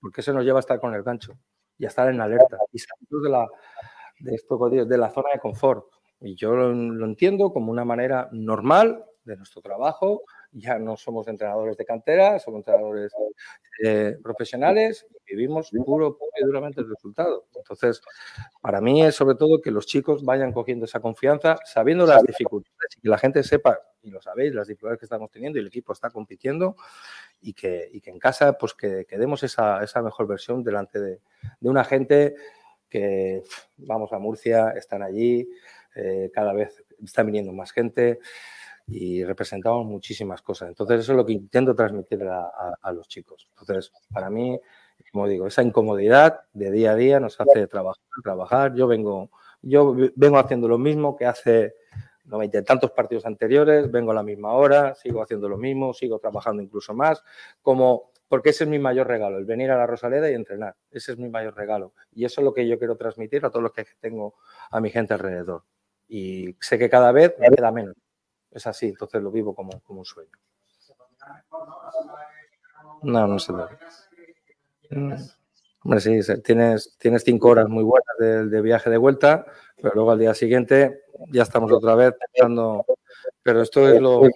Porque 0.00 0.20
eso 0.20 0.32
nos 0.32 0.44
lleva 0.44 0.60
a 0.60 0.60
estar 0.60 0.78
con 0.78 0.94
el 0.94 1.02
gancho 1.02 1.32
y 1.76 1.86
a 1.86 1.88
estar 1.88 2.08
en 2.08 2.20
alerta 2.20 2.58
y 2.70 2.78
salir 2.78 3.20
de 3.20 3.30
la, 3.30 3.48
de, 4.20 4.36
esto, 4.36 4.70
de 4.70 4.96
la 4.96 5.10
zona 5.10 5.30
de 5.34 5.40
confort. 5.40 5.86
Y 6.20 6.36
yo 6.36 6.54
lo, 6.54 6.72
lo 6.72 7.04
entiendo 7.04 7.52
como 7.52 7.72
una 7.72 7.84
manera 7.84 8.28
normal 8.30 9.04
de 9.24 9.36
nuestro 9.36 9.62
trabajo, 9.62 10.22
ya 10.52 10.78
no 10.78 10.96
somos 10.96 11.26
entrenadores 11.28 11.76
de 11.76 11.84
cantera, 11.84 12.38
somos 12.38 12.58
entrenadores 12.58 13.12
eh, 13.82 14.16
profesionales 14.22 15.06
y 15.26 15.34
vivimos 15.34 15.70
puro, 15.70 16.16
puro 16.16 16.30
y 16.40 16.44
duramente 16.44 16.80
el 16.80 16.88
resultado. 16.88 17.46
Entonces, 17.54 18.02
para 18.60 18.80
mí 18.80 19.02
es 19.02 19.14
sobre 19.14 19.36
todo 19.36 19.60
que 19.62 19.70
los 19.70 19.86
chicos 19.86 20.24
vayan 20.24 20.52
cogiendo 20.52 20.84
esa 20.84 21.00
confianza, 21.00 21.56
sabiendo 21.64 22.06
las 22.06 22.22
dificultades 22.22 22.96
y 22.96 23.00
que 23.00 23.08
la 23.08 23.18
gente 23.18 23.42
sepa, 23.42 23.80
y 24.02 24.10
lo 24.10 24.20
sabéis, 24.20 24.54
las 24.54 24.68
dificultades 24.68 24.98
que 24.98 25.06
estamos 25.06 25.30
teniendo 25.30 25.58
y 25.58 25.62
el 25.62 25.68
equipo 25.68 25.92
está 25.92 26.10
compitiendo 26.10 26.76
y 27.40 27.54
que, 27.54 27.88
y 27.90 28.00
que 28.00 28.10
en 28.10 28.18
casa 28.18 28.58
pues 28.58 28.74
que, 28.74 29.06
que 29.06 29.18
demos 29.18 29.42
esa, 29.42 29.82
esa, 29.82 30.02
mejor 30.02 30.26
versión 30.26 30.62
delante 30.62 31.00
de, 31.00 31.20
de 31.60 31.68
una 31.68 31.84
gente 31.84 32.34
que 32.90 33.42
vamos 33.78 34.12
a 34.12 34.18
Murcia, 34.18 34.70
están 34.76 35.02
allí, 35.02 35.48
eh, 35.94 36.30
cada 36.32 36.52
vez 36.52 36.84
está 37.02 37.22
viniendo 37.22 37.52
más 37.52 37.72
gente 37.72 38.18
y 38.86 39.24
representamos 39.24 39.86
muchísimas 39.86 40.42
cosas. 40.42 40.68
Entonces, 40.68 41.00
eso 41.00 41.12
es 41.12 41.16
lo 41.16 41.26
que 41.26 41.32
intento 41.32 41.74
transmitir 41.74 42.22
a, 42.24 42.44
a, 42.44 42.74
a, 42.80 42.92
los 42.92 43.08
chicos. 43.08 43.48
Entonces, 43.58 43.92
para 44.12 44.30
mí, 44.30 44.58
como 45.12 45.26
digo, 45.26 45.46
esa 45.46 45.62
incomodidad 45.62 46.40
de 46.52 46.70
día 46.70 46.92
a 46.92 46.96
día 46.96 47.20
nos 47.20 47.40
hace 47.40 47.66
trabajar, 47.66 48.02
trabajar. 48.22 48.74
Yo 48.74 48.86
vengo, 48.86 49.30
yo 49.62 49.94
vengo 50.16 50.38
haciendo 50.38 50.68
lo 50.68 50.78
mismo 50.78 51.16
que 51.16 51.26
hace 51.26 51.74
noventa 52.24 52.58
y 52.58 52.64
tantos 52.64 52.92
partidos 52.92 53.26
anteriores, 53.26 53.90
vengo 53.90 54.12
a 54.12 54.14
la 54.14 54.22
misma 54.22 54.52
hora, 54.52 54.94
sigo 54.94 55.22
haciendo 55.22 55.48
lo 55.48 55.58
mismo, 55.58 55.92
sigo 55.92 56.18
trabajando 56.18 56.62
incluso 56.62 56.94
más, 56.94 57.22
como 57.60 58.12
porque 58.28 58.50
ese 58.50 58.64
es 58.64 58.70
mi 58.70 58.78
mayor 58.78 59.08
regalo, 59.08 59.36
el 59.36 59.44
venir 59.44 59.70
a 59.70 59.76
la 59.76 59.86
Rosaleda 59.86 60.30
y 60.30 60.34
entrenar. 60.34 60.74
Ese 60.90 61.12
es 61.12 61.18
mi 61.18 61.28
mayor 61.28 61.54
regalo. 61.54 61.92
Y 62.14 62.24
eso 62.24 62.40
es 62.40 62.46
lo 62.46 62.54
que 62.54 62.66
yo 62.66 62.78
quiero 62.78 62.96
transmitir 62.96 63.44
a 63.44 63.50
todos 63.50 63.62
los 63.62 63.72
que 63.72 63.84
tengo 64.00 64.36
a 64.70 64.80
mi 64.80 64.88
gente 64.88 65.12
alrededor. 65.12 65.64
Y 66.08 66.56
sé 66.58 66.78
que 66.78 66.88
cada 66.88 67.12
vez 67.12 67.34
me 67.38 67.50
queda 67.50 67.70
menos 67.70 67.94
es 68.52 68.66
así, 68.66 68.88
entonces 68.88 69.22
lo 69.22 69.30
vivo 69.30 69.54
como, 69.54 69.80
como 69.80 70.00
un 70.00 70.04
sueño. 70.04 70.30
No, 73.02 73.26
no 73.26 73.38
se. 73.38 73.52
Mm. 74.90 75.14
Hombre, 75.84 76.00
sí, 76.00 76.20
tienes, 76.42 76.96
tienes 76.98 77.24
cinco 77.24 77.48
horas 77.48 77.68
muy 77.68 77.82
buenas 77.82 78.16
de, 78.18 78.46
de, 78.46 78.60
viaje 78.60 78.88
de 78.88 78.98
vuelta, 78.98 79.44
pero 79.76 79.94
luego 79.94 80.12
al 80.12 80.18
día 80.18 80.32
siguiente 80.32 81.02
ya 81.30 81.42
estamos 81.42 81.72
otra 81.72 81.96
vez 81.96 82.14
pensando. 82.32 82.84
Pero 83.42 83.62
esto 83.62 83.88
es 83.88 84.00
lo. 84.00 84.24
En 84.24 84.30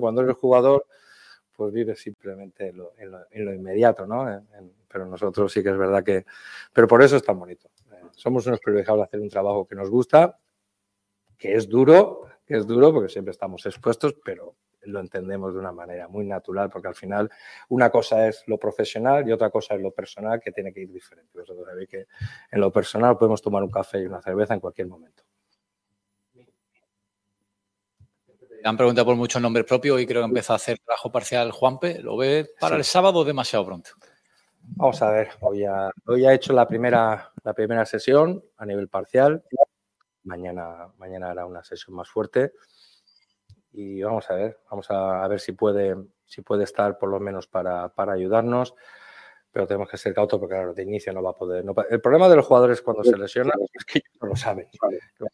cuando 0.00 0.22
eres 0.22 0.36
jugador, 0.36 0.86
pues 1.56 1.72
vives 1.72 2.00
simplemente 2.00 2.68
en 2.68 3.44
lo, 3.44 3.54
inmediato, 3.54 4.06
¿no? 4.06 4.42
Pero 4.88 5.06
nosotros 5.06 5.52
sí 5.52 5.62
que 5.62 5.70
es 5.70 5.76
verdad 5.76 6.02
que. 6.02 6.24
Pero 6.72 6.86
por 6.86 7.02
eso 7.02 7.16
es 7.16 7.22
tan 7.22 7.38
bonito. 7.38 7.68
Eh, 7.92 8.00
somos 8.12 8.46
unos 8.46 8.60
privilegiados 8.60 9.00
de 9.00 9.04
hacer 9.04 9.20
un 9.20 9.28
trabajo 9.28 9.66
que 9.66 9.74
nos 9.74 9.90
gusta 9.90 10.38
que 11.38 11.54
es 11.54 11.68
duro, 11.68 12.26
que 12.46 12.56
es 12.56 12.66
duro 12.66 12.92
porque 12.92 13.08
siempre 13.08 13.32
estamos 13.32 13.64
expuestos, 13.66 14.14
pero 14.24 14.56
lo 14.86 15.00
entendemos 15.00 15.54
de 15.54 15.60
una 15.60 15.72
manera 15.72 16.08
muy 16.08 16.26
natural, 16.26 16.70
porque 16.70 16.88
al 16.88 16.94
final 16.94 17.30
una 17.68 17.90
cosa 17.90 18.28
es 18.28 18.44
lo 18.46 18.58
profesional 18.58 19.28
y 19.28 19.32
otra 19.32 19.50
cosa 19.50 19.74
es 19.74 19.80
lo 19.80 19.92
personal, 19.92 20.40
que 20.40 20.52
tiene 20.52 20.72
que 20.72 20.80
ir 20.80 20.92
diferente. 20.92 21.38
Vosotros 21.38 21.66
sabéis 21.66 21.88
que 21.88 22.06
en 22.50 22.60
lo 22.60 22.70
personal 22.70 23.16
podemos 23.16 23.42
tomar 23.42 23.62
un 23.62 23.70
café 23.70 24.02
y 24.02 24.06
una 24.06 24.20
cerveza 24.20 24.54
en 24.54 24.60
cualquier 24.60 24.88
momento. 24.88 25.22
Me 26.34 28.70
han 28.70 28.78
preguntado 28.78 29.04
por 29.04 29.16
muchos 29.16 29.42
nombres 29.42 29.66
propios 29.66 30.00
y 30.00 30.06
creo 30.06 30.22
que 30.22 30.28
empezó 30.28 30.54
a 30.54 30.56
hacer 30.56 30.78
trabajo 30.78 31.12
parcial 31.12 31.50
Juanpe. 31.50 32.00
¿Lo 32.00 32.16
ve 32.16 32.48
para 32.58 32.76
sí. 32.76 32.78
el 32.78 32.84
sábado 32.84 33.22
demasiado 33.22 33.66
pronto? 33.66 33.90
Vamos 34.76 35.02
a 35.02 35.10
ver, 35.10 35.28
hoy 35.40 35.66
ha, 35.66 35.90
hoy 36.06 36.24
ha 36.24 36.32
hecho 36.32 36.54
la 36.54 36.66
primera, 36.66 37.30
la 37.42 37.52
primera 37.52 37.84
sesión 37.84 38.42
a 38.56 38.64
nivel 38.64 38.88
parcial 38.88 39.44
mañana, 40.24 40.88
mañana 40.98 41.30
hará 41.30 41.46
una 41.46 41.62
sesión 41.62 41.96
más 41.96 42.08
fuerte 42.08 42.52
y 43.72 44.02
vamos 44.02 44.30
a 44.30 44.34
ver, 44.34 44.58
vamos 44.70 44.90
a, 44.90 45.24
a 45.24 45.28
ver 45.28 45.40
si 45.40 45.52
puede, 45.52 45.96
si 46.24 46.42
puede 46.42 46.64
estar 46.64 46.96
por 46.98 47.08
lo 47.10 47.18
menos 47.18 47.48
para, 47.48 47.88
para, 47.88 48.12
ayudarnos, 48.12 48.74
pero 49.50 49.66
tenemos 49.66 49.88
que 49.88 49.96
ser 49.96 50.14
cautos 50.14 50.38
porque 50.38 50.54
claro, 50.54 50.72
de 50.72 50.82
inicio 50.82 51.12
no 51.12 51.22
va 51.22 51.30
a 51.30 51.36
poder. 51.36 51.64
No, 51.64 51.74
el 51.90 52.00
problema 52.00 52.28
de 52.28 52.36
los 52.36 52.46
jugadores 52.46 52.82
cuando 52.82 53.02
se 53.02 53.16
lesionan 53.16 53.58
es 53.72 53.84
que 53.84 54.00
no 54.20 54.28
lo 54.28 54.36
saben. 54.36 54.68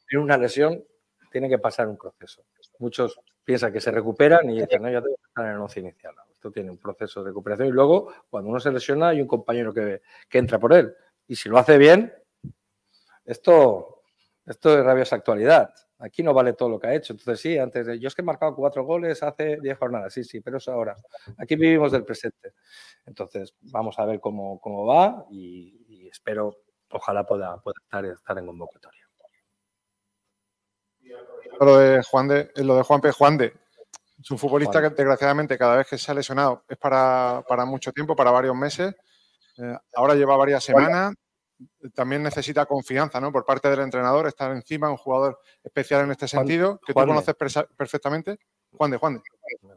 Tiene 0.08 0.24
una 0.24 0.38
lesión, 0.38 0.82
tiene 1.30 1.50
que 1.50 1.58
pasar 1.58 1.86
un 1.86 1.98
proceso. 1.98 2.44
Muchos 2.78 3.20
piensan 3.44 3.72
que 3.72 3.80
se 3.80 3.90
recuperan 3.90 4.48
y 4.48 4.60
dicen, 4.60 4.82
no, 4.82 4.90
ya 4.90 5.02
tengo 5.02 5.16
que 5.16 5.28
estar 5.28 5.44
en 5.44 5.52
el 5.52 5.58
once 5.58 5.80
inicial. 5.80 6.14
Esto 6.32 6.50
tiene 6.50 6.70
un 6.70 6.78
proceso 6.78 7.22
de 7.22 7.28
recuperación 7.28 7.68
y 7.68 7.72
luego 7.72 8.10
cuando 8.30 8.48
uno 8.48 8.58
se 8.58 8.72
lesiona 8.72 9.08
hay 9.08 9.20
un 9.20 9.28
compañero 9.28 9.74
que, 9.74 10.00
que 10.28 10.38
entra 10.38 10.58
por 10.58 10.72
él. 10.72 10.94
Y 11.26 11.36
si 11.36 11.50
lo 11.50 11.58
hace 11.58 11.76
bien, 11.76 12.12
esto 13.26 13.99
esto 14.46 14.78
es 14.78 14.84
rabiosa 14.84 15.16
actualidad. 15.16 15.72
Aquí 15.98 16.22
no 16.22 16.32
vale 16.32 16.54
todo 16.54 16.70
lo 16.70 16.80
que 16.80 16.86
ha 16.86 16.94
hecho. 16.94 17.12
Entonces, 17.12 17.40
sí, 17.40 17.58
antes 17.58 17.86
de. 17.86 17.98
Yo 17.98 18.08
es 18.08 18.14
que 18.14 18.22
he 18.22 18.24
marcado 18.24 18.54
cuatro 18.54 18.84
goles 18.84 19.22
hace 19.22 19.58
diez 19.60 19.76
jornadas. 19.78 20.12
Sí, 20.12 20.24
sí, 20.24 20.40
pero 20.40 20.56
es 20.56 20.66
ahora. 20.68 20.96
Aquí 21.36 21.56
vivimos 21.56 21.92
del 21.92 22.04
presente. 22.04 22.54
Entonces, 23.04 23.54
vamos 23.60 23.98
a 23.98 24.06
ver 24.06 24.18
cómo, 24.18 24.60
cómo 24.60 24.86
va 24.86 25.26
y, 25.30 25.84
y, 25.88 26.08
espero, 26.08 26.56
ojalá 26.90 27.24
pueda, 27.24 27.60
pueda 27.60 27.74
estar, 27.82 28.04
estar 28.06 28.38
en 28.38 28.46
convocatoria. 28.46 29.06
Lo 31.60 31.76
de 31.76 32.02
Juan 32.02 32.28
de, 32.28 32.50
lo 32.56 32.76
de 32.76 32.82
Juan 32.82 33.00
P. 33.02 33.12
Juan 33.12 33.36
de. 33.36 33.52
Es 34.18 34.30
un 34.30 34.38
futbolista 34.38 34.80
que, 34.80 34.90
desgraciadamente, 34.90 35.58
cada 35.58 35.76
vez 35.76 35.86
que 35.86 35.98
se 35.98 36.10
ha 36.10 36.14
lesionado 36.14 36.64
es 36.68 36.78
para, 36.78 37.44
para 37.46 37.66
mucho 37.66 37.92
tiempo, 37.92 38.16
para 38.16 38.30
varios 38.30 38.56
meses. 38.56 38.94
Eh, 39.58 39.76
ahora 39.94 40.14
lleva 40.14 40.36
varias 40.36 40.64
semanas 40.64 41.14
también 41.94 42.22
necesita 42.22 42.66
confianza 42.66 43.20
¿no? 43.20 43.32
por 43.32 43.44
parte 43.44 43.68
del 43.68 43.80
entrenador, 43.80 44.26
estar 44.26 44.50
encima, 44.52 44.90
un 44.90 44.96
jugador 44.96 45.38
especial 45.62 46.04
en 46.04 46.12
este 46.12 46.28
sentido, 46.28 46.80
que 46.84 46.92
Juan 46.92 47.06
tú 47.06 47.10
conoces 47.10 47.34
perfectamente. 47.76 48.38
Juan 48.72 48.90
de 48.90 48.96
Juan 48.98 49.14
de. 49.14 49.20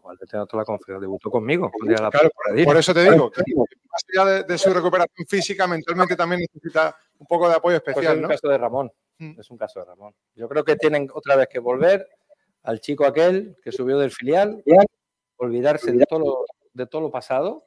Juan 0.01 0.18
de 0.19 0.27
tengo 0.27 0.45
toda 0.45 0.61
la 0.61 0.65
confianza, 0.65 1.01
debutó 1.01 1.31
conmigo. 1.31 1.72
Claro, 1.72 2.11
por, 2.11 2.64
por, 2.64 2.77
eso 2.77 2.93
te 2.93 3.10
digo, 3.10 3.31
que 3.31 3.41
más 3.55 4.03
allá 4.14 4.31
de, 4.31 4.43
de, 4.43 4.57
su 4.57 4.72
recuperación 4.72 5.26
física, 5.27 5.65
mentalmente 5.65 6.15
también 6.15 6.41
necesita 6.41 6.95
un 7.18 7.26
poco 7.26 7.49
de 7.49 7.55
apoyo 7.55 7.77
especial. 7.77 8.03
Pues 8.03 8.10
es 8.11 8.15
un 8.18 8.22
¿no? 8.22 8.27
caso 8.30 8.47
de 8.49 8.57
Ramón, 8.57 8.91
mm. 9.18 9.39
es 9.39 9.49
un 9.49 9.57
caso 9.57 9.80
de 9.80 9.85
Ramón. 9.85 10.14
Yo 10.35 10.47
creo 10.47 10.64
que 10.64 10.76
tienen 10.76 11.10
otra 11.11 11.35
vez 11.35 11.47
que 11.47 11.60
volver 11.60 12.07
al 12.64 12.80
chico 12.80 13.05
aquel 13.05 13.57
que 13.64 13.72
subió 13.72 13.97
del 13.97 14.11
filial, 14.11 14.64
olvidarse 15.38 15.91
de 15.91 16.05
todo 16.05 16.19
lo, 16.19 16.45
de 16.73 16.85
todo 16.85 17.01
lo 17.01 17.11
pasado 17.11 17.65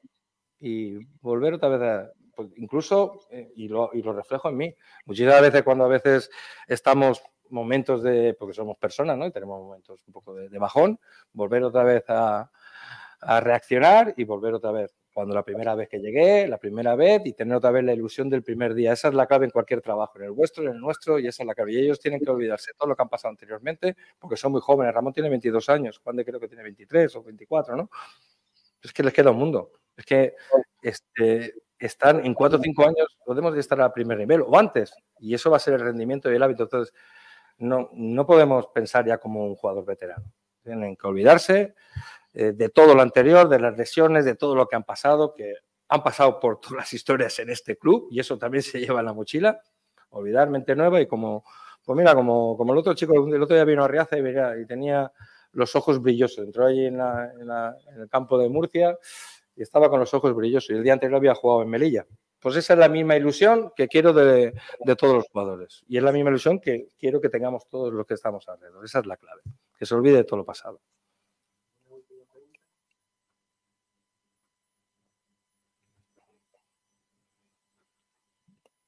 y 0.61 1.05
volver 1.21 1.55
otra 1.55 1.69
vez 1.69 1.83
a, 1.83 2.13
pues 2.37 2.51
incluso, 2.57 3.21
eh, 3.31 3.51
y, 3.57 3.67
lo, 3.67 3.91
y, 3.95 4.03
lo, 4.03 4.13
reflejo 4.13 4.51
en 4.51 4.57
mí, 4.59 4.75
muchísimas 5.07 5.41
veces 5.41 5.63
cuando 5.63 5.85
a 5.85 5.89
veces 5.89 6.31
estamos 6.69 7.23
momentos 7.49 8.03
de, 8.03 8.35
porque 8.39 8.55
somos 8.55 8.77
personas, 8.77 9.17
¿no? 9.17 9.27
Y 9.27 9.33
tenemos 9.33 9.59
momentos 9.59 10.01
un 10.07 10.13
poco 10.13 10.35
de, 10.35 10.49
de 10.49 10.59
bajón, 10.59 11.01
volver 11.33 11.65
otra 11.65 11.83
vez 11.83 12.05
a, 12.09 12.51
a, 13.21 13.41
reaccionar 13.41 14.13
y 14.17 14.25
volver 14.25 14.55
otra 14.55 14.71
vez. 14.71 14.95
Cuando 15.15 15.35
la 15.35 15.43
primera 15.43 15.75
vez 15.75 15.89
que 15.89 15.99
llegué, 15.99 16.47
la 16.47 16.59
primera 16.59 16.95
vez, 16.95 17.23
y 17.25 17.33
tener 17.33 17.57
otra 17.57 17.71
vez 17.71 17.83
la 17.85 17.95
ilusión 17.95 18.29
del 18.29 18.43
primer 18.43 18.75
día. 18.75 18.93
Esa 18.93 19.09
es 19.09 19.15
la 19.15 19.27
clave 19.27 19.47
en 19.47 19.51
cualquier 19.51 19.81
trabajo, 19.81 20.19
en 20.19 20.25
el 20.27 20.33
vuestro, 20.33 20.65
en 20.65 20.73
el 20.73 20.79
nuestro, 20.79 21.19
y 21.19 21.27
esa 21.27 21.43
es 21.43 21.47
la 21.47 21.55
clave. 21.55 21.73
Y 21.73 21.79
ellos 21.79 21.99
tienen 21.99 22.21
que 22.21 22.31
olvidarse 22.31 22.73
todo 22.77 22.91
lo 22.91 22.97
que 22.97 23.03
han 23.03 23.09
pasado 23.09 23.31
anteriormente, 23.31 23.97
porque 24.19 24.37
son 24.37 24.53
muy 24.53 24.61
jóvenes. 24.61 24.93
Ramón 24.93 25.15
tiene 25.15 25.31
22 25.31 25.71
años, 25.71 25.99
Juan 26.05 26.17
de 26.17 26.25
creo 26.27 26.39
que 26.39 26.49
tiene 26.49 26.63
23 26.65 27.17
o 27.17 27.23
24, 27.23 27.77
¿no? 27.77 27.89
Es 28.83 28.93
que 28.93 29.03
les 29.03 29.15
queda 29.15 29.31
un 29.31 29.39
mundo. 29.39 29.73
Es 29.97 30.05
que 30.05 30.35
este, 30.83 31.55
están 31.79 32.25
en 32.25 32.35
cuatro 32.35 32.59
o 32.59 32.63
cinco 32.63 32.85
años, 32.85 33.19
podemos 33.25 33.57
estar 33.57 33.81
a 33.81 33.93
primer 33.93 34.19
nivel 34.19 34.43
o 34.43 34.59
antes, 34.59 34.95
y 35.19 35.35
eso 35.35 35.51
va 35.51 35.59
a 35.59 35.61
ser 35.61 35.75
el 35.75 35.81
rendimiento 35.81 36.31
y 36.31 36.37
el 36.37 36.43
hábito. 36.43 36.65
Entonces, 36.65 36.95
no, 37.59 37.91
no 37.93 38.27
podemos 38.27 38.69
pensar 38.69 39.07
ya 39.07 39.19
como 39.19 39.47
un 39.47 39.57
jugador 39.57 39.85
veterano. 39.85 40.25
Tienen 40.63 40.97
que 40.97 41.07
olvidarse 41.07 41.75
eh, 42.33 42.53
de 42.53 42.69
todo 42.69 42.95
lo 42.95 43.03
anterior, 43.03 43.49
de 43.49 43.59
las 43.59 43.77
lesiones, 43.77 44.25
de 44.25 44.35
todo 44.35 44.55
lo 44.55 44.67
que 44.69 44.77
han 44.77 44.85
pasado, 44.85 45.35
que 45.35 45.55
han 45.89 46.03
pasado 46.03 46.41
por 46.41 46.61
todas 46.61 46.77
las 46.77 46.93
historias 46.93 47.39
en 47.39 47.51
este 47.51 47.77
club, 47.77 48.09
y 48.11 48.21
eso 48.21 48.39
también 48.39 48.63
se 48.63 48.81
lleva 48.81 49.01
en 49.01 49.07
la 49.07 49.13
mochila. 49.13 49.61
Olvidar 50.11 50.49
mente 50.49 50.75
nueva 50.75 51.01
y 51.01 51.07
como, 51.07 51.45
pues 51.85 51.97
mira, 51.97 52.15
como, 52.15 52.57
como 52.57 52.73
el 52.73 52.79
otro 52.79 52.95
chico, 52.95 53.27
el 53.27 53.43
otro 53.43 53.55
día 53.55 53.65
vino 53.65 53.85
a 53.85 53.89
Riaza 53.89 54.17
y, 54.19 54.67
tenía 54.67 55.13
los 55.53 55.75
ojos 55.77 56.01
brillosos. 56.01 56.45
Entró 56.45 56.67
allí 56.67 56.87
en 56.87 57.01
el 57.01 58.09
campo 58.09 58.39
de 58.39 58.49
Murcia 58.49 58.97
y 59.57 59.63
estaba 59.63 59.89
con 59.89 59.99
los 59.99 60.13
ojos 60.15 60.35
brillosos. 60.35 60.71
Y 60.71 60.75
el 60.75 60.85
día 60.85 60.93
anterior 60.93 61.17
había 61.17 61.35
jugado 61.35 61.63
en 61.63 61.71
Melilla. 61.71 62.07
Pues 62.39 62.57
esa 62.57 62.75
es 62.75 62.79
la 62.79 62.89
misma 62.89 63.17
ilusión 63.17 63.73
que 63.75 63.89
quiero 63.89 64.13
de, 64.13 64.53
de, 64.81 64.97
todos 64.97 65.15
los 65.15 65.25
jugadores. 65.29 65.83
Y 65.89 65.97
es 65.97 66.03
la 66.03 66.13
misma 66.13 66.31
ilusión 66.31 66.61
que 66.61 66.89
quiero 66.99 67.21
que 67.21 67.31
tengamos 67.31 67.67
todos 67.69 67.93
los 67.93 68.07
que 68.07 68.15
estamos 68.15 68.47
alrededor. 68.49 68.85
Esa 68.85 69.01
es 69.01 69.07
la 69.07 69.17
clave. 69.17 69.43
Que 69.79 69.87
se 69.87 69.95
olvide 69.95 70.19
de 70.19 70.25
todo 70.25 70.37
lo 70.39 70.45
pasado. 70.45 70.81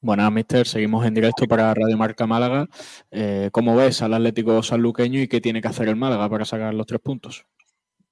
Buenas, 0.00 0.30
mister. 0.30 0.64
Seguimos 0.66 1.04
en 1.04 1.14
directo 1.14 1.46
para 1.46 1.74
Radio 1.74 1.96
Marca 1.96 2.24
Málaga. 2.26 2.68
Eh, 3.10 3.48
¿Cómo 3.50 3.74
ves 3.74 4.00
al 4.00 4.14
Atlético 4.14 4.62
Sanluqueño 4.62 5.20
y 5.20 5.26
qué 5.26 5.40
tiene 5.40 5.60
que 5.60 5.66
hacer 5.66 5.88
el 5.88 5.96
Málaga 5.96 6.28
para 6.28 6.44
sacar 6.44 6.72
los 6.72 6.86
tres 6.86 7.00
puntos? 7.00 7.44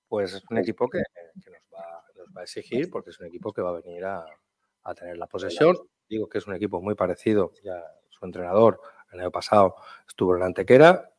Pues 0.08 0.34
es 0.34 0.42
un 0.50 0.58
equipo 0.58 0.88
que, 0.88 0.98
que 1.44 1.50
va, 2.36 2.40
a 2.40 2.44
exigir 2.44 2.90
porque 2.90 3.10
es 3.10 3.20
un 3.20 3.26
equipo 3.26 3.52
que 3.52 3.62
va 3.62 3.70
a 3.70 3.80
venir 3.80 4.04
a, 4.04 4.24
a, 4.82 4.94
tener 4.94 5.16
la 5.16 5.26
posesión. 5.26 5.76
Digo 6.08 6.28
que 6.28 6.38
es 6.38 6.46
un 6.46 6.54
equipo 6.54 6.80
muy 6.80 6.94
parecido. 6.94 7.52
Ya 7.62 7.82
su 8.10 8.24
entrenador 8.24 8.80
el 9.12 9.20
año 9.20 9.30
pasado 9.30 9.76
estuvo 10.06 10.36
en 10.36 10.42
Antequera 10.42 11.10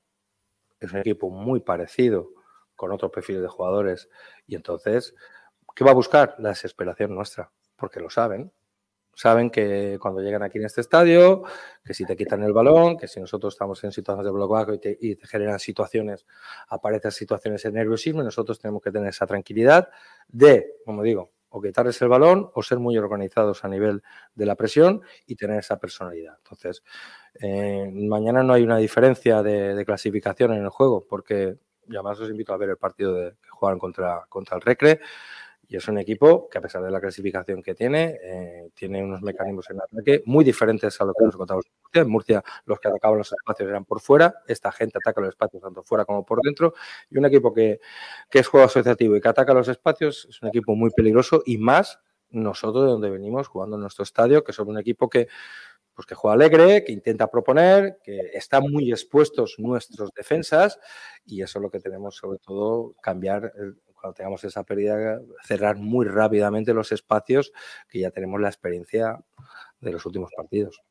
es 0.79 0.91
un 0.91 0.99
equipo 0.99 1.29
muy 1.29 1.59
parecido 1.59 2.29
con 2.75 2.91
otros 2.91 3.11
perfiles 3.11 3.41
de 3.41 3.47
jugadores 3.47 4.09
y 4.45 4.55
entonces, 4.55 5.15
¿qué 5.75 5.83
va 5.83 5.91
a 5.91 5.95
buscar? 5.95 6.35
La 6.39 6.49
desesperación 6.49 7.15
nuestra, 7.15 7.51
porque 7.75 7.99
lo 7.99 8.09
saben. 8.09 8.51
Saben 9.17 9.49
que 9.49 9.97
cuando 9.99 10.21
llegan 10.21 10.43
aquí 10.43 10.59
en 10.59 10.65
este 10.65 10.81
estadio, 10.81 11.41
que 11.83 11.95
si 11.95 12.05
te 12.05 12.15
quitan 12.15 12.43
el 12.43 12.53
balón, 12.53 12.97
que 12.97 13.07
si 13.07 13.19
nosotros 13.19 13.55
estamos 13.55 13.83
en 13.83 13.91
situaciones 13.91 14.23
de 14.23 14.31
bloqueo 14.31 14.75
y 14.75 14.77
te, 14.77 14.95
y 15.01 15.15
te 15.15 15.25
generan 15.25 15.57
situaciones, 15.57 16.27
aparecen 16.67 17.09
situaciones 17.09 17.63
de 17.63 17.71
nerviosismo 17.71 18.21
y 18.21 18.25
nosotros 18.25 18.59
tenemos 18.59 18.79
que 18.79 18.91
tener 18.91 19.09
esa 19.09 19.25
tranquilidad 19.25 19.89
de, 20.27 20.75
como 20.85 21.01
digo, 21.01 21.31
o 21.49 21.59
quitarles 21.59 21.99
el 22.03 22.09
balón 22.09 22.51
o 22.53 22.61
ser 22.61 22.77
muy 22.77 22.95
organizados 22.95 23.65
a 23.65 23.67
nivel 23.69 24.03
de 24.35 24.45
la 24.45 24.53
presión 24.53 25.01
y 25.25 25.35
tener 25.35 25.61
esa 25.61 25.79
personalidad. 25.79 26.35
Entonces, 26.37 26.83
eh, 27.41 27.89
mañana 27.91 28.43
no 28.43 28.53
hay 28.53 28.61
una 28.61 28.77
diferencia 28.77 29.41
de, 29.41 29.83
clasificación 29.83 30.53
en 30.53 30.61
el 30.61 30.69
juego, 30.69 31.07
porque 31.09 31.57
y 31.89 31.95
además 31.95 32.19
os 32.19 32.29
invito 32.29 32.53
a 32.53 32.57
ver 32.57 32.69
el 32.69 32.77
partido 32.77 33.15
de, 33.15 33.31
que 33.31 33.49
juegan 33.49 33.79
contra, 33.79 34.27
contra 34.29 34.57
el 34.57 34.61
Recre. 34.61 34.99
Y 35.69 35.75
es 35.75 35.87
un 35.87 35.97
equipo 35.97 36.47
que, 36.49 36.59
a 36.59 36.61
pesar 36.61 36.81
de 36.81 36.89
la 36.89 37.01
clasificación 37.01 37.61
que 37.61 37.75
tiene, 37.75 38.17
eh, 38.23 38.69
tiene 38.73 39.03
unos 39.03 39.21
mecanismos 39.21 39.69
en 39.69 39.81
ataque 39.81 40.23
muy 40.25 40.45
diferentes 40.45 40.99
a 41.01 41.05
lo 41.05 41.13
que 41.13 41.25
nos 41.25 41.35
contamos 41.35 41.65
en 41.65 41.73
Murcia. 41.81 42.01
En 42.01 42.09
Murcia, 42.09 42.43
los 42.65 42.79
que 42.79 42.87
atacaban 42.87 43.17
los 43.17 43.31
espacios 43.31 43.69
eran 43.69 43.83
por 43.83 43.99
fuera. 43.99 44.35
Esta 44.47 44.71
gente 44.71 44.97
ataca 44.97 45.19
los 45.19 45.29
espacios 45.29 45.61
tanto 45.61 45.83
fuera 45.83 46.05
como 46.05 46.25
por 46.25 46.41
dentro. 46.41 46.73
Y 47.09 47.17
un 47.17 47.25
equipo 47.25 47.53
que, 47.53 47.81
que 48.29 48.39
es 48.39 48.47
juego 48.47 48.65
asociativo 48.65 49.17
y 49.17 49.21
que 49.21 49.27
ataca 49.27 49.53
los 49.53 49.67
espacios 49.67 50.27
es 50.29 50.41
un 50.41 50.49
equipo 50.49 50.73
muy 50.75 50.89
peligroso 50.91 51.43
y 51.45 51.57
más 51.57 51.99
nosotros 52.29 52.85
de 52.85 52.91
donde 52.91 53.09
venimos 53.09 53.47
jugando 53.47 53.75
en 53.75 53.81
nuestro 53.81 54.03
estadio, 54.03 54.43
que 54.43 54.53
somos 54.53 54.71
un 54.71 54.79
equipo 54.79 55.09
que 55.09 55.27
pues 55.97 56.05
que 56.05 56.13
juega 56.13 56.35
alegre, 56.35 56.83
que 56.83 56.91
intenta 56.91 57.25
proponer, 57.27 57.97
que 58.03 58.29
están 58.33 58.69
muy 58.69 58.91
expuestos 58.91 59.55
nuestros 59.57 60.11
defensas 60.13 60.79
y 61.25 61.41
eso 61.41 61.57
es 61.57 61.63
lo 61.63 61.71
que 61.71 61.79
tenemos 61.79 62.15
sobre 62.15 62.37
todo 62.37 62.93
cambiar 63.01 63.51
cuando 63.99 64.13
tengamos 64.13 64.43
esa 64.43 64.63
pérdida, 64.63 65.19
cerrar 65.43 65.77
muy 65.77 66.05
rápidamente 66.05 66.73
los 66.73 66.91
espacios 66.91 67.51
que 67.89 67.99
ya 67.99 68.11
tenemos 68.11 68.39
la 68.39 68.47
experiencia 68.47 69.19
de 69.79 69.91
los 69.91 70.05
últimos 70.05 70.31
partidos. 70.35 70.81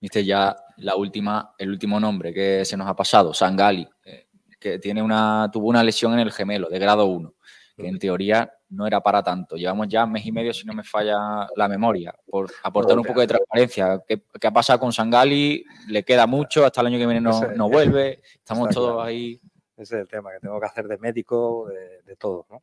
Viste 0.00 0.24
ya 0.24 0.54
la 0.76 0.96
última, 0.96 1.54
el 1.56 1.70
último 1.70 1.98
nombre 1.98 2.34
que 2.34 2.64
se 2.64 2.76
nos 2.76 2.88
ha 2.88 2.94
pasado, 2.94 3.32
Sangali, 3.32 3.88
eh, 4.04 4.28
que 4.60 4.78
tiene 4.78 5.02
una, 5.02 5.48
tuvo 5.50 5.68
una 5.68 5.82
lesión 5.82 6.12
en 6.12 6.18
el 6.18 6.32
gemelo 6.32 6.68
de 6.68 6.78
grado 6.78 7.06
1, 7.06 7.34
que 7.76 7.88
en 7.88 7.98
teoría 7.98 8.52
no 8.74 8.86
era 8.86 9.00
para 9.00 9.22
tanto. 9.22 9.56
Llevamos 9.56 9.88
ya 9.88 10.04
un 10.04 10.12
mes 10.12 10.26
y 10.26 10.32
medio, 10.32 10.52
si 10.52 10.66
no 10.66 10.74
me 10.74 10.82
falla 10.82 11.48
la 11.56 11.68
memoria, 11.68 12.14
por 12.26 12.50
aportar 12.62 12.98
un 12.98 13.04
poco 13.04 13.20
de 13.20 13.28
transparencia. 13.28 14.02
¿Qué, 14.06 14.22
qué 14.40 14.46
ha 14.46 14.52
pasado 14.52 14.80
con 14.80 14.92
Sangali? 14.92 15.64
¿Le 15.88 16.04
queda 16.04 16.26
mucho? 16.26 16.64
Hasta 16.64 16.80
el 16.80 16.88
año 16.88 16.98
que 16.98 17.06
viene 17.06 17.20
no, 17.20 17.40
no 17.54 17.68
vuelve. 17.68 18.20
Estamos 18.36 18.70
todos 18.70 19.04
ahí. 19.04 19.40
Ese 19.76 19.96
es 19.96 20.02
el 20.02 20.08
tema, 20.08 20.30
que 20.32 20.40
tengo 20.40 20.60
que 20.60 20.66
hacer 20.66 20.86
de 20.86 20.98
médico, 20.98 21.66
de, 21.68 22.02
de 22.02 22.16
todo, 22.16 22.46
¿no? 22.50 22.62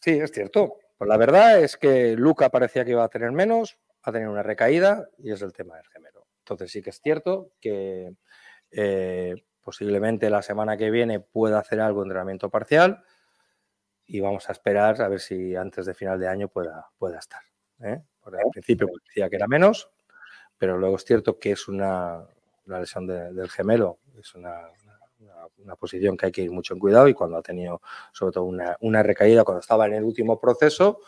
Sí, 0.00 0.12
es 0.12 0.30
cierto. 0.30 0.76
Pues 0.96 1.08
la 1.08 1.16
verdad 1.16 1.60
es 1.60 1.76
que 1.76 2.14
Luca 2.16 2.48
parecía 2.48 2.84
que 2.84 2.92
iba 2.92 3.04
a 3.04 3.08
tener 3.08 3.32
menos, 3.32 3.76
ha 4.02 4.12
tenido 4.12 4.30
una 4.30 4.42
recaída 4.42 5.08
y 5.18 5.32
es 5.32 5.42
el 5.42 5.52
tema 5.52 5.76
del 5.76 5.86
gemelo. 5.88 6.26
Entonces 6.38 6.70
sí 6.70 6.80
que 6.80 6.90
es 6.90 7.00
cierto 7.00 7.50
que 7.60 8.14
eh, 8.70 9.34
posiblemente 9.62 10.30
la 10.30 10.42
semana 10.42 10.76
que 10.76 10.90
viene 10.90 11.18
pueda 11.20 11.58
hacer 11.58 11.80
algo 11.80 12.00
de 12.00 12.06
entrenamiento 12.06 12.50
parcial 12.50 13.02
y 14.06 14.20
vamos 14.20 14.48
a 14.48 14.52
esperar 14.52 15.00
a 15.02 15.08
ver 15.08 15.20
si 15.20 15.56
antes 15.56 15.86
de 15.86 15.94
final 15.94 16.18
de 16.20 16.28
año 16.28 16.48
pueda, 16.48 16.88
pueda 16.98 17.18
estar. 17.18 17.42
¿eh? 17.80 18.02
Porque 18.20 18.38
al 18.42 18.50
principio 18.52 18.88
decía 19.06 19.28
que 19.28 19.36
era 19.36 19.48
menos, 19.48 19.90
pero 20.58 20.78
luego 20.78 20.96
es 20.96 21.04
cierto 21.04 21.38
que 21.38 21.52
es 21.52 21.68
una, 21.68 22.26
una 22.66 22.80
lesión 22.80 23.06
de- 23.06 23.32
del 23.32 23.50
gemelo, 23.50 23.98
es 24.18 24.34
una, 24.34 24.68
una- 25.20 25.48
una 25.58 25.76
posición 25.76 26.16
que 26.16 26.26
hay 26.26 26.32
que 26.32 26.42
ir 26.42 26.50
mucho 26.50 26.74
en 26.74 26.80
cuidado 26.80 27.08
y 27.08 27.14
cuando 27.14 27.36
ha 27.38 27.42
tenido 27.42 27.80
sobre 28.12 28.32
todo 28.32 28.44
una, 28.44 28.76
una 28.80 29.02
recaída, 29.02 29.44
cuando 29.44 29.60
estaba 29.60 29.86
en 29.86 29.94
el 29.94 30.04
último 30.04 30.40
proceso, 30.40 31.00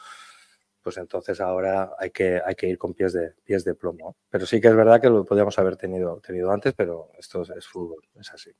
pues 0.83 0.97
entonces 0.99 1.41
ahora 1.41 1.93
hay 1.99 2.11
que, 2.11 2.41
hay 2.45 2.55
que 2.55 2.69
ir 2.69 2.79
con 2.79 2.95
pies 2.95 3.13
de, 3.13 3.33
pies 3.45 3.65
de 3.65 3.75
plomo. 3.75 4.17
Pero 4.31 4.47
sí 4.47 4.61
que 4.61 4.69
es 4.69 4.77
verdad 4.77 5.01
que 5.01 5.11
lo 5.11 5.25
podíamos 5.25 5.59
haber 5.59 5.77
tenido, 5.77 6.21
tenido 6.21 6.51
antes, 6.53 6.75
pero 6.75 7.11
esto 7.19 7.43
es, 7.43 7.51
es 7.51 7.67
fútbol, 7.67 8.03
es 8.19 8.33
así. 8.33 8.51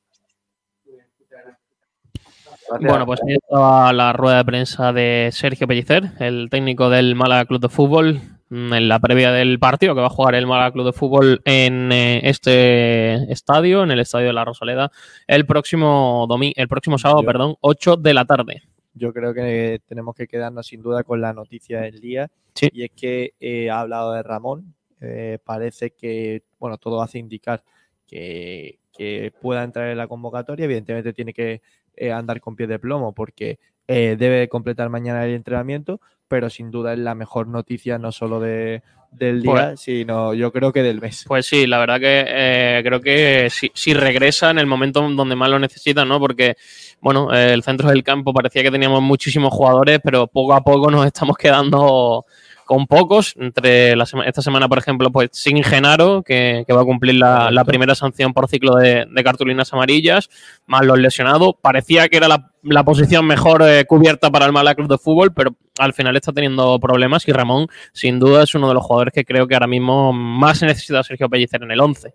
Gracias. 2.71 2.91
Bueno, 2.91 3.07
pues 3.07 3.21
ahí 3.27 3.35
estaba 3.35 3.93
la 3.93 4.13
rueda 4.13 4.39
de 4.39 4.45
prensa 4.45 4.93
de 4.93 5.31
Sergio 5.33 5.67
Pellicer, 5.67 6.13
el 6.21 6.49
técnico 6.51 6.91
del 6.91 7.15
Málaga 7.15 7.45
Club 7.47 7.61
de 7.61 7.69
Fútbol, 7.69 8.21
mm, 8.51 8.73
en 8.75 8.89
la 8.89 8.99
previa 9.01 9.33
del 9.33 9.59
partido 9.59 9.95
que 9.95 10.01
va 10.01 10.07
a 10.09 10.11
jugar 10.11 10.35
el 10.35 10.47
Málaga 10.47 10.73
Club 10.73 10.87
de 10.87 10.93
Fútbol 10.93 11.41
en 11.45 11.91
eh, 11.93 12.21
este 12.29 13.31
estadio, 13.33 13.83
en 13.83 13.91
el 13.91 14.01
estadio 14.01 14.27
de 14.29 14.33
la 14.33 14.45
Rosaleda, 14.45 14.91
el 15.27 15.47
próximo 15.47 16.27
domingo, 16.29 16.55
el 16.57 16.69
próximo 16.69 16.99
sábado, 16.99 17.23
Yo- 17.23 17.27
perdón, 17.27 17.57
8 17.61 17.97
de 17.97 18.15
la 18.15 18.25
tarde. 18.25 18.63
Yo 18.95 19.13
creo 19.13 19.33
que 19.33 19.81
tenemos 19.87 20.15
que 20.17 20.27
quedarnos 20.27 20.67
sin 20.67 20.83
duda 20.83 21.05
con 21.05 21.21
la 21.21 21.33
noticia 21.33 21.81
del 21.83 22.01
día. 22.01 22.29
Sí. 22.55 22.69
Y 22.73 22.83
es 22.83 22.91
que 22.91 23.35
eh, 23.39 23.71
ha 23.71 23.81
hablado 23.81 24.13
de 24.13 24.25
Ramón. 24.25 24.75
Eh, 25.01 25.39
parece 25.45 25.91
que, 25.93 26.43
bueno, 26.59 26.79
todo 26.79 27.01
hace 27.01 27.19
indicar 27.21 27.63
que, 28.09 28.81
que 28.93 29.33
pueda 29.41 29.63
entrar 29.63 29.89
en 29.89 29.99
la 29.99 30.09
convocatoria. 30.09 30.65
Evidentemente 30.65 31.13
tiene 31.13 31.33
que 31.33 31.63
eh, 31.99 32.13
andar 32.13 32.41
con 32.41 32.57
pie 32.57 32.67
de 32.67 32.79
plomo 32.79 33.13
porque 33.13 33.59
eh, 33.87 34.17
debe 34.19 34.49
completar 34.49 34.89
mañana 34.91 35.25
el 35.25 35.35
entrenamiento, 35.35 36.01
pero 36.29 36.51
sin 36.51 36.71
duda 36.71 36.93
es 36.93 36.99
la 36.99 37.15
mejor 37.15 37.49
noticia 37.49 37.99
no 37.99 38.13
solo 38.13 38.39
de, 38.39 38.83
del 39.11 39.41
día, 39.43 39.53
Pues- 39.71 39.81
sino 39.81 40.35
yo 40.35 40.53
creo 40.53 40.73
que 40.73 40.83
del 40.83 41.01
mes. 41.01 41.25
Pues 41.27 41.47
sí, 41.47 41.67
la 41.67 41.79
verdad 41.79 41.99
que 41.99 42.25
eh, 42.29 42.81
creo 42.85 43.01
que 43.01 43.49
si, 43.51 43.71
si 43.75 43.95
regresa 43.95 44.51
en 44.51 44.59
el 44.59 44.67
momento 44.67 45.01
donde 45.01 45.35
más 45.37 45.49
lo 45.49 45.59
necesita, 45.59 46.05
¿no? 46.05 46.21
Porque, 46.21 46.57
bueno, 47.01 47.33
eh, 47.35 47.55
el 47.55 47.63
centro 47.63 47.89
del 47.89 48.03
campo 48.03 48.35
parecía 48.35 48.63
que 48.63 48.71
teníamos 48.71 49.01
muchísimos 49.01 49.53
jugadores, 49.55 50.01
pero 50.05 50.27
poco 50.27 50.53
a 50.55 50.61
poco 50.63 50.91
nos 50.91 51.07
estamos 51.07 51.37
quedando 51.39 52.27
con 52.69 52.87
pocos. 52.87 53.35
Entre 53.39 53.97
la 53.97 54.05
sema- 54.05 54.25
esta 54.27 54.43
semana, 54.43 54.69
por 54.69 54.77
ejemplo, 54.79 55.11
pues 55.11 55.31
sin 55.33 55.65
Genaro, 55.65 56.23
que, 56.23 56.65
que 56.67 56.73
va 56.75 56.83
a 56.83 56.85
cumplir 56.85 57.15
la, 57.15 57.51
la 57.51 57.65
primera 57.65 57.95
sanción 57.95 58.35
por 58.35 58.47
ciclo 58.47 58.77
de, 58.77 59.07
de 59.11 59.25
cartulinas 59.25 59.73
amarillas, 59.73 60.29
más 60.67 60.85
los 60.85 60.99
lesionados. 60.99 61.55
Parecía 61.63 62.09
que 62.11 62.19
era 62.19 62.29
la, 62.29 62.53
la 62.63 62.85
posición 62.85 63.27
mejor 63.27 63.63
eh, 63.63 63.87
cubierta 63.87 64.31
para 64.31 64.45
el 64.45 64.53
Málaga 64.53 64.75
Club 64.77 64.89
de 64.91 64.99
Fútbol, 64.99 65.33
pero 65.33 65.57
al 65.79 65.95
final 65.95 66.15
está 66.15 66.31
teniendo 66.33 66.79
problemas 66.79 67.27
y 67.27 67.33
Ramón, 67.33 67.69
sin 67.95 68.19
duda, 68.19 68.43
es 68.43 68.55
uno 68.55 68.69
de 68.69 68.75
los 68.75 68.85
jugadores 68.85 69.15
que 69.15 69.25
creo 69.25 69.49
que 69.49 69.55
ahora 69.55 69.67
mismo 69.67 70.13
más 70.13 70.59
se 70.59 70.67
necesita 70.67 71.01
a 71.01 71.05
Sergio 71.05 71.31
Pellicer 71.31 71.63
en 71.63 71.71
el 71.71 71.81
11. 71.81 72.13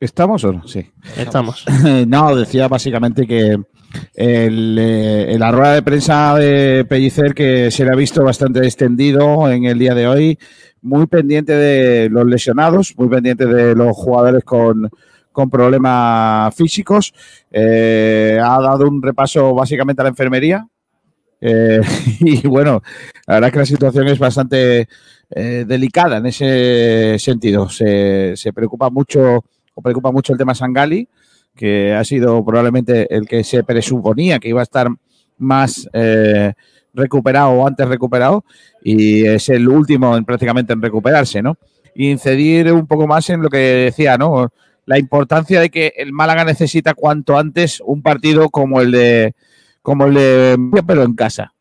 ¿Estamos 0.00 0.44
o 0.44 0.52
no? 0.52 0.68
Sí. 0.68 0.88
Estamos. 1.16 1.64
no, 2.06 2.36
decía 2.36 2.68
básicamente 2.68 3.26
que 3.26 3.56
el, 4.14 4.76
eh, 4.78 5.36
la 5.38 5.52
rueda 5.52 5.74
de 5.74 5.82
prensa 5.82 6.34
de 6.36 6.84
Pellicer 6.88 7.34
que 7.34 7.70
se 7.70 7.84
le 7.84 7.92
ha 7.92 7.96
visto 7.96 8.22
bastante 8.22 8.60
extendido 8.60 9.50
en 9.50 9.64
el 9.64 9.78
día 9.78 9.94
de 9.94 10.06
hoy, 10.06 10.38
muy 10.82 11.06
pendiente 11.06 11.52
de 11.52 12.08
los 12.10 12.26
lesionados, 12.26 12.94
muy 12.96 13.08
pendiente 13.08 13.46
de 13.46 13.74
los 13.74 13.96
jugadores 13.96 14.44
con, 14.44 14.90
con 15.32 15.50
problemas 15.50 16.54
físicos. 16.54 17.14
Eh, 17.50 18.38
ha 18.42 18.60
dado 18.60 18.88
un 18.88 19.02
repaso 19.02 19.54
básicamente 19.54 20.02
a 20.02 20.04
la 20.04 20.10
enfermería. 20.10 20.66
Eh, 21.40 21.80
y 22.20 22.46
bueno, 22.46 22.82
la 23.26 23.34
verdad 23.34 23.48
es 23.48 23.52
que 23.52 23.58
la 23.60 23.66
situación 23.66 24.08
es 24.08 24.18
bastante 24.18 24.88
delicada 25.30 26.16
en 26.16 26.26
ese 26.26 27.18
sentido. 27.18 27.68
Se, 27.68 28.34
se 28.34 28.52
preocupa 28.54 28.88
mucho 28.88 29.44
o 29.74 29.82
preocupa 29.82 30.10
mucho 30.10 30.32
el 30.32 30.38
tema 30.38 30.54
Sangali, 30.54 31.06
que 31.58 31.92
ha 31.92 32.04
sido 32.04 32.42
probablemente 32.44 33.12
el 33.14 33.26
que 33.26 33.42
se 33.42 33.64
presuponía 33.64 34.38
que 34.38 34.48
iba 34.48 34.60
a 34.60 34.62
estar 34.62 34.88
más 35.38 35.90
eh, 35.92 36.52
recuperado 36.94 37.50
o 37.50 37.66
antes 37.66 37.86
recuperado 37.88 38.44
y 38.82 39.26
es 39.26 39.48
el 39.48 39.68
último 39.68 40.16
en 40.16 40.24
prácticamente 40.24 40.72
en 40.72 40.80
recuperarse, 40.80 41.42
¿no? 41.42 41.56
Y 41.96 42.10
incidir 42.10 42.72
un 42.72 42.86
poco 42.86 43.08
más 43.08 43.28
en 43.30 43.42
lo 43.42 43.50
que 43.50 43.58
decía, 43.58 44.16
¿no? 44.16 44.52
La 44.86 44.98
importancia 44.98 45.60
de 45.60 45.68
que 45.68 45.92
el 45.96 46.12
Málaga 46.12 46.44
necesita 46.44 46.94
cuanto 46.94 47.36
antes 47.36 47.82
un 47.84 48.02
partido 48.02 48.48
como 48.50 48.80
el 48.80 48.92
de 48.92 49.34
como 49.82 50.06
el 50.06 50.14
de 50.14 50.56
Murcia, 50.58 50.84
pero 50.86 51.02
en 51.02 51.14
casa. 51.14 51.54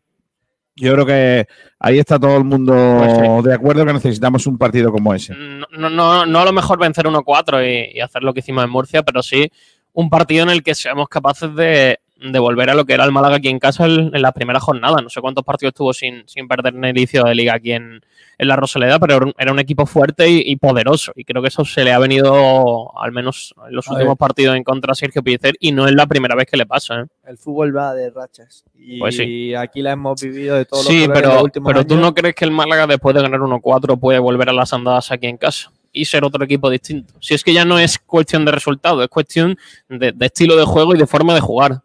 Yo 0.76 0.94
creo 0.94 1.08
que 1.08 1.48
ahí 1.80 1.98
está 1.98 2.20
todo 2.20 2.38
el 2.38 2.44
mundo 2.44 2.76
Pues 3.00 3.46
de 3.46 3.54
acuerdo 3.56 3.84
que 3.84 3.94
necesitamos 3.94 4.46
un 4.46 4.60
partido 4.60 4.92
como 4.92 5.12
ese. 5.12 5.34
No, 5.34 5.90
no, 5.90 6.26
no 6.28 6.40
a 6.40 6.46
lo 6.46 6.54
mejor 6.54 6.78
vencer 6.78 7.06
1-4 7.08 7.94
y, 7.94 7.98
y 7.98 8.00
hacer 8.00 8.22
lo 8.22 8.32
que 8.32 8.42
hicimos 8.42 8.64
en 8.64 8.70
Murcia, 8.70 9.02
pero 9.02 9.24
sí 9.24 9.52
un 9.98 10.10
partido 10.12 10.44
en 10.44 10.50
el 10.52 10.62
que 10.62 10.76
seamos 10.76 11.10
capaces 11.10 11.56
de, 11.56 12.00
de 12.22 12.40
volver 12.40 12.70
a 12.70 12.76
lo 12.76 12.86
que 12.86 12.94
era 12.94 13.04
el 13.04 13.12
Málaga 13.12 13.38
aquí 13.38 13.48
en 13.48 13.58
casa 13.58 13.86
en, 13.86 14.14
en 14.16 14.22
las 14.22 14.32
primeras 14.34 14.62
jornadas. 14.62 15.02
No 15.02 15.10
sé 15.10 15.22
cuántos 15.22 15.44
partidos 15.44 15.72
estuvo 15.72 15.92
sin, 15.92 16.22
sin 16.28 16.48
perder 16.48 16.76
en 16.76 16.84
el 16.86 16.96
inicio 16.98 17.24
de 17.24 17.34
liga 17.34 17.56
aquí 17.56 17.72
en, 17.72 18.02
en 18.38 18.48
la 18.48 18.56
Rosaleda, 18.56 19.00
pero 19.00 19.34
era 19.40 19.52
un- 19.52 19.60
equipo 19.60 19.88
fuerte 19.88 20.30
y, 20.30 20.44
y 20.46 20.56
poderoso. 20.58 21.14
Y 21.16 21.24
creo 21.24 21.42
que 21.42 21.48
eso 21.48 21.66
se 21.66 21.84
le 21.84 21.94
ha 21.94 21.98
venido, 22.00 22.96
al 23.00 23.12
menos 23.12 23.56
en 23.68 23.76
los 23.76 23.88
A 23.88 23.94
últimos 23.94 24.12
ver. 24.14 24.18
partidos, 24.20 24.56
en 24.56 24.64
contra 24.64 24.92
a 24.92 24.96
Sergio 24.96 25.24
Pellicer 25.24 25.56
y 25.60 25.72
no 25.72 25.88
es 25.88 25.94
la 25.96 26.06
primera 26.06 26.36
vez 26.36 26.46
que 26.46 26.58
le 26.58 26.68
pasa. 26.68 27.02
¿eh? 27.02 27.06
El 27.26 27.38
fútbol 27.40 27.76
va 27.76 27.96
de 27.96 28.12
rachas. 28.12 28.66
Y 28.76 29.00
Pues 29.00 29.18
sí. 29.18 29.56
aquí 29.56 29.82
la 29.82 29.94
hemos 29.94 30.22
vivido 30.22 30.56
de 30.56 30.66
todos 30.66 30.86
Sí, 30.86 31.00
los 31.00 31.08
en 31.08 31.14
pero, 31.14 31.34
los 31.34 31.44
últimos 31.44 31.74
pero 31.74 31.86
tú 31.88 31.98
no 31.98 32.14
crees 32.14 32.36
que 32.36 32.46
el 32.46 32.52
Málaga 32.52 32.86
después 32.86 33.16
de 33.16 33.22
ganar 33.24 33.40
1-4 33.40 34.00
puede 34.00 34.20
volver 34.20 34.50
a 34.50 34.54
las 34.54 34.72
andadas 34.74 35.12
aquí 35.12 35.26
en 35.26 35.38
casa 35.38 35.72
y 35.92 36.06
ser 36.06 36.24
otro 36.24 36.44
equipo 36.44 36.70
distinto. 36.70 37.14
Si 37.20 37.34
es 37.34 37.44
que 37.44 37.54
ya 37.54 37.66
no 37.66 37.80
es 37.80 38.00
cuestión 38.00 38.46
de 38.46 38.52
resultado, 38.52 39.04
es 39.04 39.10
cuestión 39.10 39.58
de, 39.90 40.14
estilo 40.20 40.56
de 40.56 40.66
juego 40.66 40.96
y 40.96 40.98
de 40.98 41.08
forma 41.08 41.34
de 41.34 41.42
jugar. 41.42 41.82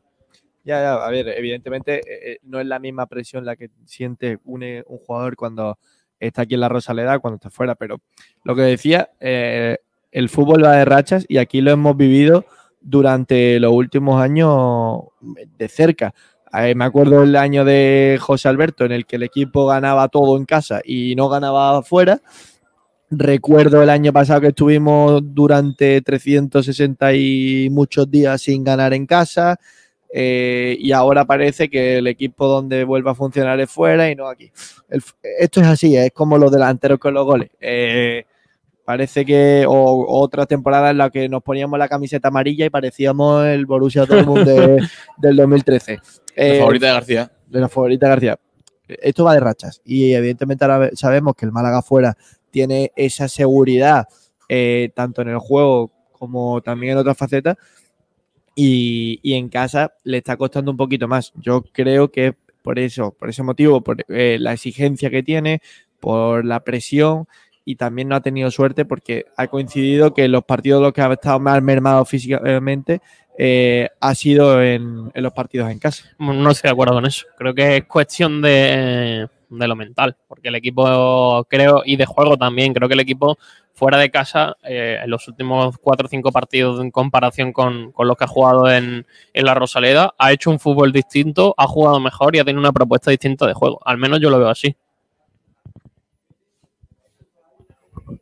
Ya, 0.65 0.81
ya, 0.81 0.95
a 0.95 1.11
ver, 1.11 1.29
evidentemente 1.29 1.99
eh, 1.99 2.33
eh, 2.33 2.39
no 2.45 2.61
es 2.61 2.67
la 2.67 2.79
misma 2.79 3.07
presión 3.07 3.45
la 3.45 3.57
que 3.57 3.71
siente 3.85 4.39
un, 4.45 4.63
un 4.63 4.99
jugador 4.99 5.35
cuando 5.35 5.79
está 6.21 6.43
aquí 6.43 6.55
en 6.55 6.61
la 6.61 6.69
Rosaleda 6.69 7.19
cuando 7.19 7.37
está 7.37 7.51
fuera, 7.51 7.75
pero 7.75 8.01
lo 8.45 8.55
que 8.55 8.63
decía, 8.63 9.11
eh, 9.19 9.79
el 10.13 10.29
fútbol 10.29 10.65
va 10.65 10.77
de 10.77 10.85
rachas 10.85 11.25
y 11.29 11.39
aquí 11.39 11.61
lo 11.61 11.73
hemos 11.73 11.97
vivido 11.97 12.45
durante 12.81 13.59
los 13.59 13.73
últimos 13.73 14.23
años 14.23 15.01
de 15.21 15.69
cerca. 15.69 16.15
Me 16.53 16.85
acuerdo 16.85 17.23
el 17.23 17.35
año 17.35 17.65
de 17.65 18.19
José 18.21 18.47
Alberto 18.49 18.85
en 18.85 18.93
el 18.93 19.07
que 19.07 19.17
el 19.17 19.23
equipo 19.23 19.67
ganaba 19.67 20.09
todo 20.09 20.37
en 20.37 20.45
casa 20.45 20.83
y 20.85 21.15
no 21.17 21.31
ganaba 21.31 21.79
afuera. 21.79 22.21
Recuerdo 23.15 23.83
el 23.83 23.91
año 23.91 24.11
pasado 24.11 24.41
que 24.41 24.47
estuvimos 24.49 25.21
durante 25.23 26.01
360 26.01 27.13
y 27.13 27.69
muchos 27.71 28.11
días 28.11 28.41
sin 28.41 28.65
ganar 28.65 28.95
en 28.95 29.05
casa. 29.07 29.57
eh, 30.15 30.77
y 30.79 30.93
ahora 30.93 31.25
parece 31.27 31.69
que 31.69 31.99
el 31.99 32.07
equipo 32.07 32.47
donde 32.47 32.85
vuelve 32.85 33.11
a 33.11 33.15
funcionar 33.15 33.61
es 33.61 33.71
fuera 33.71 34.11
y 34.11 34.15
no 34.15 34.29
aquí. 34.29 34.51
El 34.89 35.03
esto 35.39 35.61
es 35.61 35.67
así, 35.67 35.95
es 35.97 36.11
como 36.13 36.39
los 36.39 36.51
delanteros 36.51 36.99
con 36.99 37.13
los 37.15 37.25
goles. 37.27 37.51
Eh, 37.61 38.25
parece 38.85 39.25
que 39.27 39.65
o, 39.69 40.07
otra 40.21 40.47
temporada 40.47 40.91
en 40.91 40.99
la 40.99 41.11
que 41.11 41.29
nos 41.29 41.43
poníamos 41.43 41.79
la 41.79 41.89
camiseta 41.89 42.29
amarilla 42.29 42.65
y 42.67 42.71
parecíamos 42.71 43.45
el 43.47 43.67
Borussia 43.67 44.05
Dortmund 44.07 44.47
de- 44.47 44.83
del 45.19 45.37
2013. 45.37 46.01
La 46.37 46.55
favorita 46.61 46.87
de 46.87 46.93
García. 46.93 47.33
De 47.47 47.61
la 47.61 47.69
favorita 47.69 48.07
de 48.07 48.11
García. 48.11 48.39
Esto 48.89 49.25
va 49.25 49.35
de 49.35 49.41
rachas 49.41 49.81
y 49.85 50.13
evidentemente 50.15 50.65
ahora 50.65 50.91
sabemos 50.95 51.35
que 51.37 51.45
el 51.47 51.53
Málaga 51.53 51.81
fuera 51.83 52.17
tiene 52.53 52.93
esa 52.95 53.27
seguridad 53.27 54.07
eh, 54.49 54.91
tanto 54.95 55.23
en 55.23 55.29
el 55.31 55.39
juego 55.39 55.91
como 56.13 56.61
también 56.61 56.93
en 56.93 56.99
otras 56.99 57.17
facetas 57.17 57.57
y, 58.55 59.19
en 59.25 59.49
casa 59.49 59.95
le 60.05 60.19
está 60.19 60.37
costando 60.37 60.71
un 60.71 60.77
poquito 60.77 61.09
más. 61.09 61.33
Yo 61.37 61.63
creo 61.73 62.13
que 62.13 62.35
por 62.63 62.79
eso, 62.79 63.13
por 63.19 63.31
ese 63.31 63.43
motivo, 63.43 63.81
por 63.81 64.05
eh, 64.09 64.37
la 64.39 64.53
exigencia 64.53 65.11
que 65.11 65.23
tiene, 65.23 65.63
por 66.01 66.45
la 66.45 66.61
presión 66.61 67.27
y 67.65 67.77
también 67.77 68.09
no 68.09 68.17
ha 68.17 68.21
tenido 68.21 68.51
suerte 68.51 68.85
porque 68.85 69.25
ha 69.37 69.47
coincidido 69.47 70.13
que 70.13 70.29
los 70.29 70.45
partidos 70.45 70.83
los 70.83 70.93
que 70.93 71.01
ha 71.01 71.13
estado 71.13 71.41
más 71.41 71.63
mermado 71.63 72.05
físicamente 72.05 73.01
eh, 73.39 73.89
ha 74.01 74.15
sido 74.15 74.63
en 74.63 75.11
los 75.15 75.33
partidos 75.33 75.71
en 75.71 75.79
casa. 75.79 76.05
No 76.19 76.51
estoy 76.51 76.69
de 76.69 76.73
acuerdo 76.73 76.95
con 76.95 77.07
eso. 77.07 77.27
Creo 77.39 77.55
que 77.55 77.79
es 77.79 77.85
cuestión 77.85 78.43
de, 78.43 79.29
de 79.59 79.69
lo 79.69 79.77
mental, 79.77 80.17
porque 80.29 80.49
el 80.49 80.55
equipo, 80.55 81.45
creo, 81.49 81.83
y 81.85 81.97
de 81.97 82.07
juego 82.07 82.37
también, 82.37 82.73
creo 82.75 82.89
que 82.89 82.95
el 82.95 83.01
equipo 83.01 83.37
fuera 83.75 83.99
de 83.99 84.11
casa, 84.11 84.57
eh, 84.65 84.99
en 85.03 85.11
los 85.11 85.27
últimos 85.29 85.77
cuatro 85.79 86.07
o 86.07 86.09
cinco 86.09 86.31
partidos 86.31 86.81
en 86.81 86.91
comparación 86.91 87.53
con, 87.53 87.91
con 87.93 88.07
los 88.07 88.17
que 88.17 88.25
ha 88.25 88.29
jugado 88.29 88.71
en, 88.71 89.07
en 89.33 89.45
la 89.45 89.55
Rosaleda, 89.55 90.15
ha 90.19 90.31
hecho 90.33 90.51
un 90.51 90.61
fútbol 90.61 90.93
distinto, 90.93 91.55
ha 91.57 91.67
jugado 91.67 91.99
mejor 91.99 92.37
y 92.37 92.39
ha 92.39 92.45
tenido 92.45 92.61
una 92.61 92.73
propuesta 92.73 93.11
distinta 93.11 93.47
de 93.47 93.55
juego. 93.55 93.81
Al 93.85 93.97
menos 93.99 94.21
yo 94.21 94.31
lo 94.31 94.39
veo 94.39 94.49
así. 94.51 94.77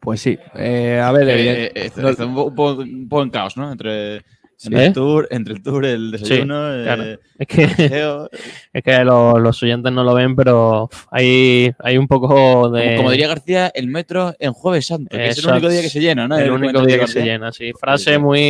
Pues 0.00 0.20
sí. 0.20 0.38
Eh, 0.54 1.00
a 1.02 1.12
ver, 1.12 1.28
Eh, 1.28 1.72
eh, 1.74 1.90
poco- 2.34 2.80
un 2.82 3.08
poco 3.08 3.22
en 3.22 3.30
caos, 3.30 3.56
¿no? 3.56 3.70
Entre, 3.70 4.22
Sí. 4.60 4.66
entre 4.68 4.86
el 4.86 4.92
tour, 4.92 5.28
entre 5.30 5.54
el 5.54 5.62
tour, 5.62 5.84
el 5.86 6.12
Sí, 6.18 6.22
desayuno, 6.24 6.54
claro. 6.82 7.02
eh, 7.04 7.18
Es 7.38 7.46
que, 7.46 7.62
el 7.64 8.28
es 8.74 8.82
que 8.84 9.04
lo- 9.04 9.38
los 9.38 9.62
oyentes 9.62 9.90
no 9.90 10.04
lo 10.04 10.12
ven, 10.12 10.36
pero 10.36 10.90
hay, 11.10 11.72
hay 11.78 11.96
un 11.96 12.06
poco 12.06 12.68
de. 12.70 12.84
Como, 12.84 12.96
como 12.98 13.10
diría 13.12 13.28
García, 13.28 13.72
el 13.74 13.86
metro 13.88 14.34
en 14.38 14.52
Jueves 14.52 14.86
Santo, 14.86 15.16
que 15.16 15.28
es 15.28 15.38
el 15.38 15.50
único 15.50 15.68
día 15.70 15.80
que 15.80 15.88
se 15.88 16.00
llena, 16.00 16.28
¿no? 16.28 16.36
El 16.36 16.44
El 16.44 16.50
único 16.50 16.84
día 16.84 16.98
que 16.98 17.06
se 17.06 17.22
llena, 17.22 17.52
sí. 17.52 17.72
Frase 17.72 18.18
muy 18.18 18.40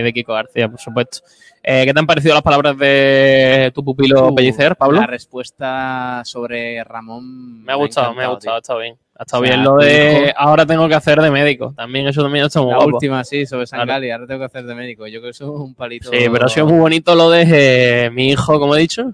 de 0.00 0.10
Kiko 0.14 0.32
García, 0.32 0.68
por 0.70 0.80
supuesto. 0.80 1.18
Eh, 1.62 1.84
¿Qué 1.84 1.92
te 1.92 2.00
han 2.00 2.06
parecido 2.06 2.32
las 2.32 2.42
palabras 2.42 2.78
de 2.78 3.70
tu 3.74 3.84
pupilo 3.84 4.28
Uh, 4.28 4.34
Pellicer, 4.34 4.76
Pablo? 4.76 4.98
La 5.02 5.06
respuesta 5.06 6.22
sobre 6.24 6.82
Ramón 6.84 7.62
Me 7.64 7.72
ha 7.72 7.76
gustado, 7.76 8.14
me 8.14 8.24
ha 8.24 8.28
gustado, 8.28 8.56
ha 8.56 8.60
estado 8.60 8.78
bien. 8.78 8.96
Ha 9.20 9.24
estado 9.24 9.42
O 9.42 9.46
sea, 9.46 9.54
bien 9.54 9.64
lo 9.64 9.76
de 9.76 10.32
ahora 10.34 10.64
tengo 10.64 10.88
que 10.88 10.94
hacer 10.94 11.20
de 11.20 11.30
médico. 11.30 11.74
También 11.76 12.08
eso 12.08 12.22
también 12.22 12.46
está 12.46 12.62
muy 12.62 12.70
La 12.70 12.76
guapo. 12.78 12.94
última, 12.94 13.22
sí, 13.22 13.44
sobre 13.44 13.66
Claro. 13.66 13.82
Sangali. 13.82 14.10
Ahora 14.10 14.26
tengo 14.26 14.40
que 14.40 14.46
hacer 14.46 14.64
de 14.64 14.74
médico. 14.74 15.06
Yo 15.06 15.20
creo 15.20 15.24
que 15.24 15.30
eso 15.36 15.44
es 15.44 15.60
un 15.60 15.74
palito. 15.74 16.08
Sí, 16.10 16.24
pero 16.32 16.46
ha 16.46 16.48
sido 16.48 16.64
muy 16.66 16.78
bonito 16.78 17.14
lo 17.14 17.28
de 17.28 18.06
eh, 18.06 18.10
mi 18.10 18.30
hijo, 18.30 18.58
como 18.58 18.74
he 18.74 18.80
dicho. 18.80 19.12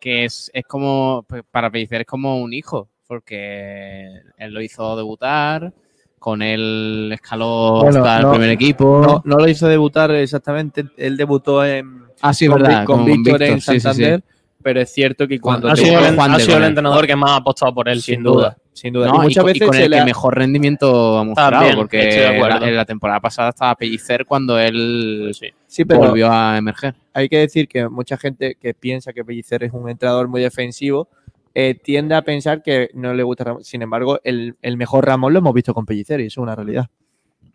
Que 0.00 0.26
es, 0.26 0.52
es 0.54 0.64
como, 0.66 1.24
pues, 1.28 1.42
para 1.50 1.68
Pellicer 1.68 2.02
es 2.02 2.06
como 2.06 2.40
un 2.40 2.52
hijo, 2.52 2.90
porque 3.08 4.20
él 4.38 4.54
lo 4.54 4.62
hizo 4.62 4.96
debutar, 4.96 5.72
con 6.20 6.42
él 6.42 7.10
escaló 7.12 7.80
Bueno, 7.82 8.04
hasta 8.04 8.20
no, 8.20 8.28
el 8.28 8.34
primer 8.34 8.50
equipo. 8.50 9.02
No, 9.04 9.22
no 9.24 9.36
lo 9.36 9.48
hizo 9.48 9.66
debutar 9.66 10.12
exactamente. 10.12 10.84
Él 10.96 11.16
debutó 11.16 11.64
en. 11.64 12.04
Ah, 12.20 12.32
sí, 12.32 12.46
con, 12.46 12.62
verdad, 12.62 12.84
con 12.84 12.98
con 12.98 13.06
Víctor 13.06 13.42
en 13.42 13.60
sí, 13.60 13.72
sí. 13.72 13.80
Santander. 13.80 14.22
Pero 14.62 14.80
es 14.80 14.92
cierto 14.92 15.26
que 15.26 15.40
cuando 15.40 15.68
ha 15.68 15.74
sido, 15.74 15.98
el, 15.98 16.20
ha 16.20 16.38
sido 16.38 16.62
entrenador 16.62 17.06
que 17.08 17.16
más 17.16 17.32
ha 17.32 17.36
apostado 17.36 17.74
por 17.74 17.88
él, 17.88 18.00
sin, 18.00 18.22
duda. 18.22 18.56
Sin 18.72 18.92
duda. 18.94 19.08
No, 19.08 19.16
y 19.16 19.20
muchas 19.24 19.42
con- 19.42 19.52
veces 19.52 19.66
con 19.68 19.76
el 19.76 19.90
que 19.90 20.04
mejor 20.04 20.38
rendimiento 20.38 21.18
ha 21.18 21.24
mostrado, 21.24 21.52
También, 21.52 21.74
porque 21.76 22.38
la- 22.38 22.68
en 22.68 22.76
la 22.76 22.84
temporada 22.84 23.20
pasada 23.20 23.48
estaba 23.50 23.74
Pellicer 23.74 24.24
cuando 24.24 24.58
él 24.58 25.32
Sí, 25.66 25.84
pero 25.84 26.00
volvió 26.00 26.30
a 26.30 26.56
emerger. 26.56 26.94
hay 27.12 27.28
que 27.28 27.38
decir 27.38 27.68
que 27.68 27.88
mucha 27.88 28.16
gente 28.16 28.56
que 28.60 28.72
piensa 28.74 29.12
que 29.12 29.24
Pellicer 29.24 29.64
es 29.64 29.72
un 29.72 29.88
entrenador 29.90 30.28
muy 30.28 30.40
defensivo 30.40 31.08
eh, 31.52 31.74
tiende 31.74 32.14
a 32.14 32.22
pensar 32.22 32.62
que 32.62 32.90
no 32.94 33.12
le 33.12 33.24
gusta 33.24 33.42
Ramón. 33.44 33.64
Sin 33.64 33.82
embargo, 33.82 34.20
el, 34.22 34.54
el 34.62 34.76
mejor 34.76 35.04
Ramón 35.04 35.32
lo 35.32 35.40
hemos 35.40 35.52
visto 35.52 35.74
con 35.74 35.84
Pellicer 35.84 36.20
y 36.20 36.26
eso 36.26 36.40
es 36.40 36.42
una 36.44 36.54
realidad. 36.54 36.86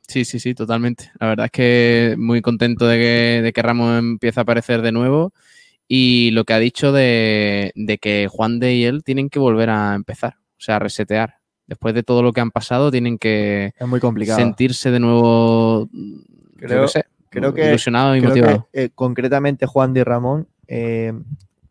Sí, 0.07 0.25
sí, 0.25 0.37
sí, 0.39 0.53
totalmente. 0.53 1.11
La 1.19 1.27
verdad 1.29 1.45
es 1.45 1.51
que 1.51 2.15
muy 2.17 2.41
contento 2.41 2.85
de 2.87 2.97
que, 2.97 3.41
de 3.41 3.53
que 3.53 3.61
Ramos 3.61 3.97
empiece 3.97 4.39
a 4.39 4.43
aparecer 4.43 4.81
de 4.81 4.91
nuevo 4.91 5.33
y 5.87 6.31
lo 6.31 6.43
que 6.43 6.53
ha 6.53 6.59
dicho 6.59 6.91
de, 6.91 7.71
de 7.75 7.97
que 7.97 8.27
Juan 8.29 8.59
de 8.59 8.75
y 8.75 8.83
él 8.83 9.03
tienen 9.03 9.29
que 9.29 9.39
volver 9.39 9.69
a 9.69 9.95
empezar, 9.95 10.35
o 10.57 10.61
sea, 10.61 10.79
resetear. 10.79 11.35
Después 11.67 11.95
de 11.95 12.03
todo 12.03 12.21
lo 12.21 12.31
que 12.31 12.41
han 12.41 12.51
pasado, 12.51 12.91
tienen 12.91 13.17
que 13.17 13.73
Es 13.79 13.87
muy 13.87 13.99
complicado. 13.99 14.37
sentirse 14.39 14.91
de 14.91 14.99
nuevo, 14.99 15.89
yo 15.91 16.19
Creo, 16.57 16.87
sé, 16.87 17.05
creo 17.29 17.53
que, 17.53 17.69
ilusionado 17.69 18.15
y 18.15 18.19
creo 18.19 18.29
motivado. 18.29 18.69
que, 18.71 18.83
eh, 18.83 18.89
concretamente 18.93 19.65
Juan 19.65 19.93
de 19.93 20.03
Ramón 20.03 20.47
eh, 20.67 21.11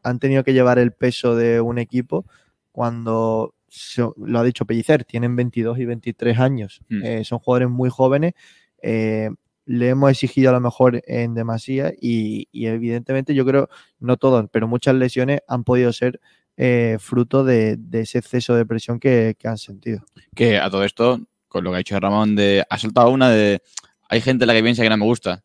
han 0.02 0.18
tenido 0.18 0.42
que 0.44 0.52
llevar 0.52 0.78
el 0.78 0.92
peso 0.92 1.34
de 1.36 1.60
un 1.60 1.78
equipo 1.78 2.24
cuando, 2.72 3.54
se- 3.68 4.02
lo 4.16 4.38
ha 4.38 4.44
dicho 4.44 4.64
Pellicer, 4.66 5.04
tienen 5.04 5.36
22 5.36 5.78
y 5.78 5.84
23 5.84 6.38
años. 6.38 6.80
Mm. 6.88 7.04
Eh, 7.04 7.24
son 7.24 7.38
jugadores 7.38 7.70
muy 7.70 7.88
jóvenes. 7.90 8.34
eh, 8.82 9.30
le 9.66 9.88
hemos 9.88 10.10
exigido 10.10 10.50
a 10.50 10.52
lo 10.52 10.60
mejor 10.60 11.00
en 11.06 11.32
demasía 11.32 11.90
y, 11.98 12.48
y 12.52 12.66
evidentemente 12.66 13.34
yo 13.34 13.46
creo, 13.46 13.70
no 13.98 14.18
todos, 14.18 14.46
pero 14.52 14.68
muchas 14.68 14.94
lesiones 14.94 15.40
han 15.48 15.64
podido 15.64 15.90
ser 15.94 16.20
eh, 16.56 16.96
fruto 17.00 17.44
de, 17.44 17.78
ese 17.92 18.18
exceso 18.18 18.54
de 18.54 18.66
presión 18.66 19.00
que, 19.00 19.36
han 19.44 19.58
sentido. 19.58 20.04
Que 20.34 20.58
a 20.58 20.70
todo 20.70 20.84
esto, 20.84 21.20
con 21.48 21.64
lo 21.64 21.70
que 21.70 21.76
ha 21.76 21.78
dicho 21.78 21.98
Ramón, 21.98 22.36
de, 22.36 22.64
ha 22.68 22.78
soltado 22.78 23.10
una 23.10 23.30
de. 23.30 23.60
Hay 24.08 24.20
gente 24.20 24.44
a 24.44 24.46
la 24.46 24.54
que 24.54 24.62
piensa 24.62 24.82
que 24.82 24.90
no 24.90 24.96
me 24.96 25.04
gusta. 25.04 25.42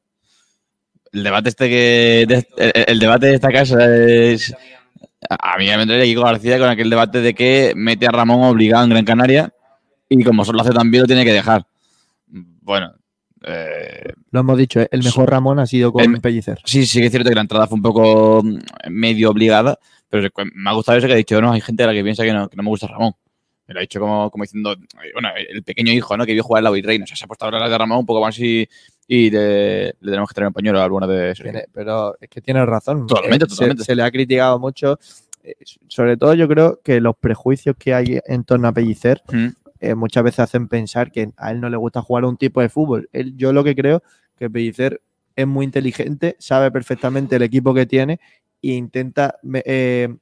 El 1.11 1.23
debate 1.23 1.49
este 1.49 1.69
que. 1.69 2.25
de- 2.27 2.85
el, 2.87 2.99
debate 2.99 3.27
de 3.27 3.35
esta 3.35 3.51
casa 3.51 3.77
es. 3.95 4.53
A 5.29 5.53
a 5.53 5.57
mí 5.57 5.65
me 5.65 5.73
entraría 5.73 6.05
Kiko 6.05 6.21
García 6.21 6.57
con 6.59 6.69
aquel 6.69 6.89
debate 6.89 7.21
de 7.21 7.33
que 7.33 7.73
mete 7.75 8.07
a 8.07 8.11
Ramón 8.11 8.43
obligado 8.43 8.85
en 8.85 8.89
Gran 8.91 9.05
Canaria 9.05 9.53
y 10.07 10.23
como 10.23 10.45
solo 10.45 10.61
hace 10.61 10.71
tan 10.71 10.89
bien 10.89 11.01
lo 11.01 11.07
tiene 11.07 11.25
que 11.25 11.33
dejar. 11.33 11.65
Bueno. 12.27 12.98
Eh, 13.43 14.13
Lo 14.31 14.39
hemos 14.41 14.57
dicho, 14.57 14.79
¿eh? 14.81 14.87
el 14.91 15.03
mejor 15.03 15.29
Ramón 15.29 15.59
ha 15.59 15.65
sido 15.65 15.91
con 15.91 16.03
El- 16.03 16.21
Pellicer. 16.21 16.59
Sí, 16.65 16.85
sí 16.85 16.99
que 16.99 17.05
es 17.05 17.11
cierto 17.11 17.29
que 17.29 17.35
la 17.35 17.41
entrada 17.41 17.67
fue 17.67 17.75
un 17.77 17.81
poco 17.81 18.41
mm, 18.43 18.57
medio 18.89 19.29
obligada, 19.29 19.77
pero 20.09 20.27
me 20.53 20.69
ha 20.69 20.73
gustado 20.73 20.97
eso 20.97 21.07
que 21.07 21.13
ha 21.13 21.17
dicho, 21.17 21.41
no, 21.41 21.51
hay 21.51 21.61
gente 21.61 21.83
a 21.83 21.87
la 21.87 21.93
que 21.93 22.03
piensa 22.03 22.23
que 22.23 22.33
no, 22.33 22.49
que 22.49 22.55
no 22.57 22.63
me 22.63 22.69
gusta 22.69 22.87
Ramón. 22.87 23.13
Me 23.67 23.73
lo 23.75 23.79
ha 23.79 23.81
dicho 23.81 23.99
como, 23.99 24.31
como 24.31 24.43
diciendo, 24.43 24.73
eh, 24.73 25.11
bueno, 25.13 25.29
el 25.47 25.61
pequeño 25.61 25.91
hijo, 25.93 26.17
¿no? 26.17 26.25
Que 26.25 26.33
vio 26.33 26.41
jugar 26.43 26.61
en 26.61 26.63
la 26.63 26.71
Virreina. 26.71 27.03
O 27.03 27.07
sea, 27.07 27.15
se 27.15 27.25
ha 27.25 27.27
puesto 27.27 27.45
a 27.45 27.49
hablar 27.49 27.69
de 27.69 27.77
Ramón 27.77 27.99
un 27.99 28.05
poco 28.07 28.19
más 28.19 28.37
y, 28.39 28.67
y 29.07 29.29
le, 29.29 29.85
le 29.85 29.93
tenemos 30.01 30.27
que 30.27 30.33
traer 30.33 30.47
un 30.47 30.53
pañuelo 30.53 30.79
a 30.81 30.83
alguna 30.85 31.05
de. 31.05 31.35
Tiene- 31.35 31.65
pero 31.71 32.15
es 32.19 32.27
que 32.29 32.41
tienes 32.41 32.65
razón. 32.65 33.05
Totalmente, 33.05 33.45
se- 33.45 33.49
totalmente. 33.51 33.83
Se, 33.83 33.95
le 33.95 34.01
ha 34.01 34.09
criticado 34.09 34.57
mucho. 34.57 34.97
Sobre 35.87 36.17
todo 36.17 36.33
yo 36.33 36.47
creo 36.47 36.79
que 36.83 36.99
los 36.99 37.15
prejuicios 37.15 37.75
que 37.77 37.93
hay 37.93 38.19
en 38.25 38.43
torno 38.43 38.67
a 38.67 38.71
Pellicer 38.71 39.21
Mm. 39.31 39.47
Eh, 39.79 39.95
muchas 39.95 40.23
veces 40.23 40.39
hacen 40.39 40.67
pensar 40.67 41.11
que 41.11 41.31
a 41.37 41.51
él 41.51 41.61
no 41.61 41.69
le 41.69 41.77
gusta 41.77 42.01
jugar 42.01 42.23
a 42.23 42.27
un 42.27 42.37
tipo 42.37 42.61
de 42.61 42.69
fútbol. 42.69 43.09
Él- 43.13 43.35
yo 43.37 43.53
lo 43.53 43.63
que 43.63 43.75
creo 43.75 44.03
que 44.37 44.49
Pellicer 44.49 45.01
es 45.35 45.47
muy 45.47 45.65
inteligente, 45.65 46.35
sabe 46.39 46.69
perfectamente 46.71 47.35
el 47.37 47.41
equipo 47.43 47.73
que 47.73 47.85
tiene 47.85 48.19
e 48.61 48.71
intenta 48.73 49.35
eh, 49.65 50.13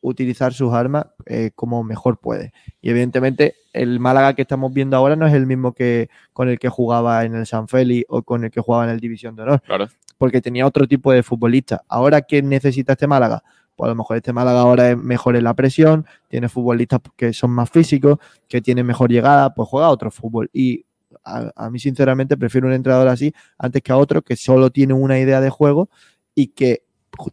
utilizar 0.00 0.52
sus 0.52 0.72
armas 0.72 1.06
eh, 1.26 1.50
como 1.54 1.84
mejor 1.84 2.18
puede. 2.18 2.52
Y 2.80 2.90
evidentemente 2.90 3.54
el 3.72 4.00
Málaga 4.00 4.34
que 4.34 4.42
estamos 4.42 4.72
viendo 4.72 4.96
ahora 4.96 5.14
no 5.16 5.26
es 5.26 5.34
el 5.34 5.46
mismo 5.46 5.72
que 5.72 6.08
con 6.32 6.48
el 6.48 6.58
que 6.58 6.68
jugaba 6.68 7.24
en 7.24 7.34
el 7.34 7.46
San 7.46 7.68
Félix 7.68 8.06
o 8.08 8.22
con 8.22 8.44
el 8.44 8.50
que 8.50 8.60
jugaba 8.60 8.84
en 8.84 8.90
el 8.90 9.00
División 9.00 9.36
de 9.36 9.42
Honor. 9.42 9.62
Claro. 9.62 9.88
Porque 10.18 10.40
tenía 10.40 10.66
otro 10.66 10.86
tipo 10.86 11.12
de 11.12 11.22
futbolista. 11.22 11.82
Ahora, 11.88 12.22
¿qué 12.22 12.42
necesita 12.42 12.92
este 12.92 13.06
Málaga? 13.06 13.42
Pues 13.76 13.86
a 13.86 13.90
lo 13.90 13.96
mejor 13.96 14.16
este 14.16 14.32
Málaga 14.32 14.60
ahora 14.60 14.90
es 14.90 14.96
mejor 14.96 15.36
en 15.36 15.44
la 15.44 15.54
presión, 15.54 16.06
tiene 16.28 16.48
futbolistas 16.48 17.00
que 17.16 17.32
son 17.32 17.50
más 17.50 17.70
físicos, 17.70 18.18
que 18.48 18.60
tienen 18.60 18.86
mejor 18.86 19.10
llegada, 19.10 19.54
pues 19.54 19.68
juega 19.68 19.88
otro 19.90 20.10
fútbol. 20.10 20.48
Y 20.52 20.84
a, 21.24 21.50
a 21.56 21.70
mí, 21.70 21.78
sinceramente, 21.78 22.36
prefiero 22.36 22.66
un 22.66 22.72
entrenador 22.72 23.08
así 23.08 23.32
antes 23.58 23.82
que 23.82 23.92
a 23.92 23.96
otro 23.96 24.22
que 24.22 24.36
solo 24.36 24.70
tiene 24.70 24.94
una 24.94 25.18
idea 25.18 25.40
de 25.40 25.50
juego 25.50 25.88
y 26.34 26.48
que 26.48 26.82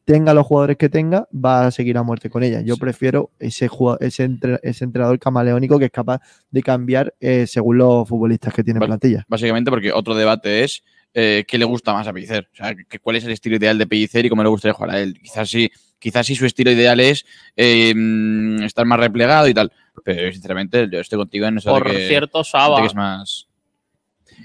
tenga 0.05 0.33
los 0.35 0.45
jugadores 0.45 0.77
que 0.77 0.89
tenga, 0.89 1.27
va 1.33 1.65
a 1.65 1.71
seguir 1.71 1.97
a 1.97 2.03
muerte 2.03 2.29
con 2.29 2.43
ella. 2.43 2.61
Yo 2.61 2.77
prefiero 2.77 3.31
ese, 3.39 3.67
jugua- 3.67 3.97
ese, 3.99 4.23
entre- 4.25 4.59
ese 4.61 4.83
entrenador 4.85 5.17
camaleónico 5.17 5.79
que 5.79 5.85
es 5.85 5.91
capaz 5.91 6.21
de 6.51 6.61
cambiar 6.61 7.15
eh, 7.19 7.47
según 7.47 7.79
los 7.79 8.07
futbolistas 8.07 8.53
que 8.53 8.63
tiene 8.63 8.79
en 8.79 8.85
plantilla. 8.85 9.25
Básicamente 9.27 9.71
porque 9.71 9.91
otro 9.91 10.13
debate 10.13 10.63
es 10.63 10.83
eh, 11.15 11.43
qué 11.47 11.57
le 11.57 11.65
gusta 11.65 11.93
más 11.93 12.07
a 12.07 12.13
Pellicer. 12.13 12.47
O 12.53 12.55
sea, 12.55 12.75
cuál 13.01 13.15
es 13.15 13.25
el 13.25 13.31
estilo 13.31 13.55
ideal 13.55 13.77
de 13.79 13.87
Pellicer 13.87 14.23
y 14.23 14.29
cómo 14.29 14.43
le 14.43 14.49
gustaría 14.49 14.73
jugar 14.73 14.91
a 14.95 14.99
él. 14.99 15.19
Quizás 15.19 15.49
sí, 15.49 15.71
quizás 16.01 16.25
sí 16.25 16.35
su 16.35 16.45
estilo 16.45 16.71
ideal 16.71 16.99
es 16.99 17.25
eh, 17.55 17.93
estar 18.63 18.85
más 18.85 18.99
replegado 18.99 19.47
y 19.47 19.53
tal. 19.53 19.71
Pero 20.03 20.31
sinceramente 20.33 20.89
yo 20.91 20.99
estoy 20.99 21.17
contigo 21.17 21.45
en 21.45 21.59
eso 21.59 21.69
Por 21.69 21.87
de 21.89 21.95
que, 21.95 22.07
cierto, 22.07 22.39
de 22.39 22.43
Saba. 22.43 22.81
que 22.81 22.87
es 22.87 22.95
más... 22.95 23.47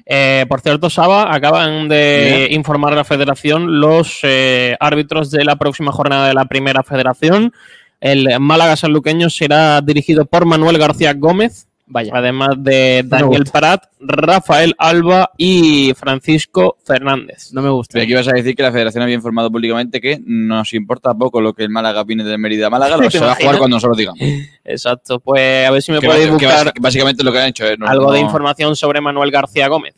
Eh, 0.05 0.45
por 0.49 0.61
cierto, 0.61 0.91
Saba, 0.91 1.35
acaban 1.35 1.89
de 1.89 2.47
Bien. 2.49 2.61
informar 2.61 2.93
a 2.93 2.97
la 2.97 3.05
federación 3.05 3.81
los 3.81 4.21
eh, 4.23 4.77
árbitros 4.79 5.31
de 5.31 5.45
la 5.45 5.57
próxima 5.57 5.91
jornada 5.91 6.29
de 6.29 6.35
la 6.35 6.45
primera 6.45 6.83
federación. 6.83 7.53
El 8.01 8.39
Málaga 8.39 8.77
Sanluqueño 8.77 9.31
será 9.31 9.81
dirigido 9.81 10.27
por 10.27 10.45
Manuel 10.45 10.79
García 10.79 11.15
Gómez, 11.15 11.67
además 12.13 12.51
de 12.59 13.03
Daniel. 13.07 13.45
Prat, 13.51 13.85
Rafael 14.01 14.75
Alba 14.79 15.31
y 15.37 15.93
Francisco 15.97 16.77
Fernández. 16.85 17.53
No 17.53 17.63
me 17.63 17.71
gusta. 17.71 18.01
Aquí 18.01 18.15
vas 18.15 18.29
a 18.29 18.33
decir 18.33 18.55
que 18.55 18.63
la 18.63 18.73
federación 18.73 19.03
había 19.03 19.15
informado 19.15 19.51
públicamente 19.51 20.01
que 20.01 20.21
nos 20.25 20.73
importa 20.75 21.15
poco 21.15 21.41
lo 21.41 21.53
que 21.55 21.63
el 21.65 21.71
Málaga 21.71 22.05
viene 22.05 22.25
de 22.25 22.39
Mérida 22.39 22.67
a 22.67 22.71
Málaga, 22.71 22.97
lo 22.97 23.03
¿Te 23.11 23.19
se 23.19 23.25
va 23.25 23.33
a 23.33 23.37
jugar 23.37 23.59
cuando 23.59 23.77
nosotros 23.77 23.97
digamos. 23.97 24.21
Exacto, 24.65 25.21
pues 25.21 25.67
a 25.67 25.71
ver 25.71 25.83
si 25.83 25.93
me 25.93 26.01
Que 26.01 26.07
podéis 26.07 26.27
que 26.27 26.33
buscar 26.33 26.73
básicamente 26.81 27.23
lo 27.23 27.33
que 27.33 27.39
han 27.41 27.49
hecho 27.49 27.67
es 27.67 27.79
no- 27.79 27.87
algo 27.87 28.13
de 28.13 28.21
información 28.21 28.75
sobre 28.77 29.01
Manuel 29.01 29.31
García 29.31 29.69
Gómez. 29.69 29.95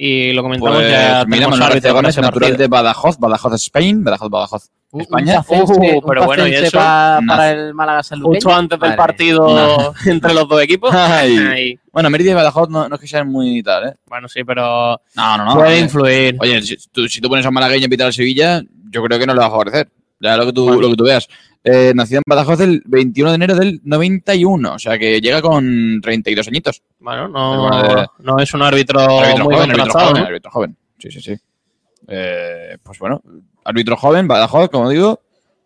Y 0.00 0.32
lo 0.32 0.42
comentamos 0.44 0.76
Pues, 0.76 0.90
ya. 0.92 1.24
mira, 1.26 1.48
Manuel 1.48 1.62
árbitro 1.62 1.66
García 1.66 1.80
para 1.82 1.92
Gómez, 1.94 2.08
ese 2.14 2.20
natural 2.20 2.50
partido. 2.50 2.58
de 2.62 2.68
Badajoz, 2.68 3.18
Badajoz, 3.18 3.52
Spain, 3.54 4.04
Badajoz, 4.04 4.30
Badajoz, 4.30 4.70
España. 4.96 5.44
Uh, 5.48 6.00
pero 6.06 6.24
bueno, 6.24 6.46
y 6.46 6.54
eso. 6.54 6.78
para, 6.78 7.20
Nada. 7.20 7.50
el 7.50 7.74
Málaga 7.74 8.02
Sanluqueño. 8.04 8.34
Justo 8.36 8.54
antes 8.54 8.78
del 8.78 8.94
partido 8.94 9.92
entre 10.06 10.34
los 10.34 10.48
dos 10.48 10.62
equipos. 10.62 10.94
Ay. 10.94 11.80
Bueno, 11.92 12.10
Mérida 12.10 12.30
y 12.30 12.34
Badajoz 12.34 12.68
no, 12.70 12.88
no 12.88 12.94
es 12.94 13.00
que 13.00 13.08
sean 13.08 13.28
muy 13.28 13.60
tal, 13.64 13.88
¿eh? 13.88 13.94
Bueno, 14.06 14.28
sí, 14.28 14.44
pero 14.44 15.00
No, 15.16 15.36
no, 15.36 15.44
no. 15.46 15.54
puede 15.56 15.72
oye. 15.72 15.80
influir. 15.80 16.36
Oye, 16.38 16.62
si 16.62 16.76
tú, 16.92 17.08
si 17.08 17.20
tú 17.20 17.28
pones 17.28 17.44
a 17.44 17.48
un 17.48 17.54
malagueño 17.54 17.86
a 17.86 17.88
pitar 17.88 18.06
al 18.06 18.12
Sevilla, 18.12 18.62
yo 18.90 19.02
creo 19.02 19.18
que 19.18 19.26
no 19.26 19.34
le 19.34 19.40
va 19.40 19.46
a 19.46 19.50
favorecer. 19.50 19.88
Ya 20.20 20.36
lo 20.36 20.46
que 20.46 20.52
tú, 20.52 20.80
lo 20.80 20.90
que 20.90 20.96
tú 20.96 21.04
veas. 21.04 21.26
Eh, 21.64 21.92
nació 21.94 22.18
en 22.18 22.22
Badajoz 22.26 22.60
el 22.60 22.82
21 22.86 23.30
de 23.30 23.34
enero 23.34 23.54
del 23.54 23.80
91, 23.84 24.74
o 24.74 24.78
sea 24.78 24.98
que 24.98 25.20
llega 25.20 25.42
con 25.42 26.00
32 26.00 26.48
añitos. 26.48 26.82
Bueno, 26.98 27.28
no, 27.28 27.70
Es 27.72 27.82
bueno 27.82 28.06
no 28.20 28.38
es 28.38 28.54
un 28.54 28.62
árbitro, 28.62 29.00
árbitro 29.00 29.44
muy 29.44 29.54
joven, 29.54 29.70
árbitro 29.70 30.00
joven, 30.00 30.22
árbitro 30.24 30.50
joven. 30.50 30.76
Sí, 30.98 31.10
sí, 31.10 31.20
sí. 31.20 31.34
Eh, 32.06 32.78
pues 32.82 32.98
bueno, 32.98 33.22
árbitro 33.64 33.96
joven, 33.96 34.28
Badajoz, 34.28 34.70
como 34.70 34.88
digo. 34.88 35.20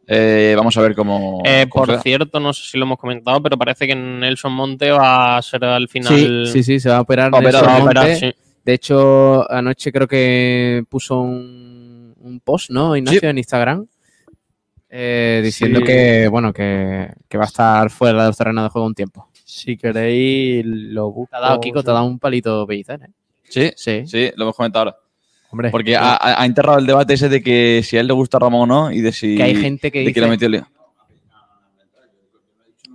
Eh, 0.07 0.55
vamos 0.57 0.77
a 0.77 0.83
ver 0.83 0.95
cómo. 0.95 1.41
Eh, 1.45 1.67
cómo 1.69 1.87
por 1.87 2.01
cierto, 2.01 2.41
no 2.41 2.53
sé 2.53 2.65
si 2.65 2.79
lo 2.79 2.85
hemos 2.85 2.99
comentado, 2.99 3.41
pero 3.43 3.57
parece 3.57 3.87
que 3.87 3.95
Nelson 3.95 4.53
Monte 4.53 4.91
va 4.91 5.37
a 5.37 5.43
ser 5.43 5.65
al 5.65 5.89
final. 5.89 6.47
Sí, 6.47 6.53
sí, 6.53 6.63
sí, 6.63 6.81
se 6.81 6.89
va 6.89 6.97
a 6.97 7.01
operar. 7.03 7.31
Nelson 7.31 7.65
va 7.65 8.03
a 8.03 8.17
sí. 8.17 8.35
De 8.65 8.75
hecho, 8.75 9.51
anoche 9.51 9.93
creo 9.93 10.07
que 10.07 10.85
puso 10.89 11.21
un, 11.21 12.15
un 12.21 12.41
post, 12.41 12.71
¿no? 12.71 12.97
Ignacio 12.97 13.29
en 13.29 13.39
Instagram. 13.39 13.87
Eh, 14.95 15.41
diciendo 15.43 15.81
Sí. 15.81 15.87
que, 15.87 16.29
bueno, 16.29 16.53
que, 16.53 17.09
que 17.27 17.39
va 17.39 17.45
a 17.45 17.47
estar 17.47 17.89
fuera 17.91 18.25
del 18.27 18.37
terreno 18.37 18.63
de 18.63 18.69
juego 18.69 18.87
un 18.87 18.95
tiempo. 18.95 19.29
Si 19.45 19.77
queréis, 19.79 20.65
lo 20.67 21.11
busco. 21.11 21.31
Te 21.31 21.37
ha 21.37 21.41
dado, 21.41 21.61
Kiko, 21.61 21.83
te 21.83 21.91
ha 21.91 21.95
dado 21.95 22.05
un 22.07 22.19
palito 22.19 22.67
Pellicer, 22.67 23.01
¿eh? 23.03 23.09
Sí, 23.49 23.71
sí, 23.75 24.03
sí, 24.07 24.31
lo 24.37 24.45
hemos 24.45 24.57
comentado 24.57 24.85
ahora. 24.87 24.97
Hombre, 25.51 25.71
Porque 25.71 25.97
ha, 25.97 26.15
ha- 26.15 26.43
ha 26.43 26.47
enterrado 26.47 26.79
el 26.79 26.87
debate 26.87 27.15
ese 27.15 27.29
de 27.29 27.43
que 27.43 27.81
si 27.85 27.97
a 27.97 28.01
él 28.01 28.07
le 28.07 28.13
gusta 28.15 28.39
Ramón 28.39 28.71
o 28.71 28.75
no 28.85 28.93
y 28.93 29.01
de 29.01 29.13
si. 29.13 29.37
Que 29.37 29.43
hay 29.43 29.55
gente 29.57 29.91
que 29.91 30.01
de 30.01 30.07
dice- 30.07 30.21
le 30.21 30.27
ha 30.27 30.31
metido 30.31 30.47
el 30.47 30.53
lío. 30.53 30.67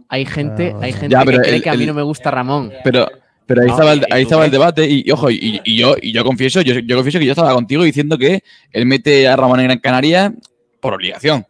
Hay 0.10 0.26
gente, 0.26 0.74
hay 0.82 0.94
gente 0.94 1.10
Ya, 1.10 1.20
que 1.26 1.36
cree 1.38 1.56
el- 1.56 1.62
que 1.62 1.70
a 1.70 1.74
mí 1.74 1.82
el- 1.82 1.88
no 1.88 1.94
me 1.94 2.02
gusta 2.02 2.32
Ramón. 2.32 2.72
Pero, 2.84 3.08
pero 3.46 3.62
ahí 3.62 3.68
No, 3.68 3.74
estaba 3.74 3.94
el, 3.94 4.06
ahí 4.10 4.24
estaba 4.24 4.46
el 4.46 4.52
debate 4.52 4.88
y, 4.90 5.04
y 5.06 5.12
ojo, 5.12 5.30
y, 5.30 5.62
y 5.66 5.78
yo, 5.78 5.96
y 6.02 6.12
yo 6.14 6.24
confieso, 6.24 6.62
yo, 6.62 6.76
yo 6.80 6.96
confieso 6.96 7.20
que 7.20 7.26
yo 7.26 7.32
estaba 7.34 7.54
contigo 7.54 7.84
diciendo 7.84 8.18
que 8.18 8.42
él 8.72 8.86
mete 8.86 9.28
a 9.28 9.36
Ramón 9.36 9.60
en 9.60 9.66
Gran 9.68 9.80
Canaria 9.80 10.34
por 10.80 10.94
obligación. 10.94 11.46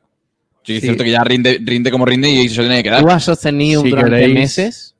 Sí, 0.68 0.74
es 0.76 0.82
Sí. 0.82 0.88
cierto 0.88 1.04
que 1.06 1.12
ya 1.12 1.24
rinde, 1.24 1.60
rinde 1.64 1.90
como 1.92 2.06
rinde 2.06 2.30
y 2.30 2.50
se 2.50 2.60
tiene 2.60 2.78
que 2.78 2.84
quedar. 2.84 3.02
Tú 3.02 3.10
has 3.10 3.24
sostenido 3.24 3.82
Si 3.84 3.90
durante 3.90 4.12
queréis- 4.12 4.34
meses 4.36 4.96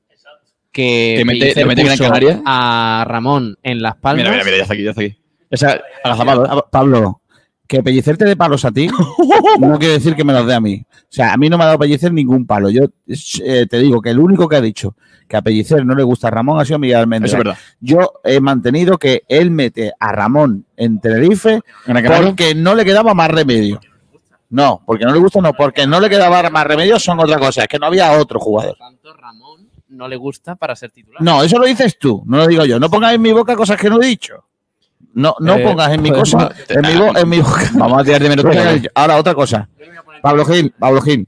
que, 0.72 1.16
Que 1.18 1.24
mete- 1.24 1.54
le 1.54 1.64
mete 1.66 1.82
Gran 1.84 1.96
puso 1.98 2.04
Canaria. 2.08 2.42
a 2.44 3.04
Ramón 3.06 3.56
en 3.62 3.82
Las 3.82 3.96
Palmas. 3.96 4.24
Mira, 4.24 4.30
mira, 4.32 4.44
mira, 4.44 4.56
ya 4.56 4.62
está 4.62 4.74
aquí, 4.74 4.82
ya 4.82 4.90
está 4.90 5.02
aquí. 5.02 5.16
O 5.50 5.56
sea, 5.56 5.80
Agazapado, 6.04 6.44
¿eh? 6.44 6.48
Pa- 6.48 6.70
Pablo, 6.70 7.20
que 7.66 7.82
Pellicer 7.82 8.16
te 8.16 8.24
dé 8.24 8.34
palos 8.36 8.64
a 8.64 8.70
ti 8.72 8.88
no 9.60 9.78
quiere 9.78 9.94
decir 9.94 10.14
que 10.14 10.24
me 10.24 10.32
los 10.32 10.46
dé 10.46 10.54
a 10.54 10.60
mí. 10.60 10.82
O 10.90 11.06
sea, 11.10 11.32
a 11.32 11.36
mí 11.36 11.48
no 11.48 11.58
me 11.58 11.64
ha 11.64 11.66
dado 11.68 11.78
Pellicer 11.78 12.12
ningún 12.12 12.46
palo. 12.46 12.70
Yo 12.70 12.84
eh, 13.44 13.66
te 13.68 13.78
digo 13.78 14.00
que 14.00 14.10
el 14.10 14.18
único 14.18 14.48
que 14.48 14.56
ha 14.56 14.60
dicho 14.60 14.94
que 15.26 15.36
a 15.36 15.42
Pellicer 15.42 15.84
no 15.84 15.94
le 15.94 16.02
gusta 16.02 16.28
a 16.28 16.30
Ramón 16.30 16.58
ha 16.60 16.64
sido 16.64 16.78
Miguel 16.78 16.96
Almendra. 16.98 17.26
Eso 17.26 17.36
es 17.36 17.44
verdad. 17.44 17.58
Yo 17.80 18.14
he 18.24 18.40
mantenido 18.40 18.96
que 18.98 19.22
él 19.28 19.50
mete 19.50 19.92
a 20.00 20.12
Ramón 20.12 20.64
en 20.76 20.98
Tenerife 21.00 21.60
porque 21.84 22.54
no 22.54 22.74
le 22.74 22.84
quedaba 22.86 23.12
más 23.12 23.30
remedio. 23.30 23.80
No, 24.50 24.82
porque 24.86 25.04
no 25.04 25.12
le 25.12 25.18
gusta, 25.18 25.40
no, 25.40 25.52
porque 25.52 25.86
no 25.86 26.00
le 26.00 26.08
quedaba 26.08 26.48
más 26.50 26.66
remedio 26.66 26.98
son 26.98 27.20
otra 27.20 27.38
cosa, 27.38 27.62
es 27.62 27.68
que 27.68 27.78
no 27.78 27.86
había 27.86 28.12
otro 28.12 28.40
jugador. 28.40 28.76
No 29.88 30.06
le 30.08 30.16
gusta 30.16 30.54
para 30.56 30.74
ser 30.76 30.90
titular. 30.90 31.20
No, 31.22 31.42
eso 31.42 31.58
lo 31.58 31.66
dices 31.66 31.98
tú, 31.98 32.22
no 32.26 32.38
lo 32.38 32.46
digo 32.46 32.64
yo. 32.64 32.78
No 32.78 32.90
pongas 32.90 33.14
en 33.14 33.22
mi 33.22 33.32
boca 33.32 33.56
cosas 33.56 33.78
que 33.80 33.88
no 33.90 34.00
he 34.02 34.06
dicho. 34.06 34.44
No, 35.14 35.34
no 35.40 35.56
Eh, 35.56 35.64
pongas 35.64 35.92
en 35.92 36.02
mi 36.02 36.10
pues, 36.10 36.30
cosa, 36.32 36.50
en 36.68 36.80
mi, 36.82 36.96
bo- 36.98 37.16
en 37.16 37.28
mi 37.28 37.38
boca. 37.40 37.70
Vamos 37.74 38.00
a 38.00 38.04
tirar 38.04 38.22
de 38.22 38.28
menos. 38.28 38.44
Ahora, 38.94 39.16
otra 39.16 39.34
cosa. 39.34 39.68
Pablo 40.22 40.44
Gil, 40.44 40.72
Pablo 40.78 41.00
Gil, 41.00 41.26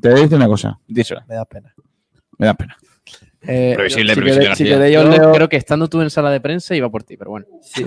te 0.00 0.08
voy 0.10 0.18
a 0.18 0.22
decir 0.22 0.36
una 0.36 0.46
cosa. 0.46 0.78
Dísela. 0.86 1.24
Me 1.28 1.34
da 1.36 1.44
pena. 1.44 1.74
Me 2.38 2.46
da 2.46 2.54
pena. 2.54 2.76
Eh, 3.42 3.72
Previsible, 3.74 4.14
si 4.14 4.20
previsible, 4.20 4.54
si 4.56 4.92
Yo 4.92 5.04
leo- 5.04 5.32
creo 5.32 5.48
que 5.48 5.56
estando 5.56 5.88
tú 5.88 6.00
en 6.02 6.10
sala 6.10 6.30
de 6.30 6.40
prensa 6.40 6.74
iba 6.76 6.88
por 6.90 7.02
ti, 7.02 7.16
pero 7.16 7.30
bueno. 7.30 7.46
Sí, 7.62 7.84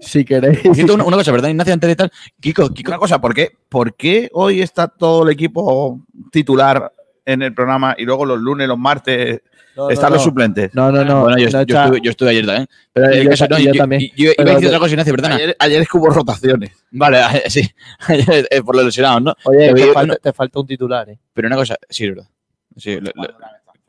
si 0.00 0.24
queréis. 0.24 0.64
Una, 0.90 1.04
una 1.04 1.16
cosa, 1.16 1.32
¿verdad, 1.32 1.48
Ignacio? 1.48 1.72
Antes 1.74 1.88
de 1.88 1.96
tal, 1.96 2.12
Kiko, 2.40 2.68
Kiko, 2.72 2.90
Una 2.90 2.98
cosa, 2.98 3.20
¿por 3.20 3.34
qué, 3.34 3.50
¿por 3.68 3.94
qué 3.94 4.28
hoy 4.32 4.60
está 4.62 4.88
todo 4.88 5.24
el 5.24 5.30
equipo 5.30 6.00
titular 6.32 6.92
en 7.24 7.42
el 7.42 7.54
programa 7.54 7.94
y 7.98 8.04
luego 8.04 8.24
los 8.24 8.38
lunes, 8.40 8.66
los 8.68 8.78
martes 8.78 9.42
No, 9.76 9.90
están 9.90 10.10
no, 10.10 10.16
los 10.16 10.24
no. 10.24 10.30
suplentes? 10.30 10.74
No, 10.74 10.90
no, 10.92 11.04
no. 11.04 11.22
bueno, 11.22 11.38
yo, 11.38 11.50
no 11.50 11.62
yo 11.64 11.78
estuve, 11.80 12.00
yo 12.02 12.10
estuve 12.10 12.30
ayer 12.30 12.46
también. 12.46 12.68
Pero 12.92 13.14
yo 13.22 13.30
caso- 13.30 13.46
yo 13.50 13.58
yo, 13.58 13.72
también. 13.74 14.02
yo- 14.02 14.08
yo 14.16 14.32
iba 14.32 14.42
a 14.42 14.44
decir 14.46 14.60
de- 14.60 14.66
otra 14.68 14.78
cosa, 14.78 14.90
Ignacio, 14.92 15.14
perdona. 15.14 15.34
Ayer, 15.36 15.56
ayer 15.58 15.82
es 15.82 15.88
que 15.88 15.96
hubo 15.98 16.08
rotaciones. 16.10 16.70
Vale, 16.90 17.20
sí. 17.48 17.68
Ayer, 18.06 18.48
eh, 18.50 18.62
por 18.62 18.76
los 18.76 18.84
lesionados, 18.86 19.22
¿no? 19.22 19.34
Oye, 19.44 19.74
te 19.74 19.92
falta, 19.92 20.16
te 20.16 20.32
falta 20.32 20.60
un 20.60 20.66
titular, 20.66 21.08
¿eh? 21.10 21.18
Pero 21.34 21.48
una 21.48 21.56
cosa, 21.56 21.76
sí, 21.88 22.04
es 22.04 22.10
verdad. 22.14 22.28
Sí, 22.76 22.94
lo- 23.00 23.10
lo- 23.14 23.24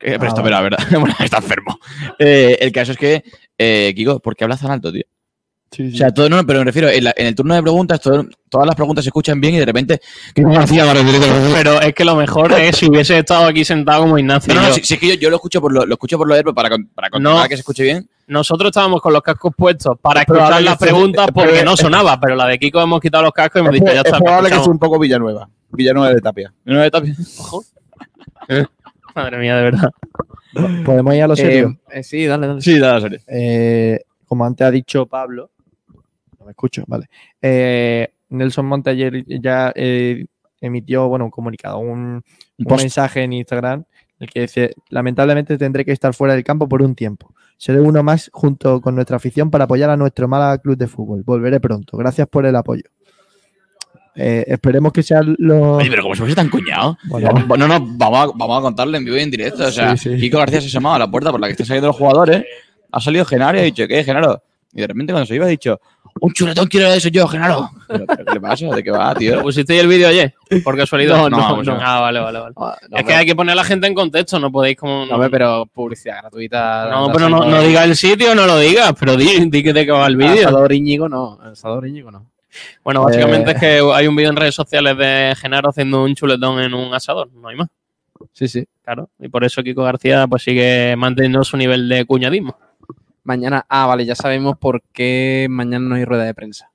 eh, 0.02 0.16
pero 0.18 0.22
Ah, 0.24 0.28
está, 0.28 0.42
pero, 0.42 0.62
verdad. 0.62 0.78
Bueno, 1.00 1.14
está 1.20 1.36
enfermo. 1.38 1.78
Eh, 2.18 2.56
el 2.60 2.72
caso 2.72 2.92
es 2.92 2.98
que, 2.98 3.22
eh, 3.58 3.92
Kiko, 3.94 4.18
¿por 4.20 4.34
qué 4.34 4.44
hablas 4.44 4.60
tan 4.60 4.70
alto, 4.70 4.90
tío? 4.92 5.04
O 5.72 5.96
sea, 5.96 6.12
todo, 6.12 6.28
no, 6.28 6.44
pero 6.44 6.58
me 6.58 6.64
refiero, 6.64 6.88
en, 6.88 7.04
la- 7.04 7.14
en 7.16 7.28
el 7.28 7.34
turno 7.36 7.54
de 7.54 7.62
preguntas, 7.62 8.00
todo- 8.00 8.26
todas 8.48 8.66
las 8.66 8.74
preguntas 8.74 9.04
se 9.04 9.10
escuchan 9.10 9.40
bien 9.40 9.54
y 9.54 9.58
de 9.60 9.66
repente. 9.66 10.00
Pero 10.34 11.80
es 11.80 11.94
que 11.94 12.04
lo 12.04 12.16
mejor 12.16 12.52
es 12.54 12.76
si 12.76 12.86
hubiese 12.88 13.18
estado 13.18 13.46
aquí 13.46 13.64
sentado 13.64 14.02
como 14.02 14.18
Ignacio. 14.18 14.52
No, 14.52 14.62
no, 14.62 14.72
si, 14.74 14.82
si 14.82 14.94
es 14.94 15.00
que 15.00 15.08
yo, 15.08 15.14
yo 15.14 15.30
lo 15.30 15.36
escucho 15.36 15.60
por 15.60 15.72
lo, 15.72 15.86
lo 15.86 15.94
escucho 15.94 16.18
por 16.18 16.26
lo 16.26 16.34
de 16.34 16.42
para, 16.44 16.68
con- 16.70 16.86
para 16.88 17.08
controlar 17.08 17.48
que 17.48 17.54
se 17.56 17.60
escuche 17.60 17.84
bien. 17.84 18.08
Nosotros 18.26 18.70
estábamos 18.70 19.00
con 19.00 19.12
los 19.12 19.22
cascos 19.22 19.52
puestos 19.56 19.96
para 20.00 20.20
Es 20.20 20.26
probable 20.26 20.56
escuchar 20.56 20.70
las 20.72 20.78
preguntas 20.78 21.26
es 21.28 21.32
porque 21.32 21.64
no 21.64 21.76
sonaba, 21.76 22.18
pero 22.20 22.34
la 22.36 22.46
de 22.46 22.58
Kiko 22.58 22.80
hemos 22.80 23.00
quitado 23.00 23.24
los 23.24 23.32
cascos 23.32 23.60
y 23.60 23.64
hemos 23.64 23.74
Es, 23.74 23.80
dicho, 23.80 23.92
ya 23.92 24.00
es 24.00 24.06
está. 24.06 24.18
probable 24.18 24.48
que 24.50 24.56
sea 24.56 24.64
un 24.70 24.78
poco 24.78 24.98
Villanueva. 24.98 25.48
Villanueva 25.70 26.12
de 26.14 26.20
Tapia. 26.20 26.52
Villanueva 26.64 26.84
de 26.84 26.90
Tapia. 26.90 27.14
Madre 29.14 29.38
mía, 29.38 29.56
de 29.56 29.62
verdad. 29.62 29.90
Podemos 30.84 31.14
ir 31.14 31.22
a 31.22 31.28
lo 31.28 31.36
serio. 31.36 31.76
Eh, 31.90 32.02
sí, 32.02 32.26
dale, 32.26 32.46
dale. 32.46 32.60
Sí, 32.60 32.78
dale, 32.78 33.00
serio. 33.00 33.18
Eh, 33.26 34.00
como 34.26 34.44
antes 34.44 34.66
ha 34.66 34.70
dicho 34.70 35.06
Pablo, 35.06 35.50
me 36.50 36.52
escucho, 36.52 36.82
vale. 36.88 37.08
Eh, 37.40 38.08
Nelson 38.30 38.66
Monte 38.66 38.90
ayer 38.90 39.24
ya 39.40 39.72
eh, 39.76 40.26
emitió 40.60 41.08
bueno, 41.08 41.26
un 41.26 41.30
comunicado, 41.30 41.78
un, 41.78 42.22
mensaje 42.58 43.22
en 43.22 43.32
Instagram, 43.32 43.84
el 44.18 44.30
que 44.30 44.42
dice, 44.42 44.74
lamentablemente 44.88 45.56
tendré 45.56 45.84
que 45.84 45.92
estar 45.92 46.12
fuera 46.12 46.34
del 46.34 46.42
campo 46.42 46.68
por 46.68 46.82
un 46.82 46.96
tiempo. 46.96 47.32
Seré 47.56 47.80
uno 47.80 48.02
más 48.02 48.30
junto 48.32 48.80
con 48.80 48.96
nuestra 48.96 49.16
afición 49.16 49.50
para 49.50 49.64
apoyar 49.64 49.90
a 49.90 49.96
nuestro 49.96 50.26
Málaga 50.26 50.58
Club 50.58 50.76
de 50.76 50.88
Fútbol. 50.88 51.22
Volveré 51.22 51.60
pronto. 51.60 51.96
Gracias 51.96 52.26
por 52.26 52.46
el 52.46 52.56
apoyo. 52.56 52.84
Eh, 54.16 54.44
esperemos 54.48 54.92
que 54.92 55.02
sean 55.02 55.36
los. 55.38 55.78
Oye, 55.78 55.90
pero 55.90 56.02
como 56.02 56.14
si 56.14 56.20
fuese 56.20 56.34
tan 56.34 56.48
cuñado. 56.48 56.98
Bueno. 57.04 57.32
No, 57.32 57.68
no, 57.68 57.86
vamos 57.96 58.18
a, 58.18 58.26
vamos 58.36 58.58
a 58.58 58.62
contarle 58.62 58.98
en 58.98 59.04
vivo 59.04 59.16
y 59.16 59.20
en 59.20 59.30
directo. 59.30 59.66
O 59.66 59.70
sea, 59.70 59.96
Sí, 59.96 60.10
sí. 60.10 60.20
Kiko 60.20 60.38
García 60.38 60.60
se 60.60 60.66
ha 60.66 60.70
llamado 60.70 60.96
a 60.96 60.98
la 60.98 61.10
puerta 61.10 61.30
por 61.30 61.40
la 61.40 61.46
que 61.46 61.52
están 61.52 61.66
saliendo 61.66 61.88
los 61.88 61.96
jugadores. 61.96 62.44
Ha 62.90 63.00
salido 63.00 63.24
Genaro 63.24 63.58
y 63.58 63.60
ha 63.60 63.64
dicho, 63.64 63.86
¿qué, 63.86 64.02
Genaro? 64.02 64.42
Y 64.72 64.80
de 64.80 64.86
repente 64.86 65.12
cuando 65.12 65.26
se 65.26 65.34
iba 65.34 65.46
ha 65.46 65.48
dicho, 65.48 65.80
un 66.20 66.32
chuletón 66.32 66.66
quiero 66.68 66.88
eso 66.88 67.08
yo, 67.08 67.26
Genaro. 67.26 67.70
Pero, 67.88 68.06
pero, 68.06 68.24
¿Qué 68.24 68.34
le 68.34 68.40
pasa? 68.40 68.66
¿De 68.66 68.82
qué 68.82 68.90
va, 68.90 69.14
tío? 69.18 69.32
¿Pero 69.32 69.42
¿Pusisteis 69.42 69.80
el 69.80 69.88
vídeo 69.88 70.08
ayer? 70.08 70.34
Por 70.62 70.76
casualidad. 70.76 71.16
No, 71.16 71.30
no, 71.30 71.62
no. 71.62 71.78
Ah, 71.80 72.00
vale, 72.00 72.20
vale, 72.20 72.38
vale. 72.38 72.54
no, 72.88 72.96
es 72.98 73.04
que 73.04 73.14
hay 73.14 73.26
que 73.26 73.34
poner 73.34 73.52
a 73.52 73.56
la 73.56 73.64
gente 73.64 73.86
en 73.86 73.94
contexto, 73.94 74.38
no 74.38 74.50
podéis 74.52 74.76
como. 74.76 75.06
No, 75.06 75.30
pero 75.30 75.66
publicidad 75.66 76.18
gratuita. 76.22 76.88
No, 76.90 77.10
pero 77.12 77.28
no, 77.28 77.44
no 77.44 77.62
digas 77.62 77.84
el 77.84 77.96
sitio, 77.96 78.34
no 78.34 78.46
lo 78.46 78.58
digas, 78.58 78.94
pero 78.98 79.16
di, 79.16 79.48
di 79.50 79.62
que 79.62 79.72
de 79.72 79.84
qué 79.86 79.92
va 79.92 80.06
el 80.06 80.16
vídeo. 80.16 80.48
Asador 80.48 80.72
Íñigo 80.72 81.08
no. 81.08 81.38
Asador 81.42 81.86
Íñigo 81.86 82.10
no. 82.10 82.30
Bueno, 82.82 83.04
básicamente 83.04 83.50
Eh, 83.50 83.54
es 83.54 83.60
que 83.60 83.80
hay 83.94 84.06
un 84.06 84.16
vídeo 84.16 84.30
en 84.30 84.36
redes 84.36 84.54
sociales 84.54 84.96
de 84.96 85.34
Genaro 85.36 85.70
haciendo 85.70 86.02
un 86.02 86.14
chuletón 86.14 86.60
en 86.60 86.74
un 86.74 86.92
asador, 86.92 87.30
no 87.32 87.48
hay 87.48 87.56
más. 87.56 87.68
Sí, 88.32 88.48
sí. 88.48 88.66
Claro, 88.84 89.08
y 89.18 89.28
por 89.28 89.44
eso 89.44 89.62
Kiko 89.62 89.82
García 89.82 90.26
pues 90.26 90.42
sigue 90.42 90.94
manteniendo 90.96 91.42
su 91.44 91.56
nivel 91.56 91.88
de 91.88 92.04
cuñadismo. 92.04 92.56
Mañana, 93.30 93.64
ah, 93.68 93.86
vale, 93.86 94.04
ya 94.04 94.16
sabemos 94.16 94.58
por 94.58 94.82
qué 94.92 95.46
mañana 95.48 95.88
no 95.88 95.94
hay 95.94 96.04
rueda 96.04 96.24
de 96.24 96.34
prensa. 96.34 96.68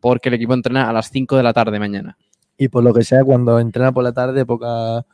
Porque 0.00 0.28
el 0.28 0.34
equipo 0.34 0.52
entrena 0.52 0.90
a 0.90 0.92
las 0.92 1.08
5 1.08 1.36
de 1.36 1.44
la 1.44 1.52
tarde 1.52 1.78
mañana. 1.78 2.18
Y 2.58 2.66
por 2.66 2.82
lo 2.82 2.92
que 2.92 3.04
sea, 3.04 3.22
cuando 3.22 3.60
entrena 3.60 3.92
por 3.92 4.02
la 4.02 4.12
tarde, 4.12 4.44
poca, 4.44 5.06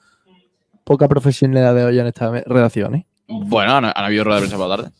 poca 0.82 1.06
profesionalidad 1.06 1.74
veo 1.74 1.90
yo 1.90 2.00
en 2.00 2.06
esta 2.06 2.30
redacción, 2.46 2.94
¿eh? 2.94 3.06
Bueno, 3.28 3.76
han, 3.76 3.84
han 3.84 3.92
habido 4.04 4.24
rueda 4.24 4.36
de 4.40 4.46
prensa 4.46 4.56
por 4.56 4.68
la 4.70 4.76
tarde. 4.76 4.90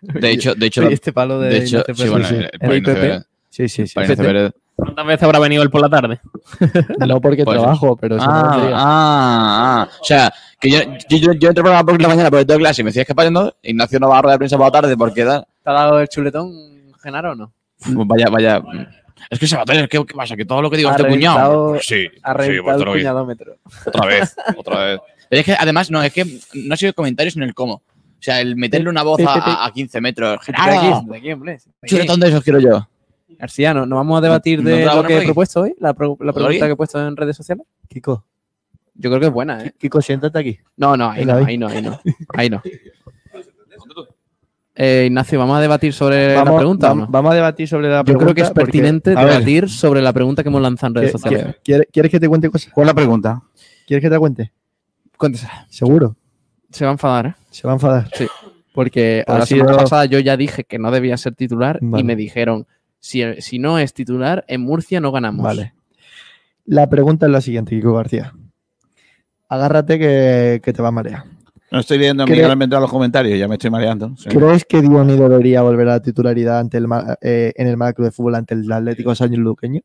De 0.00 0.30
hecho, 0.30 0.54
de 0.54 0.66
hecho, 0.66 0.88
este 0.88 1.12
palo 1.12 1.38
de 1.38 1.58
hecho, 1.58 1.80
Ignacio 1.86 1.94
sí, 1.94 1.98
Pérez. 2.00 2.10
bueno, 2.12 2.26
Sí, 2.28 2.34
sí. 2.34 2.36
el- 2.40 2.44
¿El 2.52 2.58
por 2.60 2.74
Ignacio 2.76 2.92
IPP? 2.94 3.00
Pérez. 3.00 3.26
Sí, 3.50 3.68
sí, 3.68 3.86
sí. 3.86 3.94
¿Cuántas 4.76 5.06
veces 5.06 5.22
habrá 5.22 5.38
venido 5.38 5.62
él 5.62 5.70
por 5.70 5.80
la 5.80 5.88
tarde? 5.88 6.20
No 7.06 7.20
porque 7.20 7.44
Pues- 7.44 7.58
trabajo, 7.58 7.96
pero 7.96 8.16
eso 8.16 8.26
no 8.26 8.32
ah, 8.32 8.72
ah, 8.74 9.82
ah. 9.82 9.88
O 10.00 10.04
sea, 10.04 10.32
que 10.60 10.70
yo, 10.70 10.78
yo, 11.08 11.16
yo, 11.18 11.32
yo 11.32 11.48
entro 11.48 11.64
por 11.64 11.72
la, 11.72 11.82
por 11.82 12.00
la 12.00 12.08
mañana 12.08 12.30
porque 12.30 12.44
tengo 12.44 12.58
clase 12.60 12.82
y 12.82 12.84
me 12.84 12.88
decías 12.90 13.06
que 13.06 13.14
pasando, 13.14 13.54
Ignacio 13.62 13.98
no 13.98 14.08
va 14.10 14.18
a 14.18 14.22
rueda 14.22 14.34
de 14.34 14.38
prensa 14.38 14.56
por 14.58 14.66
la 14.66 14.70
tarde 14.72 14.96
porque 14.96 15.24
da. 15.24 15.42
¿Te 15.64 15.70
ha 15.70 15.72
dado 15.72 16.00
el 16.00 16.08
chuletón, 16.08 16.52
Genaro, 17.02 17.32
o 17.32 17.34
no? 17.34 17.52
Vaya, 18.06 18.26
vaya. 18.30 18.62
Es 19.30 19.38
que 19.38 19.46
Sabater, 19.46 19.88
¿qué, 19.88 20.04
¿qué 20.04 20.14
pasa? 20.14 20.36
Que 20.36 20.44
todo 20.44 20.60
lo 20.62 20.70
que 20.70 20.76
digo 20.76 20.90
Ha 20.90 20.96
es 20.96 21.02
de 21.02 21.08
cuñado. 21.08 21.70
Pues 21.70 21.86
sí, 21.86 22.06
ha 22.22 22.32
sí, 22.44 22.52
pues 22.62 22.76
el 22.80 22.84
cuñadómetro. 22.86 23.56
Otra 23.86 24.06
vez, 24.06 24.36
otra 24.58 24.84
vez. 24.84 25.00
Pero 25.28 25.40
es 25.40 25.46
que 25.46 25.54
además, 25.58 25.90
no, 25.90 26.02
es 26.02 26.12
que 26.12 26.24
no 26.54 26.74
ha 26.74 26.76
sido 26.76 26.90
el 26.90 26.94
comentario, 26.94 27.30
sino 27.30 27.44
el 27.44 27.54
cómo. 27.54 27.74
O 27.74 27.82
sea, 28.26 28.40
el 28.40 28.56
meterle 28.56 28.88
una 28.90 29.02
voz 29.02 29.20
a, 29.26 29.32
a- 29.34 29.66
a 29.66 29.72
15 29.72 30.00
metros. 30.00 30.38
De 30.46 30.52
¡Genaro! 30.52 31.02
de 31.06 31.16
aquí, 31.16 31.32
hombre. 31.32 31.52
De 31.52 31.56
aquí. 31.56 31.70
Chuletón 31.86 32.20
de 32.20 32.28
esos 32.28 32.42
quiero 32.44 32.60
yo. 32.60 32.86
García, 33.38 33.74
¿no, 33.74 33.86
no 33.86 33.96
vamos 33.96 34.18
a 34.18 34.20
debatir 34.22 34.62
¿No 34.62 34.70
de 34.70 34.84
la 34.84 34.94
lo 34.94 35.04
que 35.04 35.18
he 35.18 35.22
propuesto 35.24 35.60
hoy? 35.62 35.74
La, 35.78 35.94
pro- 35.94 36.16
la 36.20 36.32
¿Por 36.32 36.42
pregunta 36.44 36.66
que 36.66 36.72
he 36.72 36.76
puesto 36.76 37.06
en 37.06 37.16
redes 37.16 37.36
sociales. 37.36 37.66
Kiko, 37.88 38.24
Yo 38.94 39.10
creo 39.10 39.20
que 39.20 39.26
es 39.26 39.32
buena, 39.32 39.64
¿eh? 39.64 39.74
Kiko, 39.78 40.00
siéntate 40.00 40.38
aquí. 40.38 40.58
No, 40.76 40.96
no, 40.96 41.10
ahí 41.10 41.24
no, 41.24 41.34
ahí. 41.36 41.58
no, 41.58 41.68
ahí 41.68 41.82
no. 41.82 41.98
Ahí 42.34 42.50
no. 42.50 42.62
Eh, 44.78 45.04
Ignacio, 45.06 45.38
¿vamos 45.38 45.56
a 45.56 45.60
debatir 45.60 45.92
sobre 45.94 46.34
la 46.34 46.44
Vamos, 46.44 46.58
pregunta? 46.60 46.86
o 46.86 46.90
vamos- 46.90 47.06
no? 47.08 47.12
vamos 47.12 47.32
a 47.32 47.34
debatir 47.34 47.66
sobre 47.66 47.88
la 47.88 47.98
Yo 48.00 48.04
pregunta. 48.04 48.24
creo 48.26 48.34
que 48.34 48.40
es 48.42 48.48
porque- 48.48 48.60
pertinente 48.64 49.14
ver, 49.14 49.26
debatir 49.28 49.70
sobre 49.70 50.02
la 50.02 50.12
pregunta 50.12 50.42
que 50.42 50.50
hemos 50.50 50.60
lanzado 50.60 50.88
en 50.88 50.94
redes 50.96 51.12
¿qué- 51.12 51.18
sociales. 51.18 51.56
¿quieres, 51.64 51.86
quieres 51.90 52.10
que 52.12 52.20
te 52.20 52.28
cuente 52.28 52.50
cosas? 52.50 52.70
¿Cuál 52.72 52.84
es 52.84 52.88
la 52.90 52.94
pregunta? 52.94 53.42
¿Quieres 53.86 54.02
que 54.02 54.08
te 54.08 54.14
la 54.14 54.18
cuente? 54.18 54.52
Cuéntesela. 55.16 55.66
Seguro. 55.70 56.16
Se 56.70 56.84
va 56.84 56.90
a 56.90 56.92
enfadar, 56.92 57.26
¿eh? 57.26 57.34
Se 57.50 57.66
va 57.66 57.72
a 57.72 57.76
enfadar. 57.76 58.10
Sí. 58.12 58.26
Porque 58.74 59.22
Pues 59.26 59.38
la 59.38 59.46
sido... 59.46 59.60
semana 59.64 59.78
pasada 59.78 60.04
yo 60.04 60.18
ya 60.18 60.36
dije 60.36 60.64
que 60.64 60.78
no 60.78 60.90
debía 60.90 61.16
ser 61.16 61.34
titular 61.34 61.78
Vale. 61.80 62.02
y 62.02 62.04
me 62.04 62.14
dijeron, 62.14 62.66
si, 63.00 63.22
si 63.40 63.58
no 63.58 63.78
es 63.78 63.94
titular, 63.94 64.44
en 64.48 64.60
Murcia 64.62 65.00
no 65.00 65.12
ganamos. 65.12 65.44
Vale. 65.44 65.74
La 66.64 66.88
pregunta 66.88 67.26
es 67.26 67.32
la 67.32 67.40
siguiente, 67.40 67.76
Kiko 67.76 67.94
García. 67.94 68.32
Agárrate 69.48 69.98
que, 69.98 70.60
que 70.62 70.72
te 70.72 70.82
va 70.82 70.88
a 70.88 70.92
marear. 70.92 71.24
No 71.70 71.80
estoy 71.80 71.98
viendo 71.98 72.22
a 72.22 72.26
¿Cree- 72.26 72.36
Miguel 72.36 72.50
Almendra 72.50 72.80
los 72.80 72.90
comentarios, 72.90 73.38
ya 73.38 73.48
me 73.48 73.54
estoy 73.56 73.70
mareando. 73.70 74.16
Sí. 74.16 74.28
¿Crees 74.28 74.64
que 74.64 74.80
Dioni 74.82 75.16
debería 75.16 75.62
volver 75.62 75.88
a 75.88 75.92
la 75.92 76.00
titularidad 76.02 76.58
ante 76.60 76.78
el, 76.78 76.86
eh, 77.20 77.52
en 77.56 77.66
el 77.68 77.76
Club 77.94 78.06
de 78.06 78.10
Fútbol 78.12 78.34
ante 78.36 78.54
el 78.54 78.70
Atlético 78.70 79.14
Sánchez 79.14 79.38
Luqueño? 79.38 79.80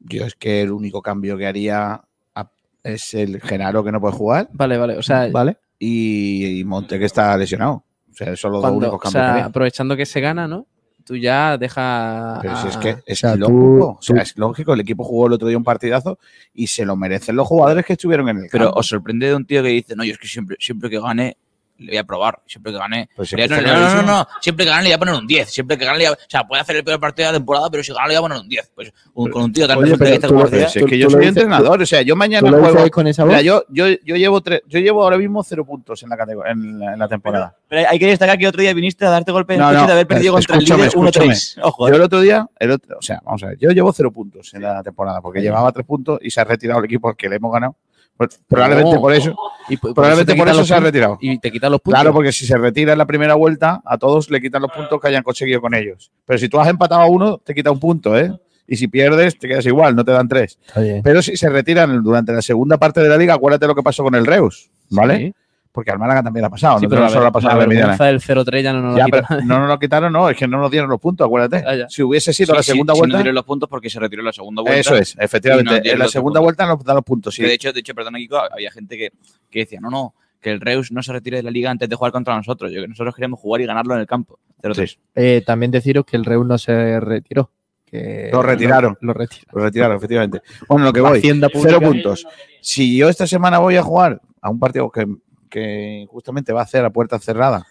Yo 0.00 0.24
es 0.24 0.34
que 0.34 0.62
el 0.62 0.70
único 0.72 1.02
cambio 1.02 1.36
que 1.36 1.46
haría 1.46 2.02
a- 2.34 2.50
es 2.82 3.14
el 3.14 3.40
Genaro 3.40 3.82
que 3.84 3.90
no 3.92 4.00
puede 4.00 4.14
jugar 4.14 4.48
Vale, 4.52 4.78
vale. 4.78 4.96
O 4.96 5.02
sea, 5.02 5.28
¿Vale? 5.28 5.56
y, 5.78 6.60
y 6.60 6.64
Monte 6.64 6.98
que 6.98 7.04
está 7.06 7.36
lesionado. 7.36 7.84
O 8.10 8.14
sea, 8.14 8.34
son 8.36 8.52
los 8.52 8.62
dos 8.62 8.70
únicos 8.72 8.94
o 8.94 8.98
cambios 8.98 9.12
sea, 9.12 9.22
que 9.24 9.30
haría. 9.32 9.44
aprovechando 9.46 9.96
que 9.96 10.06
se 10.06 10.20
gana, 10.20 10.46
¿no? 10.48 10.66
Tú 11.08 11.16
ya 11.16 11.56
dejas. 11.56 12.38
Pero 12.42 12.56
si 12.56 12.68
es 12.68 12.76
que 12.76 12.96
es 13.06 13.18
sea, 13.18 13.32
tú- 13.32 13.38
lógico, 13.40 13.96
o 13.98 14.02
sea, 14.02 14.20
es 14.20 14.36
lógico, 14.36 14.74
el 14.74 14.80
equipo 14.80 15.04
jugó 15.04 15.26
el 15.26 15.32
otro 15.32 15.48
día 15.48 15.56
un 15.56 15.64
partidazo 15.64 16.18
y 16.52 16.66
se 16.66 16.84
lo 16.84 16.96
merecen 16.96 17.34
los 17.34 17.46
jugadores 17.48 17.86
que 17.86 17.94
estuvieron 17.94 18.28
en 18.28 18.36
el 18.36 18.48
Pero 18.52 18.66
campo. 18.66 18.80
os 18.80 18.86
sorprende 18.88 19.26
de 19.28 19.34
un 19.34 19.46
tío 19.46 19.62
que 19.62 19.70
dice, 19.70 19.96
no, 19.96 20.04
yo 20.04 20.12
es 20.12 20.18
que 20.18 20.28
siempre, 20.28 20.58
siempre 20.60 20.90
que 20.90 21.00
gane, 21.00 21.38
le 21.78 21.92
voy 21.92 21.96
a 21.98 22.04
probar. 22.04 22.40
Siempre 22.46 22.72
que 22.72 22.78
gane. 22.78 23.08
Pues 23.16 23.32
no, 23.32 23.38
no, 23.38 23.56
no, 23.56 23.62
clarísimo. 23.62 24.02
no, 24.02 24.18
no, 24.18 24.26
Siempre 24.40 24.64
que 24.64 24.70
gane 24.70 24.82
le 24.84 24.88
voy 24.90 24.94
a 24.94 24.98
poner 24.98 25.14
un 25.14 25.26
10. 25.26 25.50
Siempre 25.50 25.78
que 25.78 25.84
gane 25.84 25.98
le 25.98 26.04
voy 26.08 26.12
a- 26.14 26.24
O 26.24 26.26
sea, 26.28 26.44
puede 26.46 26.60
hacer 26.62 26.76
el 26.76 26.84
peor 26.84 27.00
partido 27.00 27.26
de 27.28 27.32
la 27.32 27.38
temporada, 27.38 27.70
pero 27.70 27.82
si 27.82 27.92
gana 27.92 28.06
le 28.08 28.14
voy 28.14 28.18
a 28.18 28.20
poner 28.22 28.38
un 28.38 28.48
10. 28.48 28.72
Pues 28.74 28.92
un- 29.14 29.30
con 29.30 29.42
un 29.44 29.52
tío 29.52 29.66
tan 29.66 29.78
tú 29.78 29.86
si 29.86 29.92
es 29.92 30.84
que 30.86 30.98
yo 30.98 31.08
soy 31.10 31.20
dices- 31.20 31.36
entrenador, 31.36 31.80
o 31.82 31.86
sea, 31.86 32.02
yo 32.02 32.16
mañana 32.16 32.48
¿Tú 32.48 32.56
lo 32.56 32.62
juego. 32.62 32.90
con 32.90 33.06
esa 33.06 33.22
voz? 33.24 33.30
Mira, 33.30 33.42
yo, 33.42 33.64
yo, 33.68 33.86
yo 34.04 34.16
llevo 34.16 34.40
tres, 34.40 34.62
yo 34.66 34.80
llevo 34.80 35.02
ahora 35.02 35.18
mismo 35.18 35.42
cero 35.42 35.64
puntos 35.64 36.02
en 36.02 36.08
la 36.08 36.16
categoría, 36.16 36.52
en 36.52 36.78
la, 36.78 36.92
en 36.94 36.98
la 36.98 37.08
temporada. 37.08 37.56
Pero 37.68 37.88
hay 37.88 37.98
que 37.98 38.06
destacar 38.06 38.38
que 38.38 38.48
otro 38.48 38.60
día 38.62 38.72
viniste 38.74 39.04
a 39.06 39.10
darte 39.10 39.30
golpe 39.32 39.54
en 39.54 39.60
No, 39.60 39.70
el 39.70 39.76
no, 39.76 39.86
de 39.86 39.92
haber 39.92 40.06
perdido 40.06 40.32
contra 40.32 40.56
el 40.56 40.64
líder 40.64 40.90
1-3. 40.90 41.30
escúchame. 41.30 41.66
Ojo, 41.68 41.88
Yo 41.88 41.94
eh. 41.94 41.96
el 41.96 42.02
otro 42.02 42.20
día, 42.20 42.46
el 42.58 42.70
otro- 42.72 42.98
o 42.98 43.02
sea, 43.02 43.20
vamos 43.24 43.42
a 43.42 43.48
ver, 43.48 43.58
yo 43.58 43.70
llevo 43.70 43.92
cero 43.92 44.10
puntos 44.10 44.52
en 44.54 44.62
la 44.62 44.82
temporada 44.82 45.20
porque 45.20 45.40
llevaba 45.40 45.70
tres 45.72 45.86
puntos 45.86 46.18
y 46.22 46.30
se 46.30 46.40
ha 46.40 46.44
retirado 46.44 46.78
el 46.80 46.86
equipo 46.86 47.08
al 47.08 47.16
que 47.16 47.28
le 47.28 47.36
hemos 47.36 47.52
ganado. 47.52 47.76
Pues, 48.18 48.38
probablemente 48.48 48.94
No. 48.96 49.00
por 49.00 49.14
eso. 49.14 49.34
y 49.70 49.76
por- 49.76 49.90
por 49.90 49.94
Probablemente 49.94 50.32
te 50.32 50.38
por 50.38 50.48
eso 50.48 50.64
se 50.64 50.74
ha 50.74 50.80
retirado. 50.80 51.18
Y 51.20 51.38
te 51.38 51.50
quitan 51.52 51.70
los 51.72 51.80
puntos. 51.80 52.00
Claro, 52.00 52.12
porque 52.14 52.32
si 52.32 52.44
se 52.46 52.56
retira 52.58 52.92
en 52.92 52.98
la 52.98 53.06
primera 53.06 53.34
vuelta, 53.34 53.80
a 53.84 53.96
todos 53.98 54.30
le 54.30 54.40
quitan 54.40 54.60
los 54.62 54.70
puntos 54.72 55.00
que 55.00 55.08
hayan 55.08 55.22
conseguido 55.22 55.60
con 55.60 55.72
ellos. 55.74 56.10
Pero 56.26 56.38
si 56.38 56.48
tú 56.48 56.58
has 56.58 56.68
empatado 56.68 57.00
a 57.02 57.06
uno, 57.06 57.38
te 57.38 57.54
quita 57.54 57.70
un 57.70 57.78
punto, 57.78 58.18
¿eh? 58.18 58.32
Y 58.66 58.76
si 58.76 58.88
pierdes, 58.88 59.38
te 59.38 59.46
quedas 59.48 59.64
igual, 59.66 59.94
no 59.96 60.04
te 60.04 60.12
dan 60.12 60.26
tres. 60.28 60.58
Pero 61.02 61.22
si 61.22 61.36
se 61.36 61.48
retiran 61.48 62.02
durante 62.02 62.32
la 62.32 62.42
segunda 62.42 62.76
parte 62.76 63.00
de 63.00 63.08
la 63.08 63.16
liga, 63.16 63.34
acuérdate 63.34 63.66
lo 63.66 63.74
que 63.74 63.82
pasó 63.82 64.02
con 64.02 64.14
el 64.14 64.26
Reus, 64.26 64.70
¿vale? 64.90 65.16
Sí. 65.18 65.34
Porque 65.70 65.90
al 65.90 65.98
Málaga 65.98 66.22
también 66.22 66.44
ha 66.46 66.50
pasado, 66.50 66.78
Sí, 66.78 66.86
no, 66.86 66.88
pero 66.90 67.02
no 67.02 67.06
la, 67.06 67.12
solo 67.12 67.20
ha 67.22 67.24
ver- 67.26 67.32
pasado 67.32 67.48
la 67.58 67.62
a 67.62 67.66
la 67.66 67.74
vergüenza 67.74 68.04
del 68.06 68.20
0-3 68.20 68.62
ya 68.62 68.72
no 68.72 68.80
nos 68.82 68.96
Ya, 68.96 69.00
la 69.00 69.04
quita 69.06 69.26
pero 69.28 69.40
no 69.44 69.58
nos 69.60 69.68
lo 69.68 69.78
quitaron, 69.78 70.12
no, 70.12 70.28
es 70.30 70.36
que 70.36 70.48
no 70.48 70.58
nos 70.58 70.70
dieron 70.70 70.88
los 70.90 70.98
puntos, 71.00 71.24
acuérdate. 71.26 71.64
Ah. 71.66 71.86
Si 71.88 72.02
hubiese 72.02 72.32
sido 72.32 72.54
la 72.54 72.62
Sí, 72.62 72.72
segunda 72.72 72.94
sí, 72.94 72.98
no 72.98 73.00
vuelta, 73.02 73.18
dieron 73.18 73.34
los 73.34 73.44
puntos 73.44 73.68
porque 73.68 73.90
se 73.90 74.00
retiró 74.00 74.22
la 74.22 74.32
segunda 74.32 74.62
vuelta. 74.62 74.80
eso 74.80 74.96
es, 74.96 75.16
no 75.16 75.22
efectivamente. 75.22 75.90
En 75.92 75.98
la 75.98 76.08
segunda 76.08 76.40
vuelta 76.40 76.66
nos 76.66 76.82
dan 76.82 76.96
los 76.96 77.04
puntos, 77.04 77.34
sí. 77.34 77.42
Que 77.42 77.48
de 77.48 77.54
hecho, 77.54 77.72
de 77.72 77.80
hecho, 77.80 77.94
perdona, 77.94 78.18
Kiko, 78.18 78.38
había 78.52 78.70
gente 78.72 78.96
que, 78.96 79.10
que 79.50 79.60
decía, 79.60 79.78
no, 79.80 79.90
no, 79.90 80.14
que 80.40 80.50
el 80.50 80.60
Reus 80.60 80.90
no 80.90 81.02
se 81.02 81.12
retire 81.12 81.36
de 81.38 81.42
la 81.42 81.50
liga 81.50 81.70
antes 81.70 81.88
de 81.88 81.94
jugar 81.96 82.12
contra 82.12 82.34
nosotros. 82.36 82.72
Yo 82.72 82.80
que 82.80 82.88
nosotros 82.88 83.14
queremos 83.14 83.38
jugar 83.38 83.60
y 83.60 83.66
ganarlo 83.66 83.94
en 83.94 84.00
el 84.00 84.06
campo. 84.06 84.38
0-3. 84.62 84.98
Eh, 85.14 85.42
también 85.46 85.70
deciros 85.70 86.04
que 86.04 86.16
el 86.16 86.24
Reus 86.24 86.46
no 86.46 86.58
se 86.58 86.98
retiró. 87.00 87.50
Que 87.84 88.28
Lo 88.32 88.42
retiraron. 88.42 88.98
Lo, 89.00 89.08
lo 89.08 89.14
retiraron. 89.14 89.48
Lo 89.52 89.62
retiraron, 89.64 89.96
efectivamente. 89.96 90.42
Bueno, 90.68 90.84
lo 90.86 90.92
que 90.92 91.00
voy. 91.00 91.18
Hacienda 91.18 91.48
Cero 91.52 91.80
puntos. 91.80 92.26
Si 92.60 92.96
yo 92.96 93.08
esta 93.08 93.26
semana 93.26 93.58
voy 93.58 93.76
a 93.76 93.82
jugar 93.82 94.20
a 94.42 94.50
un 94.50 94.58
partido 94.58 94.90
que, 94.90 95.06
que 95.48 96.06
justamente 96.08 96.52
va 96.52 96.60
a 96.60 96.64
hacer 96.64 96.84
a 96.84 96.90
puerta 96.90 97.18
cerrada, 97.18 97.66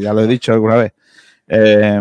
ya 0.00 0.12
lo 0.12 0.22
he 0.22 0.26
dicho 0.26 0.52
alguna 0.52 0.76
vez, 0.76 0.92
eh, 1.48 2.00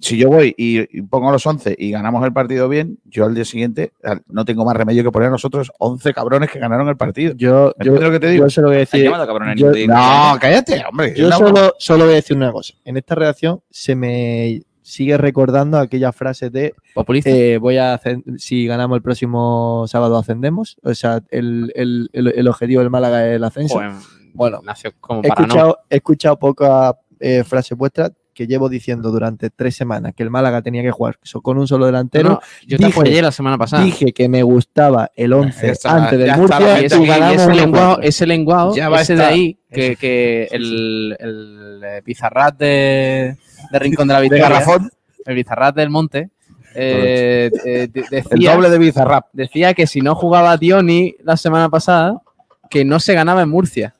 si 0.00 0.16
yo 0.16 0.28
voy 0.28 0.54
y, 0.56 0.96
y 0.96 1.02
pongo 1.02 1.32
los 1.32 1.44
11 1.44 1.74
y 1.76 1.90
ganamos 1.90 2.24
el 2.24 2.32
partido 2.32 2.68
bien, 2.68 2.98
yo 3.04 3.24
al 3.24 3.34
día 3.34 3.44
siguiente 3.44 3.92
no 4.28 4.44
tengo 4.44 4.64
más 4.64 4.76
remedio 4.76 5.02
que 5.02 5.10
poner 5.10 5.26
a 5.26 5.32
nosotros 5.32 5.72
11 5.78 6.14
cabrones 6.14 6.50
que 6.52 6.60
ganaron 6.60 6.88
el 6.88 6.96
partido. 6.96 7.32
Yo, 7.34 7.48
yo, 7.48 7.74
¿Entiendes 7.78 8.02
lo 8.04 8.10
que 8.12 8.20
te 8.20 8.28
digo? 8.28 8.44
yo 8.46 8.50
solo 8.50 8.68
voy 8.68 8.76
a 8.76 8.82
¿Has 8.82 8.90
decir. 8.92 9.04
llamado 9.04 9.24
a 9.24 9.26
cabrón 9.26 9.56
yo- 9.56 9.72
No, 9.88 10.38
cállate, 10.40 10.84
hombre. 10.88 11.14
Yo 11.16 11.32
solo, 11.32 11.74
solo 11.80 12.04
voy 12.04 12.12
a 12.12 12.16
decir 12.16 12.36
una 12.36 12.52
cosa. 12.52 12.74
En 12.84 12.96
esta 12.96 13.16
redacción 13.16 13.60
se 13.70 13.96
me 13.96 14.62
sigue 14.88 15.16
recordando 15.18 15.78
aquella 15.78 16.12
frase 16.12 16.50
de 16.50 16.74
Populista. 16.94 17.30
eh, 17.30 17.58
voy 17.58 17.76
a 17.76 17.94
hacer, 17.94 18.22
si 18.38 18.66
ganamos 18.66 18.96
el 18.96 19.02
próximo 19.02 19.84
sábado 19.86 20.16
ascendemos. 20.18 20.78
O 20.82 20.94
sea, 20.94 21.22
el, 21.30 21.72
el- 21.74 22.08
el- 22.12 22.28
el 22.34 22.48
objetivo 22.48 22.80
del 22.80 22.90
Málaga 22.90 23.26
es 23.28 23.36
el 23.36 23.44
ascenso. 23.44 23.74
Joder, 23.74 23.92
bueno, 24.34 24.60
como 25.00 25.20
he 25.22 25.28
para 25.28 25.40
no. 25.42 25.46
escuchado, 25.46 25.78
he 25.90 25.96
escuchado 25.96 26.38
pocas 26.38 26.94
eh, 27.20 27.44
frases 27.44 27.76
vuestras 27.76 28.12
que 28.38 28.46
llevo 28.46 28.68
diciendo 28.68 29.10
durante 29.10 29.50
tres 29.50 29.74
semanas 29.74 30.14
que 30.14 30.22
el 30.22 30.30
Málaga 30.30 30.62
tenía 30.62 30.80
que 30.80 30.92
jugar 30.92 31.18
con 31.42 31.58
un 31.58 31.66
solo 31.66 31.86
delantero. 31.86 32.28
No, 32.28 32.40
yo 32.64 32.78
te 32.78 32.86
Dije- 32.86 33.00
apoyé 33.00 33.20
la 33.20 33.32
semana 33.32 33.58
pasada. 33.58 33.82
Dije 33.82 34.12
que 34.12 34.28
me 34.28 34.44
gustaba 34.44 35.10
el 35.16 35.32
11 35.32 35.66
Ya 35.66 35.72
está, 35.72 35.96
antes 35.96 36.20
del 36.20 36.28
está 36.28 36.36
Murcia 36.40 36.60
la 36.60 36.80
y 36.80 36.84
ese, 36.84 37.54
lenguado, 37.56 38.00
ese 38.00 38.26
lenguado, 38.28 38.76
Ya 38.76 38.88
va 38.88 38.98
a 38.98 39.00
ese 39.02 39.16
de 39.16 39.24
ahí, 39.24 39.58
que, 39.72 39.96
que 39.96 40.46
el, 40.52 41.16
el, 41.18 42.02
Pizarrat 42.04 42.56
de, 42.56 43.36
de 43.72 43.78
Rincón 43.80 44.06
de 44.06 44.14
la 44.14 44.20
De 44.20 44.22
Victoria, 44.22 44.48
garrafón, 44.48 44.88
el 45.26 45.34
Pizarrat 45.34 45.74
del 45.74 45.90
Monte, 45.90 46.30
eh, 46.76 47.50
eh, 47.64 47.88
el 48.30 48.40
doble 48.40 48.70
de 48.70 48.78
Bizarrap. 48.78 49.26
decía 49.32 49.74
que 49.74 49.88
si 49.88 50.00
no 50.00 50.14
jugaba 50.14 50.56
Dioni 50.56 51.16
la 51.24 51.36
semana 51.36 51.68
pasada, 51.68 52.22
que 52.70 52.84
no 52.84 53.00
se 53.00 53.14
ganaba 53.14 53.42
en 53.42 53.48
Murcia. 53.48 53.96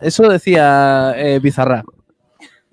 Eso 0.00 0.28
decía 0.28 1.12
eh, 1.16 1.40
Pizarrat. 1.42 1.84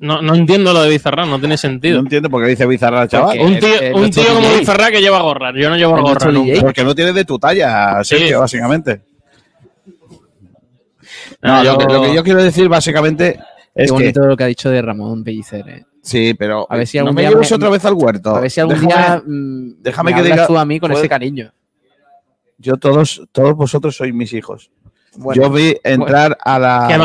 No, 0.04 0.22
no 0.22 0.36
entiendo 0.36 0.74
lo 0.74 0.82
de 0.82 0.90
Bizarra, 0.90 1.26
no 1.26 1.40
tiene 1.40 1.56
sentido. 1.58 1.96
No 1.96 2.02
entiendo 2.02 2.30
por 2.30 2.44
qué 2.44 2.50
dice 2.50 2.66
Bizarra, 2.66 3.08
chaval. 3.08 3.40
un 3.40 3.58
tío, 3.58 3.70
un 3.96 4.10
tío 4.12 4.34
como 4.36 4.54
Bizarra 4.60 4.92
que 4.92 5.00
lleva 5.00 5.22
gorra. 5.22 5.54
Yo 5.56 5.70
no 5.70 5.78
llevo 5.78 6.00
gorra 6.02 6.30
nunca. 6.32 6.60
Porque 6.60 6.84
no 6.84 6.94
tienes 6.94 7.16
de 7.16 7.24
tu 7.24 7.40
talla, 7.40 8.04
Sergio, 8.04 8.42
básicamente. 8.42 9.02
No, 11.42 11.64
No, 11.64 11.64
lo, 11.64 11.78
que, 11.78 11.84
yo- 11.86 11.94
lo 11.94 12.02
que 12.04 12.16
yo 12.16 12.24
quiero 12.24 12.44
decir 12.44 12.68
básicamente 12.70 13.40
Qué 13.76 13.84
es 13.84 13.88
que... 13.88 13.94
bonito 13.94 14.22
lo 14.26 14.36
que 14.38 14.44
ha 14.44 14.48
dicho 14.48 14.70
de 14.70 14.82
Ramón 14.82 15.24
Pellicer. 15.24 15.68
eh. 15.70 15.86
Sí, 16.02 16.34
pero 16.34 16.68
A 16.70 16.76
ver 16.76 16.86
si 16.88 16.98
no 16.98 17.04
algún 17.04 17.16
me 17.16 17.22
día 17.22 17.30
lleves 17.32 17.50
me- 17.52 17.56
otra 17.56 17.70
vez 17.70 17.86
al 17.86 17.94
huerto. 17.94 18.36
A 18.36 18.40
ver 18.42 18.52
si 18.52 18.60
algún 18.60 18.76
Déjame- 18.76 18.94
día 18.94 19.24
mm, 19.26 19.82
déjame 19.82 20.12
me 20.12 20.18
que 20.22 20.30
diga- 20.30 20.48
tú 20.48 20.58
a 20.58 20.66
mí 20.66 20.80
con 20.80 20.90
¿puedo- 20.92 21.02
ese 21.02 21.10
cariño. 21.10 21.54
Yo 22.58 22.76
todos, 22.78 23.22
todos 23.32 23.56
vosotros 23.56 23.96
sois 23.96 24.14
mis 24.14 24.34
hijos. 24.34 24.70
Bueno, 25.16 25.44
yo 25.44 25.50
vi 25.50 25.78
entrar 25.84 26.38
a 26.44 26.60
la 26.60 26.86
Qué 26.90 26.98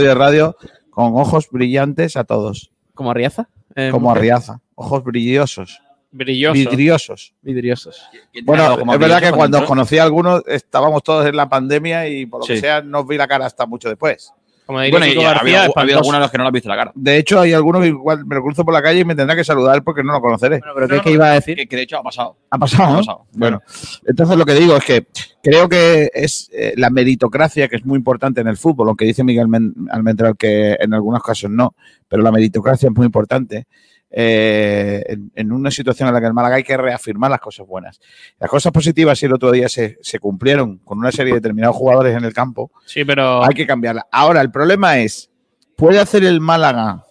de 0.00 0.14
Radio 0.14 0.56
con 0.98 1.14
ojos 1.14 1.48
brillantes 1.48 2.16
a 2.16 2.24
todos. 2.24 2.72
¿Como 2.92 3.12
Arriaza? 3.12 3.48
Eh, 3.76 3.90
como. 3.92 4.10
Arriaza. 4.10 4.60
Ojos 4.74 5.04
brillosos. 5.04 5.80
Brilloso. 6.10 6.54
vidriosos. 6.54 7.34
Vidriosos. 7.40 8.02
Bueno, 8.42 8.76
como 8.76 8.94
es 8.94 8.98
verdad 8.98 9.20
que 9.20 9.30
cuando 9.30 9.58
os 9.58 9.64
conocí 9.64 9.98
a 9.98 10.02
algunos 10.02 10.42
estábamos 10.48 11.04
todos 11.04 11.24
en 11.24 11.36
la 11.36 11.48
pandemia 11.48 12.08
y 12.08 12.26
por 12.26 12.40
lo 12.40 12.46
que 12.46 12.58
sea 12.58 12.82
no 12.82 13.00
os 13.00 13.06
vi 13.06 13.16
la 13.16 13.28
cara 13.28 13.46
hasta 13.46 13.64
mucho 13.64 13.88
después. 13.88 14.32
Como 14.68 14.80
diría 14.82 14.98
Bueno, 14.98 15.06
y 15.06 15.16
había, 15.16 15.22
García, 15.30 15.40
había 15.40 15.66
espantoso. 15.66 15.96
algunos 15.98 16.12
de 16.18 16.20
los 16.20 16.30
que 16.30 16.36
no 16.38 16.44
le 16.44 16.48
has 16.48 16.52
visto 16.52 16.68
la 16.68 16.76
cara. 16.76 16.92
De 16.94 17.16
hecho, 17.16 17.40
hay 17.40 17.54
algunos 17.54 17.80
que 17.80 17.88
igual 17.88 18.26
me 18.26 18.34
lo 18.36 18.42
cruzo 18.42 18.66
por 18.66 18.74
la 18.74 18.82
calle 18.82 19.00
y 19.00 19.04
me 19.06 19.14
tendrá 19.14 19.34
que 19.34 19.42
saludar 19.42 19.82
porque 19.82 20.02
no 20.04 20.12
lo 20.12 20.20
conoceré. 20.20 20.60
pero 20.74 20.86
¿qué 20.86 20.96
es 20.96 21.02
que 21.02 21.10
iba 21.12 21.30
a 21.30 21.32
decir? 21.32 21.56
Que, 21.56 21.66
que 21.66 21.76
de 21.76 21.82
hecho 21.82 21.96
ha 21.96 22.02
pasado. 22.02 22.36
Ha 22.50 22.58
pasado, 22.58 22.84
Ha 22.84 22.90
¿no? 22.90 22.96
pasado. 22.98 23.26
Bueno, 23.32 23.62
entonces 24.06 24.36
lo 24.36 24.44
que 24.44 24.52
digo 24.54 24.76
es 24.76 24.84
que 24.84 25.06
creo 25.42 25.70
que 25.70 26.10
es 26.12 26.50
eh, 26.52 26.74
la 26.76 26.90
meritocracia 26.90 27.66
que 27.68 27.76
es 27.76 27.86
muy 27.86 27.96
importante 27.96 28.42
en 28.42 28.46
el 28.48 28.58
fútbol, 28.58 28.88
aunque 28.88 29.06
dice 29.06 29.24
Miguel 29.24 29.48
Men- 29.48 29.74
Almendral 29.90 30.36
que 30.36 30.76
en 30.78 30.92
algunos 30.92 31.22
casos 31.22 31.50
no, 31.50 31.74
pero 32.06 32.22
la 32.22 32.30
meritocracia 32.30 32.90
es 32.90 32.94
muy 32.94 33.06
importante. 33.06 33.66
Eh, 34.10 35.04
en, 35.06 35.30
en 35.34 35.52
una 35.52 35.70
situación 35.70 36.08
en 36.08 36.14
la 36.14 36.20
que 36.20 36.26
el 36.26 36.34
Málaga 36.34 36.56
hay 36.56 36.64
que 36.64 36.76
reafirmar 36.76 37.30
las 37.30 37.40
cosas 37.40 37.66
buenas. 37.66 38.00
Las 38.38 38.48
cosas 38.50 38.72
positivas, 38.72 39.18
si 39.18 39.26
el 39.26 39.34
otro 39.34 39.50
día 39.50 39.68
se, 39.68 39.98
se 40.00 40.18
cumplieron 40.18 40.78
con 40.78 40.98
una 40.98 41.12
serie 41.12 41.32
de 41.34 41.40
determinados 41.40 41.76
jugadores 41.76 42.16
en 42.16 42.24
el 42.24 42.32
campo, 42.32 42.70
Sí, 42.86 43.04
pero. 43.04 43.44
hay 43.44 43.54
que 43.54 43.66
cambiarla. 43.66 44.06
Ahora, 44.10 44.40
el 44.40 44.50
problema 44.50 44.98
es, 44.98 45.30
¿puede 45.76 45.98
hacer 46.00 46.24
el 46.24 46.40
Málaga 46.40 47.04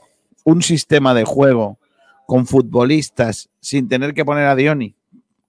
un 0.44 0.62
sistema 0.62 1.14
de 1.14 1.24
juego 1.24 1.78
con 2.26 2.46
futbolistas 2.48 3.50
sin 3.60 3.88
tener 3.88 4.14
que 4.14 4.26
poner 4.26 4.46
a 4.48 4.56
Dioni? 4.56 4.96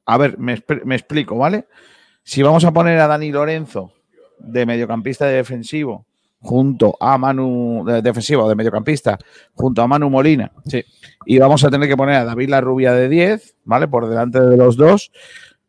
A 0.06 0.16
ver, 0.18 0.38
me, 0.38 0.56
expl- 0.56 0.82
me 0.84 0.94
explico, 0.94 1.36
¿vale? 1.36 1.66
Si 2.24 2.42
vamos 2.42 2.64
a 2.64 2.72
poner 2.72 2.98
a 3.00 3.06
Dani 3.06 3.30
Lorenzo 3.32 3.92
de 4.38 4.66
mediocampista 4.66 5.26
de 5.26 5.34
defensivo 5.36 6.06
junto 6.40 6.96
a 7.00 7.18
Manu 7.18 7.84
de 7.86 8.00
defensivo 8.00 8.48
de 8.48 8.54
mediocampista 8.54 9.18
junto 9.54 9.82
a 9.82 9.88
Manu 9.88 10.08
Molina 10.08 10.52
Sí. 10.66 10.84
y 11.26 11.38
vamos 11.38 11.64
a 11.64 11.70
tener 11.70 11.88
que 11.88 11.96
poner 11.96 12.14
a 12.16 12.24
David 12.24 12.48
La 12.48 12.60
Rubia 12.60 12.92
de 12.92 13.08
10, 13.08 13.56
¿vale? 13.64 13.88
Por 13.88 14.08
delante 14.08 14.40
de 14.40 14.56
los 14.56 14.76
dos. 14.76 15.10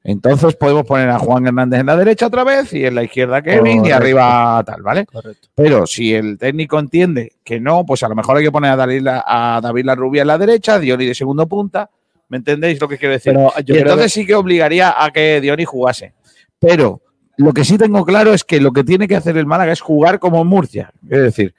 Entonces 0.03 0.55
podemos 0.55 0.85
poner 0.85 1.09
a 1.09 1.19
Juan 1.19 1.45
Hernández 1.45 1.81
en 1.81 1.85
la 1.87 1.97
derecha 1.97 2.27
otra 2.27 2.43
vez 2.45 2.71
y 2.73 2.85
en 2.85 2.95
la 2.95 3.03
izquierda 3.03 3.41
Kevin 3.41 3.85
y 3.85 3.91
arriba 3.91 4.63
tal, 4.65 4.81
¿vale? 4.81 5.05
Correcto. 5.05 5.49
Pero 5.55 5.85
si 5.85 6.13
el 6.13 6.37
técnico 6.37 6.79
entiende 6.79 7.33
que 7.43 7.59
no, 7.59 7.85
pues 7.85 8.01
a 8.03 8.07
lo 8.09 8.15
mejor 8.15 8.37
hay 8.37 8.43
que 8.45 8.51
poner 8.51 8.71
a 8.71 8.75
David, 8.77 9.01
La- 9.01 9.23
a 9.27 9.59
David 9.61 9.83
La 9.85 9.95
Rubia 9.95 10.21
en 10.21 10.27
la 10.27 10.37
derecha, 10.37 10.79
Dioni 10.79 11.05
de 11.05 11.13
segundo 11.15 11.47
punta. 11.47 11.89
¿Me 12.29 12.37
entendéis 12.37 12.79
lo 12.79 12.87
que 12.87 12.97
quiero 12.97 13.13
decir? 13.13 13.33
Pero 13.33 13.51
yo 13.65 13.75
y 13.75 13.79
entonces 13.79 14.05
que- 14.05 14.09
sí 14.21 14.25
que 14.25 14.35
obligaría 14.35 14.93
a 15.03 15.11
que 15.11 15.41
Dioni 15.41 15.65
jugase. 15.65 16.13
Pero 16.59 17.01
lo 17.39 17.53
que 17.53 17.63
sí 17.65 17.77
tengo 17.77 18.05
claro 18.05 18.33
es 18.33 18.43
que 18.43 18.59
lo 18.61 18.71
que 18.71 18.83
tiene 18.83 19.07
que 19.07 19.15
hacer 19.15 19.37
el 19.37 19.45
Málaga 19.45 19.71
es 19.71 19.81
jugar 19.81 20.19
como 20.19 20.43
Murcia. 20.45 20.91
Es 21.09 21.19
decir, 21.21 21.53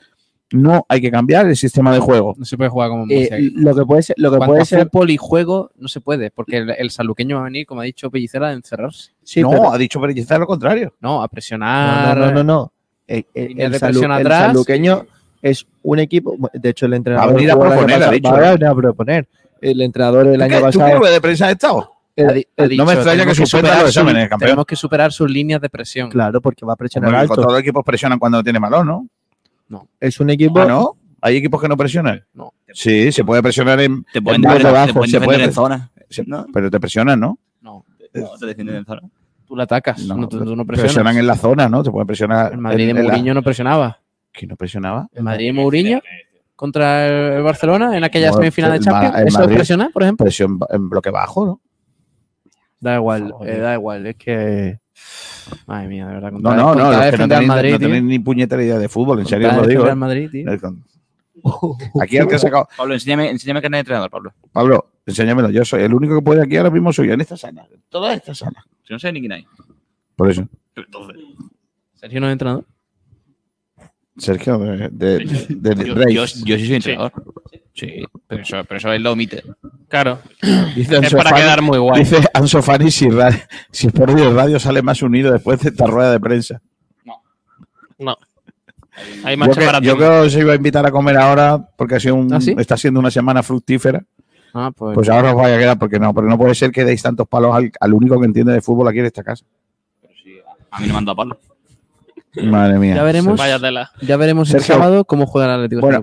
no 0.52 0.85
hay 0.89 1.01
que 1.01 1.11
cambiar 1.11 1.47
el 1.47 1.57
sistema 1.57 1.93
de 1.93 2.01
juego. 2.01 2.35
No 2.36 2.44
se 2.44 2.57
puede 2.57 2.70
jugar 2.70 2.90
como 2.90 3.05
Eh, 3.09 3.28
Murcia. 3.31 3.39
lo 3.55 3.74
que 3.74 3.85
puede 3.86 4.02
ser, 4.02 4.16
lo 4.19 4.31
que 4.31 4.36
Cuanto 4.39 4.52
puede 4.55 4.65
ser, 4.65 4.89
fútbol 4.90 5.11
y 5.11 5.16
juego, 5.16 5.70
no 5.77 5.89
se 5.89 6.01
puede, 6.01 6.31
porque 6.31 6.57
el, 6.59 6.70
el 6.70 6.90
saluqueño 6.90 7.36
va 7.36 7.43
a 7.43 7.44
venir, 7.44 7.66
como 7.66 7.81
ha 7.81 7.85
dicho 7.85 8.11
Pellicera, 8.11 8.48
a 8.48 8.52
encerrarse. 8.52 9.12
sí, 9.23 9.43
no, 9.43 9.51
pero- 9.51 9.73
ha 9.73 9.78
dicho 9.78 10.01
Pellicer 10.01 10.39
lo 10.39 10.47
contrario. 10.47 10.93
No, 11.01 11.20
a 11.20 11.24
no, 11.24 11.28
presionar. 11.28 12.19
no, 12.19 12.27
no, 12.27 12.32
no, 12.32 12.44
no. 12.44 12.73
El, 13.07 13.27
el- 13.35 13.48
Línea 13.48 13.66
el 13.66 13.73
de 13.73 13.78
salu- 13.78 13.90
presión 13.90 14.12
el 14.12 14.19
atrás. 14.19 14.47
saluqueño 14.48 15.07
es 15.43 15.66
un 15.82 15.98
equipo. 15.98 16.36
De 16.52 16.69
hecho, 16.69 16.86
el 16.86 16.94
entrenador. 16.94 17.28
Va 17.28 17.32
a 17.32 17.35
venir 17.36 17.51
a 17.51 17.59
proponer, 17.59 17.97
ha 17.97 17.98
pasado- 17.98 18.12
dicho, 18.12 18.31
va 18.32 18.36
a 18.48 18.51
venir 18.52 18.66
a 18.66 18.74
proponer. 18.74 19.28
El 19.62 19.81
entrenador 19.82 20.27
el 20.27 20.36
¿Tú 20.39 20.43
año 20.43 20.51
qué, 20.51 20.57
¿Tú 20.73 20.78
qué 20.78 20.85
pasado. 20.85 21.12
de 21.12 21.20
prensa 21.20 21.47
has 21.47 21.52
estado? 21.52 21.93
Ha 22.29 22.33
di- 22.33 22.47
ha 22.57 22.67
no 22.77 22.85
me 22.85 22.93
extraña 22.95 23.25
que 23.27 23.35
superar 23.35 23.83
los 23.83 23.93
su- 23.93 24.01
exámenes, 24.01 24.29
campeón. 24.29 24.47
Tenemos 24.49 24.67
que 24.67 24.77
superar 24.77 25.13
sus 25.13 25.31
líneas 25.31 25.61
de 25.61 25.69
presión. 25.71 26.11
Claro, 26.11 26.41
porque 26.41 26.65
va 26.67 26.73
a 26.75 26.77
presionar 26.77 27.09
Hombre, 27.09 27.21
alto. 27.23 27.35
todos 27.35 27.53
los 27.53 27.61
equipos 27.61 27.85
presionan 27.85 28.19
cuando 28.19 28.39
no 28.39 28.45
tiene 28.45 28.59
balón, 28.59 28.87
¿no? 28.87 29.09
Es 30.01 30.19
un 30.21 30.31
equipo. 30.31 30.61
Ah, 30.61 30.67
¿no? 30.67 30.97
¿Hay 31.23 31.37
equipos 31.37 31.61
que 31.61 31.69
no 31.69 31.77
presionan? 31.77 32.25
No. 32.33 32.53
Sí, 32.73 33.13
se 33.13 33.25
puede 33.25 33.43
presionar 33.43 33.79
en, 33.81 34.05
Te 34.13 34.21
pueden 34.23 34.37
en 34.37 34.43
defender, 34.43 34.63
bloque 34.63 34.65
te 34.65 34.73
bajo, 34.73 34.93
pueden 34.95 35.11
se 35.11 35.17
defender 35.19 35.37
puede- 35.37 35.45
en 35.45 35.53
zona. 35.53 35.91
se- 36.09 36.25
¿no? 36.25 36.47
Pero 36.53 36.71
te 36.71 36.81
presionan, 36.81 37.21
¿no? 37.21 37.39
No, 37.61 37.85
No, 38.15 38.29
te 38.39 38.47
defienden 38.47 38.77
en 38.77 38.85
zona. 38.87 39.03
tú 39.47 39.55
la 39.55 39.65
atacas, 39.65 40.03
No, 40.07 40.17
no, 40.17 40.29
tú, 40.29 40.39
tú 40.45 40.57
no 40.57 40.65
presionas. 40.65 40.93
presionan 40.95 41.17
en 41.19 41.27
la 41.27 41.37
zona, 41.37 41.69
¿no? 41.69 41.83
Te 41.83 41.91
pueden 41.91 42.07
presionar. 42.07 42.53
El 42.53 42.59
Madrid 42.59 42.85
de 42.87 42.91
en- 42.93 42.97
en 42.99 43.03
la- 43.07 43.11
Mourinho 43.13 43.35
no 43.35 43.43
presionaba. 43.43 44.01
¿Quién 44.33 44.49
no 44.49 44.57
presionaba? 44.57 45.09
El 45.13 45.23
Madrid 45.25 45.47
de 45.47 45.53
Mourinho 45.53 46.01
contra 46.57 47.07
el 47.37 47.43
Barcelona 47.43 47.97
en 47.97 48.05
aquella 48.05 48.29
No, 48.31 48.35
semifinal 48.39 48.73
de 48.73 48.81
Champions. 48.81 49.15
¿Eso 49.27 49.43
es 49.45 49.49
presionar, 49.55 49.91
por 49.93 50.03
ejemplo? 50.03 50.25
Presión 50.25 50.59
en 50.71 50.89
bloque 50.89 51.11
bajo, 51.11 51.45
¿no? 51.47 51.61
Da 52.81 52.97
igual, 52.97 53.35
eh, 53.47 53.59
da 53.59 53.74
igual. 53.74 54.07
Es 54.07 54.16
que. 54.16 54.78
Madre 55.66 55.89
mía, 55.89 56.07
de 56.07 56.15
verdad. 56.15 56.31
No, 56.32 56.36
contra- 56.40 56.57
no, 56.57 56.74
no. 56.74 56.74
los 56.74 56.77
que 56.77 56.97
no 56.97 57.05
defender 57.05 57.23
al 57.23 57.28
tenéis, 57.28 57.48
Madrid, 57.48 57.73
no 57.73 57.78
tenéis 57.78 58.02
ni 58.05 58.19
puñetera 58.19 58.62
idea 58.62 58.78
de 58.78 58.89
fútbol, 58.89 59.20
en 59.20 59.27
serio 59.27 59.48
os 59.51 59.57
lo 59.57 59.66
digo. 59.66 59.86
¿eh? 59.86 59.94
Madrid, 59.94 60.31
tío. 60.31 60.51
Aquí 62.01 62.16
el 62.19 62.27
que 62.28 62.35
ha 62.35 62.39
sacado. 62.39 62.69
Pablo, 62.77 62.94
enséñame, 62.94 63.31
enséñame 63.31 63.62
carnet 63.62 63.78
de 63.78 63.81
entrenador, 63.81 64.11
Pablo. 64.11 64.32
Pablo, 64.52 64.90
enséñamelo. 65.07 65.51
Yo 65.51 65.65
soy 65.65 65.82
el 65.82 65.94
único 65.94 66.15
que 66.16 66.23
puede 66.23 66.43
aquí 66.43 66.57
ahora 66.57 66.70
mismo 66.70 66.93
soy 66.93 67.09
yo 67.09 67.15
en 67.15 67.20
esta 67.23 67.36
sala. 67.36 67.66
Toda 67.89 68.12
esta 68.15 68.35
sala. 68.35 68.65
Si 68.86 68.93
no 68.93 68.98
sé 68.98 69.11
ni 69.12 69.20
quién 69.20 69.32
hay. 69.32 69.47
Por 70.16 70.31
eso. 70.31 70.47
Entonces, 70.77 71.16
Sergio 71.94 72.20
no 72.20 72.27
es 72.28 72.32
entrenador. 72.32 72.65
Sergio, 74.19 74.59
de, 74.59 74.89
de, 74.90 75.19
de- 75.48 75.74
de 75.74 76.15
yo, 76.15 76.27
yo, 76.27 76.44
yo 76.44 76.57
sí 76.59 76.66
soy 76.66 76.74
entrenador. 76.74 77.12
Sí, 77.51 77.60
pero, 78.27 78.43
eso, 78.43 78.57
pero 78.65 78.77
eso 78.79 78.93
él 78.93 79.03
lo 79.03 79.13
omite. 79.13 79.43
Claro. 79.89 80.19
Dice 80.77 80.99
Es 81.03 81.15
para 81.15 81.33
quedar 81.33 81.63
muy 81.63 81.79
guay. 81.79 82.01
Dice 82.01 82.19
Anso 82.35 82.63
Fati 82.63 82.91
si, 82.91 83.09
si 83.71 83.87
Sport 83.89 84.15
Direct 84.15 84.35
Radio 84.37 84.59
sale 84.59 84.83
más 84.83 85.03
unido 85.03 85.33
después 85.33 85.61
de 85.61 85.71
esta 85.71 85.87
rueda 85.87 86.13
de 86.13 86.21
prensa. 86.21 86.61
No. 87.99 88.17
Hay 89.25 89.37
Yo 89.37 89.51
que, 89.53 89.87
yo 89.87 89.97
que 89.97 90.05
os 90.05 90.35
iba 90.37 90.53
a 90.53 90.57
invitar 90.57 90.85
a 90.85 90.91
comer 90.91 91.17
ahora 91.17 91.59
porque 91.77 91.95
ha 91.95 92.01
sido 92.01 92.17
un- 92.17 92.33
¿Ah, 92.35 92.41
sí? 92.41 92.55
está 92.59 92.77
siendo 92.77 93.01
una 93.01 93.11
semana 93.11 93.43
fructífera. 93.43 94.03
Ah, 94.53 94.73
pues. 94.77 94.95
Pues 94.95 95.09
ahora 95.09 95.31
os 95.31 95.37
vaya 95.37 95.57
a 95.57 95.59
quedar 95.59 95.79
porque 95.79 95.99
no, 95.99 96.13
porque 96.13 96.29
no 96.29 96.37
puede 96.37 96.55
ser 96.55 96.71
que 96.73 96.85
deis 96.85 97.03
tantos 97.03 97.27
palos 97.29 97.55
al, 97.55 97.71
al 97.81 97.95
único 97.95 98.19
que 98.19 98.27
entiende 98.27 98.53
de 98.53 98.61
fútbol 98.61 98.89
aquí 98.89 98.99
en 98.99 99.07
esta 99.07 99.23
casa. 99.23 99.45
A 100.71 100.81
mí 100.81 100.89
no 100.89 100.95
dado 101.01 101.17
Pablo. 101.17 101.41
Madre 102.43 102.79
mía. 102.79 102.97
Ya 102.97 103.03
veremos. 103.03 103.41
Ya 104.03 104.17
veremos 104.17 104.49
el 104.49 104.61
Sergio. 104.61 104.75
sábado 104.77 105.05
cómo 105.05 105.27
juega 105.27 105.49
el 105.49 105.55
Atlético 105.65 105.81
Bueno. 105.81 106.03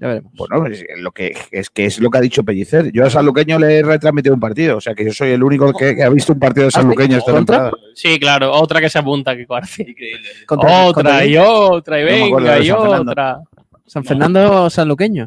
Ya 0.00 0.08
veremos. 0.08 0.32
Bueno, 0.34 0.66
es 0.66 0.82
lo 0.96 1.10
que 1.12 1.36
es 1.50 1.68
que 1.68 1.84
es 1.84 2.00
lo 2.00 2.08
que 2.10 2.18
ha 2.18 2.20
dicho 2.22 2.42
Pellicer. 2.42 2.90
Yo 2.90 3.04
a 3.04 3.10
Sanluqueño 3.10 3.58
le 3.58 3.78
he 3.78 3.82
retransmitido 3.82 4.34
un 4.34 4.40
partido, 4.40 4.78
o 4.78 4.80
sea 4.80 4.94
que 4.94 5.04
yo 5.04 5.12
soy 5.12 5.30
el 5.32 5.42
único 5.42 5.72
que, 5.74 5.94
que 5.94 6.02
ha 6.02 6.08
visto 6.08 6.32
un 6.32 6.38
partido 6.38 6.64
de 6.64 6.70
Sanluqueño 6.70 7.18
esta 7.18 7.34
temporada. 7.34 7.70
Sí, 7.94 8.18
claro. 8.18 8.50
Otra 8.52 8.80
que 8.80 8.88
se 8.88 8.98
apunta, 8.98 9.36
que. 9.36 9.44
Contra- 10.46 10.86
Otra 10.86 10.92
contra- 10.94 11.24
y 11.26 11.36
otra 11.36 12.00
y 12.00 12.04
No 12.30 12.36
venga 12.36 12.58
y 12.58 12.66
San 12.66 12.80
Fernando. 12.80 13.12
otra. 13.12 13.40
San 13.86 14.04
Fernando 14.04 14.70
Sanluqueño. 14.70 15.26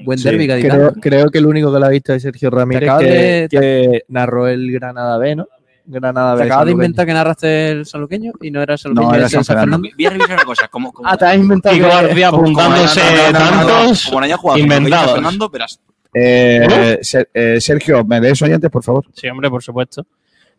Buen 0.00 0.18
Sí. 0.18 0.28
derbi. 0.28 0.46
Creo, 0.46 0.92
creo 1.00 1.30
que 1.30 1.38
el 1.38 1.46
único 1.46 1.72
que 1.72 1.78
lo 1.78 1.86
ha 1.86 1.90
visto 1.90 2.12
es 2.14 2.22
Sergio 2.22 2.50
Ramírez, 2.50 2.90
que, 2.98 3.04
de- 3.04 3.48
que 3.48 4.02
narró 4.08 4.48
el 4.48 4.70
Granada 4.72 5.16
B, 5.18 5.36
¿no? 5.36 5.46
Granada. 5.90 6.36
Te 6.36 6.42
acabas 6.44 6.66
de 6.66 6.72
inventar 6.72 7.06
que 7.06 7.12
narraste 7.14 7.70
el 7.70 7.86
Sanluqueño 7.86 8.32
y 8.42 8.50
no 8.50 8.62
era 8.62 8.74
el 8.74 8.78
Sanluqueño, 8.78 9.08
No, 9.10 9.14
era 9.16 9.28
San 9.28 9.42
San 9.44 9.58
Fernando. 9.58 9.88
Voy 9.96 10.06
a 10.06 10.10
revisar 10.10 10.32
una 10.34 10.44
cosa. 10.44 10.68
Como, 10.68 10.92
como, 10.92 11.08
Ah, 11.08 11.16
te 11.16 11.24
has 11.24 11.36
inventado. 11.36 11.76
Como- 11.78 11.88
como- 11.90 12.26
apuntándose 12.26 13.00
tantos 13.32 14.04
Como 14.06 14.20
no 14.20 14.24
haya 14.26 14.36
jugado. 14.36 15.14
Fernando, 15.14 15.48
verás. 15.48 15.80
Eh, 16.14 16.98
eh, 17.34 17.60
Sergio, 17.60 18.04
¿me 18.04 18.20
lees 18.20 18.40
oyentes, 18.42 18.70
por 18.70 18.82
favor? 18.82 19.04
Sí, 19.14 19.28
hombre, 19.28 19.50
por 19.50 19.62
supuesto. 19.62 20.06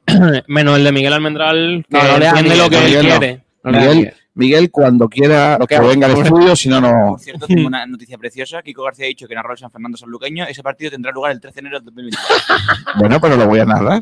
Menos 0.47 0.77
el 0.77 0.83
de 0.83 0.91
Miguel 0.91 1.13
Almendral, 1.13 1.85
que 1.89 1.97
No, 1.97 2.03
entiende 2.15 2.43
Miguel, 2.43 2.57
lo 2.57 2.69
que 2.69 2.77
él 2.77 2.83
Miguel 2.85 3.07
no. 3.09 3.17
quiere. 3.19 3.43
No 3.63 3.71
Miguel. 3.71 4.13
Miguel, 4.35 4.71
cuando 4.71 5.09
quiera 5.09 5.57
Lo 5.59 5.67
que 5.67 5.75
que 5.75 5.81
venga 5.81 6.07
al 6.07 6.17
estudio, 6.17 6.55
si 6.55 6.69
no, 6.69 6.79
no. 6.79 7.09
Por 7.09 7.19
cierto, 7.19 7.45
tengo 7.45 7.67
una 7.67 7.85
noticia 7.87 8.17
preciosa. 8.17 8.61
Kiko 8.61 8.83
García 8.83 9.05
ha 9.05 9.07
dicho 9.09 9.27
que 9.27 9.35
narró 9.35 9.51
el 9.51 9.57
San 9.57 9.69
Fernando 9.69 9.97
Sanluqueño. 9.97 10.45
Ese 10.45 10.63
partido 10.63 10.91
tendrá 10.91 11.11
lugar 11.11 11.31
el 11.33 11.41
13 11.41 11.55
de 11.55 11.59
enero 11.59 11.79
del 11.79 11.85
2024. 11.87 12.55
Bueno, 12.99 13.19
pero 13.19 13.35
lo 13.35 13.47
voy 13.47 13.59
a 13.59 13.65
narrar. 13.65 14.01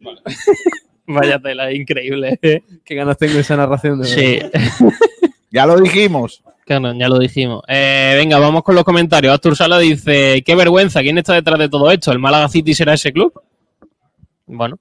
Vaya 1.06 1.38
tela, 1.38 1.72
increíble. 1.72 2.38
Qué 2.40 2.94
ganas 2.94 3.16
tengo 3.16 3.38
esa 3.38 3.56
narración. 3.56 4.00
De 4.00 4.06
Sí, 4.06 4.38
Ya 5.50 5.64
lo 5.64 5.78
dijimos. 5.80 6.42
claro, 6.64 6.92
ya 6.94 7.08
lo 7.08 7.18
dijimos. 7.18 7.62
Eh, 7.68 8.14
venga, 8.16 8.38
vamos 8.38 8.62
con 8.64 8.74
los 8.74 8.84
comentarios. 8.84 9.32
Astur 9.32 9.56
Sala 9.56 9.78
dice: 9.78 10.42
Qué 10.44 10.54
vergüenza, 10.56 11.00
¿quién 11.02 11.16
está 11.18 11.34
detrás 11.34 11.58
de 11.58 11.68
todo 11.68 11.90
esto? 11.90 12.10
¿El 12.12 12.18
Málaga 12.18 12.48
City 12.48 12.74
será 12.74 12.94
ese 12.94 13.12
club? 13.12 13.32
Bueno, 14.46 14.78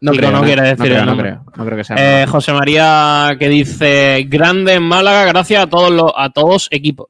No 0.00 0.12
creo, 0.12 0.30
no 0.30 0.38
no, 0.38 0.44
quiere 0.44 0.62
no 0.62 0.68
decir 0.68 0.84
creo, 0.86 1.04
no 1.04 1.16
creo, 1.16 1.44
no 1.56 1.64
creo 1.64 1.76
que 1.76 1.84
sea. 1.84 2.22
Eh, 2.22 2.26
José 2.26 2.52
María 2.52 3.36
que 3.38 3.48
dice: 3.48 4.24
Grande 4.28 4.74
en 4.74 4.84
Málaga, 4.84 5.24
gracias 5.24 5.64
a 5.64 5.66
todos 5.66 5.90
los 5.90 6.12
a 6.16 6.30
todos 6.30 6.68
equipos. 6.70 7.08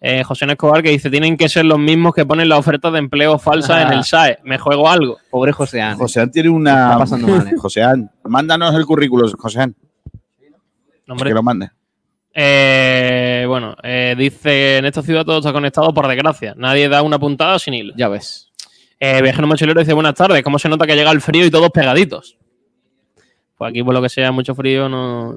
Eh, 0.00 0.22
José. 0.22 0.44
Escobar 0.46 0.82
que 0.82 0.90
dice, 0.90 1.10
tienen 1.10 1.36
que 1.36 1.48
ser 1.48 1.64
los 1.64 1.78
mismos 1.78 2.14
que 2.14 2.26
ponen 2.26 2.48
la 2.48 2.58
oferta 2.58 2.90
de 2.90 2.98
empleo 2.98 3.38
falsa 3.38 3.82
en 3.82 3.92
el 3.92 4.04
SAE. 4.04 4.38
Me 4.44 4.58
juego 4.58 4.88
algo. 4.88 5.18
Pobre 5.30 5.52
Joseán. 5.52 5.96
Joseán 5.96 6.30
tiene 6.30 6.48
una. 6.48 6.84
Está 6.84 6.98
pasando 6.98 7.28
mal, 7.28 7.48
¿eh? 7.48 7.54
Joseán, 7.56 8.10
mándanos 8.24 8.74
el 8.74 8.84
currículo, 8.84 9.30
Joseán. 9.36 9.74
Que 11.06 11.30
lo 11.30 11.42
mande. 11.42 11.70
Eh, 12.38 13.46
bueno, 13.48 13.74
eh, 13.82 14.14
dice, 14.18 14.78
en 14.78 14.84
esta 14.84 15.02
ciudad 15.02 15.24
todo 15.24 15.38
está 15.38 15.52
conectado 15.52 15.94
por 15.94 16.06
desgracia. 16.06 16.54
Nadie 16.56 16.88
da 16.88 17.02
una 17.02 17.18
puntada 17.18 17.58
sin 17.58 17.74
hilo. 17.74 17.94
Ya 17.96 18.08
ves. 18.08 18.52
Eh, 18.98 19.22
Viajero 19.22 19.46
Mochilero 19.46 19.80
dice, 19.80 19.94
buenas 19.94 20.14
tardes. 20.14 20.42
¿Cómo 20.42 20.58
se 20.58 20.68
nota 20.68 20.86
que 20.86 20.96
llega 20.96 21.10
el 21.12 21.20
frío 21.20 21.46
y 21.46 21.50
todos 21.50 21.70
pegaditos? 21.70 22.36
Pues 23.56 23.70
aquí, 23.70 23.82
por 23.82 23.94
lo 23.94 24.02
que 24.02 24.08
sea, 24.08 24.32
mucho 24.32 24.54
frío, 24.54 24.88
no... 24.88 25.36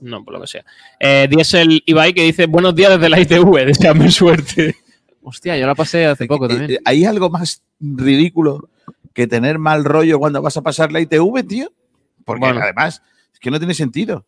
No, 0.00 0.24
por 0.24 0.34
lo 0.34 0.40
que 0.42 0.46
sea. 0.46 0.64
Eh, 1.00 1.26
Diesel 1.30 1.82
Ibai 1.86 2.12
que 2.12 2.22
dice, 2.22 2.46
buenos 2.46 2.74
días 2.74 2.90
desde 2.92 3.08
la 3.08 3.20
ITV. 3.20 3.54
Deseame 3.66 4.10
suerte. 4.10 4.76
Hostia, 5.22 5.56
yo 5.56 5.66
la 5.66 5.74
pasé 5.74 6.06
hace 6.06 6.26
poco 6.26 6.46
también. 6.48 6.70
Eh, 6.72 6.78
¿Hay 6.84 7.04
algo 7.04 7.30
más 7.30 7.62
ridículo 7.80 8.68
que 9.14 9.26
tener 9.26 9.58
mal 9.58 9.84
rollo 9.84 10.18
cuando 10.18 10.42
vas 10.42 10.56
a 10.56 10.62
pasar 10.62 10.92
la 10.92 11.00
ITV, 11.00 11.42
tío? 11.48 11.72
Porque 12.24 12.40
Bueno. 12.40 12.60
además, 12.62 13.02
es 13.32 13.40
que 13.40 13.50
no 13.50 13.58
tiene 13.58 13.72
sentido. 13.74 14.26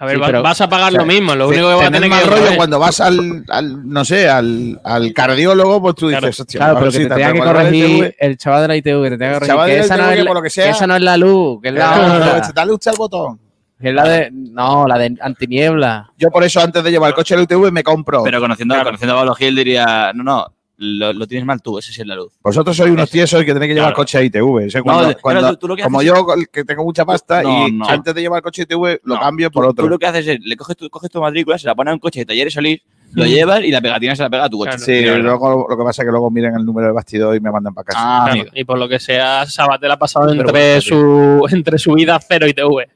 A 0.00 0.06
ver, 0.06 0.16
Sí, 0.16 0.20
va- 0.20 0.26
pero- 0.26 0.42
vas 0.42 0.60
a 0.60 0.68
pagar 0.68 0.88
o 0.88 0.90
sea, 0.90 1.00
lo 1.00 1.06
mismo. 1.06 1.34
Lo 1.36 1.46
te- 1.48 1.54
único 1.54 1.68
que 1.68 1.74
vas 1.74 1.82
a 1.86 1.90
tener 1.92 2.00
tener 2.02 2.18
que 2.20 2.26
mal 2.26 2.38
rollo 2.40 2.56
cuando 2.56 2.78
vas 2.80 3.00
al, 3.00 3.44
al, 3.48 3.88
no 3.88 4.04
sé, 4.04 4.28
al, 4.28 4.80
al 4.82 5.12
cardiólogo, 5.12 5.80
pues 5.80 5.94
tú 5.94 6.08
dices, 6.08 6.44
Claro, 6.50 6.74
pero 6.80 6.90
que 6.90 6.96
si 6.98 7.02
te 7.08 7.14
tenga 7.14 7.32
que 7.32 7.38
corregir 7.38 8.16
el 8.18 8.36
chaval 8.36 8.62
de 8.62 8.68
la 8.68 8.76
ITV, 8.76 9.02
que 9.04 9.10
te 9.10 9.18
tenga 9.18 9.18
que 9.18 9.24
El 9.28 9.34
corregir. 9.34 9.48
chaval 9.54 9.66
que 9.68 9.72
de 9.72 9.78
la 9.78 9.84
esa, 9.84 9.96
no 9.96 10.36
es 10.38 10.42
que 10.42 10.50
sea- 10.50 10.70
esa 10.70 10.86
no 10.88 10.96
es 10.96 11.02
la 11.02 11.16
luz, 11.16 11.62
que 11.62 11.68
es 11.68 11.74
la 11.74 11.80
Claro, 11.94 12.14
otra. 12.34 12.52
dale 12.52 12.72
usted 12.72 12.90
al 12.90 12.96
botón. 12.96 13.40
Es 13.80 13.92
la 13.94 14.04
de. 14.08 14.30
No, 14.32 14.86
la 14.86 14.98
de 14.98 15.16
antiniebla. 15.20 16.12
Yo 16.18 16.30
por 16.30 16.44
eso 16.44 16.60
antes 16.60 16.82
de 16.82 16.90
llevar 16.90 17.08
el 17.08 17.14
coche 17.14 17.34
a 17.34 17.36
la 17.36 17.42
ITV 17.42 17.70
me 17.72 17.82
compro. 17.82 18.22
Pero 18.22 18.40
conociendo, 18.40 18.74
conociendo 18.82 19.14
a 19.14 19.18
Pablo 19.18 19.34
Gil 19.34 19.54
diría, 19.56 20.12
no, 20.14 20.22
no, 20.22 20.46
lo, 20.76 21.12
lo 21.12 21.26
tienes 21.26 21.44
mal 21.46 21.60
tú, 21.60 21.78
ese 21.78 21.92
sí 21.92 22.00
es 22.00 22.06
la 22.06 22.14
luz. 22.14 22.32
Vosotros 22.42 22.76
sois 22.76 22.90
unos 22.90 23.10
tiesos 23.10 23.40
que 23.44 23.52
tenéis 23.52 23.70
que 23.70 23.74
llevar 23.74 23.88
Claro. 23.90 23.96
coche 23.96 24.18
a 24.18 24.22
ITV. 24.22 24.40
No, 24.74 24.82
cuando- 24.82 25.14
claro, 25.16 25.48
tú- 25.50 25.56
tú 25.56 25.68
lo 25.68 25.76
que 25.76 25.82
como 25.82 25.98
haces 26.00 26.08
yo, 26.14 26.26
que 26.52 26.64
tengo 26.64 26.84
mucha 26.84 27.04
pasta, 27.04 27.42
No, 27.42 27.68
y 27.68 27.72
no. 27.72 27.86
antes 27.88 28.14
de 28.14 28.20
llevar 28.22 28.38
el 28.38 28.42
coche 28.42 28.62
a 28.62 28.64
ITV 28.64 29.00
lo 29.04 29.14
No, 29.16 29.20
cambio 29.20 29.50
por 29.50 29.66
otro. 29.66 29.84
Tú 29.84 29.88
lo 29.90 29.98
que 29.98 30.06
haces 30.06 30.26
es, 30.26 30.38
le 30.40 30.56
coges 30.56 30.76
tu, 30.76 30.88
coges 30.88 31.10
tu 31.10 31.20
matrícula, 31.20 31.58
se 31.58 31.66
la 31.66 31.74
pones 31.74 31.90
en 31.90 31.94
un 31.94 32.00
coche 32.00 32.20
de 32.20 32.26
talleres 32.26 32.54
Solís, 32.54 32.80
lo 33.12 33.24
Mm. 33.24 33.26
llevas 33.28 33.60
y 33.64 33.70
la 33.70 33.80
pegatina 33.80 34.16
se 34.16 34.22
la 34.22 34.30
pega 34.30 34.44
a 34.44 34.48
tu 34.48 34.58
coche. 34.58 34.78
Sí, 34.78 35.04
luego 35.04 35.66
lo 35.68 35.76
que 35.76 35.84
pasa 35.84 36.02
es 36.02 36.06
que 36.06 36.10
luego 36.12 36.30
miren 36.30 36.54
el 36.56 36.64
número 36.64 36.86
del 36.88 36.94
bastidor 36.94 37.36
y 37.36 37.40
me 37.40 37.50
mandan 37.50 37.74
para 37.74 37.84
casa. 37.86 37.98
Ah, 38.00 38.30
Claro, 38.32 38.48
y 38.54 38.64
por 38.64 38.78
lo 38.78 38.88
que 38.88 38.98
sea, 38.98 39.46
Sabatel 39.46 39.90
ha 39.90 39.98
pasado 39.98 40.26
Pero 40.28 40.40
entre, 40.40 40.52
bueno, 40.52 40.80
su, 40.80 41.46
entre 41.56 41.78
su 41.78 41.92
vida 41.92 42.18
cero 42.26 42.46
y 42.48 42.54
TV. 42.54 42.88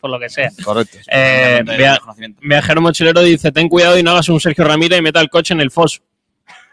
Por 0.00 0.10
lo 0.10 0.18
que 0.18 0.28
sea. 0.28 0.50
Correcto. 0.64 0.98
Eh, 1.10 1.62
via- 1.76 2.00
viajero 2.40 2.80
mochilero 2.80 3.20
dice: 3.22 3.52
Ten 3.52 3.68
cuidado 3.68 3.98
y 3.98 4.02
no 4.02 4.10
hagas 4.12 4.28
un 4.28 4.40
Sergio 4.40 4.64
Ramírez 4.64 4.98
y 4.98 5.02
meta 5.02 5.20
el 5.20 5.28
coche 5.28 5.54
en 5.54 5.60
el 5.60 5.70
foso. 5.70 6.00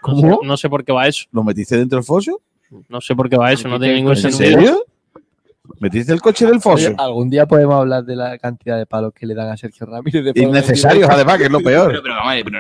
¿Cómo? 0.02 0.22
No 0.22 0.38
sé, 0.42 0.46
no 0.48 0.58
sé 0.58 0.70
por 0.70 0.86
qué 0.86 0.92
va 0.94 1.08
eso. 1.08 1.26
¿Lo 1.32 1.44
metiste 1.44 1.76
dentro 1.78 1.98
del 1.98 2.06
foso? 2.06 2.42
No 2.90 3.02
sé 3.02 3.16
por 3.16 3.30
qué 3.30 3.38
va 3.38 3.52
eso, 3.52 3.68
no 3.68 3.80
tiene 3.80 3.96
ningún 3.96 4.12
¿En 4.14 4.18
sentido. 4.22 4.40
serio? 4.60 4.86
¿Metiste 5.80 6.12
el 6.14 6.22
coche 6.22 6.46
del 6.46 6.60
foso? 6.62 6.88
Oye, 6.88 6.96
algún 6.98 7.30
día 7.30 7.46
podemos 7.46 7.76
hablar 7.76 8.04
de 8.04 8.16
la 8.16 8.38
cantidad 8.38 8.78
de 8.78 8.86
palos 8.86 9.14
que 9.14 9.26
le 9.26 9.36
dan 9.36 9.50
a 9.50 9.58
Sergio 9.58 9.86
Ramírez. 9.86 10.34
de 10.34 10.42
Innecesarios, 10.42 11.10
además, 11.10 11.38
que 11.38 11.44
es 11.46 11.52
lo 11.52 11.60
peor. 11.60 12.02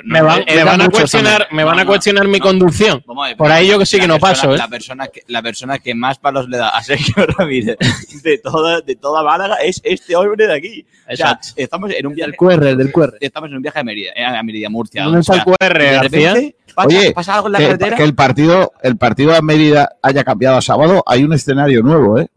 Me 0.05 0.21
van, 0.21 0.43
me 0.45 0.63
van 0.63 0.81
a 0.81 0.89
cuestionar, 0.89 1.47
me 1.51 1.63
van 1.63 1.79
a 1.79 1.85
cuestionar 1.85 2.27
mi 2.27 2.39
conducción. 2.39 3.03
Ver, 3.25 3.37
Por 3.37 3.51
ahí 3.51 3.67
yo 3.67 3.79
que 3.79 3.85
sí 3.85 3.99
que 3.99 4.07
no 4.07 4.19
persona- 4.19 4.33
paso, 4.33 4.55
¿eh? 4.55 4.57
La 4.57 4.67
persona, 4.67 5.07
que, 5.07 5.21
la 5.27 5.41
persona 5.41 5.79
que 5.79 5.95
más 5.95 6.19
palos 6.19 6.47
le 6.49 6.57
da 6.57 6.69
a 6.69 6.83
Sergio 6.83 7.15
Ramírez 7.37 7.77
de 8.23 8.37
toda, 8.37 8.81
de 8.81 8.95
toda 8.95 9.23
Málaga 9.23 9.55
es 9.55 9.81
este 9.83 10.15
hombre 10.15 10.47
de 10.47 10.53
aquí. 10.53 10.85
O 11.11 11.15
sea, 11.15 11.31
Exacto. 11.31 11.47
estamos 11.55 11.91
en 11.91 12.05
un 12.07 12.13
viaje. 12.13 12.31
El 12.31 12.37
QR, 12.37 12.67
el 12.67 12.77
del 12.77 12.91
QR. 12.91 13.13
Estamos 13.21 13.49
en 13.49 13.55
un 13.55 13.61
viaje 13.61 13.79
a 13.79 13.83
Mérida, 13.83 14.11
eh, 14.15 14.25
a 14.25 14.43
Mérida, 14.43 14.69
Murcia. 14.69 15.03
¿Dónde 15.03 15.21
está 15.21 15.35
el 15.35 15.43
QR, 15.43 15.83
García? 15.83 16.35
Pasa, 16.75 16.87
Oye, 16.89 17.11
pasa 17.11 17.35
algo 17.35 17.47
en 17.47 17.53
la 17.53 17.59
que, 17.59 17.65
carretera. 17.65 17.97
que 17.97 18.03
el 18.03 18.13
partido 18.13 18.71
el 18.83 18.97
partido 18.97 19.33
a 19.35 19.41
Mérida 19.41 19.95
haya 20.03 20.23
cambiado 20.23 20.57
a 20.57 20.61
sábado, 20.61 21.03
hay 21.07 21.23
un 21.23 21.33
escenario 21.33 21.81
nuevo, 21.81 22.19
¿eh? 22.19 22.27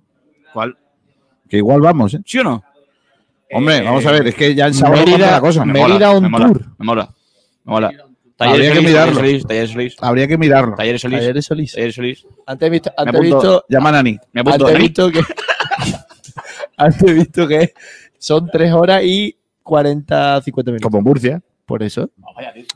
¿Cuál? 0.53 0.77
Que 1.49 1.57
igual 1.59 1.81
vamos, 1.81 2.15
¿eh? 2.15 2.21
¿Sí 2.25 2.39
o 2.39 2.45
no? 2.45 2.63
Hombre, 3.53 3.83
vamos 3.83 4.07
a 4.07 4.13
ver, 4.13 4.29
es 4.29 4.35
que 4.35 4.55
ya 4.55 4.69
en 4.69 4.75
sábado 4.75 5.05
Mérida- 5.05 5.33
la 5.33 5.41
cosa. 5.41 5.65
Me 5.65 5.73
Mérida 5.73 6.11
on 6.13 6.23
me 6.23 6.29
mola, 6.29 6.47
tour. 6.47 6.65
Me 6.79 6.85
mola. 6.87 7.09
Me 7.65 7.73
mola. 7.73 7.93
Habría 8.39 8.73
que 8.73 8.81
mirarlo. 8.81 9.15
Talleres 9.17 9.43
Solís, 9.43 9.47
Talleres 9.47 9.71
Solís. 9.73 9.97
Habría 10.01 10.29
que 10.29 10.39
mirarlo. 10.39 10.75
Talleres 10.77 11.01
Solís. 11.03 11.19
Talleres 11.19 11.45
Solís. 11.45 11.73
Talleres 11.73 11.95
Solís. 11.97 12.27
Antes 12.47 12.67
he 12.67 12.71
visto, 12.71 12.93
antes 12.97 13.15
he 13.15 13.19
apunto. 13.19 13.37
visto, 13.37 13.65
Llaman 13.69 13.95
a 13.97 14.03
Ni. 14.03 14.19
Me 14.33 14.41
apunto. 14.41 14.67
antes 14.67 14.79
he 14.79 14.83
visto 14.83 15.11
que 15.11 15.21
antes 16.77 17.03
he 17.03 17.13
visto 17.13 17.47
que 17.49 17.75
son 18.19 18.49
3 18.51 18.73
horas 18.73 19.03
y 19.05 19.37
40, 19.63 20.43
50 20.43 20.71
minutos. 20.71 20.91
Como 20.91 21.03
Murcia. 21.03 21.43
Por 21.67 21.83
eso. 21.85 22.11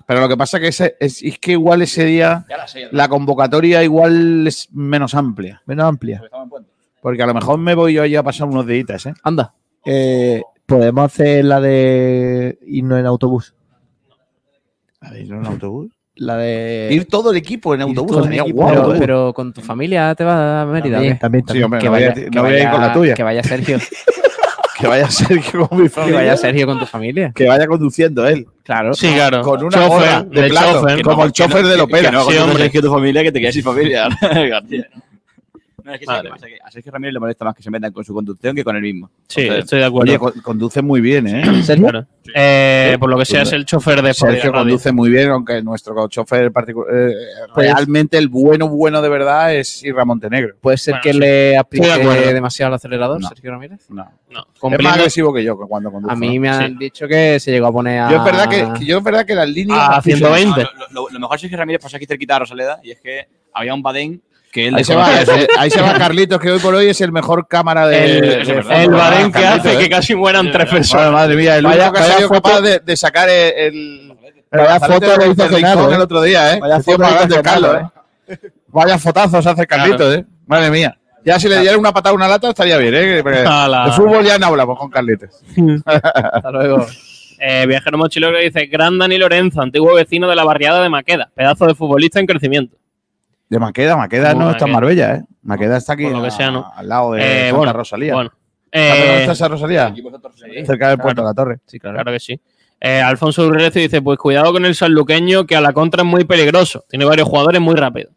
Pero 0.07 0.21
lo 0.21 0.29
que 0.29 0.37
pasa 0.37 0.61
que 0.61 0.69
ese- 0.69 0.97
es, 1.01 1.21
es 1.23 1.39
que 1.41 1.53
igual 1.53 1.83
ese 1.83 2.05
día 2.05 2.47
la 2.93 3.09
convocatoria 3.09 3.83
igual 3.83 4.47
es 4.47 4.69
menos 4.73 5.15
amplia. 5.17 5.63
Menos 5.67 5.87
amplia. 5.87 6.21
Porque 6.21 6.65
a 7.05 7.27
lo 7.27 7.35
mejor 7.35 7.59
me 7.59 7.75
voy 7.75 7.95
yo 7.95 8.03
allá 8.03 8.21
a 8.21 8.23
pasar 8.23 8.49
unos 8.49 8.67
días, 8.67 9.07
¿eh? 9.07 9.15
Anda. 9.23 9.55
Eh, 9.85 10.43
podemos 10.67 11.05
hacer 11.05 11.45
la 11.45 11.61
de 11.61 12.59
irnos 12.67 12.99
en 12.99 13.07
autobús. 13.07 13.55
A 15.01 15.11
ver, 15.11 15.29
¿no 15.29 15.39
en 15.41 15.47
autobús? 15.47 15.93
La 16.17 16.37
de. 16.37 16.89
Ir 16.93 17.07
todo 17.07 17.33
el 17.33 17.37
equipo 17.37 17.75
en 17.75 17.83
autobús. 17.83 18.27
equipo, 18.31 18.67
Pero, 18.69 18.95
¿eh? 18.95 18.99
pero 18.99 19.33
con 19.35 19.53
tu 19.53 19.61
familia 19.61 20.15
te 20.15 20.25
vas 20.25 20.63
a 20.63 20.67
Mérida. 20.67 20.97
También, 20.97 21.19
también, 21.19 21.43
Sí, 21.43 21.47
también. 21.49 21.65
hombre, 21.65 21.81
que 21.81 21.87
no 21.87 21.93
vaya, 21.93 22.11
voy 22.15 22.23
a, 22.23 22.25
que 22.31 22.31
no 22.37 22.43
voy 22.43 22.53
a 22.55 22.59
ir 22.59 22.63
con 22.71 22.73
la 22.73 22.79
vaya- 22.87 22.93
tuya. 22.95 23.15
Que 23.15 23.23
vaya 23.23 23.43
Sergio. 23.43 23.79
Que 24.77 24.89
vaya 24.89 25.09
Sergio 25.09 25.69
con 25.69 25.79
mi 25.79 25.85
que 25.85 25.91
familia. 25.91 26.17
vaya 26.19 26.37
Sergio 26.37 26.67
con 26.67 26.79
tu 26.81 26.85
familia. 26.85 27.33
Que 27.35 27.47
vaya 27.47 27.67
conduciendo 27.69 28.27
él. 28.27 28.47
Claro. 28.65 28.93
Sí, 28.93 29.07
claro. 29.15 29.41
Con 29.43 29.63
una 29.65 29.79
Chofer, 29.79 30.25
de 30.27 30.43
de 30.43 30.49
plato, 30.49 30.81
chofer. 30.81 31.03
como 31.03 31.25
el 31.25 31.33
chofer 31.33 31.65
de 31.67 31.77
Lopera. 31.79 32.11
Que 32.11 32.17
no, 32.17 32.25
Sí, 32.29 32.37
hombre. 32.39 32.59
Sergio 32.65 32.83
tu 32.83 32.91
familia, 32.91 33.23
que 33.23 33.33
te 33.33 33.41
quedes 33.41 33.55
sin 33.55 33.63
familia. 33.65 34.09
No, 35.85 35.93
es 35.93 36.01
que 36.01 36.07
¿sabes 36.07 36.21
Vale. 36.23 36.29
qué 36.31 36.33
pasa? 36.35 36.47
Que 36.47 36.59
a 36.65 36.71
Sergio 36.71 36.93
Ramírez 36.93 37.13
le 37.13 37.21
molesta 37.21 37.45
más 37.45 37.55
que 37.55 37.63
se 37.63 37.71
metan 37.71 37.93
con 37.93 38.03
su 38.05 38.15
conducción 38.15 38.57
que 38.57 38.65
con 38.65 38.75
el 38.75 38.81
mismo. 38.81 39.11
Sí, 39.29 39.43
Entonces, 39.43 39.65
estoy 39.65 39.79
de 39.81 39.85
acuerdo. 39.85 40.11
Oye, 40.13 40.19
con- 40.19 40.33
conduce 40.41 40.81
muy 40.81 41.03
bien, 41.03 41.27
¿eh? 41.27 41.63
¿Sergio? 41.63 41.89
Claro. 41.89 42.07
Eh, 42.35 42.97
por 42.99 43.11
lo 43.11 43.19
que 43.19 43.27
sea, 43.27 43.43
es 43.43 43.53
el 43.53 43.67
chofer 43.67 44.01
de 44.01 44.15
Sergio 44.15 44.51
conduce 44.51 44.93
muy 44.93 45.11
bien, 45.11 45.29
aunque 45.31 45.61
nuestro 45.63 46.09
chofer 46.09 46.51
particular. 46.53 46.89
eh, 46.95 47.13
Pues- 47.55 47.71
realmente 47.71 48.17
el 48.17 48.29
bueno, 48.29 48.67
bueno 48.69 49.03
de 49.03 49.09
verdad 49.11 49.55
es 49.55 49.83
Irra 49.85 50.07
Montenegro. 50.07 50.55
Puede 50.59 50.79
ser 50.79 50.93
Bueno, 50.95 51.03
que 51.03 51.13
sí. 51.13 51.19
le 51.19 51.59
aplique 51.59 51.87
demasiado 52.33 52.69
el 52.69 52.75
acelerador, 52.77 53.21
No. 53.21 53.29
Sergio 53.29 53.51
Ramírez. 53.51 53.91
No. 53.91 54.09
No. 54.31 54.47
Es 54.73 54.83
más 54.83 54.95
agresivo 54.97 55.35
que 55.35 55.45
yo 55.45 55.57
cuando 55.59 55.93
conduce. 55.93 56.13
A 56.13 56.17
mí 56.17 56.39
me 56.39 56.49
Sí. 56.49 56.65
han 56.65 56.79
dicho 56.79 57.07
que 57.07 57.39
se 57.39 57.51
llegó 57.51 57.67
a 57.67 57.73
poner 57.73 58.01
a. 58.01 58.11
Yo 58.11 58.17
es 58.17 58.25
verdad 58.25 58.49
que, 58.49 58.79
que 58.81 58.87
yo 58.87 58.97
es 58.99 59.05
verdad 59.05 59.27
que 59.27 59.35
las 59.35 59.49
líneas. 59.51 59.79
A 59.81 59.91
las 59.97 59.99
puse- 60.05 60.17
120. 60.17 60.63
no, 60.63 60.69
lo, 60.91 61.03
lo- 61.03 61.11
lo 61.11 61.21
mejor 61.21 61.39
Sergio 61.39 61.59
Ramírez 61.59 61.83
pasó 61.83 61.97
aquí 61.99 62.07
cerquita 62.07 62.35
de 62.35 62.39
Rosaleda 62.41 62.81
y 62.83 62.91
es 62.93 63.01
que 63.03 63.29
había 63.53 63.75
un 63.75 63.83
Badén 63.83 64.23
que 64.55 64.69
él 64.69 64.75
Ahí 64.77 64.85
se, 64.85 64.95
va, 64.95 65.21
eh, 65.21 65.47
ahí 65.59 65.69
se 65.69 65.83
va 65.83 65.95
Carlitos, 65.95 66.39
que 66.41 66.49
hoy 66.53 66.61
por 66.61 66.75
hoy 66.77 66.87
es 66.87 67.01
el 67.01 67.11
mejor 67.11 67.49
cámara 67.49 67.89
de. 67.89 68.05
El, 68.05 68.21
de 68.47 68.53
verdad. 68.55 68.83
el 68.85 68.91
Badén 68.91 69.33
que 69.33 69.41
Carlitos, 69.41 69.67
hace 69.67 69.75
¿eh? 69.75 69.79
que 69.79 69.89
casi 69.91 70.15
mueran 70.15 70.53
tres 70.53 70.71
personas. 70.71 71.11
madre 71.11 71.35
mía, 71.35 71.57
el 71.57 71.65
Vaya- 71.65 71.89
único 71.89 71.93
que 71.95 71.99
ha 71.99 72.03
vaya 72.03 72.17
sido 72.19 72.29
capaz 72.31 72.61
de, 72.61 72.79
de 72.79 72.97
sacar 72.97 73.29
el. 73.29 73.53
el 73.57 74.11
el 74.53 74.61
Vaya 74.61 74.79
foto 74.79 75.01
de 75.11 75.19
le 75.19 75.33
hizo 75.33 75.49
Genaro, 75.49 75.89
el 75.91 75.95
¿eh? 76.01 76.03
otro 76.05 76.23
día, 76.23 76.55
¿eh? 76.55 76.61
Vaya 76.61 76.77
El 76.77 76.83
foto 76.85 77.05
Carlos, 77.43 77.77
¿eh? 78.29 78.39
Vaya 78.69 78.99
fotazos 78.99 79.45
hace 79.45 79.67
Carlitos, 79.67 80.15
¿eh? 80.15 80.25
Madre 80.47 80.71
mía. 80.71 80.97
Ya 81.25 81.41
si 81.41 81.49
le 81.49 81.59
diera 81.59 81.77
una 81.77 81.91
patada 81.93 82.13
a 82.13 82.15
una 82.15 82.29
lata 82.29 82.51
estaría 82.51 82.77
bien, 82.77 82.95
¿eh? 82.95 83.23
De 83.23 83.93
fútbol 83.97 84.25
ya 84.25 84.39
no 84.39 84.47
hablamos 84.47 84.79
con 84.79 84.89
Carlitos. 84.91 85.31
Hasta 85.85 86.51
luego. 86.53 86.87
Eh, 87.41 87.67
viajero 87.67 87.99
mochilero 87.99 88.33
que 88.39 88.45
dice: 88.45 88.67
Gran 88.67 88.97
Dani 88.99 89.19
Lorenzo, 89.19 89.61
antiguo 89.61 89.93
vecino 89.95 90.29
de 90.29 90.37
la 90.37 90.45
barriada 90.45 90.81
de 90.83 90.89
Maqueda, 90.89 91.31
pedazo 91.35 91.67
de 91.67 91.75
futbolista 91.75 92.21
en 92.21 92.27
crecimiento. 92.27 92.77
De 93.55 93.61
Maqueda, 93.61 93.97
Maqueda 93.97 94.33
Como 94.33 94.47
no 94.47 94.51
está 94.51 94.65
en. 94.67 94.73
Marbella, 94.73 95.15
¿eh? 95.15 95.23
Maqueda 95.43 95.77
está 95.77 95.93
aquí 95.93 96.03
Por 96.07 96.15
lo 96.15 96.23
que 96.23 96.27
a- 96.27 96.31
sea, 96.33 96.51
¿no? 96.51 96.73
al 96.75 96.89
lado 96.89 97.13
de 97.13 97.21
Eh, 97.23 97.41
Santa 97.45 97.57
bueno, 97.57 97.73
Rosalía. 97.73 98.15
Bueno, 98.15 98.31
¿Sabes 98.73 98.73
Eh, 98.73 99.07
dónde 99.07 99.21
está 99.21 99.33
esa 99.33 99.49
Rosalía? 99.49 99.95
Cerca 100.67 100.89
del 100.89 100.99
puerto 100.99 101.23
de 101.23 101.29
la 101.29 101.35
Torre. 101.35 101.59
Sí, 101.65 101.79
claro. 101.79 101.95
Claro 101.95 102.11
que 102.11 102.19
sí. 102.19 102.41
Eh, 102.81 103.01
Alfonso 103.01 103.47
Urrecio 103.47 103.81
dice: 103.81 104.03
Pues 104.03 104.19
cuidado 104.19 104.51
con 104.53 104.65
el 104.65 104.75
sanluqueño, 104.75 105.47
que 105.47 105.55
a 105.55 105.61
la 105.61 105.73
contra 105.73 106.03
es 106.03 106.09
muy 106.09 106.25
peligroso. 106.25 106.85
Tiene 106.89 107.05
varios 107.05 107.29
jugadores 107.29 107.61
muy 107.61 107.77
rápidos. 107.77 108.13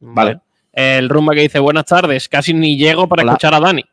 Vale. 0.00 0.40
El 0.72 1.08
Rumba 1.08 1.34
que 1.34 1.42
dice: 1.42 1.60
Buenas 1.60 1.84
tardes, 1.84 2.28
casi 2.28 2.52
ni 2.54 2.76
llego 2.76 3.08
para 3.08 3.22
Hola. 3.22 3.32
escuchar 3.32 3.54
a 3.54 3.60
Dani. 3.60 3.84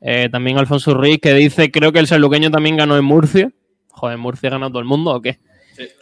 Eh, 0.00 0.28
también 0.30 0.56
Alfonso 0.58 0.94
Ruiz 0.94 1.18
que 1.20 1.34
dice: 1.34 1.72
Creo 1.72 1.90
que 1.90 1.98
el 1.98 2.06
sanluqueño 2.06 2.50
también 2.52 2.76
ganó 2.76 2.96
en 2.96 3.04
Murcia. 3.04 3.50
Joder, 3.90 4.18
¿Murcia 4.18 4.50
ganó 4.50 4.68
todo 4.68 4.78
el 4.78 4.84
mundo 4.84 5.10
o 5.16 5.20
qué? 5.20 5.40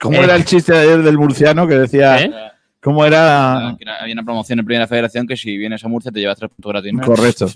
¿Cómo 0.00 0.18
Eh, 0.18 0.24
era 0.24 0.36
el 0.36 0.44
chiste 0.44 0.72
de 0.72 0.80
ayer 0.80 0.98
del 1.02 1.16
murciano 1.16 1.66
que 1.66 1.78
decía. 1.78 2.52
¿Cómo 2.80 3.04
era? 3.04 3.74
Que 3.78 3.84
era- 3.84 3.96
Había 4.00 4.14
una 4.14 4.22
promoción 4.24 4.58
en 4.58 4.64
Primera 4.64 4.86
Federación 4.86 5.26
que 5.26 5.36
si 5.36 5.56
vienes 5.56 5.84
a 5.84 5.88
Murcia 5.88 6.10
te 6.10 6.20
llevas 6.20 6.38
tres 6.38 6.50
puntos 6.50 6.72
gratis. 6.72 6.92
¿no? 6.94 7.02
Correcto. 7.02 7.46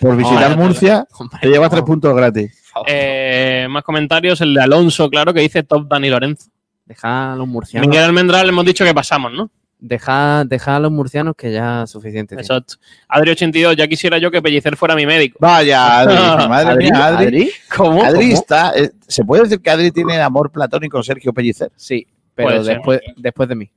Por 0.00 0.16
visitar 0.16 0.56
Murcia, 0.56 1.06
te 1.40 1.48
llevas 1.48 1.70
tres 1.70 1.82
puntos 1.82 2.14
gratis. 2.14 2.62
Eh, 2.86 3.66
más 3.68 3.82
comentarios, 3.82 4.40
el 4.40 4.54
de 4.54 4.62
Alonso, 4.62 5.10
claro, 5.10 5.34
que 5.34 5.40
dice 5.40 5.62
Top 5.62 5.86
Dani 5.88 6.08
Lorenzo. 6.08 6.48
Deja 6.86 7.32
a 7.32 7.36
los 7.36 7.46
murcianos. 7.46 7.86
Miguel 7.88 8.04
Almendral 8.04 8.46
le 8.46 8.52
hemos 8.52 8.64
dicho 8.64 8.84
que 8.84 8.94
pasamos, 8.94 9.32
¿no? 9.32 9.50
Deja, 9.78 10.44
deja 10.44 10.76
a 10.76 10.80
los 10.80 10.90
murcianos 10.92 11.34
que 11.36 11.52
ya 11.52 11.84
es 11.84 11.90
suficiente. 11.90 12.34
Exacto. 12.34 12.74
Adri82, 13.08 13.76
ya 13.76 13.86
quisiera 13.88 14.18
yo 14.18 14.30
que 14.30 14.42
Pellicer 14.42 14.76
fuera 14.76 14.94
mi 14.94 15.06
médico. 15.06 15.38
Vaya, 15.40 16.00
Adri, 16.00 16.14
madre 16.48 16.70
Adri, 16.72 16.84
mía, 16.90 17.06
Adri. 17.06 17.26
Adri. 17.26 17.50
¿Cómo? 17.76 18.02
Adri 18.04 18.32
está. 18.32 18.72
eh, 18.76 18.90
¿Se 19.06 19.24
puede 19.24 19.44
decir 19.44 19.60
que 19.60 19.70
Adri 19.70 19.90
tiene 19.90 20.20
amor 20.20 20.50
platónico 20.50 20.96
con 20.98 21.04
Sergio 21.04 21.32
Pellicer? 21.32 21.70
Sí, 21.76 22.06
pero 22.34 22.62
después, 22.62 23.00
después 23.16 23.48
de 23.48 23.54
mí. 23.54 23.70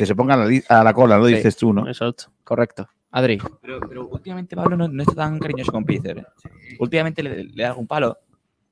Que 0.00 0.06
se 0.06 0.14
pongan 0.14 0.40
a 0.40 0.44
la, 0.44 0.48
li- 0.50 0.62
a 0.68 0.82
la 0.82 0.94
cola, 0.94 1.18
lo 1.18 1.26
Sí. 1.26 1.34
dices 1.34 1.56
tú, 1.56 1.72
¿no? 1.72 1.86
Exacto. 1.86 2.24
Correcto. 2.42 2.88
Adri. 3.10 3.38
Pero, 3.60 3.80
pero 3.88 4.06
últimamente 4.08 4.56
Pablo 4.56 4.76
no, 4.76 4.88
no 4.88 5.02
está 5.02 5.14
tan 5.14 5.38
cariñoso 5.38 5.72
con 5.72 5.84
Pellicer. 5.84 6.18
¿eh? 6.18 6.24
Últimamente 6.78 7.22
le, 7.22 7.44
le 7.44 7.62
da 7.62 7.68
algún 7.70 7.86
palo. 7.86 8.16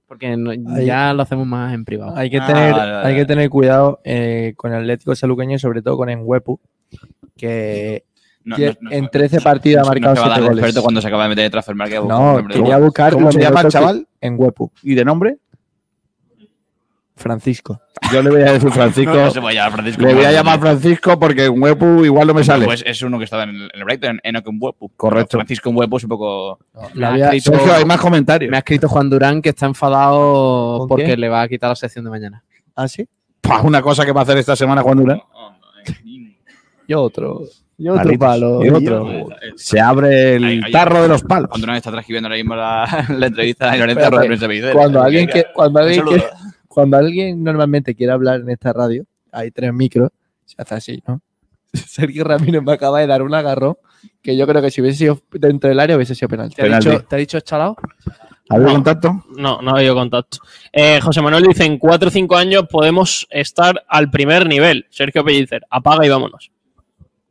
Porque 0.06 0.36
no- 0.38 0.50
Ahí- 0.52 0.86
ya 0.86 1.12
lo 1.12 1.22
hacemos 1.22 1.46
más 1.46 1.74
en 1.74 1.84
privado. 1.84 2.16
Hay 2.16 2.30
que 2.30 2.38
Ah, 2.38 2.46
tener, 2.46 2.72
vale, 2.72 2.92
vale, 2.92 3.08
hay 3.08 3.14
que 3.16 3.24
tener 3.26 3.50
cuidado 3.50 4.00
eh, 4.04 4.54
con 4.56 4.72
el 4.72 4.80
Atlético 4.80 5.14
Saluqueño 5.14 5.56
y 5.56 5.58
sobre 5.58 5.82
todo 5.82 5.96
con 5.98 6.08
Enhuepu, 6.08 6.58
que 7.36 8.04
No, 8.44 8.56
que 8.56 8.66
no, 8.68 8.88
no, 8.88 8.90
en 8.92 9.08
13 9.10 9.40
partidos 9.40 9.86
ha 9.86 9.90
marcado 9.90 10.14
va 10.14 10.20
a 10.20 10.24
7 10.36 10.40
dar 10.40 10.54
goles. 10.56 10.78
cuando 10.80 11.00
se 11.02 11.08
acaba 11.08 11.24
de 11.24 11.28
meter 11.30 11.44
de 11.44 11.50
transfer 11.50 11.74
market. 11.74 12.00
un 12.00 12.08
No, 12.08 12.42
quería 12.48 12.78
buscar 12.78 13.12
¿Cómo 13.12 13.26
los 13.26 13.34
se 13.34 13.40
llama 13.40 13.60
el 13.60 13.66
minutos 13.66 13.74
que- 13.74 13.78
chaval? 13.78 14.08
Enhuepu, 14.20 14.72
¿Y 14.82 14.94
de 14.94 15.04
nombre? 15.04 15.36
Francisco. 17.18 17.80
Yo 18.12 18.22
le 18.22 18.30
voy 18.30 18.42
a 18.42 18.52
decir 18.52 18.70
Francisco. 18.70 19.12
No, 19.14 19.24
no 19.24 19.30
se 19.30 19.40
puede 19.40 19.54
llamar 19.56 19.72
Francisco. 19.72 20.02
le 20.02 20.14
voy 20.14 20.24
a 20.24 20.28
No, 20.28 20.32
llamar 20.32 20.56
no. 20.56 20.62
Francisco 20.62 21.18
porque 21.18 21.44
en 21.44 21.62
Huepu 21.62 22.04
igual 22.04 22.26
no 22.28 22.34
me 22.34 22.44
sale. 22.44 22.64
Pues 22.64 22.82
es 22.86 23.02
uno 23.02 23.18
que 23.18 23.24
estaba 23.24 23.42
en 23.44 23.50
el, 23.50 23.62
en 23.62 23.70
el 23.74 23.84
Brighton, 23.84 24.20
Enoch 24.22 24.46
Mwepu. 24.50 24.90
Correcto. 24.96 25.36
Francisco 25.38 25.70
Mwepu 25.72 25.96
es 25.98 26.04
un 26.04 26.08
poco... 26.08 26.58
Me 26.94 27.04
ha, 27.04 27.08
había- 27.10 27.24
escrito, 27.32 27.52
Sergio, 27.58 27.74
hay 27.74 27.84
más 27.84 28.00
comentarios. 28.00 28.50
me 28.50 28.56
ha 28.56 28.60
escrito 28.60 28.88
Juan 28.88 29.10
Durán 29.10 29.42
que 29.42 29.50
está 29.50 29.66
enfadado 29.66 30.78
¿Con 30.78 30.88
porque 30.88 31.04
qué? 31.04 31.16
le 31.16 31.28
va 31.28 31.42
a 31.42 31.48
quitar 31.48 31.68
la 31.70 31.76
sección 31.76 32.04
de 32.04 32.10
mañana. 32.10 32.42
¿Ah, 32.74 32.88
sí? 32.88 33.06
Pua, 33.40 33.60
una 33.62 33.82
cosa 33.82 34.04
que 34.06 34.12
va 34.12 34.20
a 34.20 34.24
hacer 34.24 34.38
esta 34.38 34.56
semana 34.56 34.82
Juan 34.82 34.98
Durán. 34.98 35.20
Y 36.86 36.94
otro. 36.94 37.42
Y 37.80 37.88
otro 37.88 38.02
Palitos. 38.02 38.28
palo. 38.28 38.64
Y 38.64 38.68
y 38.68 38.70
otro. 38.70 39.26
Se 39.56 39.78
abre 39.80 40.34
el 40.36 40.44
Ahí- 40.44 40.60
ahí- 40.64 40.72
tarro 40.72 41.02
de 41.02 41.08
los 41.08 41.22
palos. 41.22 41.48
Cuando 41.50 41.72
está 41.74 41.90
transcribiendo 41.92 42.26
ahora 42.26 42.36
mismo 42.36 42.56
la, 42.56 43.06
la 43.16 43.26
entrevista 43.26 43.70
de 43.70 43.78
Lorenzo 43.78 44.48
Pellicer. 44.48 44.72
Cuando 44.72 45.02
alguien 45.02 45.28
que- 45.28 45.46
cuando 45.54 45.80
alguien 45.80 46.04
que- 46.06 46.24
cuando 46.78 46.96
alguien 46.96 47.42
normalmente 47.42 47.96
quiere 47.96 48.12
hablar 48.12 48.38
en 48.38 48.50
esta 48.50 48.72
radio, 48.72 49.04
hay 49.32 49.50
tres 49.50 49.72
micros, 49.74 50.10
se 50.44 50.54
hace 50.62 50.74
así, 50.76 51.02
¿no? 51.08 51.20
Sergio 51.72 52.22
Ramírez 52.22 52.62
me 52.62 52.72
acaba 52.72 53.00
de 53.00 53.08
dar 53.08 53.22
un 53.22 53.34
agarrón 53.34 53.74
que 54.22 54.36
yo 54.36 54.46
creo 54.46 54.62
que 54.62 54.70
si 54.70 54.80
hubiese 54.80 54.98
sido 54.98 55.20
dentro 55.32 55.68
del 55.68 55.80
área 55.80 55.96
hubiese 55.96 56.14
sido 56.14 56.28
penalti. 56.28 56.54
¿Te 56.54 56.62
ha 56.72 56.78
dicho, 56.78 57.00
¿te 57.02 57.16
ha 57.16 57.18
dicho 57.18 57.40
chalao? 57.40 57.76
¿Había 58.48 58.68
No. 58.68 58.72
contacto? 58.74 59.24
No, 59.36 59.60
no 59.60 59.72
ha 59.74 59.78
habido 59.80 59.96
contacto. 59.96 60.38
Eh, 60.72 61.00
José 61.02 61.20
Manuel 61.20 61.42
dice, 61.48 61.64
en 61.64 61.78
4 61.78 62.06
o 62.06 62.12
5 62.12 62.36
años 62.36 62.62
podemos 62.70 63.26
estar 63.28 63.84
al 63.88 64.08
primer 64.08 64.46
nivel. 64.46 64.86
Sergio 64.88 65.24
Pellicer, 65.24 65.66
apaga 65.68 66.06
y 66.06 66.08
vámonos. 66.08 66.52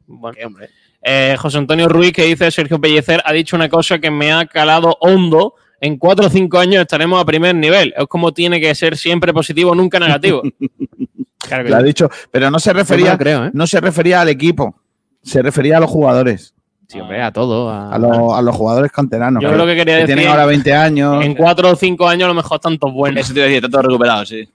Bueno. 0.07 0.37
Eh, 1.01 1.37
José 1.39 1.57
Antonio 1.59 1.87
Ruiz 1.87 2.11
que 2.11 2.25
dice, 2.25 2.51
Sergio 2.51 2.81
Pellicer 2.81 3.21
ha 3.23 3.31
dicho 3.31 3.55
una 3.55 3.69
cosa 3.69 3.97
que 3.97 4.11
me 4.11 4.33
ha 4.33 4.45
calado 4.45 4.97
hondo. 4.99 5.55
En 5.79 5.97
4 5.97 6.25
o 6.25 6.29
5 6.29 6.57
años 6.59 6.81
estaremos 6.81 7.21
a 7.21 7.25
primer 7.25 7.53
nivel. 7.55 7.93
Es 7.95 8.07
como 8.07 8.31
tiene 8.33 8.59
que 8.59 8.73
ser 8.75 8.97
siempre 8.97 9.31
positivo, 9.33 9.75
nunca 9.75 9.99
negativo. 9.99 10.41
Claro 11.39 11.63
que 11.63 11.69
Lo 11.69 11.75
ha 11.77 11.79
sí. 11.79 11.85
dicho, 11.85 12.09
pero 12.29 12.51
no 12.51 12.59
se 12.59 12.73
refería, 12.73 13.11
lo 13.13 13.17
creo, 13.17 13.45
¿eh? 13.45 13.51
no 13.53 13.67
se 13.67 13.79
refería 13.79 14.19
al 14.19 14.27
equipo, 14.27 14.75
se 15.21 15.41
refería 15.41 15.77
a 15.77 15.79
los 15.79 15.89
jugadores, 15.89 16.53
Sí, 16.89 16.99
hombre, 16.99 17.21
a 17.21 17.31
todo. 17.31 17.69
A, 17.69 17.93
a, 17.93 17.97
los, 17.99 18.33
a 18.33 18.41
los 18.41 18.55
jugadores 18.55 18.91
canteranos. 18.91 19.41
Yo 19.43 19.51
creo 19.53 19.65
que 19.65 19.75
quería 19.75 19.95
decir- 19.97 20.07
tienen 20.07 20.27
ahora 20.29 20.45
20 20.45 20.73
años. 20.73 21.23
En 21.23 21.35
4 21.35 21.69
o 21.71 21.75
5 21.75 22.07
años 22.07 22.25
a 22.25 22.27
lo 22.29 22.33
mejor 22.33 22.59
tantos 22.59 22.91
buenos. 22.93 23.21
Eso 23.21 23.33
te 23.33 23.39
iba 23.39 23.45
a 23.45 23.49
decir, 23.49 23.63
está 23.65 23.69
todo 23.77 23.81
recuperado, 23.89 24.25
sí. 24.25 24.47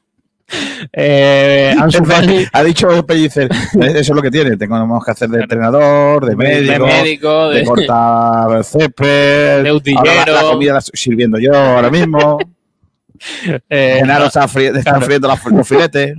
Eh, 0.93 1.75
Ansu 1.81 2.05
Fati, 2.05 2.47
ha 2.53 2.63
dicho 2.63 3.07
Pellicer, 3.07 3.49
eso 3.81 3.99
es 3.99 4.09
lo 4.11 4.21
que 4.23 4.31
tiene, 4.31 4.57
tenemos 4.57 5.05
que 5.05 5.11
hacer 5.11 5.29
de 5.29 5.41
entrenador, 5.43 6.27
de 6.27 6.37
médico, 6.37 6.73
de 6.73 6.79
médico, 6.93 7.49
de, 7.51 7.59
de 7.61 7.65
cortar 7.67 8.65
césped, 8.65 9.63
De 9.65 9.73
utillero. 9.73 10.01
ahora 10.11 10.27
la, 10.33 10.43
la 10.43 10.51
comida 10.51 10.73
la 10.75 10.79
estoy 10.81 10.99
sirviendo 10.99 11.39
yo 11.39 11.55
ahora 11.55 11.91
mismo, 11.91 12.39
eh, 13.71 13.97
Genaro 14.01 14.27
está, 14.27 14.47
fri- 14.49 14.77
está 14.77 14.91
claro. 14.93 15.07
friendo 15.07 15.29
las- 15.29 15.45
los 15.47 15.67
filetes, 15.69 16.17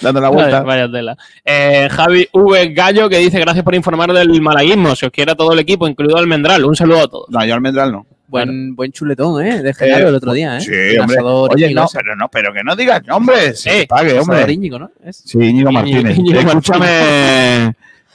dando 0.00 0.20
la 0.20 0.28
vuelta. 0.28 0.62
Vaya, 0.62 0.82
vaya 0.86 0.92
tela. 0.92 1.16
Eh, 1.44 1.88
Javi 1.90 2.28
V. 2.32 2.68
Gallo 2.72 3.08
que 3.08 3.18
dice 3.18 3.38
gracias 3.40 3.64
por 3.64 3.74
informar 3.74 4.12
del 4.12 4.40
malaguismo. 4.40 4.94
Se 4.96 5.06
os 5.06 5.12
quiere 5.12 5.32
a 5.32 5.34
todo 5.34 5.52
el 5.52 5.58
equipo, 5.58 5.86
incluido 5.88 6.16
Almendral. 6.16 6.64
Un 6.64 6.74
saludo 6.76 7.00
a 7.02 7.08
todos. 7.08 7.26
No, 7.28 7.44
yo 7.44 7.54
almendral 7.54 7.92
no. 7.92 8.06
Buen, 8.30 8.76
buen 8.76 8.92
chuletón, 8.92 9.44
¿eh? 9.44 9.62
De 9.62 9.74
Genaro 9.74 10.08
el 10.08 10.14
otro 10.14 10.32
día, 10.32 10.56
¿eh? 10.58 10.60
Sí, 10.60 10.98
hombre. 10.98 11.18
Oye, 11.22 11.64
Íñigo 11.66 11.80
no, 11.80 11.86
ese. 11.86 11.98
pero 11.98 12.16
no, 12.16 12.28
pero 12.30 12.52
que 12.52 12.62
no 12.62 12.76
digas 12.76 13.02
nombres, 13.06 13.66
Eh, 13.66 13.80
se 13.80 13.86
pague, 13.86 14.18
hombre. 14.18 14.36
Asador 14.36 14.50
Íñigo, 14.50 14.78
¿no? 14.78 14.90
Es- 15.04 15.22
Sí, 15.26 15.38
Íñigo 15.38 15.72
Martínez. 15.72 16.16
Íñigo 16.16 16.38
Escúchame, 16.40 16.86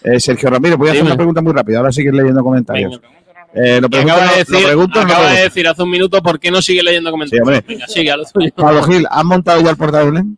eh, 0.04 0.20
Sergio 0.20 0.50
Ramírez, 0.50 0.78
voy 0.78 0.88
a 0.88 0.92
hacer 0.92 1.02
Dime. 1.04 1.12
una 1.12 1.18
pregunta 1.18 1.42
muy 1.42 1.54
rápida, 1.54 1.80
ahora 1.80 1.92
sigues 1.92 2.14
leyendo 2.14 2.44
comentarios. 2.44 3.00
Eh, 3.54 3.80
lo 3.82 3.88
Que 3.90 3.98
pregunto, 3.98 4.14
acaba 4.14 4.22
de 4.26 4.32
lo 4.32 4.38
decir, 4.52 4.66
pregunto, 4.66 5.00
no 5.00 5.06
acaba 5.06 5.20
de 5.22 5.26
pregunto. 5.28 5.44
decir 5.44 5.68
hace 5.68 5.84
un 5.84 5.90
minuto 5.90 6.22
por 6.22 6.40
qué 6.40 6.52
no 6.52 6.62
sigue 6.62 6.84
leyendo 6.84 7.12
comentarios. 7.12 7.48
Sí. 7.58 7.64
Venga, 7.68 7.88
sigue 7.88 8.12
a 8.12 8.18
lo 8.18 8.24
tuyo. 8.26 8.52
Pablo 8.56 8.84
Gil, 8.84 9.06
¿has 9.10 9.24
montado 9.26 9.62
ya 9.62 9.70
el 9.70 9.78
portal 9.78 10.06
de 10.06 10.12
Belén? 10.12 10.38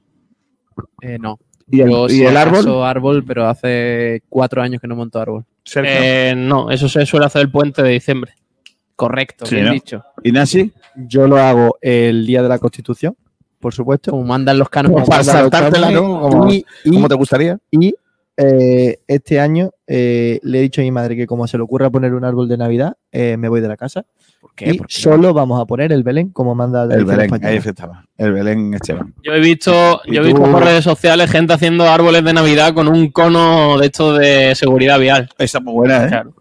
Eh, 1.02 1.18
no. 1.20 1.40
¿Y 1.70 1.82
el, 1.82 1.90
Yo, 1.90 2.06
y 2.06 2.10
si 2.12 2.26
el 2.26 2.38
árbol? 2.38 2.84
árbol, 2.84 3.24
pero 3.26 3.48
hace 3.50 4.22
cuatro 4.30 4.62
años 4.62 4.80
que 4.82 4.88
no 4.88 4.96
monto 4.96 5.20
árbol. 5.20 5.46
Eh, 5.76 6.34
no, 6.38 6.72
eso 6.72 6.88
se 6.88 7.06
suele 7.06 7.26
hacer 7.26 7.42
el 7.42 7.52
puente 7.52 7.84
de 7.84 7.90
diciembre. 7.90 8.34
Correcto, 8.98 9.46
Sí, 9.46 9.56
bien 9.56 9.68
¿no? 9.68 9.74
dicho. 9.74 10.04
¿Y 10.24 10.32
Nancy? 10.34 10.74
Yo 10.96 11.26
lo 11.28 11.38
hago 11.38 11.78
el 11.82 12.26
día 12.26 12.44
de 12.44 12.50
la 12.50 12.60
Constitución, 12.60 13.16
por 13.60 13.74
supuesto. 13.74 14.12
Como 14.12 14.24
mandan 14.26 14.58
los 14.60 14.68
canos. 14.70 14.92
Como 14.92 15.06
para 15.06 15.24
saltártela, 15.24 15.90
¿no? 15.92 16.20
Como, 16.20 16.52
Y, 16.52 16.66
y- 16.84 16.92
como 16.94 17.08
te 17.08 17.16
gustaría. 17.16 17.58
y, 17.72 17.94
eh, 18.40 19.00
este 19.08 19.40
año 19.40 19.72
eh, 19.88 20.40
le 20.44 20.60
he 20.60 20.62
dicho 20.62 20.82
a 20.82 20.84
mi 20.84 20.92
madre 20.92 21.16
que 21.16 21.26
como 21.26 21.48
se 21.48 21.58
le 21.58 21.64
ocurra 21.64 21.90
poner 21.90 22.14
un 22.14 22.24
árbol 22.26 22.48
de 22.48 22.58
Navidad, 22.58 22.94
eh, 23.12 23.36
me 23.38 23.50
voy 23.50 23.62
de 23.62 23.68
la 23.68 23.78
casa. 23.78 24.06
¿Por 24.42 24.54
qué? 24.54 24.70
Y 24.74 24.78
¿Por 24.78 24.88
qué? 24.88 24.94
solo 25.02 25.34
vamos 25.34 25.60
a 25.62 25.66
poner 25.66 25.92
el 25.92 26.04
Belén 26.04 26.30
como 26.30 26.54
manda 26.54 26.84
El 26.84 27.06
Belén, 27.06 27.32
ahí 27.44 27.58
estaba. 27.58 28.04
El 28.18 28.34
Belén 28.34 28.74
Esteban. 28.76 29.14
Yo 29.24 29.34
he 29.34 29.40
visto, 29.40 30.02
¿Y 30.06 30.16
yo 30.16 30.22
he 30.22 30.26
visto 30.26 30.42
por 30.42 30.64
redes 30.64 30.84
sociales 30.84 31.32
gente 31.32 31.54
haciendo 31.54 31.86
árboles 31.86 32.24
de 32.24 32.34
Navidad 32.34 32.74
con 32.76 32.88
un 32.88 33.10
cono 33.12 33.78
de 33.80 33.86
estos 33.88 34.20
de 34.20 34.54
seguridad 34.56 35.00
vial. 35.00 35.30
Esa 35.40 35.58
es 35.60 35.64
muy 35.64 35.74
buena, 35.74 36.06
¿eh? 36.06 36.08
Claro. 36.10 36.34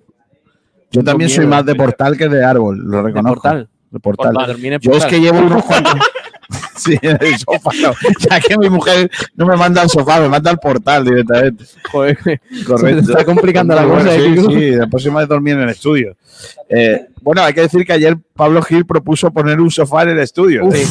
Yo 0.91 1.03
también 1.05 1.31
soy 1.31 1.47
más 1.47 1.65
de 1.67 1.75
portal 1.75 2.17
que 2.17 2.29
de 2.29 2.45
árbol, 2.45 2.79
lo 2.85 2.99
¿De 2.99 3.03
reconozco. 3.05 3.35
portal? 3.43 3.69
De 3.91 4.01
portal. 4.01 4.33
Portal. 4.33 4.53
Dormir 4.53 4.73
en 4.75 4.81
Yo 4.81 4.91
es 4.93 4.99
portal. 4.99 5.11
que 5.11 5.21
llevo 5.21 5.39
unos 5.41 5.65
cuantos. 5.67 5.95
sí, 6.77 6.97
en 7.03 7.19
el 7.21 7.37
sofá. 7.39 7.71
No. 7.83 7.93
Ya 8.31 8.41
que 8.41 8.57
mi 8.59 8.69
mujer 8.71 9.11
no 9.35 9.47
me 9.47 9.57
manda 9.57 9.83
al 9.83 9.91
sofá, 9.91 10.21
me 10.21 10.29
manda 10.29 10.51
al 10.51 10.59
portal 10.59 11.05
directamente. 11.05 11.65
Joder, 11.91 12.17
Correcto. 12.67 13.05
Se 13.05 13.13
está 13.13 13.25
complicando 13.25 13.75
la 13.75 13.85
cosa, 13.85 14.15
¿eh, 14.15 14.35
Sí, 14.37 14.47
sí, 14.49 14.71
la 14.73 14.87
próxima 14.87 15.21
vez 15.21 15.29
dormir 15.29 15.55
en 15.55 15.61
el 15.63 15.69
estudio. 15.71 16.17
Eh, 16.69 17.07
bueno, 17.21 17.43
hay 17.43 17.53
que 17.53 17.63
decir 17.63 17.85
que 17.85 17.93
ayer 17.93 18.17
Pablo 18.35 18.63
Gil 18.63 18.87
propuso 18.87 19.31
poner 19.33 19.61
un 19.61 19.71
sofá 19.71 20.05
en 20.05 20.11
el 20.11 20.19
estudio. 20.21 20.71
Sí. 20.71 20.85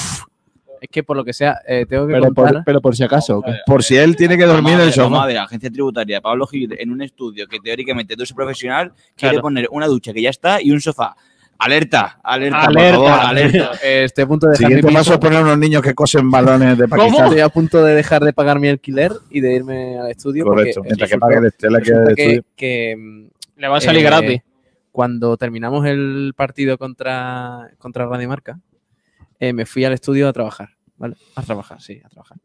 Es 0.86 0.90
que 0.92 1.02
por 1.04 1.18
lo 1.18 1.24
que 1.26 1.34
sea, 1.34 1.62
eh, 1.68 1.88
tengo 1.90 2.06
que 2.06 2.14
Pero 2.14 2.26
contar. 2.26 2.54
por, 2.54 2.64
pero 2.64 2.82
por 2.82 2.96
si 2.96 3.04
acaso. 3.04 3.40
¿o 3.40 3.42
qué? 3.42 3.54
Por 3.66 3.84
si 3.84 3.98
él 3.98 4.16
tiene 4.16 4.38
que 4.38 4.46
dormir 4.46 4.76
en 4.76 4.82
el 4.82 4.94
sofá. 4.94 5.26
ver, 5.26 5.40
agencia 5.40 5.72
tributaria, 5.72 6.22
Pablo 6.22 6.46
Gil, 6.46 6.76
en 6.80 6.92
un 6.92 7.02
estudio 7.02 7.48
que 7.48 7.60
teóricamente 7.60 8.16
tú 8.16 8.22
eres 8.22 8.34
profesional, 8.34 8.94
quiere 9.16 9.34
Claro. 9.34 9.42
poner 9.42 9.68
una 9.72 9.88
ducha 9.88 10.14
que 10.14 10.22
ya 10.22 10.30
está 10.30 10.62
y 10.62 10.70
un 10.72 10.80
sofá. 10.80 11.16
Alerta, 11.58 12.20
alerta, 12.24 12.66
Alerta. 12.66 12.98
por 13.00 13.08
favor, 13.08 13.26
alerta. 13.30 13.72
Estoy 13.84 14.24
a 14.26 14.28
punto 14.28 14.46
de 14.46 14.52
dejar 14.52 14.68
Siguiente 14.68 14.88
mi 14.88 14.94
paso 14.94 15.14
es 15.14 15.20
poner 15.20 15.42
unos 15.42 15.58
niños 15.58 15.82
que 15.82 15.96
cosen 15.96 16.30
balones 16.30 16.78
de 16.78 16.88
Pakistán. 16.88 17.26
Estoy 17.26 17.40
a 17.40 17.50
punto 17.50 17.84
de 17.84 17.96
dejar 17.96 18.24
de 18.24 18.34
pagar 18.34 18.60
mi 18.60 18.68
alquiler 18.68 19.12
y 19.32 19.40
de 19.42 19.56
irme 19.56 19.98
al 19.98 20.12
estudio. 20.12 20.46
Correcto. 20.46 20.82
porque 20.82 20.90
Mientras 20.90 21.10
que 21.10 21.18
pague 21.18 21.38
el 21.38 21.46
Estela 21.46 21.80
que 21.82 21.92
estudio. 21.92 22.44
que, 22.56 23.30
Le 23.56 23.68
va 23.70 23.78
a 23.78 23.82
salir 23.82 24.02
eh, 24.02 24.06
gratis. 24.06 24.42
Cuando 24.92 25.36
terminamos 25.38 25.86
el 25.88 26.34
partido 26.36 26.78
contra, 26.78 27.70
contra 27.80 28.06
Radio 28.06 28.30
Marca, 28.30 28.60
eh, 29.40 29.52
me 29.54 29.66
fui 29.66 29.84
al 29.86 29.94
estudio 29.94 30.28
a 30.30 30.34
trabajar. 30.34 30.75
¿Vale? 30.98 31.16
A 31.36 31.42
trabajar, 31.44 31.82
sí, 31.82 32.02
a 32.04 32.10
trabajar. 32.10 32.38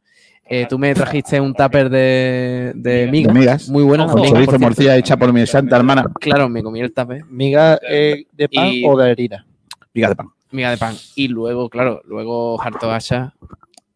Eh, 0.53 0.67
tú 0.69 0.79
me 0.79 0.93
trajiste 0.95 1.41
un 1.41 1.55
tupper 1.55 1.89
de, 1.89 2.73
de 2.75 3.07
migas. 3.09 3.33
De 3.33 3.41
migas. 3.41 3.69
Muy 3.69 3.85
bueno. 3.85 4.09
Con 4.09 4.25
chorizo, 4.25 4.59
morcilla 4.59 4.97
hecha 4.97 5.17
por 5.17 5.33
mi 5.33 5.47
santa 5.47 5.77
hermana. 5.77 6.05
Claro, 6.21 6.49
me 6.49 6.61
comí 6.63 6.81
el 6.81 6.93
tupper. 6.93 7.25
¿Miga 7.27 7.79
eh, 7.89 8.25
de 8.33 8.49
pan 8.49 8.67
Y- 8.69 8.85
o 8.85 8.97
de 8.99 9.11
harina? 9.13 9.47
Miga 9.95 10.09
de 10.09 10.17
pan. 10.17 10.29
Miga 10.51 10.71
de 10.71 10.77
pan. 10.79 10.97
Y 11.15 11.29
luego, 11.29 11.69
claro, 11.69 12.03
luego 12.05 12.61
harto 12.61 12.89
gacha. 12.89 13.33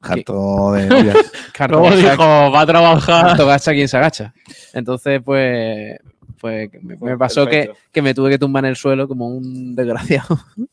Harto 0.01 0.73
de 0.73 0.83
migas. 0.89 1.17
Harto 1.59 1.91
dijo, 1.97 2.51
va 2.53 2.61
a 2.61 2.67
trabajar. 2.67 3.27
harto 3.31 3.47
gacha 3.47 3.73
quien 3.73 3.89
se 3.89 3.97
agacha. 3.97 4.33
Entonces, 4.75 5.21
pues, 5.25 5.99
pues 6.41 6.71
me, 6.83 6.97
me 7.01 7.17
pasó 7.19 7.47
que, 7.47 7.73
que 7.91 8.03
me 8.03 8.15
tuve 8.15 8.31
que 8.31 8.39
tumbar 8.39 8.65
en 8.65 8.71
el 8.71 8.77
suelo 8.77 9.09
como 9.09 9.27
un 9.29 9.75
desgraciado. 9.75 10.39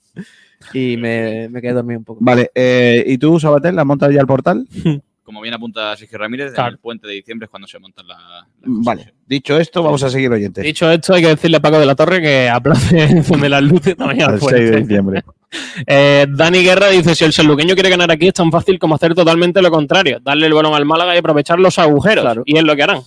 y 0.73 0.97
me, 0.97 1.47
me 1.49 1.61
quedé 1.61 1.73
dormido 1.73 1.99
un 1.99 2.05
poco. 2.05 2.19
Vale, 2.21 2.51
eh, 2.55 3.03
¿y 3.07 3.17
tú, 3.17 3.39
Sabatel, 3.39 3.75
la 3.75 3.81
has 3.81 3.87
montado 3.87 4.11
ya 4.11 4.21
el 4.21 4.27
portal? 4.27 4.67
Como 5.23 5.39
bien 5.39 5.53
apunta 5.53 5.95
Sergio 5.95 6.17
Ramírez, 6.17 6.51
Claro. 6.53 6.69
en 6.69 6.73
el 6.73 6.79
puente 6.79 7.07
de 7.07 7.13
diciembre 7.13 7.45
es 7.45 7.49
cuando 7.49 7.65
se 7.65 7.79
montan 7.79 8.05
la, 8.05 8.45
Vale, 8.63 9.13
dicho 9.25 9.57
esto, 9.57 9.81
vamos 9.81 10.03
a 10.03 10.09
seguir 10.09 10.29
oyentes. 10.29 10.61
Dicho 10.61 10.91
esto, 10.91 11.13
hay 11.13 11.21
que 11.21 11.29
decirle 11.29 11.55
a 11.57 11.61
Paco 11.61 11.79
de 11.79 11.85
la 11.85 11.95
Torre 11.95 12.21
que 12.21 12.49
aplace 12.49 13.01
encender 13.03 13.49
las 13.51 13.63
luces 13.63 13.95
también 13.95 14.23
al 14.23 14.39
6 14.41 14.51
de 14.51 14.57
puente. 14.59 14.81
diciembre. 14.81 15.23
Eh, 15.85 16.27
Dani 16.29 16.63
Guerra 16.63 16.87
dice: 16.87 17.13
Si 17.13 17.25
el 17.25 17.33
sanluqueño 17.33 17.73
quiere 17.73 17.89
ganar 17.89 18.09
aquí, 18.09 18.27
es 18.29 18.33
tan 18.33 18.49
fácil 18.51 18.79
como 18.79 18.95
hacer 18.95 19.13
totalmente 19.13 19.61
lo 19.61 19.69
contrario, 19.69 20.19
darle 20.21 20.47
el 20.47 20.53
balón 20.53 20.73
al 20.73 20.85
Málaga 20.85 21.13
y 21.13 21.17
aprovechar 21.17 21.59
los 21.59 21.77
agujeros. 21.77 22.37
Y 22.45 22.55
es 22.55 22.63
lo 22.63 22.73
que 22.73 22.83
harán. 22.83 23.01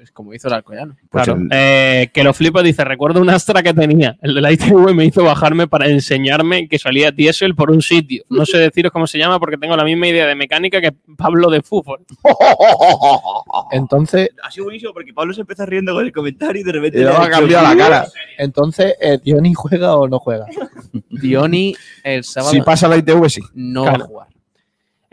Es 0.00 0.12
como 0.12 0.32
hizo 0.32 0.46
el 0.48 0.54
Alcoyano. 0.54 0.96
Pues 1.10 1.24
Claro. 1.24 1.40
el- 1.40 1.48
Eh, 1.50 2.10
que 2.14 2.22
lo 2.22 2.32
flipo 2.32 2.62
dice, 2.62 2.84
recuerdo 2.84 3.20
un 3.20 3.28
Astra 3.30 3.62
que 3.64 3.74
tenía. 3.74 4.16
El 4.22 4.34
de 4.34 4.40
la 4.40 4.52
ITV 4.52 4.94
me 4.94 5.04
hizo 5.04 5.24
bajarme 5.24 5.66
para 5.66 5.88
enseñarme 5.88 6.68
que 6.68 6.78
salía 6.78 7.10
diésel 7.10 7.54
por 7.56 7.70
un 7.70 7.82
sitio. 7.82 8.22
No 8.28 8.46
sé 8.46 8.58
deciros 8.58 8.92
cómo 8.92 9.06
se 9.08 9.18
llama 9.18 9.40
porque 9.40 9.56
tengo 9.56 9.76
la 9.76 9.84
misma 9.84 10.06
idea 10.06 10.26
de 10.26 10.36
mecánica 10.36 10.80
que 10.80 10.92
Pablo 11.16 11.50
de 11.50 11.62
fútbol. 11.62 12.00
Entonces, 13.72 14.30
Ha 14.42 14.50
sido 14.50 14.64
buenísimo 14.64 14.92
porque 14.92 15.12
Pablo 15.12 15.32
se 15.34 15.40
empezó 15.42 15.66
riendo 15.66 15.92
con 15.94 16.04
el 16.04 16.12
comentario 16.12 16.60
y 16.60 16.64
de 16.64 16.72
repente. 16.72 16.98
Y 16.98 17.00
le 17.00 17.06
luego 17.08 17.22
ha 17.22 17.30
cambiado 17.30 17.68
la 17.68 17.76
cara. 17.76 18.06
entonces 18.38 18.94
eh, 19.00 19.18
Diony 19.22 19.54
juega 19.54 19.96
o 19.96 20.06
no 20.08 20.18
juega. 20.18 20.46
Diony 21.10 21.74
el 22.04 22.24
sábado 22.24 22.52
Si 22.52 22.60
pasa 22.60 22.88
la 22.88 22.96
ITV, 22.98 23.28
sí. 23.28 23.40
no 23.54 23.82
Claro. 23.82 23.98
va 23.98 24.04
a 24.04 24.08
jugar. 24.08 24.28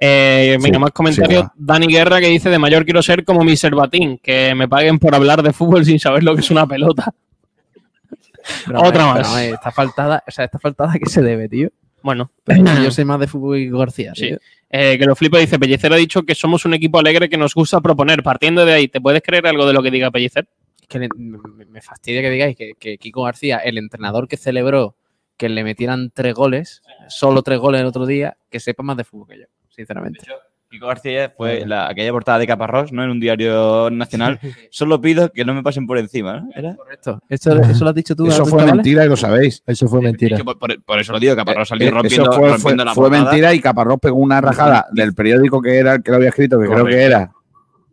Eh, 0.02 0.58
venga, 0.62 0.78
Sí, 0.78 0.80
más 0.80 0.92
comentarios. 0.92 1.44
sí. 1.44 1.50
Dani 1.56 1.88
Guerra 1.88 2.20
que 2.22 2.28
dice, 2.28 2.50
de 2.50 2.58
mayor 2.60 2.86
quiero 2.86 3.02
ser 3.02 3.26
como 3.26 3.44
mi 3.44 3.58
Servatín, 3.58 4.18
que 4.20 4.56
me 4.56 4.68
paguen 4.68 4.98
por 5.00 5.14
hablar 5.14 5.44
de 5.44 5.52
fútbol 5.52 5.84
sin 5.84 6.00
saber 6.00 6.24
lo 6.24 6.34
que 6.36 6.42
es 6.42 6.52
una 6.52 6.66
pelota. 6.66 7.14
Pero, 8.66 8.82
Otra 8.82 9.06
más. 9.06 9.38
esta 9.42 9.72
faltada, 9.72 10.24
o 10.28 10.32
sea, 10.32 10.46
esta 10.46 10.60
faltada 10.60 10.94
que 10.94 11.10
se 11.10 11.22
debe, 11.22 11.50
tío. 11.50 11.70
Bueno, 12.02 12.32
Pero 12.46 12.64
yo 12.82 12.92
sé 12.92 13.04
más 13.04 13.20
de 13.20 13.28
fútbol 13.28 13.58
que 13.58 13.70
García, 13.70 14.14
Sí. 14.16 14.28
tío. 14.28 14.38
Eh, 14.72 14.98
que 14.98 15.06
lo 15.06 15.16
flipo 15.16 15.38
dice, 15.38 15.60
Pellicer 15.60 15.92
ha 15.92 15.96
dicho 15.98 16.24
que 16.24 16.36
somos 16.36 16.64
un 16.64 16.74
equipo 16.76 17.00
alegre 17.00 17.28
que 17.28 17.38
nos 17.38 17.54
gusta 17.54 17.82
proponer. 17.82 18.22
Partiendo 18.24 18.66
de 18.66 18.74
ahí, 18.74 18.88
¿te 18.88 19.02
puedes 19.02 19.22
creer 19.24 19.46
algo 19.48 19.66
de 19.66 19.74
lo 19.74 19.82
que 19.84 19.92
diga 19.92 20.12
Pellicer? 20.12 20.48
que 20.88 20.98
le- 20.98 21.10
me, 21.16 21.66
me 21.66 21.82
fastidia 21.82 22.22
que 22.22 22.32
digáis 22.32 22.56
que, 22.58 22.74
que 22.80 22.98
Kiko 22.98 23.22
García, 23.24 23.58
el 23.58 23.78
entrenador 23.78 24.28
que 24.28 24.38
celebró 24.38 24.96
que 25.38 25.48
le 25.48 25.64
metieran 25.64 26.10
tres 26.12 26.34
goles, 26.34 26.82
solo 27.10 27.42
tres 27.42 27.60
goles 27.60 27.82
el 27.82 27.88
otro 27.88 28.06
día, 28.06 28.38
que 28.50 28.60
sepa 28.60 28.84
más 28.84 28.98
de 28.98 29.04
fútbol 29.04 29.28
que 29.28 29.40
yo, 29.40 29.46
sinceramente. 29.70 30.20
Kiko 30.72 30.86
García 30.86 31.34
fue 31.36 31.66
la, 31.66 31.90
aquella 31.90 32.12
portada 32.12 32.38
de 32.38 32.46
Caparrós, 32.46 32.92
¿no? 32.94 33.04
En 33.04 33.10
un 33.10 33.20
diario 33.20 33.90
nacional. 33.90 34.40
Solo 34.70 35.02
pido 35.02 35.32
que 35.32 35.44
no 35.44 35.56
me 35.56 35.64
pasen 35.64 35.88
por 35.88 35.98
encima, 35.98 36.42
¿no? 36.42 36.50
¿Era? 36.56 36.76
Correcto. 36.76 37.20
¿Eso, 37.28 37.60
eso 37.60 37.84
lo 37.84 37.90
has 37.90 37.96
dicho 37.96 38.16
tú. 38.16 38.28
Eso 38.28 38.46
fue 38.46 38.64
mentira 38.64 39.04
y 39.04 39.10
lo 39.10 39.18
sabéis. 39.18 39.64
Eso 39.66 39.88
fue 39.88 40.00
mentira. 40.00 40.38
Es 40.38 40.44
que 40.44 40.56
por, 40.86 41.00
eso 41.00 41.12
lo 41.12 41.20
digo, 41.20 41.36
Caparrós 41.36 41.70
salió 41.70 41.88
Eh, 41.88 41.92
rompiendo, 41.92 42.22
Eso 42.24 42.32
fue, 42.34 42.42
fue- 42.50 42.52
rompiendo 42.58 42.86
la 42.86 42.94
fue 42.94 43.06
portada. 43.10 43.24
mentira 43.32 43.54
y 43.56 43.60
Caparrós 43.62 43.98
pegó 44.00 44.18
una 44.18 44.42
rajada 44.42 44.86
del 44.92 45.16
periódico 45.16 45.60
que 45.60 45.76
era 45.76 45.94
el 45.96 46.04
que 46.04 46.12
lo 46.12 46.18
había 46.18 46.30
escrito, 46.30 46.60
que 46.60 46.68
creo 46.68 46.86
que 46.86 47.02
era 47.04 47.32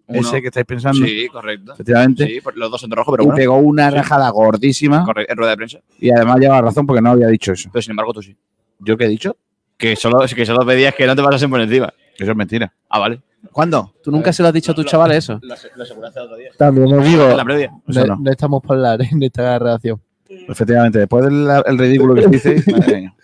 Uno. 0.08 0.20
ese 0.20 0.42
que 0.42 0.48
estáis 0.48 0.66
pensando. 0.66 1.06
Sí, 1.06 1.28
correcto. 1.32 1.72
Efectivamente. 1.72 2.26
Sí, 2.26 2.40
por- 2.42 2.58
los 2.58 2.70
dos 2.70 2.78
son 2.82 2.90
de 2.90 2.96
rojo, 2.96 3.10
pero 3.12 3.22
y 3.22 3.26
bueno. 3.26 3.36
pegó 3.38 3.56
una 3.56 3.88
Sí. 3.88 3.96
rajada 3.96 4.28
gordísima 4.28 5.02
Correcto, 5.02 5.32
en 5.32 5.38
rueda 5.38 5.50
de 5.52 5.56
prensa. 5.56 5.78
y 5.98 6.10
además 6.10 6.38
lleva 6.40 6.60
razón 6.60 6.86
porque 6.86 7.00
no 7.00 7.12
había 7.12 7.28
dicho 7.28 7.52
eso. 7.52 7.70
Pero 7.72 7.80
sin 7.80 7.92
embargo, 7.92 8.12
tú 8.12 8.20
sí. 8.20 8.36
¿Yo 8.78 8.96
qué 8.96 9.04
he 9.04 9.08
dicho? 9.08 9.36
Que 9.76 9.96
solo, 9.96 10.20
que 10.26 10.46
solo 10.46 10.64
pedías 10.66 10.94
que 10.94 11.06
no 11.06 11.14
te 11.16 11.22
pasasen 11.22 11.50
por 11.50 11.60
encima. 11.60 11.92
Eso 12.18 12.30
es 12.30 12.36
mentira. 12.36 12.72
Ah, 12.88 12.98
vale. 12.98 13.20
¿Cuándo? 13.52 13.94
¿Tú 14.02 14.10
nunca 14.10 14.32
se 14.32 14.42
lo 14.42 14.48
has 14.48 14.54
dicho 14.54 14.72
a 14.72 14.74
tus 14.74 14.86
chavales 14.86 15.18
eso? 15.18 15.38
Lo, 15.42 15.54
lo 15.76 15.82
aseguraste 15.82 16.18
el 16.18 16.24
otro 16.24 16.36
día. 16.36 16.50
También 16.56 16.92
os 16.92 17.04
digo, 17.04 17.30
En 17.30 17.36
la 17.36 17.44
previa. 17.44 17.70
Eso 17.86 18.00
no, 18.00 18.16
no. 18.16 18.22
no 18.22 18.30
estamos 18.30 18.62
por 18.62 18.76
hablar 18.76 19.02
en 19.02 19.22
esta 19.22 19.58
reacción. 19.58 20.00
Efectivamente, 20.28 20.98
después 20.98 21.24
del 21.24 21.48
el 21.66 21.78
ridículo 21.78 22.14
que 22.14 22.26
dice, 22.26 22.62
madre 22.72 23.00
mía. 23.02 23.14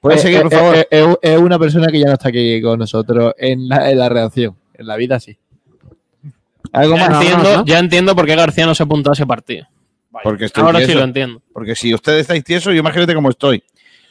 ¿Puedes 0.00 0.20
seguir, 0.22 0.42
por 0.42 0.52
eh, 0.52 0.56
favor? 0.56 0.76
eh, 0.76 0.86
eh, 0.90 1.16
es 1.22 1.38
una 1.38 1.58
persona 1.58 1.86
que 1.88 1.98
ya 2.00 2.06
no 2.06 2.12
está 2.14 2.28
aquí 2.28 2.60
con 2.60 2.78
nosotros 2.78 3.34
en 3.38 3.68
la, 3.68 3.90
en 3.90 3.98
la 3.98 4.08
reacción. 4.08 4.56
En 4.74 4.86
la 4.86 4.96
vida 4.96 5.20
sí. 5.20 5.38
¿Algo 6.72 6.96
Ya 6.96 7.08
más? 7.08 7.24
entiendo, 7.24 7.64
ya 7.64 7.78
entiendo 7.78 8.16
por 8.16 8.26
qué 8.26 8.34
García 8.34 8.66
no 8.66 8.74
se 8.74 8.82
apuntó 8.82 9.10
a 9.10 9.12
ese 9.12 9.26
partido. 9.26 9.66
Porque 10.22 10.46
estoy 10.46 10.62
Ahora 10.64 10.80
sí 10.80 10.92
lo 10.92 11.02
entiendo. 11.04 11.40
Porque 11.52 11.74
si 11.74 11.94
ustedes 11.94 12.22
estáis 12.22 12.42
tiesos, 12.44 12.72
yo 12.72 12.80
imagínate 12.80 13.14
cómo 13.14 13.30
estoy. 13.30 13.62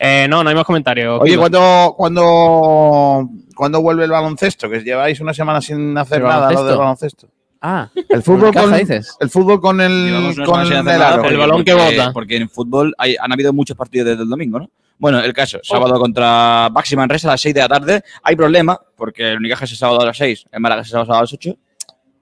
Eh, 0.05 0.27
no, 0.29 0.43
no 0.43 0.49
hay 0.49 0.55
más 0.55 0.65
comentarios. 0.65 1.19
Oye. 1.21 1.37
¿cuándo, 1.37 1.93
cuándo, 1.97 3.29
cuándo 3.55 3.81
vuelve 3.81 4.03
el 4.03 4.11
baloncesto? 4.11 4.69
Que 4.69 4.81
lleváis 4.81 5.19
una 5.21 5.33
semana 5.33 5.61
sin 5.61 5.97
hacer 5.97 6.17
¿El 6.17 6.23
nada 6.27 6.35
lo 6.35 6.41
baloncesto? 6.41 6.67
del 6.67 6.77
baloncesto. 6.77 7.27
Ah, 7.61 7.89
El 8.09 8.21
fútbol 8.21 8.51
Caza, 8.53 8.69
con, 8.69 8.77
dices? 8.79 9.15
el 9.21 9.29
fútbol 9.29 9.61
con 9.61 9.79
el, 9.79 10.35
con 10.45 10.59
el, 10.59 10.67
hacer 10.67 10.83
nada 10.83 11.07
aro. 11.13 11.21
porque- 11.21 11.33
El 11.33 11.39
balón 11.39 11.63
que 11.63 11.73
bota. 11.73 12.11
Porque 12.11 12.35
en 12.35 12.49
fútbol 12.49 12.93
hay- 12.97 13.15
han 13.17 13.31
habido 13.31 13.53
muchos 13.53 13.77
partidos 13.77 14.09
desde 14.09 14.23
el 14.23 14.29
domingo, 14.29 14.59
¿no? 14.59 14.69
Bueno, 14.97 15.19
el 15.21 15.31
caso, 15.33 15.59
sábado 15.63 15.97
contra 15.99 16.67
Baxi 16.71 16.95
Manresa 16.97 17.29
a 17.29 17.31
las 17.31 17.41
6 17.41 17.55
de 17.55 17.61
la 17.61 17.69
tarde. 17.69 18.03
Hay 18.21 18.35
problema, 18.35 18.77
porque 18.97 19.31
el 19.31 19.37
Unicaja 19.37 19.63
es 19.65 19.71
el 19.71 19.77
sábado 19.77 20.01
a 20.01 20.05
las 20.07 20.17
6, 20.17 20.45
el 20.51 20.59
Málaga 20.59 20.81
es 20.81 20.87
el 20.87 20.91
sábado 20.91 21.13
a 21.13 21.21
las 21.21 21.31
8. 21.33 21.55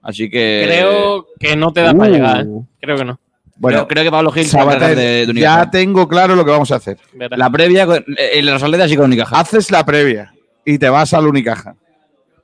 Así 0.03 0.29
que. 0.29 0.63
Creo 0.67 1.25
que 1.39 1.55
no 1.55 1.73
te 1.73 1.81
da 1.81 1.93
para 1.95 2.11
Uh. 2.11 2.13
llegar. 2.13 2.41
¿eh? 2.41 2.61
Creo 2.79 2.97
que 2.97 3.05
no. 3.05 3.19
Bueno, 3.61 3.77
creo, 3.79 3.87
creo 3.89 4.03
que 4.05 4.11
Pablo 4.11 4.31
Gil 4.31 4.45
se 4.45 4.57
va 4.57 4.63
a 4.63 4.73
Sabater, 4.73 4.97
de, 4.97 5.25
de 5.25 5.31
Unicaja. 5.31 5.65
ya 5.65 5.69
tengo 5.71 6.07
claro 6.07 6.35
lo 6.35 6.43
que 6.43 6.49
vamos 6.51 6.71
a 6.71 6.75
hacer. 6.77 6.97
La 7.13 7.49
previa, 7.51 7.87
el 8.17 8.51
Rosaleda 8.51 8.87
sí 8.87 8.95
con 8.95 9.05
Unicaja. 9.05 9.39
Haces 9.39 9.69
la 9.69 9.85
previa 9.85 10.33
y 10.65 10.79
te 10.79 10.89
vas 10.89 11.13
al 11.13 11.27
Unicaja. 11.27 11.75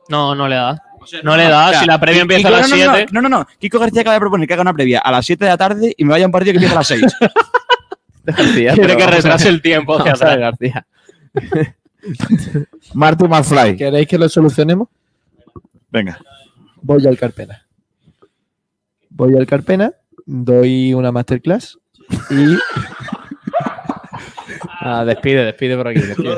No, 0.10 0.36
no 0.36 0.48
le 0.48 0.56
da. 0.56 0.82
No 1.24 1.36
le 1.36 1.44
da. 1.46 1.68
O 1.68 1.70
sea, 1.72 1.80
Si 1.82 1.86
la 1.88 2.00
previa 2.00 2.20
Kiko- 2.20 2.34
empieza 2.34 2.48
a 2.50 2.52
las 2.52 2.70
no, 2.70 2.76
no, 2.78 2.86
no, 2.86 2.94
7. 2.96 3.12
No, 3.14 3.22
no, 3.22 3.30
no. 3.30 3.48
Kiko 3.60 3.80
García 3.80 4.02
acaba 4.02 4.14
de 4.14 4.20
proponer 4.20 4.48
que 4.48 4.54
haga 4.54 4.62
una 4.62 4.74
previa 4.74 5.00
a 5.00 5.12
las 5.12 5.26
7 5.26 5.44
de 5.46 5.52
la 5.52 5.58
tarde 5.58 5.94
y 5.98 6.04
me 6.06 6.12
vaya 6.12 6.26
a 6.26 6.28
un 6.28 6.32
partido 6.32 6.54
que 6.54 6.58
empieza 6.58 6.76
a 6.76 6.80
las 6.80 6.88
6. 6.88 7.02
García, 8.26 8.74
Quiere 8.74 8.96
que 8.98 9.08
retrase 9.08 9.50
el 9.50 9.62
tiempo 9.62 9.98
hacia 9.98 10.12
atrás. 10.14 10.38
García. 10.38 10.86
Martu 12.94 13.28
McFly. 13.28 13.76
¿Queréis 13.78 14.08
que 14.08 14.18
lo 14.18 14.30
solucionemos? 14.30 14.88
Venga. 15.90 16.20
Voy 16.82 17.06
al 17.08 17.18
Carpena. 17.18 17.66
Voy 19.10 19.36
al 19.36 19.48
Carpena, 19.48 19.92
doy 20.28 20.94
una 20.94 21.12
masterclass 21.12 21.80
y 22.30 22.58
Ah, 24.80 25.04
despide, 25.04 25.44
despide 25.44 25.76
por 25.76 25.88
aquí. 25.88 26.00
despide. 26.00 26.38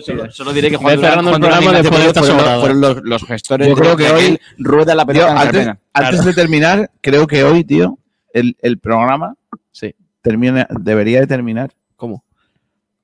Solo, 0.00 0.30
solo 0.30 0.52
diré 0.52 0.70
que 0.70 0.76
Juan 0.76 0.96
Durán, 0.96 1.24
Juan 1.24 1.40
después 1.40 1.82
de 1.82 1.90
Pérez 1.90 2.06
esta 2.06 2.22
fueron, 2.22 2.60
fueron 2.60 2.80
los, 2.80 3.02
los 3.02 3.24
gestores. 3.24 3.68
Yo 3.68 3.74
creo 3.74 3.96
que 3.96 4.10
hoy- 4.10 4.38
rueda 4.58 4.94
la 4.94 5.04
pelota 5.04 5.74
antes, 5.92 6.24
de 6.24 6.32
terminar, 6.32 6.90
creo 7.00 7.26
que 7.26 7.42
hoy, 7.44 7.64
tío, 7.64 7.98
el, 8.32 8.56
el 8.62 8.78
programa 8.78 9.34
Sí. 9.72 9.94
termina, 10.22 10.66
debería 10.70 11.20
de 11.20 11.26
terminar 11.26 11.72
¿Cómo? 11.96 12.24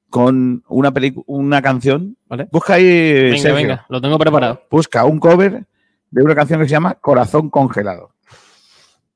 con 0.09 0.63
una 0.69 0.93
película, 0.93 1.25
una 1.27 1.61
canción. 1.61 2.17
¿Vale? 2.29 2.49
Busca 2.51 2.75
ahí, 2.75 2.85
Venga, 3.25 3.37
Sergio. 3.39 3.55
venga, 3.57 3.87
lo 3.89 4.01
tengo 4.01 4.19
preparado. 4.19 4.63
Busca 4.71 5.05
un 5.05 5.19
cover 5.19 5.67
de 6.11 6.23
una 6.23 6.35
canción 6.35 6.61
que 6.61 6.67
se 6.67 6.73
llama 6.73 6.95
Corazón 6.95 7.51
Congelado. 7.51 8.13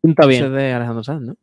Pinta 0.03 0.23
Ese 0.25 0.29
bien. 0.31 0.45
es 0.47 0.53
de 0.53 0.73
Alejandro 0.75 1.05
Sanz, 1.05 1.23
¿no? 1.23 1.35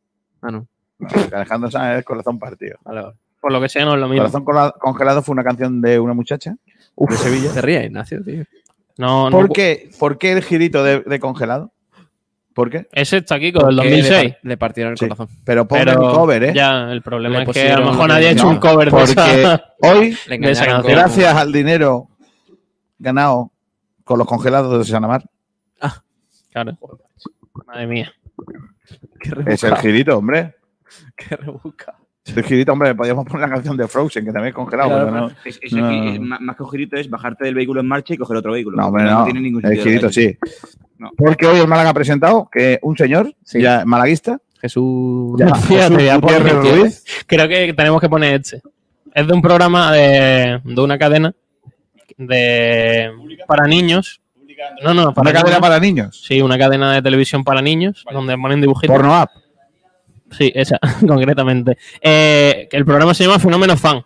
Ah, 0.41 0.51
no. 0.51 0.67
Alejandro 1.33 1.71
Sanz 1.71 1.99
es 1.99 2.05
Corazón 2.05 2.37
Partido. 2.37 2.77
Vale, 2.83 3.01
vale. 3.01 3.13
Por 3.41 3.51
lo 3.53 3.61
que 3.61 3.69
sea, 3.69 3.85
no 3.85 3.93
es 3.95 3.99
lo 4.01 4.07
mismo. 4.09 4.29
Corazón 4.43 4.73
Congelado 4.79 5.21
fue 5.21 5.33
una 5.33 5.43
canción 5.43 5.79
de 5.81 5.97
una 5.99 6.13
muchacha 6.13 6.55
de 6.97 7.15
Sevilla. 7.15 7.53
Te 7.53 7.61
ríes, 7.61 7.85
Ignacio, 7.85 8.21
tío. 8.23 8.43
No, 8.97 9.29
no. 9.29 9.37
¿Por 9.37 9.49
qué, 9.53 9.89
¿Por 9.97 10.17
qué 10.17 10.33
el 10.33 10.43
girito 10.43 10.83
de, 10.83 10.99
de 10.99 11.19
congelado? 11.21 11.71
¿Por 12.53 12.69
qué? 12.69 12.87
Ese 12.91 13.17
está 13.17 13.35
aquí 13.35 13.53
con 13.53 13.69
el 13.69 13.77
Porque 13.77 13.91
2006. 13.91 14.11
Le, 14.23 14.29
par- 14.33 14.39
le 14.43 14.57
partieron 14.57 14.91
el 14.91 14.97
Sí. 14.97 15.05
corazón. 15.05 15.29
Pero 15.45 15.65
pon 15.65 15.79
Pero 15.79 15.91
el 15.91 15.97
cover, 16.13 16.43
¿eh? 16.43 16.53
Ya, 16.53 16.91
el 16.91 17.01
problema 17.01 17.37
Le 17.37 17.43
es 17.45 17.49
que 17.51 17.71
a 17.71 17.79
lo 17.79 17.91
mejor 17.91 18.09
nadie 18.09 18.27
ha 18.27 18.31
hecho 18.31 18.43
No, 18.43 18.49
un 18.49 18.57
cover 18.57 18.91
de 18.91 19.03
esa- 19.03 19.63
hoy, 19.81 20.17
de 20.27 20.51
esa 20.51 20.65
canción. 20.65 20.93
gracias 20.93 21.33
al 21.35 21.53
dinero 21.53 22.09
ganado 22.97 23.51
con 24.03 24.17
los 24.19 24.27
congelados 24.27 24.77
de 24.79 24.83
Sanamar, 24.91 25.23
Claro. 26.51 26.77
Madre 27.67 27.87
mía. 27.87 28.11
Qué 29.19 29.53
es 29.53 29.63
el 29.63 29.75
girito, 29.77 30.17
hombre. 30.17 30.55
Qué 31.15 31.35
rebuscado. 31.35 31.97
Es 32.25 32.35
el 32.37 32.43
girito, 32.43 32.73
hombre. 32.73 32.93
Podríamos 32.95 33.25
poner 33.25 33.47
la 33.47 33.53
canción 33.55 33.75
de 33.77 33.87
Frozen, 33.87 34.25
que 34.25 34.31
también 34.31 34.49
es 34.49 34.53
congelado. 34.55 34.89
Claro, 34.89 35.05
pero 35.05 35.17
no, 35.21 35.31
Es- 35.45 35.59
es 35.61 35.73
No. 35.73 35.87
aquí, 35.87 36.07
es 36.09 36.19
más 36.19 36.55
que 36.55 36.63
un 36.63 36.69
girito 36.69 36.95
es 36.97 37.09
bajarte 37.09 37.45
del 37.45 37.55
vehículo 37.55 37.81
en 37.81 37.87
marcha 37.87 38.13
y 38.13 38.17
coger 38.17 38.37
otro 38.37 38.51
vehículo. 38.51 38.77
no, 38.77 38.87
hombre, 38.87 39.03
no. 39.03 39.23
tiene 39.25 39.41
ningún 39.41 39.65
el 39.65 39.69
sentido. 39.77 39.85
girito 39.85 40.09
sí. 40.11 40.37
No. 40.97 41.11
Porque 41.17 41.47
hoy 41.47 41.59
el 41.59 41.67
Málaga 41.67 41.89
ha 41.91 41.93
presentado 41.93 42.49
que 42.51 42.77
un 42.81 42.95
señor, 42.97 43.33
Sí. 43.43 43.61
ya 43.61 43.83
malaguista, 43.85 44.39
Jesús. 44.61 45.39
ya, 45.39 45.47
Fíjate, 45.55 45.95
Jesús 45.95 46.03
ya 46.03 46.19
pone- 46.19 46.37
Gutiérrez 46.39 46.77
Ruiz, 46.79 47.05
Creo 47.25 47.47
que 47.47 47.73
tenemos 47.73 48.01
que 48.01 48.09
poner 48.09 48.41
este. 48.41 48.61
Es 49.15 49.25
de 49.25 49.33
un 49.33 49.41
programa 49.41 49.91
de, 49.93 50.59
de 50.63 50.81
una 50.81 50.97
cadena 50.99 51.33
de 52.17 53.09
para 53.47 53.65
niños. 53.67 54.21
No, 54.83 54.93
no, 54.93 55.13
para 55.13 55.29
una 55.29 55.33
cadena 55.33 55.49
niños. 55.57 55.61
para 55.61 55.79
niños. 55.79 56.21
Sí, 56.25 56.41
una 56.41 56.57
cadena 56.57 56.93
de 56.93 57.01
televisión 57.01 57.43
para 57.43 57.61
niños 57.61 58.05
donde 58.11 58.37
ponen 58.37 58.61
dibujitos. 58.61 58.95
Porno 58.95 59.15
app. 59.15 59.31
Sí, 60.31 60.51
esa, 60.55 60.77
concretamente. 61.07 61.77
Eh, 62.01 62.67
que 62.69 62.77
el 62.77 62.85
programa 62.85 63.13
se 63.13 63.23
llama 63.25 63.39
Fenómeno 63.39 63.75
Fan. 63.77 64.03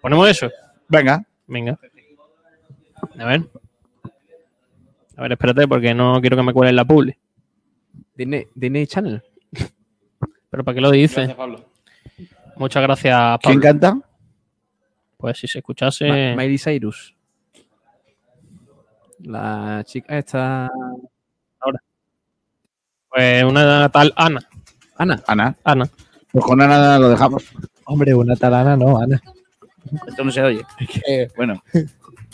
¿Ponemos 0.00 0.28
eso? 0.28 0.50
Venga. 0.88 1.24
Venga. 1.46 1.78
A 3.18 3.24
ver. 3.24 3.42
A 5.16 5.22
ver, 5.22 5.32
espérate, 5.32 5.66
porque 5.66 5.94
no 5.94 6.20
quiero 6.20 6.36
que 6.36 6.42
me 6.42 6.52
cuelen 6.52 6.76
la 6.76 6.84
publi. 6.84 7.16
Disney, 8.14 8.46
Disney 8.54 8.86
Channel. 8.86 9.22
¿Pero 10.50 10.62
para 10.64 10.74
qué 10.74 10.80
lo 10.80 10.90
dices? 10.90 11.30
Muchas 12.56 12.82
gracias, 12.82 13.14
Pablo. 13.14 13.38
¿Quién 13.42 13.60
canta? 13.60 13.98
Pues 15.16 15.38
si 15.38 15.48
se 15.48 15.58
escuchase... 15.58 16.06
Ma- 16.08 16.42
Miley 16.42 16.58
Cyrus. 16.58 17.15
La 19.20 19.82
chica 19.84 20.18
esta. 20.18 20.70
Pues 23.08 23.44
una 23.44 23.88
tal 23.88 24.12
Ana. 24.16 24.40
Ana. 24.96 25.22
Ana. 25.26 25.56
Ana. 25.64 25.88
Pues 26.32 26.44
con 26.44 26.60
Ana 26.60 26.98
lo 26.98 27.08
dejamos. 27.08 27.44
Hombre, 27.86 28.14
una 28.14 28.36
talana 28.36 28.76
no, 28.76 28.98
Ana. 29.00 29.20
Esto 30.06 30.24
no 30.24 30.30
se 30.30 30.42
oye. 30.42 30.62
Eh, 31.08 31.28
Bueno. 31.36 31.62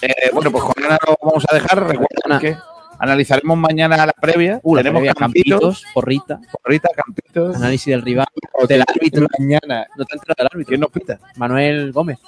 Eh, 0.00 0.30
bueno, 0.32 0.50
pues 0.50 0.64
con 0.64 0.84
Ana 0.84 0.98
lo 1.06 1.16
vamos 1.22 1.44
a 1.48 1.54
dejar. 1.54 1.78
Recuerden 1.86 2.18
Ana. 2.24 2.40
que 2.40 2.56
Analizaremos 2.98 3.56
mañana 3.59 4.06
la 4.06 4.12
previa. 4.12 4.60
Uh, 4.62 4.76
la 4.76 4.80
Tenemos 4.82 5.00
previa, 5.00 5.14
campitos, 5.14 5.60
campitos, 5.60 5.84
porrita. 5.92 6.40
porrita, 6.62 6.88
campitos. 6.94 7.56
Análisis 7.56 7.86
del 7.92 8.02
rival. 8.02 8.26
O 8.54 8.66
Del 8.66 8.82
árbitro. 8.82 9.26
Mañana. 9.38 9.86
No 9.96 10.04
te 10.04 10.14
ha 10.14 10.16
enterado 10.16 10.34
del 10.38 10.46
árbitro. 10.52 10.68
¿Quién 10.68 10.80
nos 10.80 10.90
pita? 10.90 11.18
Manuel 11.36 11.92
Gómez. 11.92 12.18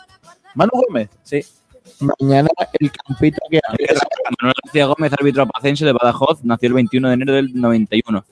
Manu 0.55 0.71
Gómez. 0.87 1.09
Sí. 1.23 1.45
Mañana 2.01 2.49
el 2.81 2.91
campito 2.91 3.39
que 3.51 3.61
Manuel 4.41 4.55
García 4.65 4.87
Gómez, 4.87 5.13
árbitro 5.13 5.43
apacense 5.45 5.85
de 5.85 5.93
Badajoz, 5.93 6.43
nació 6.45 6.69
el 6.69 6.75
21 6.75 7.09
de 7.09 7.15
enero 7.15 7.33
del 7.35 7.55
91. 7.55 8.25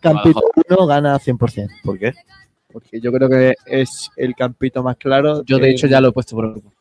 Campito 0.00 0.40
1 0.68 0.86
gana 0.86 1.18
100%. 1.18 1.68
¿Por 1.84 1.98
qué? 1.98 2.12
Porque 2.72 3.00
yo 3.00 3.12
creo 3.12 3.28
que 3.28 3.54
es 3.66 4.10
el 4.16 4.34
campito 4.34 4.82
más 4.82 4.96
claro. 4.96 5.42
Yo, 5.44 5.56
de 5.56 5.62
que- 5.62 5.70
hecho, 5.70 5.86
ya 5.86 6.00
lo 6.00 6.08
he 6.08 6.12
puesto 6.12 6.36
por 6.36 6.46
el 6.46 6.52
grupo. 6.52 6.72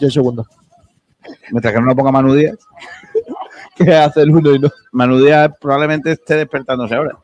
Yo 0.00 0.10
segundo. 0.10 0.46
Mientras 1.50 1.74
que 1.74 1.80
no 1.80 1.86
lo 1.86 1.96
ponga 1.96 2.12
Manu 2.12 2.34
Díaz. 2.34 2.56
Que 3.76 3.92
hace 3.92 4.22
el 4.22 4.30
uno 4.30 4.54
y 4.54 4.58
no. 4.60 4.70
Manu 4.92 5.18
Díaz 5.18 5.50
probablemente 5.60 6.12
esté 6.12 6.36
despertándose 6.36 6.94
ahora. 6.94 7.18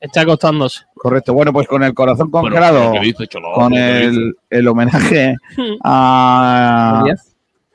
Está 0.00 0.22
acostándose. 0.22 0.80
Correcto. 0.94 1.34
Bueno, 1.34 1.52
pues 1.52 1.68
con 1.68 1.82
el 1.82 1.92
corazón 1.94 2.30
congelado, 2.30 2.92
¿qué 2.92 3.00
dice, 3.00 3.26
Cholo? 3.26 3.52
con 3.52 3.74
el, 3.74 4.34
el 4.48 4.68
homenaje 4.68 5.36
a... 5.84 7.04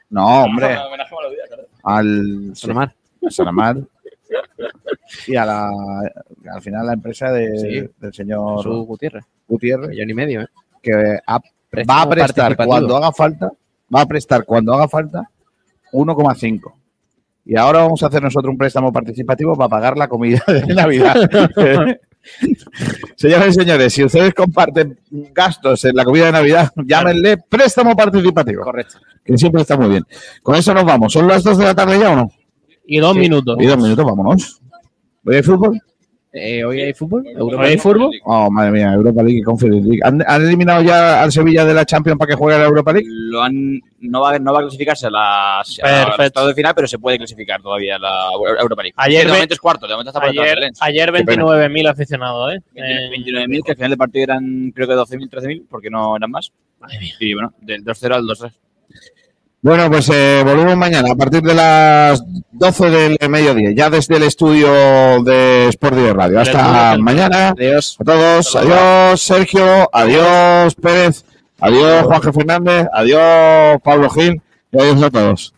No, 0.09 0.43
hombre. 0.43 0.77
Al 1.83 2.51
Sonomar. 2.55 2.93
a 3.25 3.29
Sanamar 3.29 3.77
y 5.27 5.35
a 5.35 5.45
la 5.45 5.69
al 6.51 6.61
final 6.61 6.85
la 6.87 6.93
empresa 6.93 7.31
de- 7.31 7.57
Sí. 7.59 7.89
del 7.99 8.13
señor 8.13 8.57
Jesús 8.57 8.85
Gutiérrez. 8.87 9.23
Gutiérrez 9.47 9.89
Millón 9.89 10.09
y 10.09 10.13
medio, 10.13 10.41
¿eh? 10.41 10.47
que 10.81 11.19
ha- 11.25 11.39
va 11.89 12.01
a 12.01 12.09
prestar 12.09 12.55
cuando 12.57 12.95
haga 12.97 13.11
falta 13.11 13.51
va 13.93 14.01
a 14.01 14.05
prestar 14.07 14.45
cuando 14.45 14.73
haga 14.73 14.87
falta 14.87 15.29
1,5 15.91 16.73
y 17.45 17.55
ahora 17.57 17.79
vamos 17.83 18.01
a 18.01 18.07
hacer 18.07 18.23
nosotros 18.23 18.51
un 18.51 18.57
préstamo 18.57 18.91
participativo 18.91 19.55
para 19.55 19.69
pagar 19.69 19.97
la 19.97 20.07
comida 20.07 20.41
de 20.47 20.73
Navidad. 20.73 21.15
Señoras 23.15 23.49
y 23.49 23.53
señores, 23.53 23.93
si 23.93 24.03
ustedes 24.03 24.33
comparten 24.33 24.99
gastos 25.33 25.85
en 25.85 25.95
la 25.95 26.03
comida 26.03 26.25
de 26.27 26.31
Navidad, 26.31 26.71
llámenle 26.85 27.37
préstamo 27.37 27.95
participativo. 27.95 28.63
Correcto. 28.63 28.97
Que 29.23 29.37
siempre 29.37 29.61
está 29.61 29.77
muy 29.77 29.89
bien. 29.89 30.05
Con 30.43 30.55
eso 30.55 30.73
nos 30.73 30.85
vamos. 30.85 31.13
¿Son 31.13 31.27
las 31.27 31.43
2 31.43 31.57
de 31.57 31.63
la 31.63 31.75
tarde 31.75 31.99
ya 31.99 32.11
o 32.11 32.15
no? 32.15 32.31
Y 32.85 32.99
dos 32.99 33.15
minutos. 33.15 33.57
Y 33.59 33.65
dos 33.65 33.77
minutos, 33.77 34.05
vámonos. 34.05 34.61
¿Hoy 35.25 35.35
hay 35.35 35.43
fútbol? 35.43 35.81
Eh, 36.37 36.65
¿Hoy 36.65 36.81
hay 36.81 36.93
fútbol? 36.93 37.25
Europa 37.25 37.63
¿Hoy 37.63 37.69
hay 37.69 37.77
fútbol? 37.77 38.11
Oh, 38.25 38.51
madre 38.51 38.71
mía, 38.71 38.91
Europa 38.91 39.23
League 39.23 39.39
y 39.39 39.41
Conference 39.41 39.87
League. 39.87 40.01
¿Han, 40.03 40.21
han 40.27 40.41
eliminado 40.41 40.83
ya 40.83 41.23
al 41.23 41.31
Sevilla 41.31 41.63
de 41.63 41.73
la 41.73 41.85
Champions 41.85 42.19
para 42.19 42.27
que 42.27 42.35
juegue 42.35 42.57
a 42.57 42.59
la 42.59 42.65
Europa 42.65 42.91
League? 42.91 43.07
Lo 43.09 43.41
han, 43.41 43.81
no, 44.01 44.19
va, 44.19 44.37
no 44.37 44.51
va 44.51 44.59
a 44.59 44.61
clasificarse 44.63 45.07
a 45.07 45.11
las 45.11 45.79
Perfecto. 45.81 46.45
de 46.45 46.53
final, 46.53 46.73
pero 46.75 46.89
se 46.89 46.99
puede 46.99 47.17
clasificar 47.17 47.61
todavía 47.61 47.95
a 47.95 47.99
la 47.99 48.29
Europa 48.59 48.83
League. 48.83 48.93
Ayer 48.97 49.25
de 49.25 49.31
momento 49.31 49.53
es 49.53 49.61
cuarto, 49.61 49.87
de 49.87 49.93
momento 49.93 50.09
está 50.09 50.19
por 50.19 50.29
Ayer, 50.29 50.71
ayer 50.81 51.11
Qué 51.13 51.23
pena. 51.23 51.43
29.000 51.43 51.89
aficionados, 51.89 52.53
¿eh? 52.53 52.59
Eh, 52.75 53.09
29.000, 53.17 53.63
que 53.63 53.71
al 53.71 53.77
final 53.77 53.89
del 53.91 53.97
partido 53.97 54.23
eran 54.23 54.71
creo 54.75 54.87
que 54.89 54.93
12.000, 54.93 55.29
13.000, 55.29 55.63
porque 55.69 55.89
no 55.89 56.17
eran 56.17 56.31
más. 56.31 56.51
Y 57.21 57.33
bueno, 57.33 57.53
del 57.61 57.81
2-0 57.85 58.13
al 58.13 58.23
2-3. 58.25 58.51
Bueno, 59.65 59.89
pues 59.89 60.07
eh, 60.13 60.43
volvemos 60.45 60.77
mañana 60.77 61.13
a 61.13 61.15
partir 61.15 61.41
de 61.41 61.55
las 61.55 62.21
12 62.51 62.89
del 62.91 63.17
mediodía, 63.27 63.71
ya 63.71 63.89
desde 63.89 64.17
el 64.17 64.21
estudio 64.21 64.69
de 65.23 65.69
Sport 65.69 65.95
Direct 65.95 66.15
Radio. 66.15 66.39
Hasta 66.39 66.97
mañana. 66.99 67.49
Adiós. 67.49 67.97
A 67.99 68.03
todos. 68.03 68.55
Adiós, 68.55 69.19
Sergio. 69.19 69.89
Adiós, 69.91 70.75
Pérez. 70.75 71.25
Adiós, 71.59 72.03
Juanje 72.03 72.31
Fernández. 72.31 72.87
Adiós, 72.93 73.81
Pablo 73.83 74.07
Gil. 74.11 74.39
Y 74.71 74.79
adiós 74.79 75.01
a 75.01 75.09
todos. 75.09 75.55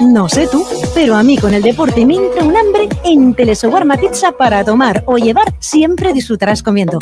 No 0.00 0.28
sé 0.28 0.46
tú, 0.46 0.64
pero 0.94 1.16
a 1.16 1.22
mí 1.22 1.36
con 1.36 1.54
el 1.54 1.62
deporte 1.62 2.06
me 2.06 2.14
entra 2.14 2.44
un 2.44 2.56
hambre 2.56 2.88
en 3.04 3.34
Telesowarma 3.34 3.96
Pizza 3.96 4.32
para 4.32 4.64
tomar 4.64 5.02
o 5.06 5.18
llevar, 5.18 5.52
siempre 5.58 6.12
disfrutarás 6.12 6.62
comiendo. 6.62 6.98